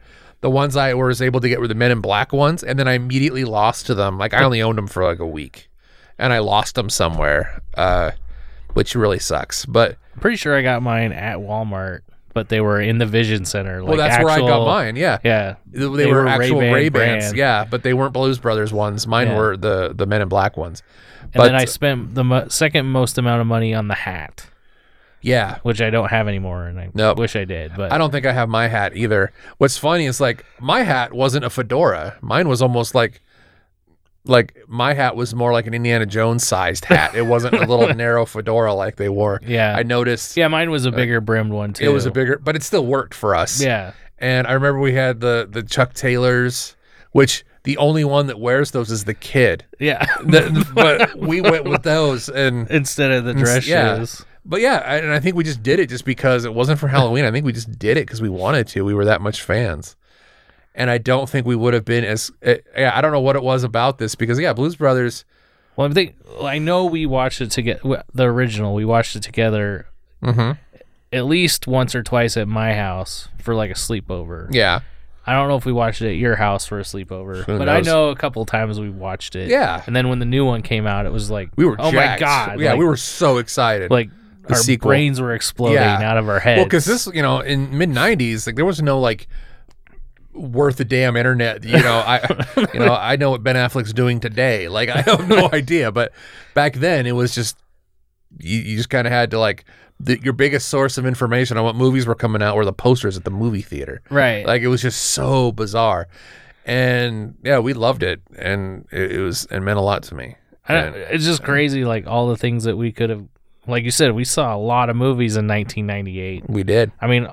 The 0.45 0.51
ones 0.51 0.76
I 0.76 0.92
was 0.92 1.22
able 1.22 1.40
to 1.40 1.49
get 1.49 1.59
were 1.59 1.68
the 1.68 1.74
Men 1.74 1.90
in 1.90 2.03
Black 2.03 2.30
ones, 2.30 2.62
and 2.62 2.78
then 2.78 2.86
I 2.86 2.92
immediately 2.92 3.45
lost 3.45 3.86
to 3.86 3.95
them. 3.95 4.18
Like 4.18 4.34
I 4.34 4.45
only 4.45 4.61
owned 4.61 4.76
them 4.76 4.86
for 4.86 5.03
like 5.03 5.18
a 5.18 5.26
week, 5.26 5.70
and 6.18 6.34
I 6.34 6.40
lost 6.40 6.74
them 6.74 6.90
somewhere, 6.90 7.62
uh, 7.78 8.11
which 8.74 8.95
really 8.95 9.18
sucks. 9.18 9.64
But 9.64 9.97
I'm 10.14 10.20
pretty 10.20 10.36
sure 10.36 10.55
I 10.55 10.61
got 10.61 10.82
mine 10.82 11.12
at 11.12 11.38
Walmart, 11.38 12.01
but 12.34 12.51
they 12.51 12.61
were 12.61 12.78
in 12.78 12.99
the 12.99 13.07
Vision 13.07 13.47
Center. 13.47 13.80
Like 13.80 13.88
well, 13.88 13.97
that's 13.97 14.22
where 14.22 14.34
I 14.34 14.40
got 14.40 14.66
mine. 14.66 14.97
Yeah. 14.97 15.18
Yeah, 15.24 15.55
They, 15.66 15.78
they 15.78 16.07
were, 16.12 16.26
actual 16.28 16.59
Ray-Ban 16.61 16.74
Ray 16.74 16.88
Bans, 16.90 17.32
yeah, 17.32 17.64
but 17.64 17.82
they 17.82 17.95
weren't 17.95 18.12
Blues 18.12 18.38
Brothers 18.38 18.70
ones. 18.70 19.07
Mine 19.07 19.28
Yeah. 19.28 19.38
were 19.38 19.57
the 19.57 19.95
the 19.97 20.05
Men 20.05 20.20
in 20.20 20.28
Black 20.28 20.59
ones. 20.59 20.82
And 21.22 21.32
But 21.32 21.45
then 21.45 21.55
I 21.55 21.64
spent 21.64 22.14
the 22.14 22.22
mo- 22.22 22.49
second 22.49 22.84
most 22.84 23.16
amount 23.16 23.40
of 23.40 23.47
money 23.47 23.72
on 23.72 23.88
the 23.88 23.95
hat, 23.95 24.45
yeah, 25.25 25.59
which 25.62 25.81
I 25.81 25.91
don't 25.91 26.11
have 26.11 26.29
anymore, 26.29 26.66
and 26.66 26.79
I 26.79 26.91
Nope. 26.95 27.18
wish 27.18 27.35
I 27.37 27.45
did. 27.45 27.72
But 27.77 27.93
I 27.93 27.99
don't 27.99 28.11
think 28.11 28.27
I 28.27 28.33
have 28.33 28.49
my 28.49 28.68
hat 28.68 28.97
either. 28.97 29.33
What's 29.59 29.79
funny 29.79 30.07
is 30.07 30.20
like 30.20 30.45
my 30.61 30.83
hat 30.83 31.12
wasn't 31.12 31.45
a 31.45 31.51
fedora. 31.51 32.16
Mine 32.20 32.49
was 32.49 32.61
almost 32.62 32.95
like 32.95 33.20
like 34.27 34.57
my 34.68 34.95
hat 34.95 35.16
was 35.16 35.35
more 35.35 35.53
like 35.53 35.66
an 35.66 35.75
Indiana 35.75 36.07
Jones 36.07 36.47
sized 36.47 36.87
hat. 36.87 37.14
It 37.14 37.22
wasn't 37.27 37.55
a 37.55 37.66
little 37.66 37.95
narrow 37.95 38.25
fedora 38.25 38.72
like 38.75 38.97
they 38.97 39.09
wore. 39.09 39.41
yeah, 39.47 39.75
I 39.77 39.83
noticed 39.83 40.37
yeah, 40.37 40.49
mine 40.49 40.70
was 40.70 40.87
a 40.87 40.89
uh, 40.89 40.93
bigger 40.93 41.20
brimmed 41.20 41.53
one 41.53 41.72
too. 41.75 41.85
it 41.85 41.89
was 41.89 42.07
a 42.07 42.11
bigger, 42.11 42.39
but 42.39 42.57
it 42.57 42.62
still 42.62 42.87
worked 42.87 43.14
for 43.14 43.35
us. 43.35 43.62
yeah. 43.62 43.93
And 44.18 44.47
I 44.47 44.53
remember 44.53 44.79
we 44.81 44.95
had 44.95 45.20
the 45.20 45.47
the 45.51 45.62
Chuck 45.62 45.93
Taylors, 45.93 46.77
which 47.12 47.45
the 47.64 47.77
only 47.79 48.05
one 48.05 48.27
that 48.29 48.39
wears 48.39 48.70
those 48.70 48.91
is 48.91 49.05
the 49.05 49.14
kid. 49.14 49.64
Yeah, 49.79 50.05
The- 50.25 50.66
but 50.75 51.16
we 51.18 51.41
went 51.41 51.64
with 51.64 51.83
those 51.83 52.29
and 52.29 52.70
instead 52.70 53.11
of 53.11 53.25
the 53.25 53.35
dress 53.35 53.66
yeah. 53.66 53.97
shoes. 53.99 54.25
But 54.45 54.61
yeah, 54.61 54.82
I- 54.84 54.97
and 54.97 55.12
I 55.12 55.20
think 55.20 55.36
we 55.36 55.45
just 55.45 55.62
did 55.62 55.78
it 55.80 55.88
just 55.88 56.05
because 56.05 56.45
it 56.45 56.53
wasn't 56.55 56.78
for 56.78 56.88
Halloween. 56.88 57.24
I 57.24 57.30
think 57.30 57.47
we 57.47 57.53
just 57.53 57.78
did 57.78 57.97
it 57.97 58.07
because 58.07 58.20
we 58.20 58.28
wanted 58.28 58.66
to. 58.68 58.84
We 58.84 58.92
were 58.95 59.05
that 59.07 59.20
much 59.20 59.40
fans, 59.42 59.97
and 60.74 60.90
I 60.90 60.99
don't 60.99 61.28
think 61.28 61.47
we 61.47 61.57
would 61.57 61.72
have 61.74 61.84
been 61.84 62.05
as. 62.05 62.30
Uh, 62.45 62.55
yeah, 62.76 62.92
I 62.95 63.01
don't 63.01 63.12
know 63.12 63.20
what 63.20 63.36
it 63.36 63.42
was 63.42 63.64
about 63.64 63.99
this 63.99 64.14
because 64.14 64.38
yeah, 64.38 64.53
Blues 64.53 64.76
Brothers. 64.76 65.24
Well, 65.76 65.88
I 65.90 65.92
think 65.92 66.14
I 66.42 66.59
know 66.59 66.84
we 66.84 67.07
watched 67.07 67.40
it 67.40 67.51
together. 67.51 68.03
The 68.12 68.24
original, 68.24 68.74
we 68.74 68.84
watched 68.84 69.16
it 69.16 69.22
together 69.22 69.86
Mm-hmm. 70.22 70.53
at 71.12 71.26
least 71.26 71.66
once 71.66 71.95
or 71.95 72.03
twice 72.03 72.36
at 72.36 72.49
my 72.49 72.74
house 72.74 73.28
for 73.42 73.55
like 73.55 73.70
a 73.70 73.74
sleepover. 73.74 74.49
Yeah, 74.53 74.80
I 75.26 75.32
don't 75.32 75.49
know 75.49 75.57
if 75.57 75.64
we 75.66 75.72
watched 75.72 76.01
it 76.03 76.09
at 76.11 76.16
your 76.16 76.36
house 76.36 76.66
for 76.66 76.78
a 76.78 76.82
sleepover, 76.82 77.45
Who 77.45 77.59
but 77.59 77.68
I 77.68 77.80
know 77.80 78.11
a 78.11 78.16
couple 78.16 78.45
times 78.47 78.78
we 78.78 78.88
watched 78.90 79.36
it. 79.36 79.49
Yeah. 79.49 79.82
and 79.86 79.95
then 79.97 80.09
when 80.09 80.18
the 80.18 80.24
new 80.26 80.45
one 80.45 80.62
came 80.62 80.86
out, 80.86 81.07
it 81.07 81.12
was 81.12 81.30
like 81.30 81.51
we 81.57 81.64
were. 81.64 81.76
oh 81.78 81.90
jacked. 81.90 82.20
my 82.20 82.26
god, 82.26 82.61
Yeah, 82.61 82.70
like, 82.70 82.78
we 82.78 82.84
were 82.84 82.97
so 82.97 83.38
excited. 83.38 83.90
like 83.90 84.11
The 84.47 84.55
our 84.55 84.61
sequel. 84.61 84.88
brains 84.90 85.20
were 85.20 85.34
exploding 85.34 85.76
Yeah. 85.76 86.09
out 86.11 86.16
of 86.18 86.28
our 86.28 86.38
heads. 86.40 86.59
well, 86.59 86.66
because 86.66 86.84
this, 86.84 87.07
you 87.14 87.22
know, 87.22 87.40
in 87.40 87.76
mid 87.78 87.88
'90s, 87.90 88.47
like 88.47 88.57
there 88.57 88.64
was 88.64 88.82
no 88.82 89.01
like 89.01 89.26
worth 90.32 90.80
a 90.80 90.84
damn 90.84 91.16
internet. 91.16 91.64
You 91.64 91.78
know, 91.80 91.99
I, 92.07 92.20
you 92.74 92.80
know, 92.80 92.95
I 92.95 93.16
know 93.16 93.30
what 93.30 93.42
Ben 93.42 93.57
Affleck's 93.57 93.92
doing 93.92 94.20
today. 94.20 94.68
Like 94.68 94.88
I 94.88 95.01
have 95.03 95.28
no 95.28 95.49
idea, 95.53 95.92
but 95.92 96.12
back 96.55 96.74
then 96.74 97.07
it 97.07 97.12
was 97.12 97.34
just 97.34 97.57
you, 98.38 98.59
you 98.59 98.76
just 98.76 98.90
kind 98.90 99.07
of 99.07 99.12
had 99.12 99.30
to 99.30 99.38
like 99.38 99.64
the, 100.01 100.18
your 100.20 100.32
biggest 100.32 100.68
source 100.68 100.99
of 100.99 101.07
information 101.07 101.57
on 101.57 101.64
what 101.64 101.76
movies 101.76 102.07
were 102.07 102.16
coming 102.16 102.42
out 102.42 102.57
were 102.57 102.64
the 102.64 102.72
posters 102.72 103.16
at 103.16 103.24
the 103.24 103.30
movie 103.30 103.62
theater. 103.62 104.03
right, 104.11 104.45
Like 104.45 104.61
it 104.62 104.68
was 104.68 104.82
just 104.82 105.01
so 105.01 105.53
bizarre, 105.53 106.09
and 106.66 107.36
yeah, 107.45 107.61
we 107.61 107.74
loved 107.74 108.03
it, 108.03 108.20
and 108.36 108.86
it, 108.90 109.12
it 109.12 109.20
was 109.20 109.47
it 109.51 109.61
meant 109.61 109.78
a 109.78 109.82
lot 109.82 110.03
to 110.05 110.14
me. 110.14 110.36
And- 110.66 110.97
it's 110.97 111.24
just 111.24 111.42
crazy, 111.45 111.84
like 111.84 112.07
all 112.07 112.26
the 112.28 112.36
things 112.36 112.64
that 112.64 112.76
we 112.76 112.90
could 112.92 113.09
have. 113.11 113.24
Like 113.67 113.85
you 113.85 113.91
said, 113.91 114.12
we 114.12 114.25
saw 114.25 114.55
a 114.55 114.59
lot 114.59 114.91
of 114.91 114.97
movies 114.97 115.37
in 115.37 115.47
1998. 115.49 116.49
we 116.49 116.62
did. 116.65 116.93
I 117.01 117.07
mean, 117.07 117.27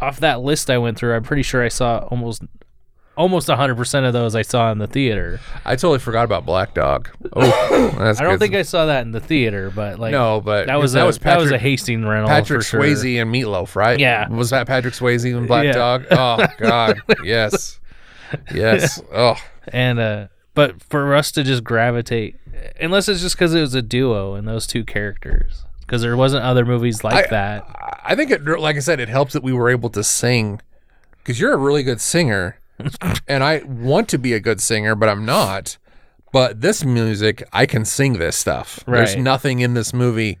off 0.00 0.20
that 0.20 0.40
list 0.40 0.70
I 0.70 0.78
went 0.78 0.98
through, 0.98 1.14
I'm 1.14 1.22
pretty 1.22 1.42
sure 1.42 1.62
I 1.64 1.68
saw 1.68 1.98
almost 2.10 2.42
almost 3.16 3.48
100% 3.48 4.06
of 4.06 4.12
those 4.12 4.36
I 4.36 4.42
saw 4.42 4.70
in 4.70 4.78
the 4.78 4.86
theater. 4.86 5.40
I 5.64 5.74
totally 5.74 5.98
forgot 5.98 6.24
about 6.24 6.46
Black 6.46 6.72
Dog. 6.74 7.08
Oh, 7.32 7.90
that's 7.98 8.20
I 8.20 8.22
don't 8.22 8.34
good. 8.34 8.38
think 8.40 8.54
I 8.54 8.62
saw 8.62 8.86
that 8.86 9.02
in 9.02 9.10
the 9.10 9.18
theater, 9.20 9.70
but 9.74 9.98
like 9.98 10.12
no, 10.12 10.40
but 10.40 10.66
that 10.68 10.78
was 10.78 10.92
that 10.92 11.02
a, 11.02 11.06
was 11.06 11.18
that 11.18 11.36
was 11.38 11.48
a 11.48 11.54
Patrick- 11.54 11.60
Hastings 11.62 12.04
rental 12.04 12.28
Patrick 12.28 12.60
for 12.60 12.64
sure. 12.64 12.80
Swayze 12.80 13.20
and 13.20 13.32
Meatloaf, 13.34 13.74
right? 13.74 13.98
Yeah. 13.98 14.28
Was 14.28 14.50
that 14.50 14.66
Patrick 14.68 14.94
Swayze 14.94 15.36
and 15.36 15.48
Black 15.48 15.64
Yeah. 15.64 15.72
Dog? 15.72 16.06
Oh 16.12 16.46
God, 16.58 17.00
yes, 17.24 17.80
yes. 18.54 19.02
Oh, 19.12 19.34
And 19.68 19.98
uh 19.98 20.28
but 20.54 20.80
for 20.82 21.14
us 21.14 21.32
to 21.32 21.42
just 21.44 21.62
gravitate 21.64 22.36
unless 22.80 23.08
it's 23.08 23.20
just 23.20 23.36
cuz 23.38 23.52
it 23.54 23.60
was 23.60 23.74
a 23.74 23.82
duo 23.82 24.34
and 24.34 24.46
those 24.46 24.66
two 24.66 24.84
characters 24.84 25.64
cuz 25.88 26.02
there 26.02 26.16
wasn't 26.16 26.44
other 26.44 26.64
movies 26.64 27.02
like 27.02 27.26
I- 27.26 27.30
that. 27.30 27.64
I 28.04 28.14
think 28.14 28.30
it, 28.30 28.42
like 28.46 28.76
I 28.76 28.78
said, 28.78 29.00
it 29.00 29.08
helps 29.08 29.32
that 29.34 29.42
we 29.42 29.52
were 29.52 29.68
able 29.68 29.90
to 29.90 30.02
sing 30.04 30.60
because 31.18 31.38
you're 31.40 31.52
a 31.52 31.58
really 31.58 31.82
good 31.82 32.00
singer, 32.00 32.58
and 33.28 33.42
I 33.44 33.62
want 33.66 34.08
to 34.10 34.18
be 34.18 34.32
a 34.32 34.40
good 34.40 34.60
singer, 34.62 34.94
but 34.94 35.08
I'm 35.10 35.26
not. 35.26 35.76
But 36.32 36.60
this 36.60 36.84
music, 36.84 37.42
I 37.52 37.66
can 37.66 37.84
sing 37.84 38.14
this 38.14 38.36
stuff. 38.36 38.80
There's 38.86 39.16
nothing 39.16 39.60
in 39.60 39.74
this 39.74 39.92
movie 39.92 40.38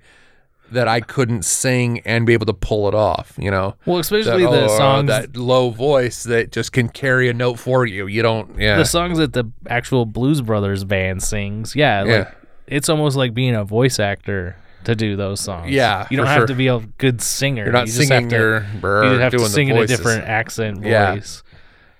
that 0.70 0.86
I 0.86 1.00
couldn't 1.00 1.46
sing 1.46 2.00
and 2.00 2.26
be 2.26 2.34
able 2.34 2.44
to 2.46 2.52
pull 2.54 2.88
it 2.88 2.94
off. 2.94 3.32
You 3.38 3.50
know, 3.50 3.74
Well, 3.86 3.98
especially 3.98 4.44
That- 4.44 4.50
the 4.50 4.64
oh, 4.66 4.76
songs 4.78 5.08
that 5.08 5.34
low 5.36 5.70
voice 5.70 6.24
that 6.24 6.52
just 6.52 6.72
can 6.72 6.88
carry 6.90 7.28
a 7.28 7.34
note 7.34 7.58
for 7.58 7.84
you. 7.86 8.06
You 8.06 8.20
don't, 8.22 8.58
yeah, 8.58 8.76
the 8.76 8.84
songs 8.84 9.16
that 9.18 9.32
the 9.32 9.44
actual 9.68 10.04
Blues 10.06 10.40
Brothers 10.42 10.84
band 10.84 11.22
sings. 11.22 11.74
Yeah, 11.74 12.00
like 12.02 12.10
Yeah. 12.10 12.30
it's 12.66 12.88
almost 12.90 13.16
like 13.16 13.32
being 13.34 13.54
a 13.54 13.64
voice 13.64 13.98
actor 13.98 14.56
to 14.88 14.94
do 14.96 15.16
those 15.16 15.40
songs. 15.40 15.70
Yeah, 15.70 16.06
you 16.10 16.16
don't 16.16 16.26
have 16.26 16.38
sure. 16.40 16.46
to 16.48 16.54
be 16.54 16.68
a 16.68 16.80
good 16.98 17.20
singer. 17.20 17.64
you're 17.64 17.72
not 17.72 17.86
you 17.86 17.92
just 17.92 17.98
singing 18.08 18.30
have 18.30 18.30
to, 18.30 18.36
your, 18.36 19.04
you 19.04 19.18
have 19.20 19.32
to 19.32 19.46
sing 19.48 19.68
in 19.68 19.76
a 19.76 19.86
different 19.86 20.24
accent 20.24 20.82
Yeah. 20.84 21.14
voice. 21.14 21.42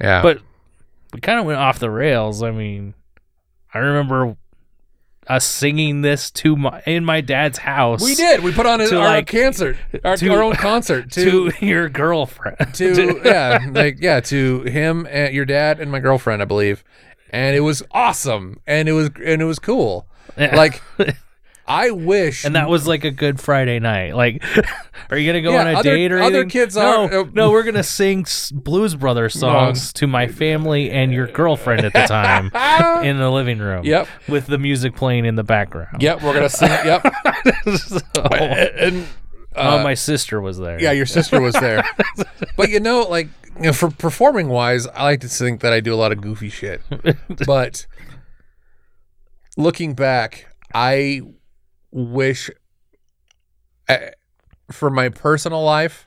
Yeah, 0.01 0.22
But 0.22 0.41
we 1.12 1.20
kind 1.20 1.39
of 1.41 1.47
went 1.47 1.59
off 1.59 1.78
the 1.78 1.91
rails. 1.91 2.43
I 2.43 2.51
mean, 2.51 2.95
I 3.74 3.78
remember 3.78 4.36
us 5.26 5.45
singing 5.45 6.01
this 6.01 6.30
to 6.30 6.57
my 6.57 6.82
in 6.86 7.05
my 7.05 7.20
dad's 7.20 7.59
house. 7.59 8.03
we 8.03 8.14
did. 8.14 8.43
We 8.43 8.53
put 8.53 8.64
on 8.64 8.80
a, 8.80 8.84
our 8.97 9.05
like, 9.16 9.26
concert, 9.26 9.76
our, 10.05 10.16
to- 10.16 10.28
our 10.30 10.43
own 10.43 10.55
concert 10.55 11.11
to 11.12 11.53
your 11.61 11.89
girlfriend. 11.91 12.72
to 12.74 13.20
yeah, 13.24 13.66
like 13.70 13.99
yeah, 14.01 14.20
to 14.20 14.62
him 14.62 15.07
and 15.11 15.34
your 15.34 15.45
dad 15.45 15.80
and 15.80 15.91
my 15.93 15.99
girlfriend, 16.01 16.41
I 16.41 16.47
believe, 16.47 16.82
and 17.30 17.55
it 17.55 17.61
was 17.61 17.82
awesome, 17.91 18.61
and 18.66 18.89
it 18.89 18.93
was 18.93 19.11
and 19.22 19.43
it 19.43 19.45
was 19.45 19.59
cool. 19.59 20.07
Yeah. 20.39 20.57
Like 20.57 20.80
I 21.70 21.90
wish 21.90 22.46
and 22.46 22.54
that 22.56 22.70
was 22.70 22.86
like 22.88 23.04
a 23.04 23.10
good 23.10 23.38
Friday 23.38 23.78
night. 23.78 24.14
Like, 24.16 24.42
are 25.10 25.18
you 25.18 25.30
gonna 25.30 25.42
go 25.42 25.50
Yeah, 25.52 25.60
on 25.60 25.66
a 25.68 25.72
other- 25.74 25.94
date 25.94 26.10
or 26.12 26.20
other 26.22 26.46
kids 26.46 26.74
no, 26.76 27.04
are- 27.06 27.20
uh, 27.20 27.24
no, 27.34 27.50
we're 27.50 27.62
gonna 27.62 27.82
sing 27.82 28.24
Blues 28.52 28.94
Brothers 28.94 29.38
songs 29.38 29.92
to 29.92 30.06
my 30.06 30.28
family 30.28 30.90
and 30.90 31.12
your 31.12 31.26
girlfriend 31.26 31.84
at 31.84 31.92
the 31.92 32.06
time 32.06 32.46
in 33.04 33.18
the 33.18 33.30
living 33.30 33.58
room. 33.58 33.84
Yep. 33.84 34.08
with 34.28 34.46
the 34.46 34.56
music 34.56 34.96
playing 34.96 35.26
in 35.26 35.34
the 35.34 35.44
background. 35.44 36.00
Yep, 36.02 36.22
we're 36.22 36.32
gonna 36.34 36.48
sing. 36.48 36.70
Yep, 36.70 37.06
So- 37.76 37.98
and 38.32 39.06
oh, 39.54 39.82
my 39.82 39.92
sister 39.94 40.40
was 40.40 40.56
there. 40.56 40.80
yeah, 40.80 40.92
your 40.92 41.04
sister 41.06 41.38
was 41.40 41.52
there. 41.54 41.84
but 42.56 42.70
you 42.70 42.80
know, 42.80 43.02
like 43.02 43.28
you 43.56 43.62
know, 43.64 43.72
for 43.74 43.90
performing 43.90 44.48
wise, 44.48 44.86
I 44.86 45.02
like 45.04 45.20
to 45.20 45.28
think 45.28 45.60
that 45.60 45.72
I 45.74 45.80
do 45.80 45.92
a 45.92 45.96
lot 45.96 46.12
of 46.12 46.20
goofy 46.22 46.48
shit. 46.48 46.80
but 47.46 47.86
looking 49.56 49.94
back, 49.94 50.46
I 50.72 51.22
wish 51.91 52.51
I, 53.89 54.11
for 54.70 54.91
my 54.91 55.09
personal 55.09 55.62
life, 55.62 56.07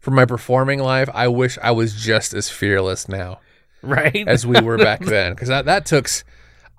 for 0.00 0.10
my 0.10 0.24
performing 0.24 0.78
life, 0.78 1.08
I 1.12 1.28
wish 1.28 1.58
I 1.62 1.72
was 1.72 1.94
just 1.94 2.34
as 2.34 2.48
fearless 2.48 3.08
now 3.08 3.40
right. 3.82 4.26
as 4.26 4.46
we 4.46 4.60
were 4.60 4.78
back 4.78 5.00
then 5.04 5.32
because 5.32 5.48
that 5.48 5.66
that 5.66 5.86
took. 5.86 6.08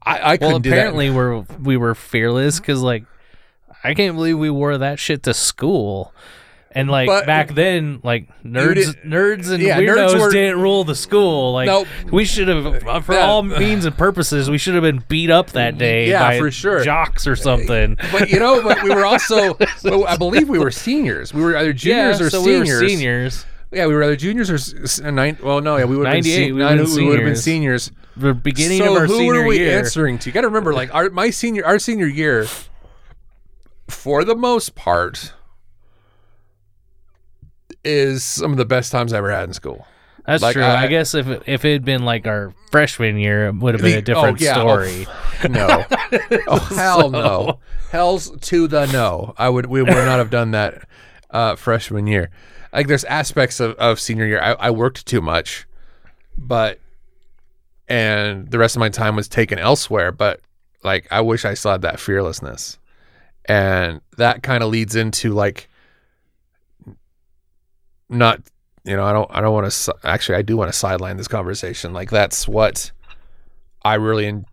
I, 0.09 0.37
couldn't 0.37 0.51
well, 0.51 0.59
do 0.59 0.69
that. 0.69 0.77
apparently 0.77 1.09
we're 1.09 1.39
we 1.61 1.75
were 1.75 1.93
fearless 1.93 2.61
because 2.61 2.81
like 2.81 3.03
I 3.83 3.93
can't 3.93 4.15
believe 4.15 4.39
we 4.39 4.49
wore 4.49 4.77
that 4.77 4.99
shit 4.99 5.23
to 5.23 5.33
school. 5.33 6.13
And 6.77 6.89
like 6.91 7.07
But- 7.07 7.25
back 7.25 7.55
then, 7.55 7.99
like 8.03 8.27
nerds, 8.45 8.95
nerds 9.03 9.49
and 9.49 9.63
Yeah, 9.63 9.79
nerds 9.79 9.97
weirdos 10.13 10.19
were- 10.19 10.31
didn't 10.31 10.61
rule 10.61 10.83
the 10.83 10.93
school. 10.95 11.53
Like 11.53 11.65
Nope. 11.65 11.87
we 12.11 12.23
should 12.23 12.47
have, 12.47 12.87
uh, 12.87 12.99
for 13.01 13.17
all 13.17 13.41
means 13.41 13.85
and 13.85 13.97
purposes, 13.97 14.49
we 14.49 14.57
should 14.59 14.75
have 14.75 14.83
been 14.83 15.03
beat 15.07 15.31
up 15.31 15.51
that 15.53 15.77
day. 15.79 16.09
Yeah, 16.09 16.19
by 16.19 16.37
for 16.39 16.51
sure. 16.51 16.83
jocks 16.83 17.25
or 17.25 17.35
something. 17.35 17.97
But 18.11 18.29
you 18.29 18.39
know, 18.39 18.61
but 18.61 18.83
we 18.83 18.91
were 18.93 19.05
also, 19.05 19.57
I 20.07 20.17
believe 20.17 20.47
we 20.49 20.59
were 20.59 20.69
seniors. 20.71 21.33
We 21.33 21.41
were 21.41 21.57
either 21.57 21.73
juniors 21.73 22.19
yeah, 22.19 22.25
or 22.27 22.29
so 22.29 22.43
seniors. 22.43 22.67
we 22.67 22.73
were 22.73 22.89
seniors. 22.89 23.45
Yeah, 23.71 23.87
we 23.87 23.95
were 23.95 24.03
either 24.03 24.15
juniors 24.15 25.01
or 25.01 25.11
nine. 25.11 25.37
Well, 25.41 25.59
no, 25.61 25.77
yeah, 25.77 25.85
we 25.85 25.97
would 25.97 26.05
have 26.07 26.13
been, 26.23 26.31
98, 26.31 26.35
se- 26.47 26.51
we 26.53 26.59
nine- 26.59 26.77
would've 26.77 26.95
been 26.95 27.03
we 27.03 27.09
would 27.09 27.19
have 27.19 27.25
been 27.27 27.35
seniors. 27.35 27.91
The 28.15 28.33
beginning 28.33 28.77
so 28.83 28.91
of 28.95 29.01
our 29.01 29.07
senior 29.07 29.23
year. 29.23 29.33
who 29.33 29.39
are 29.41 29.47
we 29.47 29.57
year. 29.59 29.77
answering 29.79 30.19
to? 30.19 30.29
You 30.29 30.33
got 30.33 30.41
to 30.41 30.47
remember, 30.47 30.73
like 30.73 30.93
our 30.93 31.09
my 31.09 31.31
senior, 31.31 31.65
our 31.65 31.79
senior 31.79 32.07
year, 32.07 32.47
for 33.89 34.23
the 34.23 34.35
most 34.35 34.75
part, 34.75 35.33
is 37.87 38.23
some 38.23 38.51
of 38.51 38.57
the 38.57 38.65
best 38.65 38.91
times 38.91 39.13
I 39.13 39.17
ever 39.17 39.31
had 39.31 39.45
in 39.45 39.53
school. 39.53 39.87
That's 40.25 40.43
Like, 40.43 40.53
true. 40.53 40.63
I- 40.63 40.83
I, 40.83 40.87
guess 40.87 41.15
if 41.15 41.27
it, 41.27 41.43
if 41.45 41.63
it 41.63 41.71
had 41.71 41.85
been 41.85 42.03
like 42.03 42.27
our 42.27 42.53
freshman 42.69 43.17
year, 43.17 43.47
it 43.47 43.55
would 43.55 43.75
have 43.75 43.81
been 43.81 43.97
a 43.97 44.01
different 44.01 44.41
oh, 44.41 44.43
yeah, 44.43 44.57
oh, 44.57 44.61
story. 44.61 45.07
No, 45.49 45.85
oh 46.47 46.59
hell 46.75 47.09
no, 47.09 47.59
hell's 47.91 48.29
to 48.41 48.67
the 48.67 48.87
no. 48.87 49.33
I 49.37 49.47
would 49.47 49.67
we 49.67 49.81
would 49.81 49.89
not 49.89 50.19
have 50.19 50.29
done 50.29 50.51
that 50.51 50.87
uh, 51.31 51.55
freshman 51.55 52.07
year. 52.07 52.29
Like 52.73 52.87
there's 52.87 53.05
aspects 53.05 53.61
of, 53.61 53.75
of 53.75 54.01
senior 54.01 54.25
year. 54.25 54.41
I, 54.41 54.51
I 54.53 54.71
worked 54.71 55.05
too 55.05 55.21
much, 55.21 55.65
but 56.37 56.79
and 57.87 58.51
the 58.51 58.59
rest 58.59 58.75
of 58.75 58.81
my 58.81 58.89
time 58.89 59.15
was 59.15 59.29
taken 59.29 59.59
elsewhere. 59.59 60.11
But 60.11 60.41
like 60.83 61.07
I 61.09 61.21
wish 61.21 61.45
I 61.45 61.53
still 61.53 61.71
had 61.71 61.83
that 61.83 62.01
fearlessness, 62.01 62.77
and 63.45 64.01
that 64.17 64.43
kind 64.43 64.61
of 64.61 64.69
leads 64.71 64.95
into 64.97 65.31
like 65.33 65.69
not 68.09 68.41
you 68.83 68.95
know 68.95 69.03
I 69.05 69.11
don't 69.13 69.29
I 69.31 69.41
don't 69.41 69.53
want 69.53 69.71
to 69.71 69.95
actually 70.03 70.35
I 70.35 70.41
do 70.41 70.55
want 70.57 70.71
to 70.71 70.77
sideline 70.77 71.17
this 71.17 71.27
conversation. 71.27 71.93
Like 71.93 72.09
that's 72.09 72.47
what 72.47 72.91
I 73.83 73.95
really 73.95 74.27
en- 74.27 74.45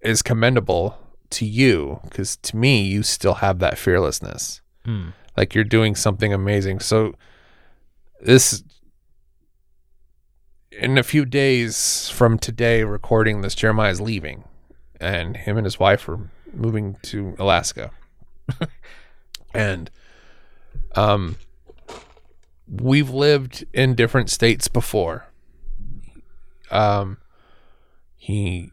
is 0.00 0.22
commendable 0.22 0.98
to 1.30 1.46
you 1.46 2.00
because 2.04 2.36
to 2.38 2.56
me 2.56 2.82
you 2.82 3.02
still 3.02 3.34
have 3.34 3.58
that 3.60 3.78
fearlessness 3.78 4.60
Hmm. 4.84 5.10
like 5.36 5.54
you're 5.54 5.62
doing 5.64 5.94
something 5.94 6.32
amazing 6.32 6.80
so 6.80 7.14
this 8.20 8.62
in 10.72 10.98
a 10.98 11.02
few 11.02 11.24
days 11.24 12.08
from 12.10 12.36
today 12.38 12.82
recording 12.82 13.40
this 13.40 13.54
jeremiah's 13.54 14.00
leaving 14.00 14.44
and 15.00 15.36
him 15.36 15.56
and 15.56 15.64
his 15.64 15.78
wife 15.78 16.08
are 16.08 16.30
moving 16.52 16.96
to 17.02 17.34
alaska 17.38 17.90
and 19.54 19.90
um 20.96 21.36
we've 22.80 23.10
lived 23.10 23.64
in 23.74 23.94
different 23.94 24.30
states 24.30 24.66
before 24.66 25.26
um 26.70 27.18
he 28.16 28.70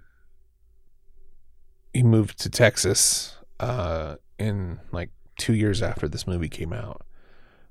he 1.94 2.04
moved 2.04 2.40
to 2.40 2.50
Texas 2.50 3.36
uh 3.60 4.16
in 4.38 4.80
like 4.92 5.10
2 5.40 5.54
years 5.54 5.82
after 5.82 6.08
this 6.08 6.28
movie 6.28 6.50
came 6.50 6.72
out. 6.74 7.02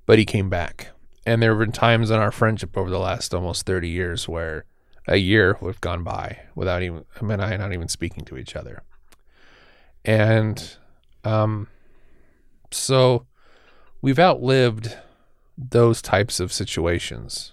But 0.06 0.18
he 0.18 0.24
came 0.24 0.48
back. 0.48 0.88
And 1.26 1.42
there 1.42 1.50
have 1.50 1.58
been 1.58 1.72
times 1.72 2.10
in 2.10 2.18
our 2.18 2.32
friendship 2.32 2.76
over 2.76 2.88
the 2.88 2.98
last 2.98 3.34
almost 3.34 3.66
30 3.66 3.88
years 3.88 4.26
where 4.26 4.64
a 5.06 5.16
year 5.16 5.56
would 5.60 5.68
have 5.68 5.80
gone 5.80 6.02
by 6.02 6.40
without 6.54 6.82
even 6.82 7.04
him 7.18 7.30
and 7.30 7.42
I 7.42 7.56
not 7.56 7.72
even 7.72 7.88
speaking 7.88 8.24
to 8.26 8.36
each 8.36 8.56
other. 8.56 8.82
And 10.04 10.76
um 11.24 11.68
so 12.70 13.26
we've 14.02 14.18
outlived 14.18 14.96
those 15.58 16.00
types 16.00 16.38
of 16.38 16.52
situations. 16.52 17.52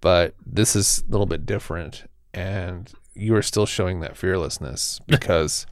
But 0.00 0.34
this 0.44 0.76
is 0.76 1.02
a 1.08 1.10
little 1.10 1.26
bit 1.26 1.46
different 1.46 2.04
and 2.34 2.92
you 3.14 3.34
are 3.34 3.42
still 3.42 3.66
showing 3.66 4.00
that 4.00 4.16
fearlessness 4.16 5.00
because 5.06 5.66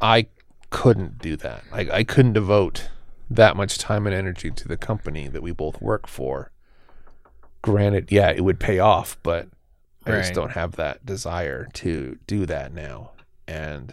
I 0.00 0.26
couldn't 0.70 1.18
do 1.18 1.36
that. 1.36 1.64
Like 1.72 1.90
I 1.90 2.04
couldn't 2.04 2.34
devote 2.34 2.90
that 3.30 3.56
much 3.56 3.78
time 3.78 4.06
and 4.06 4.14
energy 4.14 4.50
to 4.50 4.68
the 4.68 4.76
company 4.76 5.28
that 5.28 5.42
we 5.42 5.52
both 5.52 5.80
work 5.80 6.06
for. 6.06 6.50
Granted, 7.62 8.10
yeah, 8.10 8.30
it 8.30 8.42
would 8.44 8.60
pay 8.60 8.78
off, 8.78 9.18
but 9.22 9.48
I 10.06 10.12
just 10.12 10.32
don't 10.32 10.52
have 10.52 10.76
that 10.76 11.04
desire 11.04 11.68
to 11.74 12.18
do 12.26 12.46
that 12.46 12.72
now. 12.72 13.10
And 13.46 13.92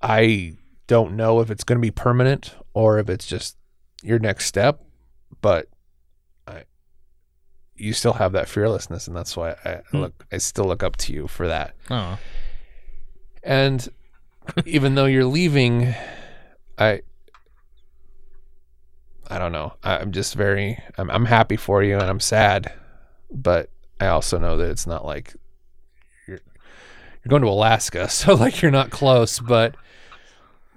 I 0.00 0.54
don't 0.86 1.14
know 1.14 1.40
if 1.40 1.50
it's 1.50 1.64
going 1.64 1.78
to 1.78 1.82
be 1.82 1.90
permanent 1.90 2.54
or 2.72 2.98
if 2.98 3.10
it's 3.10 3.26
just 3.26 3.56
your 4.02 4.18
next 4.18 4.46
step, 4.46 4.82
but 5.40 5.68
I 6.46 6.64
you 7.76 7.92
still 7.92 8.14
have 8.14 8.32
that 8.32 8.48
fearlessness 8.48 9.06
and 9.08 9.16
that's 9.16 9.36
why 9.36 9.56
I 9.64 9.80
Hmm. 9.90 9.98
look 9.98 10.26
I 10.32 10.38
still 10.38 10.64
look 10.66 10.82
up 10.82 10.96
to 10.98 11.12
you 11.12 11.26
for 11.28 11.48
that. 11.48 11.74
Oh, 11.90 12.18
And 13.42 13.88
even 14.66 14.94
though 14.94 15.06
you're 15.06 15.24
leaving, 15.24 15.94
I 16.78 17.02
I 19.28 19.38
don't 19.38 19.52
know. 19.52 19.74
I'm 19.84 20.12
just 20.12 20.34
very 20.34 20.78
I'm 20.98 21.10
I'm 21.10 21.24
happy 21.26 21.56
for 21.56 21.82
you 21.82 21.94
and 21.98 22.08
I'm 22.10 22.20
sad, 22.20 22.72
but 23.30 23.70
I 24.00 24.06
also 24.08 24.38
know 24.38 24.56
that 24.56 24.70
it's 24.70 24.86
not 24.86 25.04
like 25.04 25.34
you're 26.26 26.40
you're 27.22 27.28
going 27.30 27.42
to 27.42 27.48
Alaska, 27.48 28.08
so 28.10 28.34
like 28.34 28.60
you're 28.62 28.70
not 28.70 28.90
close, 28.90 29.38
but 29.38 29.74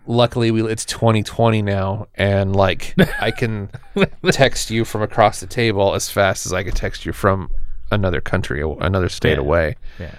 luckily 0.06 0.52
we 0.52 0.64
it's 0.70 0.86
2020 0.86 1.62
now 1.62 2.08
and 2.16 2.56
like 2.56 2.94
I 3.22 3.32
can 3.32 3.70
text 4.32 4.70
you 4.70 4.84
from 4.86 5.02
across 5.02 5.40
the 5.40 5.48
table 5.48 5.94
as 5.96 6.10
fast 6.10 6.46
as 6.46 6.54
I 6.54 6.64
could 6.64 6.76
text 6.76 7.06
you 7.06 7.14
from 7.14 7.50
another 7.92 8.22
country, 8.22 8.62
another 8.82 9.10
state 9.10 9.34
Yeah. 9.34 9.40
away. 9.40 9.76
yeah. 10.00 10.16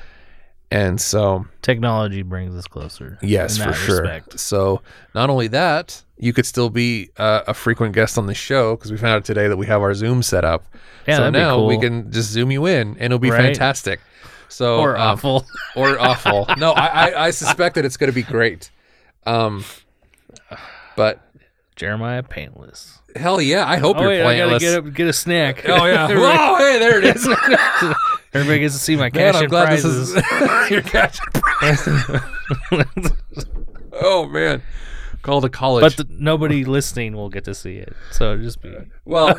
And 0.70 1.00
so 1.00 1.46
Technology 1.62 2.22
brings 2.22 2.54
us 2.56 2.66
closer. 2.66 3.18
Yes, 3.22 3.58
for 3.58 3.72
sure. 3.72 4.00
respect. 4.02 4.40
So 4.40 4.80
not 5.14 5.30
only 5.30 5.46
that, 5.48 6.02
you 6.16 6.32
could 6.32 6.46
still 6.46 6.70
be 6.70 7.10
uh, 7.16 7.42
a 7.46 7.54
frequent 7.54 7.94
guest 7.94 8.18
on 8.18 8.26
the 8.26 8.34
show 8.34 8.74
because 8.74 8.90
we 8.90 8.96
found 8.98 9.14
out 9.14 9.24
today 9.24 9.46
that 9.48 9.56
we 9.56 9.66
have 9.66 9.82
our 9.82 9.94
Zoom 9.94 10.22
set 10.22 10.44
up. 10.44 10.64
Yeah, 11.06 11.16
so 11.16 11.22
that'd 11.22 11.34
be 11.34 11.38
now 11.38 11.64
we 11.64 11.78
can 11.78 12.10
just 12.10 12.30
zoom 12.30 12.50
you 12.50 12.66
in, 12.66 12.88
and 12.94 13.00
it'll 13.02 13.18
be 13.18 13.30
Right. 13.30 13.42
fantastic. 13.54 14.00
So 14.48 14.78
Or 14.80 14.96
um, 14.96 15.02
awful. 15.12 15.46
or 15.76 15.98
awful. 16.00 16.46
No, 16.58 16.72
I, 16.72 16.86
I, 17.10 17.26
I 17.26 17.30
suspect 17.30 17.74
that 17.76 17.84
it's 17.84 17.96
going 17.96 18.10
to 18.10 18.14
be 18.14 18.22
great. 18.22 18.70
Um, 19.26 19.64
but 20.96 21.20
Jeremiah 21.76 22.22
Paintless. 22.22 23.00
hell 23.16 23.40
yeah, 23.40 23.68
I 23.68 23.76
hope 23.78 23.96
Oh 23.96 24.02
you're 24.02 24.10
wait, 24.10 24.22
I 24.22 24.36
gotta 24.38 24.58
get 24.58 24.78
a, 24.78 24.82
get 24.90 25.06
a 25.08 25.12
snack. 25.12 25.68
Oh 25.68 25.86
yeah. 25.86 26.06
oh 26.10 26.56
hey, 26.58 26.78
there 26.78 26.98
it 26.98 27.16
is. 27.16 27.26
everybody 28.32 28.60
gets 28.60 28.74
to 28.74 28.80
see 28.80 28.96
my 28.96 29.02
Man, 29.10 29.32
cash 29.32 29.34
I'm 29.42 29.48
glad 29.48 29.66
prizes. 29.66 30.14
this 30.14 30.24
is 30.24 30.70
your 30.70 30.82
cash 30.82 31.18
prizes. 31.32 32.20
oh 33.92 34.26
man, 34.26 34.62
call 35.22 35.40
the 35.40 35.48
college. 35.50 35.82
but 35.82 35.96
the, 35.96 36.06
nobody 36.18 36.64
listening 36.64 37.14
will 37.16 37.28
get 37.28 37.44
to 37.44 37.54
see 37.54 37.76
it. 37.76 37.92
So 38.12 38.36
just 38.36 38.60
be 38.62 38.72
Well, 39.04 39.34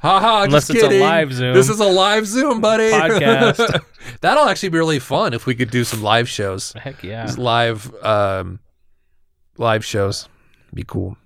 haha, 0.00 0.44
Unless 0.44 0.68
just 0.68 0.70
it's 0.70 0.82
a 0.82 0.86
kidding. 0.88 1.00
live 1.00 1.32
Zoom. 1.32 1.54
This 1.54 1.68
is 1.68 1.80
a 1.80 1.84
live 1.86 2.26
Zoom, 2.26 2.60
buddy. 2.60 2.90
Podcast. 2.90 3.82
That'll 4.20 4.48
actually 4.48 4.70
be 4.70 4.78
really 4.78 4.98
fun 4.98 5.32
if 5.34 5.46
we 5.46 5.54
could 5.54 5.70
do 5.70 5.84
some 5.84 6.02
live 6.02 6.28
shows. 6.28 6.72
heck 6.72 7.02
yeah. 7.02 7.26
Just 7.26 7.38
live 7.38 7.92
um 8.04 8.60
live 9.58 9.84
shows. 9.84 10.28
Be 10.74 10.84
cool. 10.84 11.16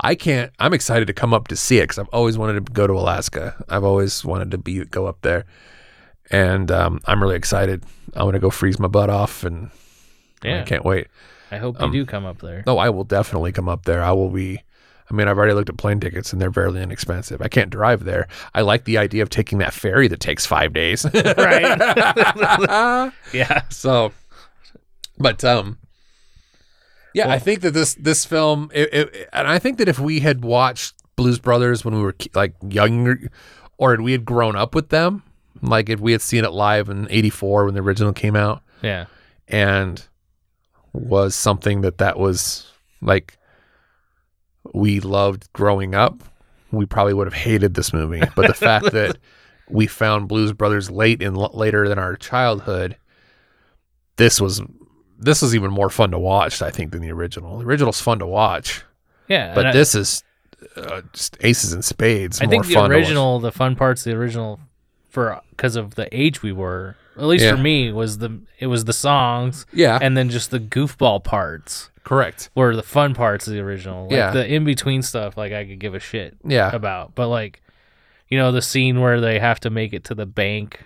I 0.00 0.14
can't 0.14 0.52
I'm 0.58 0.74
excited 0.74 1.06
to 1.06 1.12
come 1.12 1.32
up 1.32 1.48
to 1.48 1.56
see 1.56 1.78
it 1.78 1.88
cuz 1.88 1.98
I've 1.98 2.08
always 2.08 2.36
wanted 2.36 2.66
to 2.66 2.72
go 2.72 2.86
to 2.86 2.92
Alaska. 2.92 3.54
I've 3.68 3.84
always 3.84 4.24
wanted 4.24 4.50
to 4.50 4.58
be 4.58 4.84
go 4.84 5.06
up 5.06 5.18
there. 5.22 5.44
And 6.30 6.70
um, 6.70 7.00
I'm 7.06 7.22
really 7.22 7.36
excited. 7.36 7.84
I'm 8.14 8.22
going 8.22 8.32
to 8.34 8.38
go 8.38 8.48
freeze 8.50 8.78
my 8.78 8.88
butt 8.88 9.10
off 9.10 9.44
and 9.44 9.70
yeah. 10.42 10.60
I 10.60 10.64
can't 10.64 10.84
wait. 10.84 11.08
I 11.50 11.58
hope 11.58 11.78
you 11.78 11.84
Um, 11.84 11.92
do 11.92 12.06
come 12.06 12.24
up 12.24 12.40
there. 12.40 12.62
No, 12.66 12.78
I 12.78 12.88
will 12.88 13.04
definitely 13.04 13.52
come 13.52 13.68
up 13.68 13.84
there. 13.84 14.02
I 14.02 14.12
will 14.12 14.30
be. 14.30 14.58
I 15.10 15.14
mean, 15.14 15.28
I've 15.28 15.36
already 15.36 15.52
looked 15.52 15.68
at 15.68 15.76
plane 15.76 16.00
tickets 16.00 16.32
and 16.32 16.40
they're 16.40 16.50
fairly 16.52 16.80
inexpensive. 16.80 17.42
I 17.42 17.48
can't 17.48 17.68
drive 17.68 18.04
there. 18.04 18.28
I 18.54 18.62
like 18.62 18.84
the 18.84 18.96
idea 18.96 19.22
of 19.22 19.28
taking 19.28 19.58
that 19.58 19.74
ferry 19.74 20.08
that 20.08 20.20
takes 20.20 20.46
five 20.46 20.72
days. 20.72 21.04
Right. 21.14 21.78
yeah. 23.34 23.62
so, 23.68 24.12
but 25.18 25.44
um, 25.44 25.76
yeah, 27.14 27.30
I 27.30 27.38
think 27.38 27.60
that 27.60 27.72
this 27.72 27.94
this 27.94 28.24
film, 28.24 28.70
it, 28.74 28.92
it, 28.94 29.28
and 29.32 29.46
I 29.48 29.58
think 29.58 29.78
that 29.78 29.88
if 29.88 29.98
we 29.98 30.20
had 30.20 30.44
watched 30.44 30.94
Blues 31.16 31.38
Brothers 31.38 31.84
when 31.84 31.94
we 31.94 32.02
were 32.02 32.16
like 32.34 32.54
younger, 32.68 33.28
or 33.78 33.96
we 33.96 34.12
had 34.12 34.24
grown 34.24 34.56
up 34.56 34.74
with 34.74 34.88
them, 34.90 35.22
like 35.60 35.88
if 35.88 36.00
we 36.00 36.12
had 36.12 36.22
seen 36.22 36.44
it 36.44 36.52
live 36.52 36.88
in 36.88 37.06
'84 37.10 37.66
when 37.66 37.74
the 37.74 37.80
original 37.80 38.12
came 38.12 38.36
out, 38.36 38.62
Yeah. 38.82 39.06
and 39.48 40.06
was 40.92 41.34
something 41.34 41.80
that 41.82 41.98
that 41.98 42.18
was 42.18 42.66
like 43.00 43.38
we 44.72 45.00
loved 45.00 45.52
growing 45.52 45.94
up, 45.94 46.22
we 46.70 46.86
probably 46.86 47.14
would 47.14 47.26
have 47.26 47.34
hated 47.34 47.74
this 47.74 47.92
movie. 47.92 48.22
But 48.36 48.46
the 48.46 48.54
fact 48.54 48.86
that 48.92 49.18
we 49.68 49.86
found 49.86 50.28
Blues 50.28 50.52
Brothers 50.52 50.90
late 50.90 51.20
in 51.22 51.34
later 51.34 51.88
than 51.88 51.98
our 51.98 52.16
childhood, 52.16 52.96
this 54.16 54.40
was 54.40 54.62
this 55.22 55.40
was 55.42 55.54
even 55.54 55.70
more 55.70 55.88
fun 55.90 56.10
to 56.10 56.18
watch, 56.18 56.60
I 56.62 56.70
think, 56.70 56.92
than 56.92 57.00
the 57.02 57.12
original. 57.12 57.58
The 57.58 57.64
original's 57.64 58.00
fun 58.00 58.18
to 58.18 58.26
watch, 58.26 58.84
Yeah. 59.28 59.54
but 59.54 59.60
and 59.60 59.68
I- 59.68 59.72
this 59.72 59.94
is 59.94 60.22
uh, 60.76 61.02
just 61.12 61.36
aces 61.40 61.72
and 61.72 61.84
spades. 61.84 62.40
I, 62.40 62.44
more 62.44 62.50
think 62.50 62.66
the 62.66 62.74
fun 62.74 62.92
original, 62.92 63.38
the 63.40 63.52
fun 63.52 63.74
parts, 63.76 64.04
the 64.04 64.12
original, 64.12 64.60
for 65.10 65.40
because 65.50 65.76
of 65.76 65.94
the 65.96 66.08
age 66.16 66.42
we 66.42 66.52
were, 66.52 66.96
at 67.16 67.24
least 67.24 67.44
Yeah. 67.44 67.52
for 67.56 67.58
me, 67.58 67.90
was 67.92 68.18
the 68.18 68.40
it 68.58 68.68
was 68.68 68.84
the 68.84 68.92
songs 68.92 69.66
yeah, 69.72 69.98
and 70.00 70.16
then 70.16 70.28
just 70.30 70.50
the 70.50 70.60
goofball 70.60 71.22
parts 71.24 71.90
correct, 72.04 72.48
were 72.54 72.74
the 72.76 72.82
fun 72.82 73.12
parts 73.14 73.46
of 73.46 73.52
the 73.54 73.60
original. 73.60 74.04
Like 74.04 74.12
Yeah. 74.12 74.30
the 74.30 74.46
in 74.46 74.64
between 74.64 75.02
stuff, 75.02 75.36
like 75.36 75.52
I 75.52 75.64
could 75.66 75.78
give 75.80 75.94
a 75.94 76.00
shit 76.00 76.36
yeah, 76.44 76.74
about. 76.74 77.14
But 77.14 77.28
like, 77.28 77.60
you 78.28 78.38
know, 78.38 78.52
the 78.52 78.62
scene 78.62 79.00
where 79.00 79.20
they 79.20 79.38
have 79.40 79.60
to 79.60 79.70
make 79.70 79.92
it 79.92 80.04
to 80.04 80.14
the 80.14 80.26
bank 80.26 80.80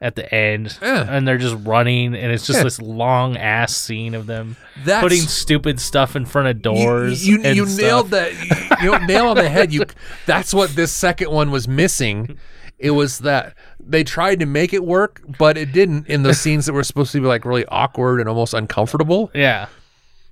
at 0.00 0.14
the 0.14 0.32
end, 0.32 0.78
Yeah. 0.80 1.06
and 1.08 1.26
they're 1.26 1.38
just 1.38 1.56
running, 1.66 2.14
and 2.14 2.30
it's 2.32 2.46
just 2.46 2.58
Yeah. 2.58 2.62
this 2.64 2.80
long 2.80 3.36
ass 3.36 3.76
scene 3.76 4.14
of 4.14 4.26
them 4.26 4.56
That's 4.84 5.02
putting 5.02 5.20
stupid 5.22 5.80
stuff 5.80 6.14
in 6.14 6.24
front 6.24 6.48
of 6.48 6.62
doors. 6.62 7.26
You, 7.26 7.42
you, 7.42 7.52
you 7.64 7.66
nailed 7.76 8.10
that. 8.10 8.32
You, 8.80 8.92
you 8.92 8.98
nail 9.06 9.26
on 9.28 9.36
the 9.36 9.48
head. 9.48 9.72
You. 9.72 9.84
That's 10.26 10.54
what 10.54 10.70
this 10.76 10.92
second 10.92 11.30
one 11.30 11.50
was 11.50 11.66
missing. 11.66 12.38
It 12.78 12.92
was 12.92 13.18
that 13.20 13.54
they 13.80 14.04
tried 14.04 14.38
to 14.38 14.46
make 14.46 14.72
it 14.72 14.84
work, 14.84 15.20
but 15.36 15.58
it 15.58 15.72
didn't 15.72 16.06
in 16.06 16.22
the 16.22 16.32
scenes 16.32 16.66
that 16.66 16.74
were 16.74 16.84
supposed 16.84 17.10
to 17.10 17.20
be 17.20 17.26
like 17.26 17.44
really 17.44 17.64
awkward 17.66 18.20
and 18.20 18.28
almost 18.28 18.54
uncomfortable. 18.54 19.32
Yeah, 19.34 19.66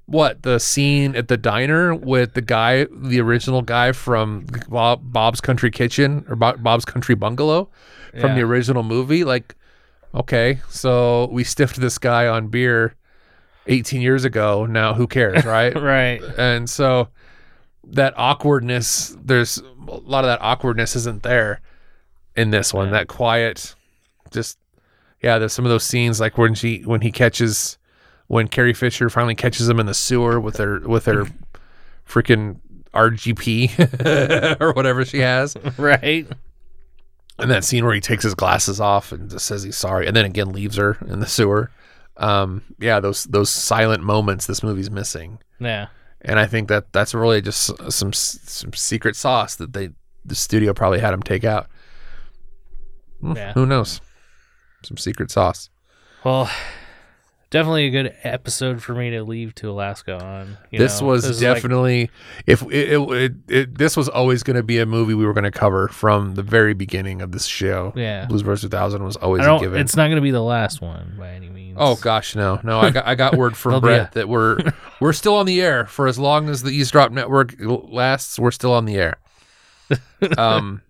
What 0.04 0.42
the 0.44 0.60
scene 0.60 1.16
at 1.16 1.26
the 1.26 1.36
diner 1.36 1.92
with 1.92 2.34
the 2.34 2.40
guy, 2.42 2.86
the 2.92 3.20
original 3.20 3.62
guy 3.62 3.90
from 3.90 4.46
Bob, 4.68 5.00
Bob's 5.12 5.40
Country 5.40 5.72
Kitchen 5.72 6.24
or 6.28 6.36
Bob, 6.36 6.62
Bob's 6.62 6.84
Country 6.84 7.16
Bungalow 7.16 7.68
from 8.20 8.34
the 8.34 8.42
original 8.42 8.82
movie? 8.82 9.24
Like, 9.24 9.54
okay, 10.14 10.60
so 10.68 11.28
we 11.30 11.44
stiffed 11.44 11.80
this 11.80 11.98
guy 11.98 12.26
on 12.26 12.48
beer 12.48 12.94
18 13.66 14.00
years 14.00 14.24
ago. 14.24 14.66
Now 14.66 14.94
who 14.94 15.06
cares, 15.06 15.44
right? 15.46 15.74
right. 15.80 16.22
and 16.38 16.68
so 16.68 17.08
that 17.88 18.12
awkwardness 18.16 19.16
there's 19.22 19.58
a 19.58 19.94
lot 19.98 20.24
of 20.24 20.28
that 20.28 20.40
awkwardness 20.42 20.96
isn't 20.96 21.22
there 21.22 21.60
in 22.34 22.50
this 22.50 22.74
one 22.74 22.90
that 22.90 23.06
quiet 23.06 23.76
just 24.32 24.58
yeah 25.22 25.38
there's 25.38 25.52
some 25.52 25.64
of 25.64 25.70
those 25.70 25.84
scenes 25.84 26.18
like 26.18 26.36
when 26.36 26.52
she 26.52 26.80
when 26.80 27.00
he 27.00 27.12
catches 27.12 27.78
when 28.26 28.48
carrie 28.48 28.74
fisher 28.74 29.08
finally 29.08 29.36
catches 29.36 29.68
him 29.68 29.78
in 29.78 29.86
the 29.86 29.94
sewer 29.94 30.40
with 30.40 30.56
her 30.56 30.80
with 30.80 31.06
her 31.06 31.26
freaking 32.08 32.58
rgp 32.92 34.60
or 34.60 34.72
whatever 34.72 35.04
she 35.04 35.20
has 35.20 35.56
Right. 35.78 36.26
And 37.38 37.50
that 37.50 37.64
scene 37.64 37.84
where 37.84 37.94
he 37.94 38.00
takes 38.00 38.24
his 38.24 38.34
glasses 38.34 38.80
off 38.80 39.12
and 39.12 39.30
just 39.30 39.46
says 39.46 39.62
he's 39.62 39.76
sorry 39.76 40.06
and 40.06 40.16
then 40.16 40.24
again 40.24 40.50
leaves 40.52 40.76
her 40.76 40.96
in 41.08 41.20
the 41.20 41.26
sewer 41.26 41.70
um 42.16 42.62
yeah 42.78 42.98
those 43.00 43.24
those 43.24 43.50
silent 43.50 44.02
moments 44.02 44.46
this 44.46 44.62
movie's 44.62 44.90
missing 44.90 45.38
Yeah. 45.60 45.88
and 46.22 46.38
I 46.38 46.46
think 46.46 46.68
that 46.68 46.92
that's 46.92 47.12
really 47.14 47.42
just 47.42 47.70
some 47.92 48.12
some 48.12 48.72
secret 48.72 49.16
sauce 49.16 49.54
that 49.56 49.72
they 49.74 49.90
the 50.24 50.34
studio 50.34 50.72
probably 50.72 50.98
had 50.98 51.14
him 51.14 51.22
take 51.22 51.44
out. 51.44 51.68
Hmm, 53.20 53.36
Yeah. 53.36 53.52
Who 53.52 53.64
knows? 53.66 54.00
Some 54.82 54.96
secret 54.96 55.30
sauce. 55.30 55.70
Well, 56.24 56.50
definitely 57.50 57.86
a 57.86 57.90
good 57.90 58.14
episode 58.22 58.82
for 58.82 58.94
me 58.94 59.10
to 59.10 59.22
leave 59.22 59.54
to 59.56 59.70
Alaska 59.70 60.22
on. 60.22 60.56
you 60.70 60.78
this 60.78 61.00
know. 61.00 61.06
was 61.08 61.24
is 61.24 61.40
like- 61.42 61.54
definitely 61.56 62.10
if 62.46 62.62
it, 62.62 63.00
it, 63.00 63.32
it, 63.48 63.78
this 63.78 63.96
was 63.96 64.08
always 64.08 64.42
going 64.42 64.56
to 64.56 64.62
be 64.62 64.78
a 64.78 64.86
movie 64.86 65.14
we 65.14 65.24
were 65.24 65.32
going 65.32 65.44
to 65.44 65.50
cover 65.50 65.88
from 65.88 66.34
the 66.34 66.42
very 66.42 66.74
beginning 66.74 67.22
of 67.22 67.32
this 67.32 67.46
show. 67.46 67.92
yeah. 67.96 68.26
Blues 68.26 68.42
Brothers 68.42 68.62
2000 68.62 69.02
was 69.04 69.16
always 69.16 69.44
a 69.46 69.58
given. 69.58 69.80
It's 69.80 69.96
not 69.96 70.04
going 70.08 70.16
to 70.16 70.22
be 70.22 70.30
the 70.32 70.42
last 70.42 70.80
one 70.80 71.14
by 71.18 71.30
any 71.30 71.48
means. 71.48 71.76
Oh 71.78 71.94
gosh, 71.96 72.34
no, 72.34 72.58
no! 72.64 72.80
I 72.80 72.88
got 72.90 73.06
I 73.06 73.14
got 73.14 73.36
word 73.36 73.54
from 73.58 73.82
Brett 73.82 74.12
a- 74.12 74.14
that 74.14 74.28
we're 74.30 74.56
we're 75.00 75.12
still 75.12 75.34
on 75.34 75.44
the 75.44 75.60
air 75.60 75.84
for 75.86 76.06
as 76.08 76.18
long 76.18 76.48
as 76.48 76.62
the 76.62 76.70
EaseDrop 76.70 77.10
Network 77.10 77.54
lasts. 77.60 78.38
We're 78.38 78.50
still 78.50 78.72
on 78.72 78.84
the 78.86 78.96
air. 78.96 79.18
Um, 80.38 80.80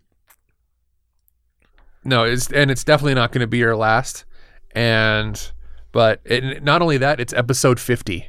no, 2.05 2.25
it's 2.25 2.51
and 2.53 2.71
it's 2.71 2.85
definitely 2.85 3.15
not 3.15 3.33
going 3.33 3.41
to 3.41 3.47
be 3.47 3.65
our 3.65 3.77
last. 3.77 4.25
And 4.73 5.51
but 5.97 6.21
it, 6.27 6.63
not 6.63 6.83
only 6.83 6.99
that, 6.99 7.21
it's 7.21 7.33
episode 7.33 7.81
fifty. 7.81 8.29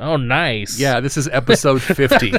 Oh, 0.00 0.16
nice. 0.16 0.78
Yeah, 0.78 0.98
this 0.98 1.16
is 1.16 1.28
episode 1.28 1.80
fifty. 1.82 2.34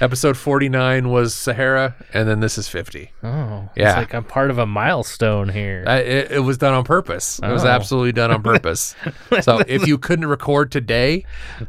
episode 0.00 0.36
forty 0.36 0.68
nine 0.68 1.08
was 1.08 1.34
Sahara, 1.34 1.94
and 2.12 2.28
then 2.28 2.40
this 2.40 2.58
is 2.58 2.68
fifty. 2.68 3.10
Oh, 3.22 3.70
Yeah. 3.74 3.88
It's 3.88 3.96
like 3.96 4.14
I'm 4.14 4.24
part 4.24 4.50
of 4.50 4.58
a 4.58 4.66
milestone 4.66 5.48
here. 5.48 5.84
Uh, 5.86 5.96
it, 5.96 6.32
it 6.32 6.40
was 6.40 6.58
done 6.58 6.74
on 6.74 6.84
purpose. 6.84 7.38
It 7.42 7.48
was 7.50 7.64
Oh. 7.64 7.68
absolutely 7.68 8.12
done 8.12 8.30
on 8.30 8.42
purpose. 8.42 8.94
so 9.40 9.60
if 9.66 9.86
you 9.86 9.96
couldn't 9.96 10.26
record 10.26 10.70
today, 10.70 11.24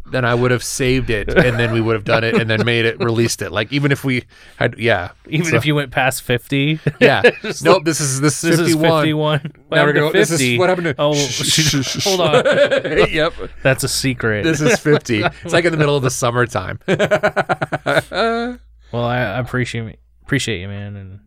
then 0.05 0.25
I 0.25 0.35
would 0.35 0.51
have 0.51 0.63
saved 0.63 1.09
it, 1.09 1.29
and 1.29 1.57
then 1.57 1.71
we 1.71 1.79
would 1.79 1.95
have 1.95 2.03
done 2.03 2.25
it, 2.25 2.35
and 2.35 2.49
then 2.49 2.65
made 2.65 2.85
it, 2.85 2.99
released 2.99 3.41
it. 3.41 3.51
Like 3.53 3.71
even 3.71 3.93
if 3.93 4.03
we 4.03 4.25
had, 4.57 4.77
yeah, 4.77 5.11
Even 5.29 5.45
So- 5.51 5.55
if 5.55 5.65
you 5.65 5.75
went 5.75 5.91
past 5.91 6.23
50. 6.23 6.79
yeah. 6.99 7.21
Nope. 7.63 7.75
like, 7.77 7.85
this 7.85 8.01
is 8.01 8.19
this, 8.19 8.41
this 8.41 8.55
is 8.55 8.59
is 8.59 8.65
51. 8.75 9.01
51. 9.03 9.39
What 9.39 9.41
Now 9.45 9.51
we're 9.69 9.77
happened 9.77 9.95
to 9.95 9.99
gonna- 10.01 10.11
this 10.13 10.31
is 10.31 10.39
50? 10.41 10.57
what 10.59 10.69
happened 10.69 10.87
to. 10.87 10.95
Oh, 10.97 11.13
hold 12.03 12.19
on. 12.21 13.09
yep. 13.11 13.33
That's 13.63 13.83
a 13.85 13.87
secret. 13.87 14.43
This 14.43 14.59
is 14.59 14.77
50. 14.79 15.04
It's 15.43 15.53
like 15.53 15.65
in 15.65 15.71
the 15.71 15.77
middle 15.77 15.95
of 15.95 16.03
the 16.03 16.09
summertime. 16.09 16.79
well, 16.87 18.59
I 18.93 19.17
I 19.17 19.39
appreciate 19.39 19.99
appreciate 20.23 20.61
you, 20.61 20.67
man, 20.67 20.95
and 20.95 21.19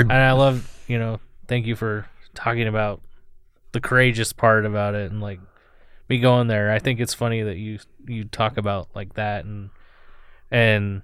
and 0.00 0.12
I 0.12 0.32
love 0.32 0.70
you 0.88 0.98
know. 0.98 1.20
Thank 1.46 1.66
you 1.66 1.76
for 1.76 2.06
talking 2.34 2.66
about 2.66 3.02
the 3.72 3.80
courageous 3.80 4.32
part 4.32 4.64
about 4.64 4.94
it 4.94 5.10
and 5.10 5.20
like 5.20 5.40
me 6.08 6.18
going 6.18 6.48
there. 6.48 6.70
I 6.72 6.78
think 6.78 7.00
it's 7.00 7.14
funny 7.14 7.42
that 7.42 7.56
you 7.56 7.78
you 8.06 8.24
talk 8.24 8.56
about 8.56 8.88
like 8.94 9.14
that 9.14 9.44
and 9.44 9.70
and 10.50 11.02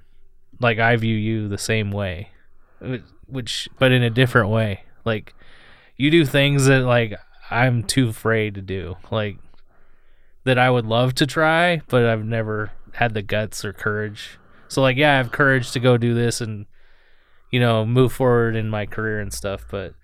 like 0.60 0.78
I 0.78 0.96
view 0.96 1.16
you 1.16 1.48
the 1.48 1.58
same 1.58 1.90
way, 1.90 2.30
which 3.26 3.68
but 3.78 3.92
in 3.92 4.02
a 4.02 4.10
different 4.10 4.50
way. 4.50 4.84
Like 5.04 5.34
you 5.96 6.10
do 6.10 6.24
things 6.24 6.66
that 6.66 6.82
like 6.82 7.14
I'm 7.50 7.82
too 7.82 8.08
afraid 8.08 8.54
to 8.54 8.62
do, 8.62 8.96
like 9.10 9.38
that 10.44 10.58
I 10.58 10.70
would 10.70 10.86
love 10.86 11.14
to 11.16 11.26
try, 11.26 11.82
but 11.88 12.04
I've 12.04 12.24
never 12.24 12.72
had 12.94 13.14
the 13.14 13.22
guts 13.22 13.64
or 13.64 13.72
courage. 13.72 14.38
So 14.68 14.82
like 14.82 14.96
yeah, 14.96 15.14
I 15.14 15.16
have 15.16 15.32
courage 15.32 15.72
to 15.72 15.80
go 15.80 15.96
do 15.96 16.14
this 16.14 16.40
and 16.40 16.66
you 17.50 17.60
know 17.60 17.84
move 17.84 18.12
forward 18.12 18.56
in 18.56 18.68
my 18.68 18.86
career 18.86 19.20
and 19.20 19.32
stuff, 19.32 19.64
but 19.70 19.94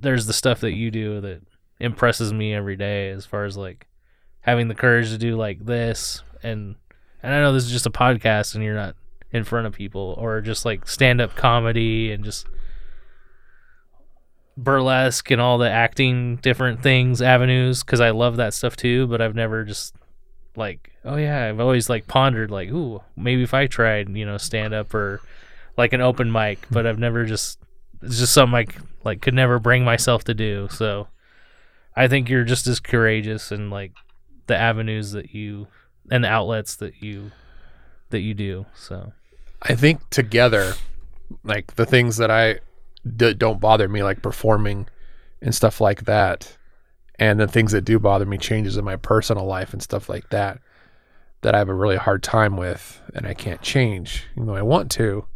there's 0.00 0.26
the 0.26 0.32
stuff 0.32 0.60
that 0.60 0.74
you 0.74 0.90
do 0.90 1.20
that 1.20 1.40
impresses 1.80 2.32
me 2.32 2.54
every 2.54 2.76
day 2.76 3.10
as 3.10 3.26
far 3.26 3.44
as 3.44 3.56
like 3.56 3.86
having 4.40 4.68
the 4.68 4.74
courage 4.74 5.10
to 5.10 5.18
do 5.18 5.36
like 5.36 5.64
this 5.64 6.22
and 6.42 6.76
and 7.22 7.34
I 7.34 7.40
know 7.40 7.52
this 7.52 7.64
is 7.64 7.72
just 7.72 7.86
a 7.86 7.90
podcast 7.90 8.54
and 8.54 8.62
you're 8.62 8.74
not 8.74 8.94
in 9.32 9.44
front 9.44 9.66
of 9.66 9.72
people 9.72 10.14
or 10.18 10.40
just 10.40 10.64
like 10.64 10.86
stand 10.86 11.20
up 11.20 11.34
comedy 11.34 12.12
and 12.12 12.22
just 12.22 12.46
burlesque 14.56 15.30
and 15.30 15.40
all 15.40 15.58
the 15.58 15.70
acting 15.70 16.36
different 16.36 16.82
things 16.82 17.20
avenues 17.20 17.82
because 17.82 18.00
I 18.00 18.10
love 18.10 18.36
that 18.36 18.54
stuff 18.54 18.76
too 18.76 19.06
but 19.06 19.20
I've 19.20 19.34
never 19.34 19.64
just 19.64 19.94
like 20.56 20.92
oh 21.04 21.16
yeah 21.16 21.46
I've 21.46 21.60
always 21.60 21.90
like 21.90 22.06
pondered 22.06 22.50
like 22.50 22.70
ooh 22.70 23.02
maybe 23.16 23.42
if 23.42 23.52
I 23.54 23.66
tried 23.66 24.14
you 24.16 24.24
know 24.24 24.38
stand 24.38 24.72
up 24.72 24.94
or 24.94 25.20
like 25.76 25.92
an 25.92 26.00
open 26.00 26.30
mic 26.30 26.66
but 26.70 26.86
I've 26.86 26.98
never 27.00 27.24
just 27.24 27.58
it's 28.00 28.18
just 28.18 28.32
something 28.32 28.54
I 28.54 28.66
like 29.02 29.20
could 29.20 29.34
never 29.34 29.58
bring 29.58 29.84
myself 29.84 30.24
to 30.24 30.34
do 30.34 30.68
so 30.70 31.08
I 31.96 32.08
think 32.08 32.28
you're 32.28 32.44
just 32.44 32.66
as 32.66 32.80
courageous 32.80 33.50
and 33.52 33.70
like 33.70 33.92
the 34.46 34.56
avenues 34.56 35.12
that 35.12 35.34
you 35.34 35.68
and 36.10 36.24
the 36.24 36.28
outlets 36.28 36.76
that 36.76 37.02
you 37.02 37.30
that 38.10 38.20
you 38.20 38.34
do 38.34 38.66
so. 38.74 39.12
I 39.62 39.74
think 39.74 40.08
together, 40.10 40.74
like 41.42 41.74
the 41.76 41.86
things 41.86 42.16
that 42.18 42.30
I 42.30 42.60
d- 43.16 43.34
don't 43.34 43.60
bother 43.60 43.88
me, 43.88 44.02
like 44.02 44.22
performing 44.22 44.86
and 45.40 45.54
stuff 45.54 45.80
like 45.80 46.04
that, 46.04 46.56
and 47.18 47.38
the 47.38 47.46
things 47.46 47.72
that 47.72 47.84
do 47.84 47.98
bother 47.98 48.26
me, 48.26 48.38
changes 48.38 48.76
in 48.76 48.84
my 48.84 48.96
personal 48.96 49.44
life 49.44 49.72
and 49.72 49.82
stuff 49.82 50.08
like 50.08 50.30
that, 50.30 50.58
that 51.42 51.54
I 51.54 51.58
have 51.58 51.68
a 51.68 51.74
really 51.74 51.96
hard 51.96 52.22
time 52.22 52.56
with, 52.56 53.00
and 53.14 53.26
I 53.26 53.34
can't 53.34 53.62
change, 53.62 54.24
even 54.32 54.46
though 54.46 54.56
I 54.56 54.62
want 54.62 54.90
to. 54.92 55.26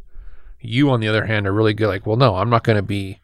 You, 0.61 0.91
on 0.91 1.01
the 1.01 1.09
other 1.09 1.27
hand, 1.27 1.47
are 1.47 1.53
really 1.53 1.75
good. 1.75 1.89
Like, 1.89 2.07
well, 2.07 2.17
no, 2.17 2.37
I'm 2.37 2.51
not 2.51 2.65
going 2.65 2.77
to 2.77 2.83
be. 2.83 3.21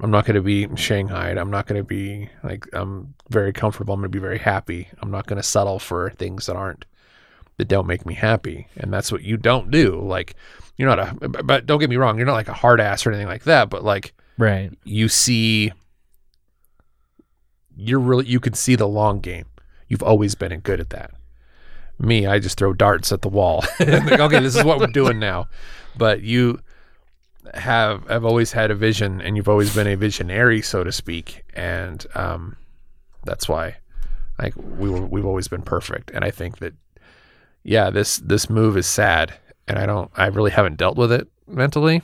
I'm 0.00 0.10
not 0.10 0.24
going 0.24 0.36
to 0.36 0.42
be 0.42 0.66
shanghaied. 0.76 1.36
I'm 1.36 1.50
not 1.50 1.66
going 1.66 1.80
to 1.80 1.84
be 1.84 2.28
like. 2.44 2.66
I'm 2.72 3.14
very 3.28 3.52
comfortable. 3.52 3.94
I'm 3.94 4.00
going 4.00 4.10
to 4.10 4.16
be 4.16 4.20
very 4.20 4.38
happy. 4.38 4.88
I'm 5.00 5.10
not 5.10 5.26
going 5.26 5.38
to 5.38 5.42
settle 5.42 5.78
for 5.78 6.10
things 6.10 6.46
that 6.46 6.56
aren't 6.56 6.84
that 7.56 7.68
don't 7.68 7.86
make 7.86 8.06
me 8.06 8.14
happy, 8.14 8.68
and 8.76 8.92
that's 8.92 9.10
what 9.10 9.22
you 9.22 9.36
don't 9.36 9.70
do. 9.70 10.00
Like, 10.00 10.36
you're 10.76 10.88
not 10.94 10.98
a. 11.22 11.28
But 11.28 11.66
don't 11.66 11.78
get 11.80 11.90
me 11.90 11.96
wrong. 11.96 12.16
You're 12.16 12.26
not 12.26 12.32
like 12.34 12.48
a 12.48 12.52
hard 12.54 12.80
ass 12.80 13.06
or 13.06 13.10
anything 13.10 13.28
like 13.28 13.44
that. 13.44 13.70
But 13.70 13.84
like, 13.84 14.14
Right. 14.38 14.70
you 14.84 15.08
see 15.08 15.72
you're 17.76 18.00
really 18.00 18.26
you 18.26 18.40
can 18.40 18.54
see 18.54 18.74
the 18.76 18.86
long 18.88 19.20
game 19.20 19.46
you've 19.88 20.02
always 20.02 20.34
been 20.34 20.58
good 20.60 20.78
at 20.80 20.90
that 20.90 21.10
me 21.98 22.26
i 22.26 22.38
just 22.38 22.58
throw 22.58 22.72
darts 22.72 23.12
at 23.12 23.22
the 23.22 23.28
wall 23.28 23.64
Like, 23.80 24.20
okay 24.20 24.40
this 24.40 24.54
is 24.56 24.64
what 24.64 24.78
we're 24.78 24.86
doing 24.88 25.18
now 25.18 25.48
but 25.96 26.20
you 26.22 26.60
have 27.54 28.06
have 28.08 28.24
always 28.24 28.52
had 28.52 28.70
a 28.70 28.74
vision 28.74 29.20
and 29.20 29.36
you've 29.36 29.48
always 29.48 29.74
been 29.74 29.86
a 29.86 29.96
visionary 29.96 30.60
so 30.62 30.84
to 30.84 30.92
speak 30.92 31.44
and 31.54 32.04
um 32.14 32.56
that's 33.24 33.48
why 33.48 33.76
like 34.38 34.54
we 34.56 34.90
were 34.90 35.06
we've 35.06 35.26
always 35.26 35.48
been 35.48 35.62
perfect 35.62 36.10
and 36.10 36.24
i 36.24 36.30
think 36.30 36.58
that 36.58 36.74
yeah 37.62 37.88
this 37.90 38.18
this 38.18 38.50
move 38.50 38.76
is 38.76 38.86
sad 38.86 39.34
and 39.68 39.78
i 39.78 39.86
don't 39.86 40.10
i 40.16 40.26
really 40.26 40.50
haven't 40.50 40.76
dealt 40.76 40.96
with 40.96 41.12
it 41.12 41.26
mentally 41.46 42.02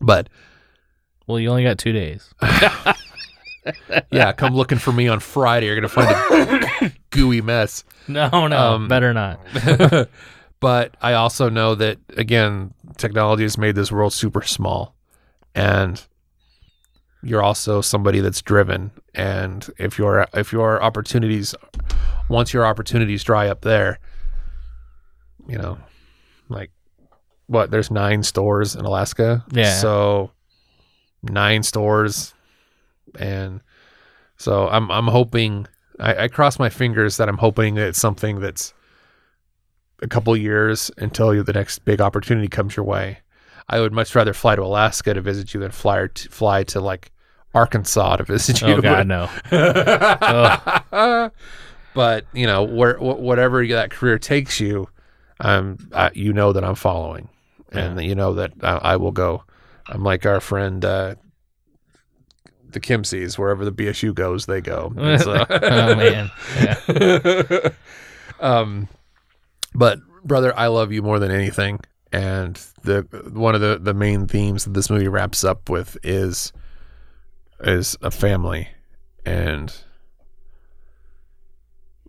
but 0.00 0.28
Well, 1.26 1.38
you 1.40 1.48
only 1.48 1.62
got 1.64 1.78
two 1.78 1.92
days. 1.92 2.34
yeah, 4.10 4.32
come 4.32 4.54
looking 4.54 4.76
for 4.76 4.92
me 4.92 5.08
on 5.08 5.20
Friday. 5.20 5.66
You're 5.66 5.76
gonna 5.76 5.88
find 5.88 6.10
a 6.10 6.92
gooey 7.10 7.40
mess. 7.40 7.84
No, 8.08 8.46
no, 8.46 8.74
Um, 8.74 8.88
better 8.88 9.14
not. 9.14 9.40
but 10.60 10.94
I 11.00 11.14
also 11.14 11.48
know 11.48 11.74
that 11.76 11.98
again, 12.18 12.74
technology 12.98 13.44
has 13.44 13.56
made 13.56 13.74
this 13.76 13.90
world 13.90 14.12
super 14.12 14.42
small, 14.42 14.94
and 15.54 16.04
you're 17.22 17.42
also 17.42 17.80
somebody 17.80 18.20
that's 18.20 18.42
driven. 18.42 18.90
And 19.14 19.66
if 19.78 19.96
your 19.96 20.26
if 20.34 20.52
your 20.52 20.82
opportunities, 20.82 21.54
once 22.28 22.52
your 22.52 22.66
opportunities 22.66 23.24
dry 23.24 23.48
up 23.48 23.62
there, 23.62 23.98
you 25.48 25.56
know, 25.56 25.78
like 26.48 26.70
what? 27.46 27.70
There's 27.70 27.90
nine 27.90 28.22
stores 28.22 28.74
in 28.74 28.84
Alaska. 28.84 29.44
Yeah. 29.52 29.74
So 29.74 30.30
nine 31.22 31.62
stores, 31.62 32.34
and 33.18 33.60
so 34.36 34.68
I'm 34.68 34.90
I'm 34.90 35.06
hoping. 35.06 35.66
I, 36.00 36.24
I 36.24 36.28
cross 36.28 36.58
my 36.58 36.70
fingers 36.70 37.18
that 37.18 37.28
I'm 37.28 37.38
hoping 37.38 37.76
that 37.76 37.86
it's 37.86 38.00
something 38.00 38.40
that's 38.40 38.74
a 40.02 40.08
couple 40.08 40.36
years 40.36 40.90
until 40.98 41.32
you, 41.32 41.44
the 41.44 41.52
next 41.52 41.84
big 41.84 42.00
opportunity 42.00 42.48
comes 42.48 42.76
your 42.76 42.84
way. 42.84 43.18
I 43.68 43.80
would 43.80 43.92
much 43.92 44.14
rather 44.14 44.32
fly 44.32 44.56
to 44.56 44.62
Alaska 44.62 45.14
to 45.14 45.20
visit 45.20 45.54
you 45.54 45.60
than 45.60 45.70
fly 45.70 46.08
to, 46.12 46.28
fly 46.30 46.64
to 46.64 46.80
like 46.80 47.12
Arkansas 47.54 48.16
to 48.16 48.24
visit 48.24 48.62
oh, 48.62 48.68
you. 48.68 48.74
Oh 48.74 48.80
God, 48.80 49.06
no. 49.50 51.30
but 51.94 52.26
you 52.32 52.46
know, 52.46 52.64
where 52.64 52.96
wh- 52.98 53.20
whatever 53.20 53.66
that 53.66 53.90
career 53.90 54.18
takes 54.18 54.60
you, 54.60 54.88
um, 55.40 55.78
I, 55.92 56.10
you 56.14 56.32
know 56.32 56.52
that 56.52 56.64
I'm 56.64 56.74
following, 56.74 57.28
and 57.72 58.00
you 58.02 58.14
know 58.14 58.34
that 58.34 58.52
I, 58.62 58.76
I 58.76 58.96
will 58.96 59.12
go. 59.12 59.44
I'm 59.86 60.02
like 60.02 60.24
our 60.26 60.40
friend, 60.40 60.84
uh, 60.84 61.14
the 62.70 62.80
Kimseys. 62.80 63.38
Wherever 63.38 63.64
the 63.64 63.72
BSU 63.72 64.14
goes, 64.14 64.46
they 64.46 64.60
go. 64.60 64.92
So- 65.18 65.44
oh 65.50 65.94
man. 65.96 66.30
Yeah. 66.60 67.68
um, 68.40 68.88
but 69.74 69.98
brother, 70.24 70.56
I 70.58 70.68
love 70.68 70.92
you 70.92 71.02
more 71.02 71.18
than 71.18 71.30
anything, 71.30 71.80
and 72.12 72.56
the 72.82 73.02
one 73.32 73.54
of 73.54 73.60
the 73.60 73.78
the 73.80 73.94
main 73.94 74.26
themes 74.26 74.64
that 74.64 74.74
this 74.74 74.88
movie 74.90 75.08
wraps 75.08 75.44
up 75.44 75.68
with 75.68 75.96
is 76.02 76.52
is 77.60 77.96
a 78.02 78.10
family, 78.10 78.68
and 79.26 79.74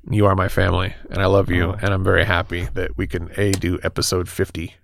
you 0.09 0.25
are 0.25 0.35
my 0.35 0.47
family, 0.47 0.93
and 1.09 1.19
I 1.21 1.25
love 1.25 1.49
you, 1.49 1.71
Oh. 1.71 1.77
and 1.81 1.93
I'm 1.93 2.03
very 2.03 2.25
happy 2.25 2.67
that 2.73 2.97
we 2.97 3.07
can 3.07 3.31
a 3.37 3.51
do 3.51 3.79
episode 3.83 4.29
fifty 4.29 4.75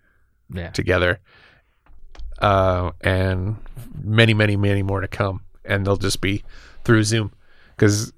Yeah. 0.53 0.69
together, 0.71 1.19
uh, 2.39 2.91
and 3.01 3.57
many, 4.03 4.33
many, 4.33 4.55
many 4.57 4.83
more 4.83 5.01
to 5.01 5.07
come, 5.07 5.41
and 5.63 5.85
they'll 5.85 5.97
just 5.97 6.21
be 6.21 6.43
through 6.83 7.03
Zoom, 7.03 7.31
because 7.75 8.11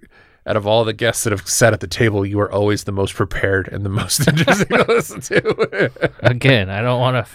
out 0.46 0.56
of 0.58 0.66
all 0.68 0.84
the 0.84 0.94
guests 0.94 1.24
that 1.24 1.32
have 1.32 1.48
sat 1.48 1.74
at 1.74 1.80
the 1.80 1.88
table, 1.88 2.26
you 2.26 2.40
are 2.40 2.52
always 2.52 2.84
the 2.86 2.92
most 2.92 3.14
prepared 3.16 3.68
and 3.70 3.86
the 3.86 3.90
most 3.90 4.28
interesting 4.28 4.78
to 4.78 4.86
listen 4.88 5.22
to. 5.22 5.92
Again, 6.26 6.70
I 6.70 6.82
don't 6.82 7.00
want 7.00 7.26
to. 7.26 7.32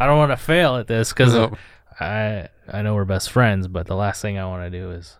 I 0.00 0.06
don't 0.06 0.18
want 0.18 0.30
to 0.30 0.36
fail 0.36 0.76
at 0.76 0.86
this 0.86 1.10
because 1.12 1.34
No. 1.34 1.56
I 1.98 2.48
I 2.72 2.82
know 2.82 2.94
we're 2.94 3.04
best 3.04 3.30
friends, 3.30 3.66
but 3.68 3.86
the 3.86 3.96
last 3.96 4.22
thing 4.22 4.38
I 4.38 4.46
want 4.46 4.70
to 4.70 4.78
do 4.78 4.90
is 4.92 5.16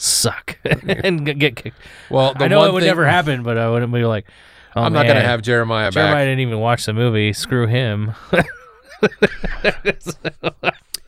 suck 0.00 0.58
and 0.64 1.24
get- 1.26 1.38
get 1.38 1.56
kicked. 1.56 1.76
well, 2.10 2.34
the 2.34 2.44
I 2.44 2.48
know 2.48 2.60
one 2.60 2.68
it 2.68 2.72
would 2.72 2.80
thing- 2.82 2.88
never 2.90 3.06
happen, 3.06 3.42
but 3.42 3.58
I 3.58 3.68
wouldn't 3.70 3.92
be 3.92 4.04
like, 4.04 4.26
oh, 4.76 4.82
I'm 4.82 4.92
not 4.92 5.02
going 5.04 5.14
to 5.16 5.20
man, 5.22 5.28
have 5.30 5.42
Jeremiah 5.42 5.90
Jeremiah 5.90 6.14
back. 6.14 6.24
didn't 6.26 6.40
even 6.40 6.58
watch 6.60 6.86
the 6.86 6.92
movie. 6.92 7.32
Screw 7.32 7.66
him. 7.66 8.14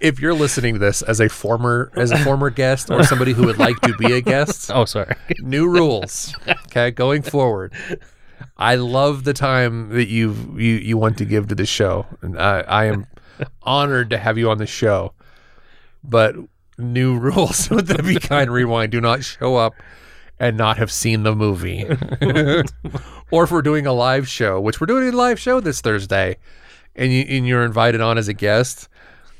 If 0.00 0.18
you're 0.18 0.34
listening 0.34 0.74
to 0.74 0.80
this 0.80 1.02
as 1.02 1.20
a 1.20 1.28
former 1.28 1.92
as 1.94 2.10
a 2.10 2.18
former 2.18 2.50
guest 2.50 2.90
or 2.90 3.04
somebody 3.04 3.32
who 3.34 3.46
would 3.46 3.58
like 3.58 3.78
to 3.82 3.94
be 3.98 4.12
a 4.14 4.20
guest, 4.20 4.68
oh, 4.74 4.84
sorry. 4.84 5.14
new 5.38 5.68
rules. 5.68 6.34
Okay, 6.66 6.90
going 6.90 7.22
forward. 7.22 7.72
I 8.56 8.74
love 8.74 9.22
the 9.22 9.32
time 9.32 9.90
that 9.90 10.08
you 10.08 10.34
you 10.56 10.72
you 10.74 10.98
want 10.98 11.18
to 11.18 11.24
give 11.24 11.46
to 11.48 11.54
the 11.54 11.66
show, 11.66 12.06
and 12.20 12.36
I, 12.36 12.62
I 12.62 12.84
am 12.86 13.06
honored 13.62 14.10
to 14.10 14.18
have 14.18 14.38
you 14.38 14.50
on 14.50 14.58
the 14.58 14.66
show. 14.66 15.12
But 16.02 16.34
new 16.82 17.18
rules 17.18 17.70
with 17.70 17.88
the 17.88 18.02
Be 18.02 18.16
Kind 18.16 18.50
Rewind: 18.50 18.92
do 18.92 19.00
not 19.00 19.24
show 19.24 19.56
up 19.56 19.74
and 20.38 20.56
not 20.56 20.76
have 20.78 20.90
seen 20.90 21.22
the 21.22 21.34
movie, 21.34 21.84
or 23.30 23.44
if 23.44 23.50
we're 23.50 23.62
doing 23.62 23.86
a 23.86 23.92
live 23.92 24.28
show, 24.28 24.60
which 24.60 24.80
we're 24.80 24.86
doing 24.86 25.08
a 25.08 25.16
live 25.16 25.38
show 25.38 25.60
this 25.60 25.80
Thursday, 25.80 26.36
and 26.96 27.12
you 27.12 27.24
and 27.28 27.46
you're 27.46 27.64
invited 27.64 28.00
on 28.00 28.18
as 28.18 28.28
a 28.28 28.34
guest. 28.34 28.88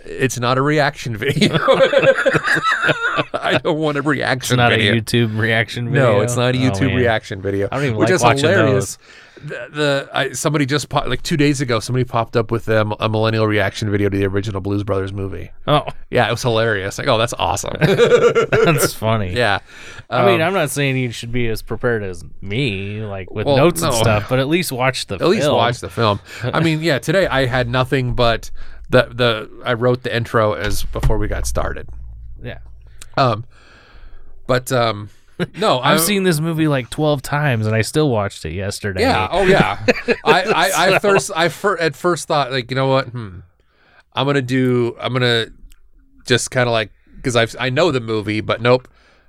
It's 0.05 0.39
not 0.39 0.59
a 0.59 0.63
reaction 0.63 1.17
video. 1.27 1.57
I 3.35 3.61
don't 3.63 3.79
want 3.79 3.99
a 3.99 4.03
reaction 4.03 4.55
It's 4.55 4.57
not 4.59 4.73
video. 4.73 4.95
a 4.95 4.97
YouTube 5.01 5.39
reaction 5.39 5.87
video. 5.91 6.15
No, 6.15 6.21
it's 6.21 6.37
not 6.37 6.55
a 6.55 6.59
Oh, 6.59 6.71
YouTube 6.71 6.89
man. 6.89 6.97
reaction 6.97 7.43
video. 7.43 7.69
I 7.71 7.77
don't 7.77 7.85
even 7.87 7.97
which 7.97 8.09
like 8.09 8.15
is 8.17 8.23
watching 8.23 8.51
hilarious. 8.51 8.99
The, 9.45 9.69
the 9.73 10.11
I, 10.13 10.33
somebody 10.33 10.67
just 10.67 10.89
pop, 10.89 11.07
like 11.09 11.23
two 11.23 11.37
days 11.37 11.61
ago, 11.61 11.81
somebody 11.81 12.05
popped 12.05 12.37
up 12.37 12.53
with 12.53 12.69
um, 12.69 12.95
a 13.01 13.09
millennial 13.09 13.47
reaction 13.47 13.91
video 13.91 14.09
to 14.09 14.17
the 14.17 14.25
original 14.27 14.61
Blues 14.61 14.85
Brothers 14.85 15.13
movie. 15.13 15.51
Oh, 15.67 15.85
Yeah, 16.11 16.29
it 16.29 16.31
was 16.31 16.43
hilarious. 16.43 16.97
Like, 16.99 17.09
oh, 17.09 17.19
that's 17.19 17.35
awesome. 17.39 17.75
that's 17.81 18.95
funny. 18.95 19.35
yeah, 19.35 19.59
I 20.09 20.27
mean, 20.27 20.41
Um, 20.41 20.49
I'm 20.49 20.55
not 20.55 20.71
saying 20.71 20.97
you 20.97 21.11
should 21.11 21.33
be 21.33 21.49
as 21.49 21.61
prepared 21.61 22.05
as 22.05 22.25
me, 22.41 23.03
like 23.03 23.33
with 23.33 23.47
Well, 23.47 23.57
notes 23.57 23.83
and 23.83 23.93
stuff, 23.95 24.29
but 24.29 24.39
at 24.39 24.47
least 24.49 24.71
watch 24.71 25.07
the 25.07 25.19
film. 25.19 25.29
at 25.29 25.35
least 25.35 25.51
watch 25.51 25.81
the 25.81 25.91
film. 25.91 26.21
I 26.45 26.61
mean, 26.61 26.81
yeah, 26.83 26.99
today 27.01 27.27
I 27.27 27.47
had 27.47 27.69
nothing 27.69 28.15
but 28.15 28.51
the 28.93 29.09
the 29.13 29.63
I 29.65 29.73
wrote 29.75 30.05
the 30.05 30.15
intro 30.17 30.53
as 30.53 30.85
before 30.85 31.19
we 31.19 31.27
got 31.27 31.47
started. 31.47 31.89
Yeah. 32.43 32.59
Um, 33.17 33.45
but 34.47 34.71
um, 34.73 35.11
no, 35.59 35.81
I've 35.83 35.99
I- 35.99 36.03
seen 36.03 36.23
this 36.23 36.39
movie 36.41 36.69
like 36.69 36.89
12 36.91 37.21
times 37.23 37.67
and 37.67 37.75
I 37.75 37.83
still 37.83 38.09
watched 38.09 38.45
it 38.45 38.53
yesterday. 38.53 39.01
Yeah. 39.03 39.29
Oh 39.31 39.43
yeah. 39.43 39.85
I 40.25 40.43
I, 40.45 40.95
I 40.95 40.99
first 41.01 41.31
I 41.35 41.49
fir- 41.49 41.79
at 41.79 41.97
first 41.97 42.29
thought 42.29 42.53
like 42.53 42.71
you 42.71 42.75
know 42.77 42.87
what 42.87 43.09
hmm 43.09 43.41
I'm 44.15 44.27
gonna 44.27 44.43
do 44.43 44.97
I'm 45.01 45.13
gonna 45.13 45.47
just 46.27 46.51
kind 46.51 46.69
of 46.69 46.73
like 46.73 46.91
because 47.17 47.35
I 47.37 47.47
I 47.59 47.71
know 47.71 47.91
the 47.91 48.01
movie 48.01 48.41
but 48.41 48.61
nope 48.61 48.87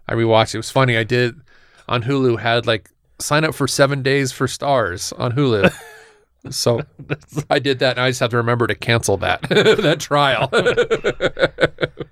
I 0.07 0.14
rewatched 0.14 0.49
it. 0.49 0.56
it 0.56 0.57
was 0.57 0.69
funny 0.72 0.98
I 0.98 1.03
did 1.06 1.40
on 1.88 2.03
Hulu 2.03 2.40
had 2.40 2.65
like 2.68 2.90
sign 3.19 3.44
up 3.45 3.56
for 3.56 3.68
seven 3.68 4.03
days 4.03 4.31
for 4.34 4.48
stars 4.48 5.14
on 5.14 5.31
Hulu. 5.34 5.73
So 6.49 6.81
I 7.49 7.59
did 7.59 7.79
that, 7.79 7.91
and 7.97 8.01
I 8.01 8.09
just 8.09 8.19
have 8.19 8.29
to 8.31 8.37
remember 8.37 8.67
to 8.67 8.75
cancel 8.75 9.17
that 9.17 9.41
that 9.49 9.99
trial. 9.99 10.49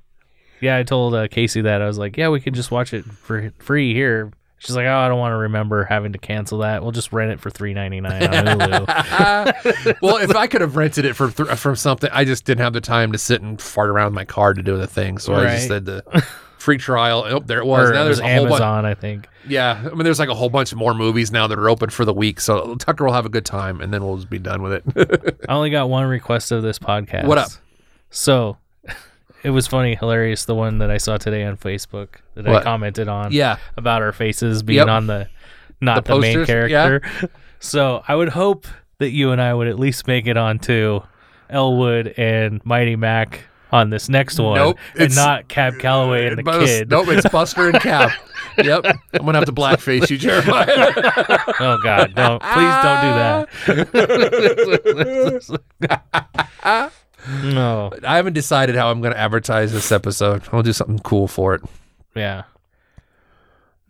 Yeah, 0.61 0.77
I 0.77 0.83
told 0.83 1.15
uh, 1.15 1.27
Casey 1.27 1.61
that. 1.61 1.81
I 1.81 1.87
was 1.87 1.97
like, 1.97 2.17
yeah, 2.17 2.29
we 2.29 2.39
can 2.39 2.53
just 2.53 2.69
watch 2.69 2.93
it 2.93 3.03
for 3.03 3.51
free 3.57 3.95
here. 3.95 4.31
She's 4.59 4.75
like, 4.75 4.85
oh, 4.85 4.95
I 4.95 5.07
don't 5.07 5.17
want 5.17 5.31
to 5.33 5.37
remember 5.37 5.85
having 5.85 6.13
to 6.13 6.19
cancel 6.19 6.59
that. 6.59 6.83
We'll 6.83 6.91
just 6.91 7.11
rent 7.11 7.31
it 7.31 7.39
for 7.39 7.49
three 7.49 7.73
ninety 7.73 7.99
nine 7.99 8.21
on 8.31 8.45
Hulu. 8.59 9.97
well, 10.03 10.17
if 10.17 10.35
I 10.35 10.45
could 10.45 10.61
have 10.61 10.75
rented 10.75 11.03
it 11.05 11.15
from 11.15 11.33
th- 11.33 11.49
from 11.57 11.75
something, 11.75 12.11
I 12.13 12.25
just 12.25 12.45
didn't 12.45 12.61
have 12.61 12.73
the 12.73 12.81
time 12.81 13.11
to 13.11 13.17
sit 13.17 13.41
and 13.41 13.59
fart 13.59 13.89
around 13.89 14.13
my 14.13 14.23
car 14.23 14.53
to 14.53 14.61
do 14.61 14.77
the 14.77 14.85
thing. 14.85 15.17
So 15.17 15.33
I 15.33 15.45
just 15.45 15.61
Right. 15.63 15.67
said 15.67 15.85
the 15.85 16.23
free 16.61 16.77
trial. 16.77 17.23
Oh, 17.27 17.39
there 17.39 17.59
it 17.59 17.65
was. 17.65 17.89
or 17.89 17.93
now 17.93 18.03
there's 18.05 18.21
was 18.21 18.29
a 18.29 18.33
whole 18.35 18.43
bunch. 18.47 18.61
Amazon, 18.61 18.85
I 18.85 18.93
think. 18.93 19.27
Yeah, 19.47 19.81
I 19.83 19.89
mean, 19.89 20.03
there's 20.03 20.19
like 20.19 20.29
a 20.29 20.35
whole 20.35 20.49
bunch 20.49 20.73
more 20.75 20.93
movies 20.93 21.31
now 21.31 21.47
that 21.47 21.57
are 21.57 21.69
open 21.69 21.89
for 21.89 22.05
the 22.05 22.13
week. 22.13 22.39
So 22.39 22.75
Tucker 22.75 23.03
will 23.05 23.13
have 23.13 23.25
a 23.25 23.29
good 23.29 23.45
time, 23.45 23.81
and 23.81 23.93
then 23.93 24.03
we'll 24.03 24.17
just 24.17 24.29
be 24.29 24.39
done 24.39 24.61
with 24.61 24.73
it. 24.73 25.39
I 25.49 25.53
only 25.53 25.69
got 25.71 25.89
one 25.89 26.05
request 26.05 26.51
of 26.51 26.61
this 26.63 26.77
podcast. 26.79 27.25
What 27.25 27.37
up? 27.39 27.49
So, 28.11 28.57
it 29.43 29.49
was 29.49 29.65
funny, 29.67 29.95
hilarious. 29.95 30.45
The 30.45 30.55
one 30.55 30.77
that 30.77 30.91
I 30.91 30.97
saw 30.97 31.17
today 31.17 31.43
on 31.43 31.57
Facebook 31.57 32.09
that 32.35 32.47
I 32.47 32.61
commented 32.61 33.07
on. 33.07 33.31
Yeah. 33.31 33.57
about 33.77 34.01
our 34.03 34.11
faces 34.11 34.61
being 34.63 34.77
Yep. 34.77 34.87
on 34.87 35.07
the 35.07 35.27
not 35.81 36.05
The 36.05 36.13
the, 36.13 36.19
main 36.19 36.37
posters, 36.37 36.71
yeah. 36.71 36.83
character. 36.85 37.29
So 37.63 38.03
I 38.07 38.15
would 38.15 38.29
hope 38.29 38.65
that 38.97 39.09
you 39.11 39.31
and 39.31 39.39
I 39.39 39.53
would 39.53 39.67
at 39.67 39.77
least 39.77 40.07
make 40.07 40.25
it 40.25 40.35
onto 40.35 41.01
Elwood 41.47 42.13
and 42.17 42.59
Mighty 42.65 42.95
Mack 42.95 43.41
on 43.71 43.89
this 43.89 44.09
next 44.09 44.37
one, 44.39 44.55
Nope, 44.55 44.77
and 44.93 45.01
it's- 45.03 45.15
not 45.15 45.47
Cab 45.47 45.79
Calloway 45.79 46.27
and 46.27 46.37
the 46.37 46.43
kid. 46.43 46.89
Nope, 46.89 47.07
it's 47.09 47.27
Buster 47.29 47.69
and 47.69 47.79
Cab. 47.79 48.11
yep. 48.63 48.83
I'm 48.85 49.25
gonna 49.25 49.37
have 49.37 49.45
to 49.45 49.53
blackface 49.53 50.09
you, 50.09 50.17
Jeremiah. 50.17 50.91
Oh 51.59 51.77
God, 51.83 52.13
don't 52.15 52.41
please 52.41 52.75
don't 52.83 53.01
do 53.01 53.13
that. 53.15 53.47
no, 57.43 57.91
I 58.05 58.15
haven't 58.15 58.33
decided 58.33 58.75
how 58.75 58.89
I'm 58.89 59.01
gonna 59.01 59.15
advertise 59.15 59.71
this 59.71 59.91
episode. 59.91 60.43
I'll 60.51 60.63
do 60.63 60.73
something 60.73 60.99
cool 60.99 61.27
for 61.27 61.53
it. 61.55 61.61
yeah. 62.15 62.43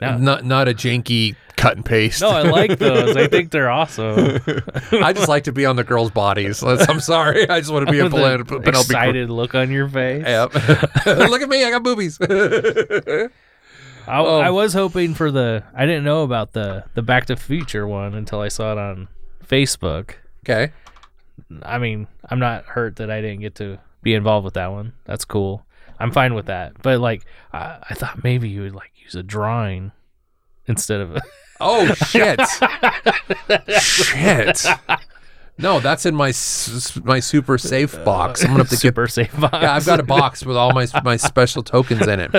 No, 0.01 0.17
Not 0.17 0.43
not 0.45 0.67
a 0.67 0.73
janky 0.73 1.35
cut 1.57 1.75
and 1.75 1.85
paste. 1.85 2.21
no, 2.21 2.29
I 2.29 2.41
like 2.41 2.79
those. 2.79 3.15
I 3.15 3.27
think 3.27 3.51
they're 3.51 3.69
awesome. 3.69 4.39
I 4.91 5.13
just 5.13 5.27
like 5.29 5.43
to 5.43 5.51
be 5.51 5.65
on 5.65 5.75
the 5.75 5.83
girls' 5.83 6.09
bodies. 6.11 6.63
I'm 6.65 6.99
sorry. 6.99 7.47
I 7.47 7.59
just 7.59 7.71
want 7.71 7.85
to 7.85 7.91
be 7.91 7.99
a 7.99 8.05
With 8.05 8.13
Pen- 8.13 8.39
an 8.39 8.45
Penelope 8.45 8.79
excited 8.85 9.29
look 9.29 9.53
on 9.53 9.69
your 9.69 9.87
face. 9.87 10.23
Yep. 10.25 10.53
Look 11.05 11.41
at 11.43 11.49
me. 11.49 11.63
I 11.63 11.69
got 11.71 11.83
boobies. 11.83 12.17
I, 12.21 13.29
Oh. 14.07 14.39
I 14.39 14.49
was 14.49 14.73
hoping 14.73 15.13
for 15.13 15.29
the. 15.31 15.63
I 15.75 15.85
didn't 15.85 16.03
know 16.03 16.23
about 16.23 16.53
the 16.53 16.83
the 16.95 17.03
Back 17.03 17.27
to 17.27 17.35
Future 17.35 17.85
one 17.87 18.15
until 18.15 18.39
I 18.41 18.47
saw 18.47 18.71
it 18.71 18.77
on 18.79 19.07
Facebook. 19.45 20.15
okay. 20.43 20.71
I 21.63 21.77
mean, 21.77 22.07
I'm 22.29 22.39
not 22.39 22.65
hurt 22.65 22.95
that 22.97 23.09
I 23.11 23.21
didn't 23.21 23.41
get 23.41 23.55
to 23.55 23.77
be 24.01 24.13
involved 24.15 24.45
with 24.45 24.55
that 24.55 24.71
one. 24.71 24.93
That's 25.05 25.25
cool. 25.25 25.65
I'm 25.99 26.11
fine 26.11 26.33
with 26.33 26.47
that. 26.47 26.81
But 26.81 26.99
like, 26.99 27.25
I, 27.53 27.77
I 27.89 27.93
thought 27.93 28.23
maybe 28.23 28.49
you 28.49 28.61
would 28.61 28.75
like 28.75 28.90
use 29.13 29.19
a 29.19 29.23
drawing 29.23 29.91
instead 30.67 31.01
of. 31.01 31.15
A, 31.15 31.21
Oh 31.63 31.93
shit. 31.93 32.39
shit. 33.79 34.65
No, 35.59 35.79
that's 35.79 36.07
in 36.07 36.15
my 36.15 36.33
my 37.03 37.19
super 37.19 37.59
safe 37.59 38.03
box. 38.03 38.41
I'm 38.41 38.47
gonna 38.47 38.59
have 38.63 38.69
to 38.69 38.75
get. 38.75 38.79
super 38.81 39.07
safe 39.07 39.39
box. 39.39 39.57
Yeah, 39.61 39.75
I've 39.75 39.85
got 39.85 39.99
a 39.99 40.03
box 40.03 40.43
with 40.43 40.57
all 40.57 40.73
my 40.73 40.87
my 41.03 41.17
special 41.17 41.61
tokens 41.61 42.07
in 42.07 42.19
it. 42.19 42.31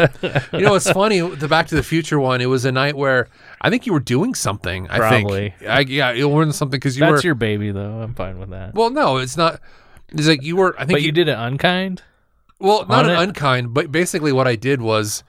You 0.53 0.61
know, 0.63 0.75
it's 0.75 0.91
funny. 0.91 1.21
The 1.21 1.47
Back 1.47 1.69
to 1.69 1.77
the 1.77 1.85
Future 1.85 2.19
one. 2.19 2.41
It 2.41 2.47
was 2.47 2.65
a 2.65 2.73
night 2.73 2.97
where 2.97 3.29
I 3.61 3.71
think 3.71 3.87
you 3.87 3.93
were 3.93 4.01
doing 4.01 4.35
something. 4.35 4.89
I 4.91 4.99
Probably. 4.99 5.55
think. 5.57 5.71
I, 5.71 5.81
yeah, 5.81 6.11
you 6.11 6.29
were 6.29 6.43
doing 6.43 6.53
something 6.53 6.81
because 6.81 6.97
you 6.97 7.01
That's 7.07 7.23
were. 7.23 7.29
your 7.29 7.35
baby, 7.37 7.71
though. 7.71 8.01
I'm 8.01 8.15
fine 8.15 8.41
with 8.41 8.51
that. 8.51 8.75
well, 8.75 8.91
no, 8.91 9.19
it's 9.19 9.37
not. 9.37 9.61
It's 10.09 10.27
like 10.27 10.43
you 10.43 10.57
were. 10.57 10.75
I 10.77 10.81
think 10.85 10.97
But 10.97 11.03
you 11.03 11.13
did 11.13 11.29
it 11.29 11.39
unkind. 11.39 12.03
Well, 12.59 12.87
not 12.87 13.05
an 13.05 13.13
it? 13.13 13.19
unkind, 13.23 13.73
but 13.73 13.93
basically 13.93 14.33
what 14.33 14.49
I 14.49 14.57
did 14.57 14.81
was 14.83 15.23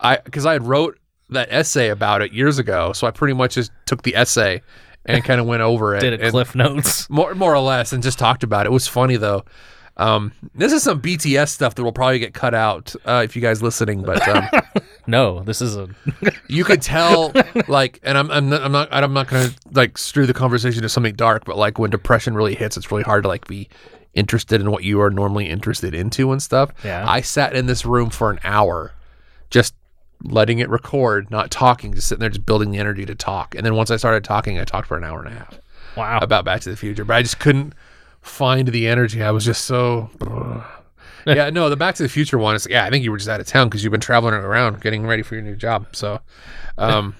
I 0.00 0.18
because 0.18 0.46
I 0.46 0.52
had 0.52 0.62
wrote 0.62 0.98
that 1.30 1.48
essay 1.50 1.88
about 1.88 2.22
it 2.22 2.32
years 2.32 2.58
ago, 2.58 2.92
so 2.92 3.06
I 3.06 3.10
pretty 3.10 3.34
much 3.34 3.54
just 3.54 3.72
took 3.86 4.02
the 4.02 4.14
essay 4.16 4.62
and 5.04 5.24
kind 5.24 5.40
of 5.40 5.46
went 5.46 5.62
over 5.62 5.94
it. 5.94 6.00
Did 6.02 6.20
it 6.20 6.30
cliff 6.30 6.54
notes. 6.54 7.08
more 7.10 7.34
more 7.34 7.54
or 7.54 7.60
less 7.60 7.92
and 7.92 8.02
just 8.02 8.18
talked 8.18 8.42
about 8.42 8.66
it. 8.66 8.70
It 8.70 8.72
was 8.72 8.88
funny 8.88 9.16
though. 9.16 9.44
Um, 9.98 10.32
this 10.54 10.74
is 10.74 10.82
some 10.82 11.00
BTS 11.00 11.48
stuff 11.48 11.74
that 11.74 11.82
will 11.82 11.92
probably 11.92 12.18
get 12.18 12.34
cut 12.34 12.54
out 12.54 12.94
uh, 13.06 13.22
if 13.24 13.34
you 13.34 13.40
guys 13.40 13.62
listening, 13.62 14.02
but 14.02 14.28
um, 14.28 14.46
No, 15.06 15.40
this 15.42 15.62
is 15.62 15.76
a. 15.76 15.88
you 16.48 16.64
could 16.64 16.82
tell 16.82 17.32
like, 17.68 18.00
and 18.02 18.18
I'm 18.18 18.30
I'm 18.30 18.48
not, 18.48 18.62
I'm 18.62 18.72
not 18.72 18.88
I'm 18.92 19.12
not 19.12 19.28
gonna 19.28 19.50
like 19.72 19.98
strew 19.98 20.26
the 20.26 20.34
conversation 20.34 20.82
to 20.82 20.88
something 20.88 21.14
dark, 21.14 21.44
but 21.44 21.56
like 21.56 21.78
when 21.78 21.90
depression 21.90 22.34
really 22.34 22.54
hits, 22.54 22.76
it's 22.76 22.90
really 22.90 23.04
hard 23.04 23.22
to 23.22 23.28
like 23.28 23.46
be 23.46 23.68
interested 24.14 24.60
in 24.60 24.70
what 24.70 24.82
you 24.82 25.00
are 25.00 25.10
normally 25.10 25.48
interested 25.48 25.94
into 25.94 26.32
and 26.32 26.42
stuff. 26.42 26.70
Yeah. 26.82 27.04
I 27.08 27.20
sat 27.20 27.54
in 27.54 27.66
this 27.66 27.86
room 27.86 28.10
for 28.10 28.30
an 28.30 28.40
hour, 28.42 28.92
just 29.50 29.74
letting 30.22 30.58
it 30.58 30.68
record, 30.68 31.30
not 31.30 31.50
talking, 31.50 31.92
just 31.94 32.08
sitting 32.08 32.20
there, 32.20 32.30
just 32.30 32.46
building 32.46 32.70
the 32.70 32.78
energy 32.78 33.04
to 33.06 33.14
talk. 33.14 33.54
And 33.54 33.64
then 33.64 33.74
once 33.74 33.90
I 33.90 33.96
started 33.96 34.24
talking, 34.24 34.58
I 34.58 34.64
talked 34.64 34.88
for 34.88 34.96
an 34.96 35.04
hour 35.04 35.18
and 35.22 35.28
a 35.28 35.38
half 35.38 35.60
Wow. 35.96 36.18
about 36.20 36.44
Back 36.44 36.60
to 36.62 36.70
the 36.70 36.76
Future, 36.76 37.04
but 37.04 37.16
I 37.16 37.22
just 37.22 37.38
couldn't 37.38 37.74
find 38.22 38.68
the 38.68 38.88
energy. 38.88 39.22
I 39.22 39.30
was 39.30 39.44
just 39.44 39.64
so. 39.64 40.10
yeah, 41.26 41.50
no, 41.50 41.68
the 41.68 41.76
Back 41.76 41.94
to 41.96 42.02
the 42.02 42.08
Future 42.08 42.38
one 42.38 42.54
is 42.54 42.66
yeah. 42.68 42.84
I 42.84 42.90
think 42.90 43.04
you 43.04 43.10
were 43.10 43.18
just 43.18 43.28
out 43.28 43.40
of 43.40 43.46
town 43.46 43.68
because 43.68 43.82
you've 43.84 43.92
been 43.92 44.00
traveling 44.00 44.34
around 44.34 44.80
getting 44.80 45.06
ready 45.06 45.22
for 45.22 45.34
your 45.34 45.44
new 45.44 45.56
job. 45.56 45.86
So, 45.92 46.20
um, 46.78 47.14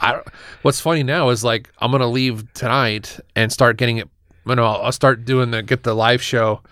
I 0.00 0.20
what's 0.62 0.80
funny 0.80 1.02
now 1.02 1.28
is 1.30 1.44
like 1.44 1.70
I'm 1.78 1.90
gonna 1.92 2.06
leave 2.08 2.52
tonight 2.54 3.18
and 3.36 3.52
start 3.52 3.76
getting 3.76 3.98
it. 3.98 4.08
You 4.46 4.54
know, 4.56 4.64
I'll, 4.64 4.82
I'll 4.82 4.92
start 4.92 5.24
doing 5.24 5.50
the 5.52 5.62
get 5.62 5.84
the 5.84 5.94
live 5.94 6.22
show 6.22 6.62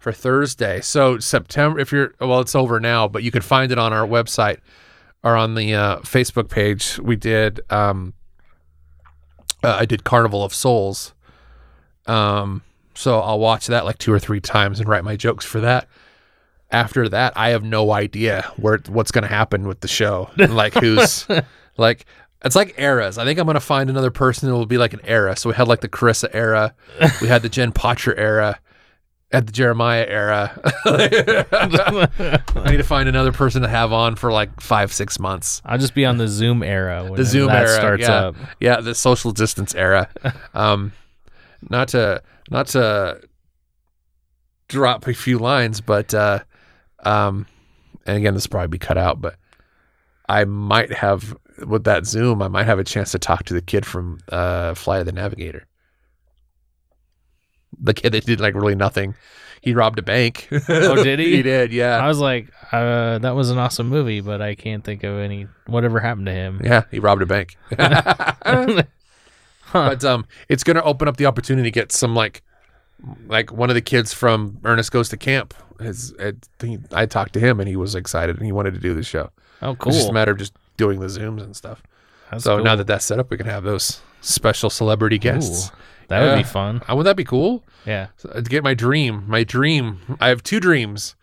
for 0.00 0.10
Thursday. 0.12 0.80
So 0.80 1.18
September, 1.18 1.78
if 1.78 1.92
you're 1.92 2.14
well, 2.18 2.40
it's 2.40 2.56
over 2.56 2.80
now, 2.80 3.06
but 3.06 3.22
you 3.22 3.30
can 3.30 3.42
find 3.42 3.70
it 3.70 3.78
on 3.78 3.92
our 3.92 4.06
website 4.06 4.58
or 5.22 5.36
on 5.36 5.54
the 5.54 5.74
uh, 5.74 5.96
Facebook 5.98 6.48
page. 6.48 6.98
We 6.98 7.14
did. 7.14 7.60
Um, 7.70 8.14
uh, 9.62 9.76
I 9.78 9.84
did 9.84 10.02
Carnival 10.02 10.42
of 10.42 10.54
Souls. 10.54 11.12
Um, 12.06 12.62
so 12.94 13.20
I'll 13.20 13.38
watch 13.38 13.66
that 13.68 13.84
like 13.84 13.98
two 13.98 14.12
or 14.12 14.18
three 14.18 14.40
times 14.40 14.80
and 14.80 14.88
write 14.88 15.04
my 15.04 15.16
jokes 15.16 15.44
for 15.44 15.60
that. 15.60 15.86
After 16.70 17.08
that, 17.08 17.34
I 17.36 17.50
have 17.50 17.62
no 17.62 17.92
idea 17.92 18.50
where 18.56 18.78
what's 18.88 19.10
going 19.10 19.22
to 19.22 19.28
happen 19.28 19.68
with 19.68 19.80
the 19.80 19.88
show. 19.88 20.30
Like 20.38 20.74
who's 20.74 21.26
like 21.76 22.06
it's 22.42 22.56
like 22.56 22.74
eras. 22.78 23.18
I 23.18 23.24
think 23.24 23.38
I'm 23.38 23.44
going 23.44 23.54
to 23.54 23.60
find 23.60 23.90
another 23.90 24.10
person 24.10 24.48
who 24.48 24.54
will 24.54 24.66
be 24.66 24.78
like 24.78 24.94
an 24.94 25.00
era. 25.04 25.36
So 25.36 25.50
we 25.50 25.56
had 25.56 25.68
like 25.68 25.82
the 25.82 25.88
Carissa 25.88 26.30
era, 26.32 26.74
we 27.20 27.28
had 27.28 27.42
the 27.42 27.50
Jen 27.50 27.70
Potcher 27.70 28.14
era, 28.16 28.58
had 29.30 29.46
the 29.46 29.52
Jeremiah 29.52 30.04
era. 30.08 30.60
I 30.84 32.70
need 32.70 32.78
to 32.78 32.82
find 32.82 33.08
another 33.08 33.32
person 33.32 33.62
to 33.62 33.68
have 33.68 33.92
on 33.92 34.16
for 34.16 34.32
like 34.32 34.60
five, 34.60 34.92
six 34.92 35.18
months. 35.18 35.62
I'll 35.64 35.78
just 35.78 35.94
be 35.94 36.04
on 36.04 36.18
the 36.18 36.26
Zoom 36.26 36.62
era 36.62 37.04
when 37.04 37.14
The 37.14 37.24
Zoom 37.24 37.48
that 37.48 37.66
era 37.66 37.74
starts 37.74 38.02
yeah. 38.02 38.14
up. 38.14 38.36
Yeah, 38.58 38.80
the 38.80 38.94
social 38.94 39.30
distance 39.32 39.74
era. 39.74 40.08
um, 40.54 40.92
not 41.68 41.88
to 41.88 42.22
not 42.50 42.68
to 42.68 43.20
drop 44.68 45.06
a 45.06 45.14
few 45.14 45.38
lines, 45.38 45.80
but 45.80 46.12
uh, 46.12 46.40
um, 47.04 47.46
and 48.06 48.16
again, 48.16 48.34
this 48.34 48.46
will 48.46 48.52
probably 48.52 48.68
be 48.68 48.78
cut 48.78 48.98
out, 48.98 49.20
but 49.20 49.36
I 50.28 50.44
might 50.44 50.92
have 50.92 51.36
with 51.66 51.84
that 51.84 52.06
Zoom, 52.06 52.42
I 52.42 52.48
might 52.48 52.66
have 52.66 52.78
a 52.78 52.84
chance 52.84 53.12
to 53.12 53.18
talk 53.18 53.44
to 53.44 53.54
the 53.54 53.62
kid 53.62 53.84
from 53.86 54.18
uh, 54.30 54.74
of 54.74 55.06
the 55.06 55.12
Navigator. 55.12 55.66
The 57.84 57.94
kid 57.94 58.12
that 58.12 58.26
did 58.26 58.40
like 58.40 58.54
really 58.54 58.74
nothing. 58.74 59.14
He 59.62 59.74
robbed 59.74 59.98
a 59.98 60.02
bank. 60.02 60.48
Oh, 60.68 61.02
did 61.02 61.18
he? 61.18 61.36
he 61.36 61.42
did, 61.42 61.72
yeah. 61.72 61.96
I 61.96 62.08
was 62.08 62.18
like, 62.18 62.48
uh, 62.72 63.18
that 63.18 63.34
was 63.34 63.50
an 63.50 63.58
awesome 63.58 63.88
movie, 63.88 64.20
but 64.20 64.40
I 64.40 64.54
can't 64.54 64.84
think 64.84 65.02
of 65.04 65.18
any 65.18 65.46
whatever 65.66 66.00
happened 66.00 66.26
to 66.26 66.32
him. 66.32 66.60
Yeah, 66.64 66.84
he 66.90 66.98
robbed 66.98 67.22
a 67.22 67.26
bank. 67.26 67.56
But 69.72 70.04
um, 70.04 70.26
it's 70.48 70.64
going 70.64 70.76
to 70.76 70.82
open 70.82 71.08
up 71.08 71.16
the 71.16 71.26
opportunity 71.26 71.68
to 71.68 71.72
get 71.72 71.92
some 71.92 72.14
like, 72.14 72.42
like 73.26 73.52
one 73.52 73.70
of 73.70 73.74
the 73.74 73.80
kids 73.80 74.12
from 74.12 74.58
Ernest 74.64 74.90
Goes 74.92 75.08
to 75.10 75.16
Camp. 75.16 75.54
His, 75.78 76.10
it, 76.18 76.48
he, 76.60 76.78
I 76.92 77.06
talked 77.06 77.32
to 77.34 77.40
him 77.40 77.60
and 77.60 77.68
he 77.68 77.76
was 77.76 77.94
excited 77.94 78.36
and 78.36 78.44
he 78.44 78.52
wanted 78.52 78.74
to 78.74 78.80
do 78.80 78.94
the 78.94 79.02
show. 79.02 79.30
Oh, 79.62 79.74
cool. 79.76 79.90
It's 79.90 79.98
just 79.98 80.10
a 80.10 80.12
matter 80.12 80.32
of 80.32 80.38
just 80.38 80.54
doing 80.76 81.00
the 81.00 81.06
zooms 81.06 81.42
and 81.42 81.54
stuff. 81.54 81.82
That's 82.30 82.44
so 82.44 82.56
cool. 82.56 82.64
now 82.64 82.76
that 82.76 82.86
that's 82.86 83.04
set 83.04 83.18
up, 83.18 83.30
we 83.30 83.36
can 83.36 83.46
have 83.46 83.64
those 83.64 84.00
special 84.20 84.70
celebrity 84.70 85.18
guests. 85.18 85.70
Ooh, 85.70 85.76
that 86.10 86.20
would 86.26 86.36
be 86.36 86.42
fun. 86.42 86.82
Uh, 86.88 86.94
wouldn't 86.94 87.04
that 87.04 87.16
be 87.16 87.24
cool? 87.24 87.64
Yeah. 87.86 88.08
So, 88.16 88.28
to 88.30 88.42
get 88.42 88.62
my 88.62 88.74
dream, 88.74 89.24
my 89.26 89.44
dream. 89.44 89.98
I 90.20 90.28
have 90.28 90.42
two 90.42 90.60
dreams. 90.60 91.14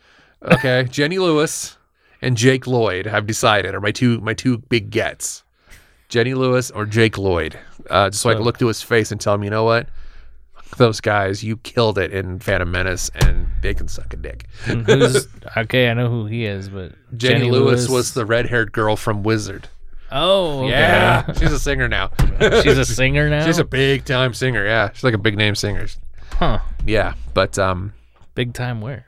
Okay, 0.41 0.87
Jenny 0.89 1.19
Lewis 1.19 1.77
and 2.21 2.35
Jake 2.35 2.65
Lloyd. 2.67 3.07
I've 3.07 3.27
decided 3.27 3.75
are 3.75 3.81
my 3.81 3.91
two 3.91 4.19
my 4.21 4.33
two 4.33 4.57
big 4.57 4.89
gets. 4.89 5.43
Jenny 6.09 6.33
Lewis 6.33 6.71
or 6.71 6.85
Jake 6.85 7.17
Lloyd. 7.17 7.59
Uh, 7.89 8.09
just 8.09 8.21
so 8.23 8.29
I 8.29 8.33
can 8.33 8.43
look 8.43 8.57
to 8.59 8.67
his 8.67 8.81
face 8.81 9.11
and 9.11 9.19
tell 9.19 9.33
him, 9.33 9.43
you 9.43 9.49
know 9.49 9.63
what, 9.63 9.87
those 10.77 10.99
guys, 11.01 11.43
you 11.43 11.57
killed 11.57 11.97
it 11.97 12.11
in 12.13 12.39
Phantom 12.39 12.69
Menace, 12.69 13.09
and 13.15 13.47
they 13.61 13.73
can 13.73 13.87
suck 13.87 14.13
a 14.13 14.17
dick. 14.17 14.45
Okay? 15.57 15.89
I 15.89 15.93
know 15.93 16.09
who 16.09 16.25
he 16.25 16.45
is, 16.45 16.69
but 16.69 16.91
Jenny, 17.17 17.49
Lewis, 17.49 17.87
was 17.89 18.13
the 18.13 18.25
red-haired 18.25 18.71
girl 18.73 18.95
from 18.95 19.23
Wizard. 19.23 19.69
Oh, 20.11 20.59
okay. 20.63 20.69
Yeah, 20.69 21.33
she's 21.39 21.51
a 21.51 21.59
singer 21.59 21.87
now. 21.87 22.11
She's 22.63 22.77
a 22.77 22.85
singer 22.85 23.29
now. 23.29 23.45
she's 23.47 23.57
a 23.59 23.65
big-time 23.65 24.33
singer. 24.33 24.65
Yeah, 24.65 24.91
she's 24.93 25.03
like 25.03 25.13
a 25.13 25.17
big-name 25.17 25.55
singer. 25.55 25.87
huh. 26.33 26.59
Yeah, 26.85 27.13
but 27.33 27.57
um, 27.59 27.93
Big 28.35 28.53
time 28.53 28.79
where? 28.81 29.05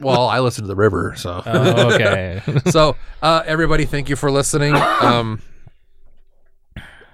well, 0.00 0.28
I 0.28 0.40
listen 0.40 0.62
to 0.64 0.68
the 0.68 0.76
River, 0.76 1.14
so. 1.16 1.42
Oh, 1.44 1.94
okay. 1.94 2.40
so 2.66 2.96
uh, 3.22 3.42
everybody 3.46 3.84
thank 3.84 4.08
you 4.08 4.16
for 4.16 4.30
listening 4.30 4.74
um 4.74 5.40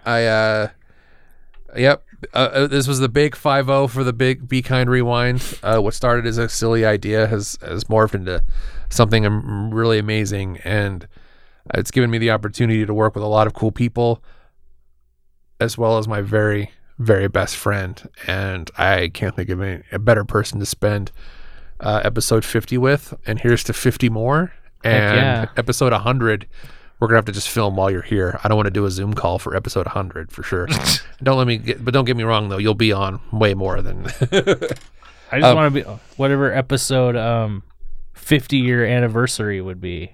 i 0.05 0.25
uh 0.25 0.69
yep 1.77 2.03
uh, 2.35 2.37
uh, 2.37 2.67
this 2.67 2.89
was 2.89 2.99
the 3.01 3.09
big 3.09 3.35
5-0 3.35 3.89
for 3.91 4.03
the 4.03 4.13
big 4.15 4.49
be 4.49 4.63
kind 4.63 4.89
rewind 4.91 5.43
uh, 5.63 5.79
what 5.79 5.93
started 5.95 6.27
as 6.27 6.39
a 6.39 6.49
silly 6.49 6.85
idea 6.87 7.27
has 7.27 7.59
has 7.61 7.85
morphed 7.85 8.15
into 8.15 8.43
something 8.89 9.25
am- 9.27 9.73
really 9.73 9.99
amazing 9.99 10.59
and 10.65 11.07
it's 11.75 11.91
given 11.91 12.11
me 12.11 12.19
the 12.19 12.31
opportunity 12.31 12.85
to 12.85 12.95
work 12.95 13.15
with 13.15 13.25
a 13.25 13.29
lot 13.29 13.47
of 13.47 13.55
cool 13.55 13.73
people 13.73 14.23
as 15.61 15.77
well 15.79 15.99
as 15.99 16.09
my 16.09 16.21
very 16.21 16.71
very 16.99 17.29
best 17.29 17.57
friend 17.57 18.09
and 18.27 18.71
i 18.77 19.09
can't 19.09 19.37
think 19.37 19.49
of 19.49 19.61
any, 19.61 19.83
a 19.93 19.99
better 19.99 20.25
person 20.25 20.59
to 20.59 20.67
spend 20.67 21.11
uh, 21.81 22.03
episode 22.05 22.45
50 22.45 22.77
with, 22.77 23.15
and 23.27 23.41
here's 23.41 23.65
to 23.65 23.73
50 23.73 24.11
more. 24.11 24.53
And 24.85 25.17
yeah. 25.17 25.47
episode 25.57 25.93
100, 25.93 26.47
we're 26.99 27.09
gonna 27.09 27.17
have 27.17 27.25
to 27.25 27.33
just 27.33 27.49
film 27.49 27.75
while 27.77 27.91
you're 27.91 28.03
here. 28.03 28.39
I 28.45 28.49
don't 28.49 28.57
want 28.59 28.67
to 28.67 28.71
do 28.71 28.85
a 28.85 28.91
Zoom 28.91 29.15
call 29.15 29.39
for 29.39 29.57
episode 29.57 29.87
100 29.87 30.31
for 30.31 30.43
sure. 30.43 30.69
don't 31.23 31.39
let 31.39 31.47
me 31.47 31.57
get, 31.57 31.83
but 31.83 31.95
don't 31.95 32.05
get 32.05 32.19
me 32.19 32.23
wrong 32.23 32.51
though. 32.51 32.59
You'll 32.59 32.75
be 32.75 32.93
on 32.93 33.19
way 33.33 33.55
more 33.55 33.81
than. 33.81 34.05
I 35.33 35.39
just 35.41 35.45
Um, 35.45 35.57
want 35.57 35.75
to 35.75 35.81
be 35.81 35.81
whatever 36.19 36.53
episode 36.53 37.17
um 37.17 37.63
50 38.13 38.59
year 38.59 38.85
anniversary 38.85 39.63
would 39.63 39.81
be. 39.81 40.13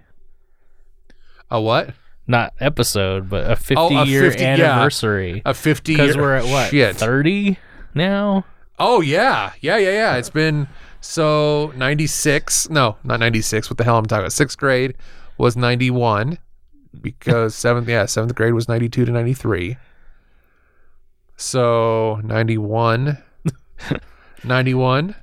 A 1.51 1.61
what? 1.61 1.95
Not 2.27 2.55
episode, 2.61 3.31
but 3.31 3.49
a 3.51 3.57
50 3.57 3.75
Oh, 3.77 3.89
a 3.99 4.05
year 4.05 4.23
50 4.23 4.43
yeah. 4.43 4.55
anniversary. 4.55 5.43
A 5.45 5.55
50 5.55 5.93
year. 5.93 5.99
Because 6.03 6.17
we're 6.17 6.35
at 6.35 6.45
what? 6.45 6.71
Shit. 6.71 6.97
30 6.97 7.59
now? 7.95 8.45
Oh 8.79 9.01
yeah, 9.01 9.53
yeah, 9.61 9.79
yeah, 9.79 9.91
yeah. 9.93 10.17
It's 10.17 10.29
been 10.29 10.69
so 11.01 11.73
ninety 11.77 12.07
six. 12.07 12.69
No, 12.69 12.97
not 13.05 13.21
ninety 13.21 13.41
six. 13.41 13.71
What 13.71 13.79
the 13.79 13.85
hell 13.85 13.97
I'm 13.97 14.05
talking 14.05 14.25
about? 14.25 14.35
Sixth 14.35 14.59
grade 14.59 14.97
was 15.39 15.57
ninety 15.57 15.91
one 15.91 16.37
because 17.01 17.55
seventh. 17.65 17.89
Yeah, 17.89 18.05
seventh 18.05 18.35
grade 18.35 18.53
was 18.53 18.69
ninety 18.69 18.91
two 18.91 19.07
to 19.07 19.13
ninety 19.13 19.33
three. 19.33 19.79
So 21.39 22.21
91, 22.25 23.19
91, 24.45 25.15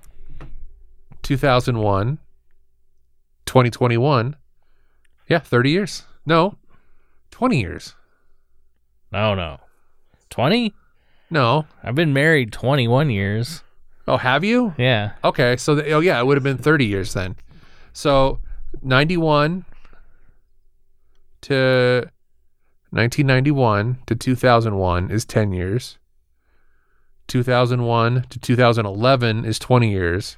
2001, 1.23 2.19
2021. 3.45 4.35
Yeah, 5.27 5.39
30 5.39 5.69
years. 5.71 6.03
No, 6.25 6.57
20 7.31 7.59
years. 7.59 7.95
No, 9.11 9.35
no. 9.35 9.59
20? 10.29 10.73
No. 11.29 11.65
I've 11.83 11.95
been 11.95 12.13
married 12.13 12.51
21 12.51 13.09
years. 13.09 13.63
Oh, 14.07 14.17
have 14.17 14.43
you? 14.43 14.73
Yeah. 14.77 15.13
Okay, 15.23 15.55
so 15.57 15.75
the, 15.75 15.91
oh 15.91 15.99
yeah, 15.99 16.19
it 16.19 16.25
would 16.25 16.35
have 16.35 16.43
been 16.43 16.57
30 16.57 16.85
years 16.85 17.13
then. 17.13 17.35
So 17.93 18.39
91 18.81 19.65
to 21.41 22.09
1991 22.89 23.99
to 24.07 24.15
2001 24.15 25.11
is 25.11 25.25
10 25.25 25.53
years. 25.53 25.97
2001 27.27 28.25
to 28.29 28.39
2011 28.39 29.45
is 29.45 29.59
20 29.59 29.89
years. 29.91 30.37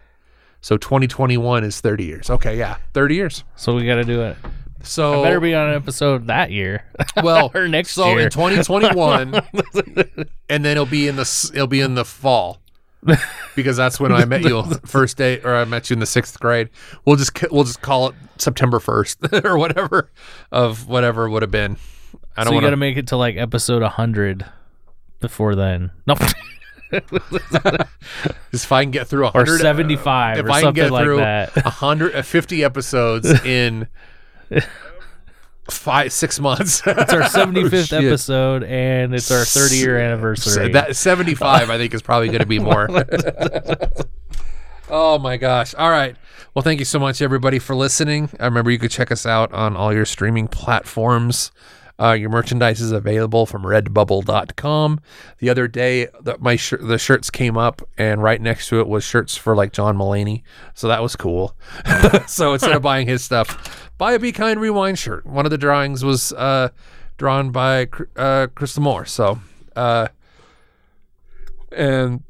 So 0.61 0.77
2021 0.77 1.63
is 1.63 1.81
30 1.81 2.03
years. 2.05 2.29
Okay, 2.29 2.57
yeah, 2.57 2.77
30 2.93 3.15
years. 3.15 3.43
So 3.55 3.75
we 3.75 3.85
got 3.85 3.95
to 3.95 4.03
do 4.03 4.21
it. 4.21 4.37
So 4.85 5.21
I 5.21 5.27
better 5.27 5.39
be 5.39 5.53
on 5.53 5.69
an 5.69 5.75
episode 5.75 6.27
that 6.27 6.51
year. 6.51 6.85
well 7.23 7.51
or 7.53 7.67
next 7.67 7.91
so 7.91 8.09
year. 8.09 8.21
in 8.21 8.29
2021 8.29 9.33
and 10.49 10.65
then 10.65 10.65
it'll 10.65 10.85
be 10.85 11.07
in 11.07 11.15
the 11.15 11.51
it'll 11.53 11.67
be 11.67 11.81
in 11.81 11.95
the 11.95 12.05
fall 12.05 12.61
because 13.55 13.77
that's 13.77 13.99
when 13.99 14.11
I 14.11 14.25
met 14.25 14.43
you 14.43 14.63
first 14.85 15.17
day 15.17 15.39
or 15.41 15.55
I 15.55 15.65
met 15.65 15.89
you 15.89 15.95
in 15.95 15.99
the 15.99 16.05
6th 16.05 16.39
grade 16.39 16.69
we'll 17.05 17.17
just 17.17 17.39
we'll 17.51 17.63
just 17.63 17.81
call 17.81 18.09
it 18.09 18.15
September 18.37 18.79
1st 18.79 19.45
or 19.45 19.57
whatever 19.57 20.09
of 20.51 20.87
whatever 20.87 21.29
would 21.29 21.43
have 21.43 21.51
been 21.51 21.77
I 22.37 22.43
don't 22.43 22.53
you 22.53 22.61
got 22.61 22.71
to 22.71 22.77
make 22.77 22.97
it 22.97 23.07
to 23.07 23.17
like 23.17 23.37
episode 23.37 23.81
100 23.81 24.45
before 25.19 25.55
then. 25.55 25.91
No. 26.05 26.15
if 28.51 28.71
I 28.71 28.83
can 28.83 28.91
get 28.91 29.07
through 29.07 29.21
or 29.21 29.31
100 29.31 29.59
75 29.59 30.37
if 30.37 30.45
or 30.45 30.51
I 30.51 30.61
can 30.61 30.73
get 30.73 30.91
like 30.91 31.05
through 31.05 31.17
that. 31.17 31.55
100 31.55 32.15
uh, 32.15 32.21
50 32.21 32.63
episodes 32.63 33.27
in 33.45 33.87
5 35.69 36.11
6 36.11 36.39
months 36.39 36.81
It's 36.85 37.13
our 37.13 37.21
75th 37.21 37.87
Shit. 37.87 38.03
episode 38.03 38.63
and 38.63 39.15
it's 39.15 39.31
our 39.31 39.43
30 39.43 39.77
year 39.77 39.97
anniversary. 39.97 40.71
That 40.73 40.95
75 40.95 41.69
I 41.69 41.77
think 41.77 41.93
is 41.93 42.01
probably 42.01 42.27
going 42.27 42.41
to 42.41 42.45
be 42.45 42.59
more. 42.59 42.87
oh 44.89 45.17
my 45.17 45.37
gosh. 45.37 45.73
All 45.75 45.89
right. 45.89 46.15
Well, 46.53 46.63
thank 46.63 46.79
you 46.79 46.85
so 46.85 46.99
much 46.99 47.21
everybody 47.21 47.59
for 47.59 47.75
listening. 47.75 48.29
I 48.39 48.45
remember 48.45 48.71
you 48.71 48.79
could 48.79 48.91
check 48.91 49.11
us 49.11 49.25
out 49.25 49.51
on 49.53 49.75
all 49.75 49.93
your 49.93 50.05
streaming 50.05 50.47
platforms. 50.47 51.51
Uh, 51.99 52.11
your 52.11 52.29
merchandise 52.29 52.81
is 52.81 52.91
available 52.91 53.45
from 53.45 53.63
redbubble.com. 53.63 54.99
The 55.39 55.49
other 55.49 55.67
day, 55.67 56.07
the, 56.21 56.37
my 56.39 56.57
the 56.81 56.97
shirts 56.97 57.29
came 57.29 57.57
up, 57.57 57.81
and 57.97 58.21
right 58.21 58.41
next 58.41 58.67
to 58.69 58.79
it 58.79 58.87
was 58.87 59.03
shirts 59.03 59.37
for 59.37 59.55
like 59.55 59.71
John 59.71 59.97
Mulaney. 59.97 60.43
So 60.73 60.87
that 60.87 61.01
was 61.01 61.15
cool. 61.15 61.55
so 62.27 62.53
instead 62.53 62.73
of 62.73 62.81
buying 62.81 63.07
his 63.07 63.23
stuff, 63.23 63.89
buy 63.97 64.13
a 64.13 64.19
Be 64.19 64.31
Kind 64.31 64.59
Rewind 64.59 64.99
shirt. 64.99 65.25
One 65.25 65.45
of 65.45 65.51
the 65.51 65.57
drawings 65.57 66.03
was 66.03 66.33
uh, 66.33 66.69
drawn 67.17 67.51
by 67.51 67.83
uh, 68.17 68.47
Krista 68.47 68.79
Moore. 68.79 69.05
So, 69.05 69.39
uh, 69.75 70.09
and 71.71 72.23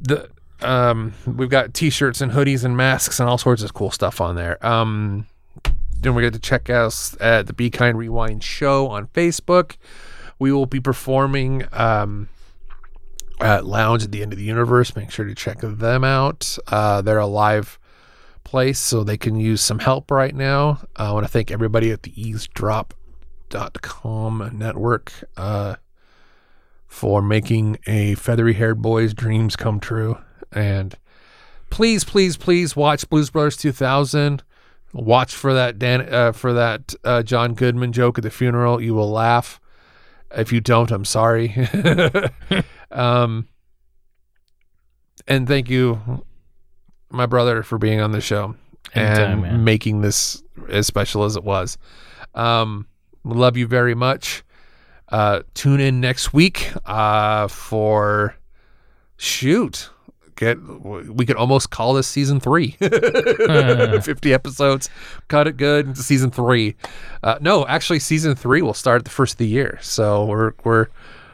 the 0.00 0.30
um, 0.60 1.14
we've 1.26 1.50
got 1.50 1.74
t-shirts 1.74 2.20
and 2.20 2.32
hoodies 2.32 2.64
and 2.64 2.76
masks 2.76 3.20
and 3.20 3.28
all 3.28 3.38
sorts 3.38 3.62
of 3.62 3.74
cool 3.74 3.90
stuff 3.90 4.20
on 4.20 4.36
there. 4.36 4.64
Um, 4.64 5.26
don't 6.00 6.14
forget 6.14 6.32
to 6.32 6.38
check 6.38 6.70
us 6.70 7.16
at 7.20 7.46
the 7.46 7.52
Be 7.52 7.70
Kind 7.70 7.98
Rewind 7.98 8.42
show 8.44 8.88
on 8.88 9.08
Facebook. 9.08 9.76
We 10.38 10.52
will 10.52 10.66
be 10.66 10.80
performing 10.80 11.64
um, 11.72 12.28
at 13.40 13.66
Lounge 13.66 14.04
at 14.04 14.12
the 14.12 14.22
End 14.22 14.32
of 14.32 14.38
the 14.38 14.44
Universe. 14.44 14.94
Make 14.94 15.10
sure 15.10 15.24
to 15.24 15.34
check 15.34 15.58
them 15.60 16.04
out. 16.04 16.56
Uh, 16.68 17.02
they're 17.02 17.18
a 17.18 17.26
live 17.26 17.78
place, 18.44 18.78
so 18.78 19.02
they 19.04 19.16
can 19.16 19.36
use 19.36 19.60
some 19.60 19.80
help 19.80 20.10
right 20.10 20.34
now. 20.34 20.80
I 20.96 21.12
want 21.12 21.26
to 21.26 21.32
thank 21.32 21.50
everybody 21.50 21.90
at 21.90 22.02
the 22.04 22.12
easedrop.com 22.12 22.92
network 24.54 25.12
uh, 25.36 25.76
for 26.86 27.20
making 27.20 27.78
a 27.86 28.14
feathery 28.14 28.54
haired 28.54 28.80
boy's 28.80 29.12
dreams 29.14 29.56
come 29.56 29.80
true. 29.80 30.18
And 30.52 30.96
please, 31.70 32.04
please, 32.04 32.36
please 32.36 32.74
watch 32.76 33.08
Blues 33.10 33.30
Brothers 33.30 33.56
2000. 33.56 34.42
Watch 34.92 35.34
for 35.34 35.52
that 35.54 35.78
Dan 35.78 36.12
uh, 36.12 36.32
for 36.32 36.52
that 36.54 36.94
uh, 37.04 37.22
John 37.22 37.54
Goodman 37.54 37.92
joke 37.92 38.18
at 38.18 38.24
the 38.24 38.30
funeral. 38.30 38.80
You 38.80 38.94
will 38.94 39.10
laugh. 39.10 39.60
If 40.34 40.52
you 40.52 40.60
don't, 40.60 40.90
I'm 40.90 41.04
sorry. 41.04 41.54
um, 42.90 43.48
and 45.26 45.46
thank 45.46 45.68
you, 45.70 46.24
my 47.10 47.26
brother, 47.26 47.62
for 47.62 47.78
being 47.78 48.00
on 48.00 48.12
the 48.12 48.20
show 48.20 48.54
Anytime, 48.94 49.32
and 49.32 49.42
man. 49.42 49.64
making 49.64 50.00
this 50.00 50.42
as 50.68 50.86
special 50.86 51.24
as 51.24 51.36
it 51.36 51.44
was. 51.44 51.78
Um, 52.34 52.86
love 53.24 53.56
you 53.56 53.66
very 53.66 53.94
much. 53.94 54.42
Uh, 55.10 55.42
tune 55.54 55.80
in 55.80 56.00
next 56.00 56.32
week 56.32 56.70
uh, 56.84 57.48
for 57.48 58.36
shoot. 59.16 59.90
Get 60.38 60.58
we 60.62 61.26
could 61.26 61.36
almost 61.36 61.70
call 61.70 61.94
this 61.94 62.06
season 62.06 62.38
three. 62.38 62.70
50 62.80 64.32
episodes. 64.32 64.88
Cut 65.26 65.48
it 65.48 65.56
good 65.56 65.98
season 65.98 66.30
three. 66.30 66.76
Uh, 67.22 67.38
no, 67.40 67.66
actually, 67.66 67.98
season 67.98 68.34
three 68.36 68.62
will 68.62 68.72
start 68.74 69.00
at 69.00 69.04
the 69.04 69.10
first 69.10 69.34
of 69.34 69.38
the 69.38 69.48
year. 69.48 69.78
So 69.82 70.24
we're 70.26 70.52
we're 70.62 70.86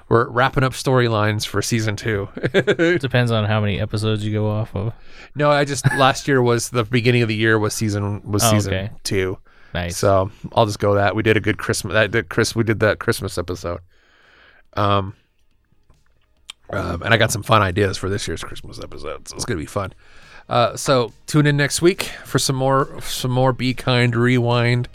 we're 0.09 0.29
wrapping 0.31 0.65
up 0.65 0.73
storylines 0.73 1.47
for 1.47 1.61
season 1.61 1.97
two. 1.97 2.29
Depends 2.99 3.31
on 3.31 3.45
how 3.45 3.61
many 3.61 3.79
episodes 3.81 4.25
you 4.25 4.33
go 4.33 4.49
off 4.49 4.75
of. 4.75 4.93
no, 5.35 5.51
I 5.51 5.65
just 5.65 5.85
last 5.97 6.27
year 6.27 6.43
was 6.43 6.71
the 6.71 6.85
beginning 6.85 7.21
of 7.23 7.29
the 7.29 7.35
year 7.37 7.59
was 7.59 7.75
season 7.75 8.23
was 8.23 8.43
Oh, 8.45 8.51
season 8.53 8.73
okay. 8.75 8.91
two. 9.03 9.39
Nice. 9.75 9.97
So 9.99 10.31
I'll 10.55 10.67
just 10.67 10.79
go 10.79 10.95
that. 10.95 11.15
We 11.17 11.23
did 11.23 11.37
a 11.37 11.41
good 11.41 11.59
Christmas. 11.59 11.93
That 11.93 12.11
did 12.11 12.29
Chris. 12.31 12.55
We 12.57 12.65
did 12.65 12.81
that 12.81 13.01
Christmas 13.01 13.37
episode. 13.39 13.81
Um, 14.77 15.15
um, 16.77 17.03
and 17.03 17.15
I 17.15 17.17
got 17.17 17.31
some 17.31 17.43
fun 17.43 17.63
ideas 17.63 17.97
for 17.97 18.09
this 18.09 18.27
year's 18.27 18.43
Christmas 18.43 18.81
episode, 18.83 19.29
so 19.29 19.37
it's 19.37 19.45
gonna 19.45 19.61
be 19.61 19.67
fun. 19.67 19.93
Uh, 20.49 20.77
so 20.77 21.13
tune 21.27 21.47
in 21.47 21.57
next 21.57 21.81
week 21.81 22.05
for 22.25 22.39
some 22.39 22.57
more 22.57 23.01
some 23.01 23.31
more 23.31 23.53
Be 23.53 23.75
Kind 23.75 24.15
Rewind 24.15 24.89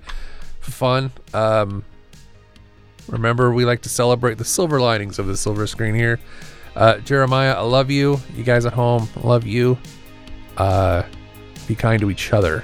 fun. 0.60 1.12
Um, 1.34 1.84
remember, 3.08 3.52
we 3.52 3.66
like 3.66 3.82
to 3.84 3.90
celebrate 3.90 4.38
the 4.38 4.46
silver 4.46 4.80
linings 4.80 5.20
of 5.20 5.28
the 5.28 5.36
silver 5.36 5.68
screen 5.68 5.96
here. 5.96 6.20
Uh, 6.76 6.98
Jeremiah, 7.00 7.54
I 7.54 7.62
love 7.62 7.90
you. 7.90 8.20
You 8.36 8.44
guys 8.44 8.66
at 8.66 8.74
home, 8.74 9.10
I 9.18 9.28
love 9.28 9.46
you. 9.46 9.78
Uh, 10.58 11.04
be 11.68 11.76
kind 11.76 12.00
to 12.02 12.12
each 12.12 12.32
other, 12.34 12.64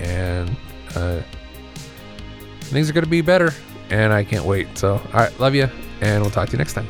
and 0.00 0.54
uh, 0.94 1.20
things 2.62 2.90
are 2.90 2.92
gonna 2.92 3.06
be 3.06 3.20
better. 3.20 3.52
And 3.88 4.12
I 4.12 4.24
can't 4.24 4.44
wait. 4.44 4.76
So, 4.76 4.94
all 4.94 5.12
right, 5.12 5.38
love 5.38 5.54
you, 5.54 5.68
and 6.00 6.22
we'll 6.22 6.32
talk 6.32 6.48
to 6.48 6.52
you 6.52 6.58
next 6.58 6.72
time. 6.72 6.88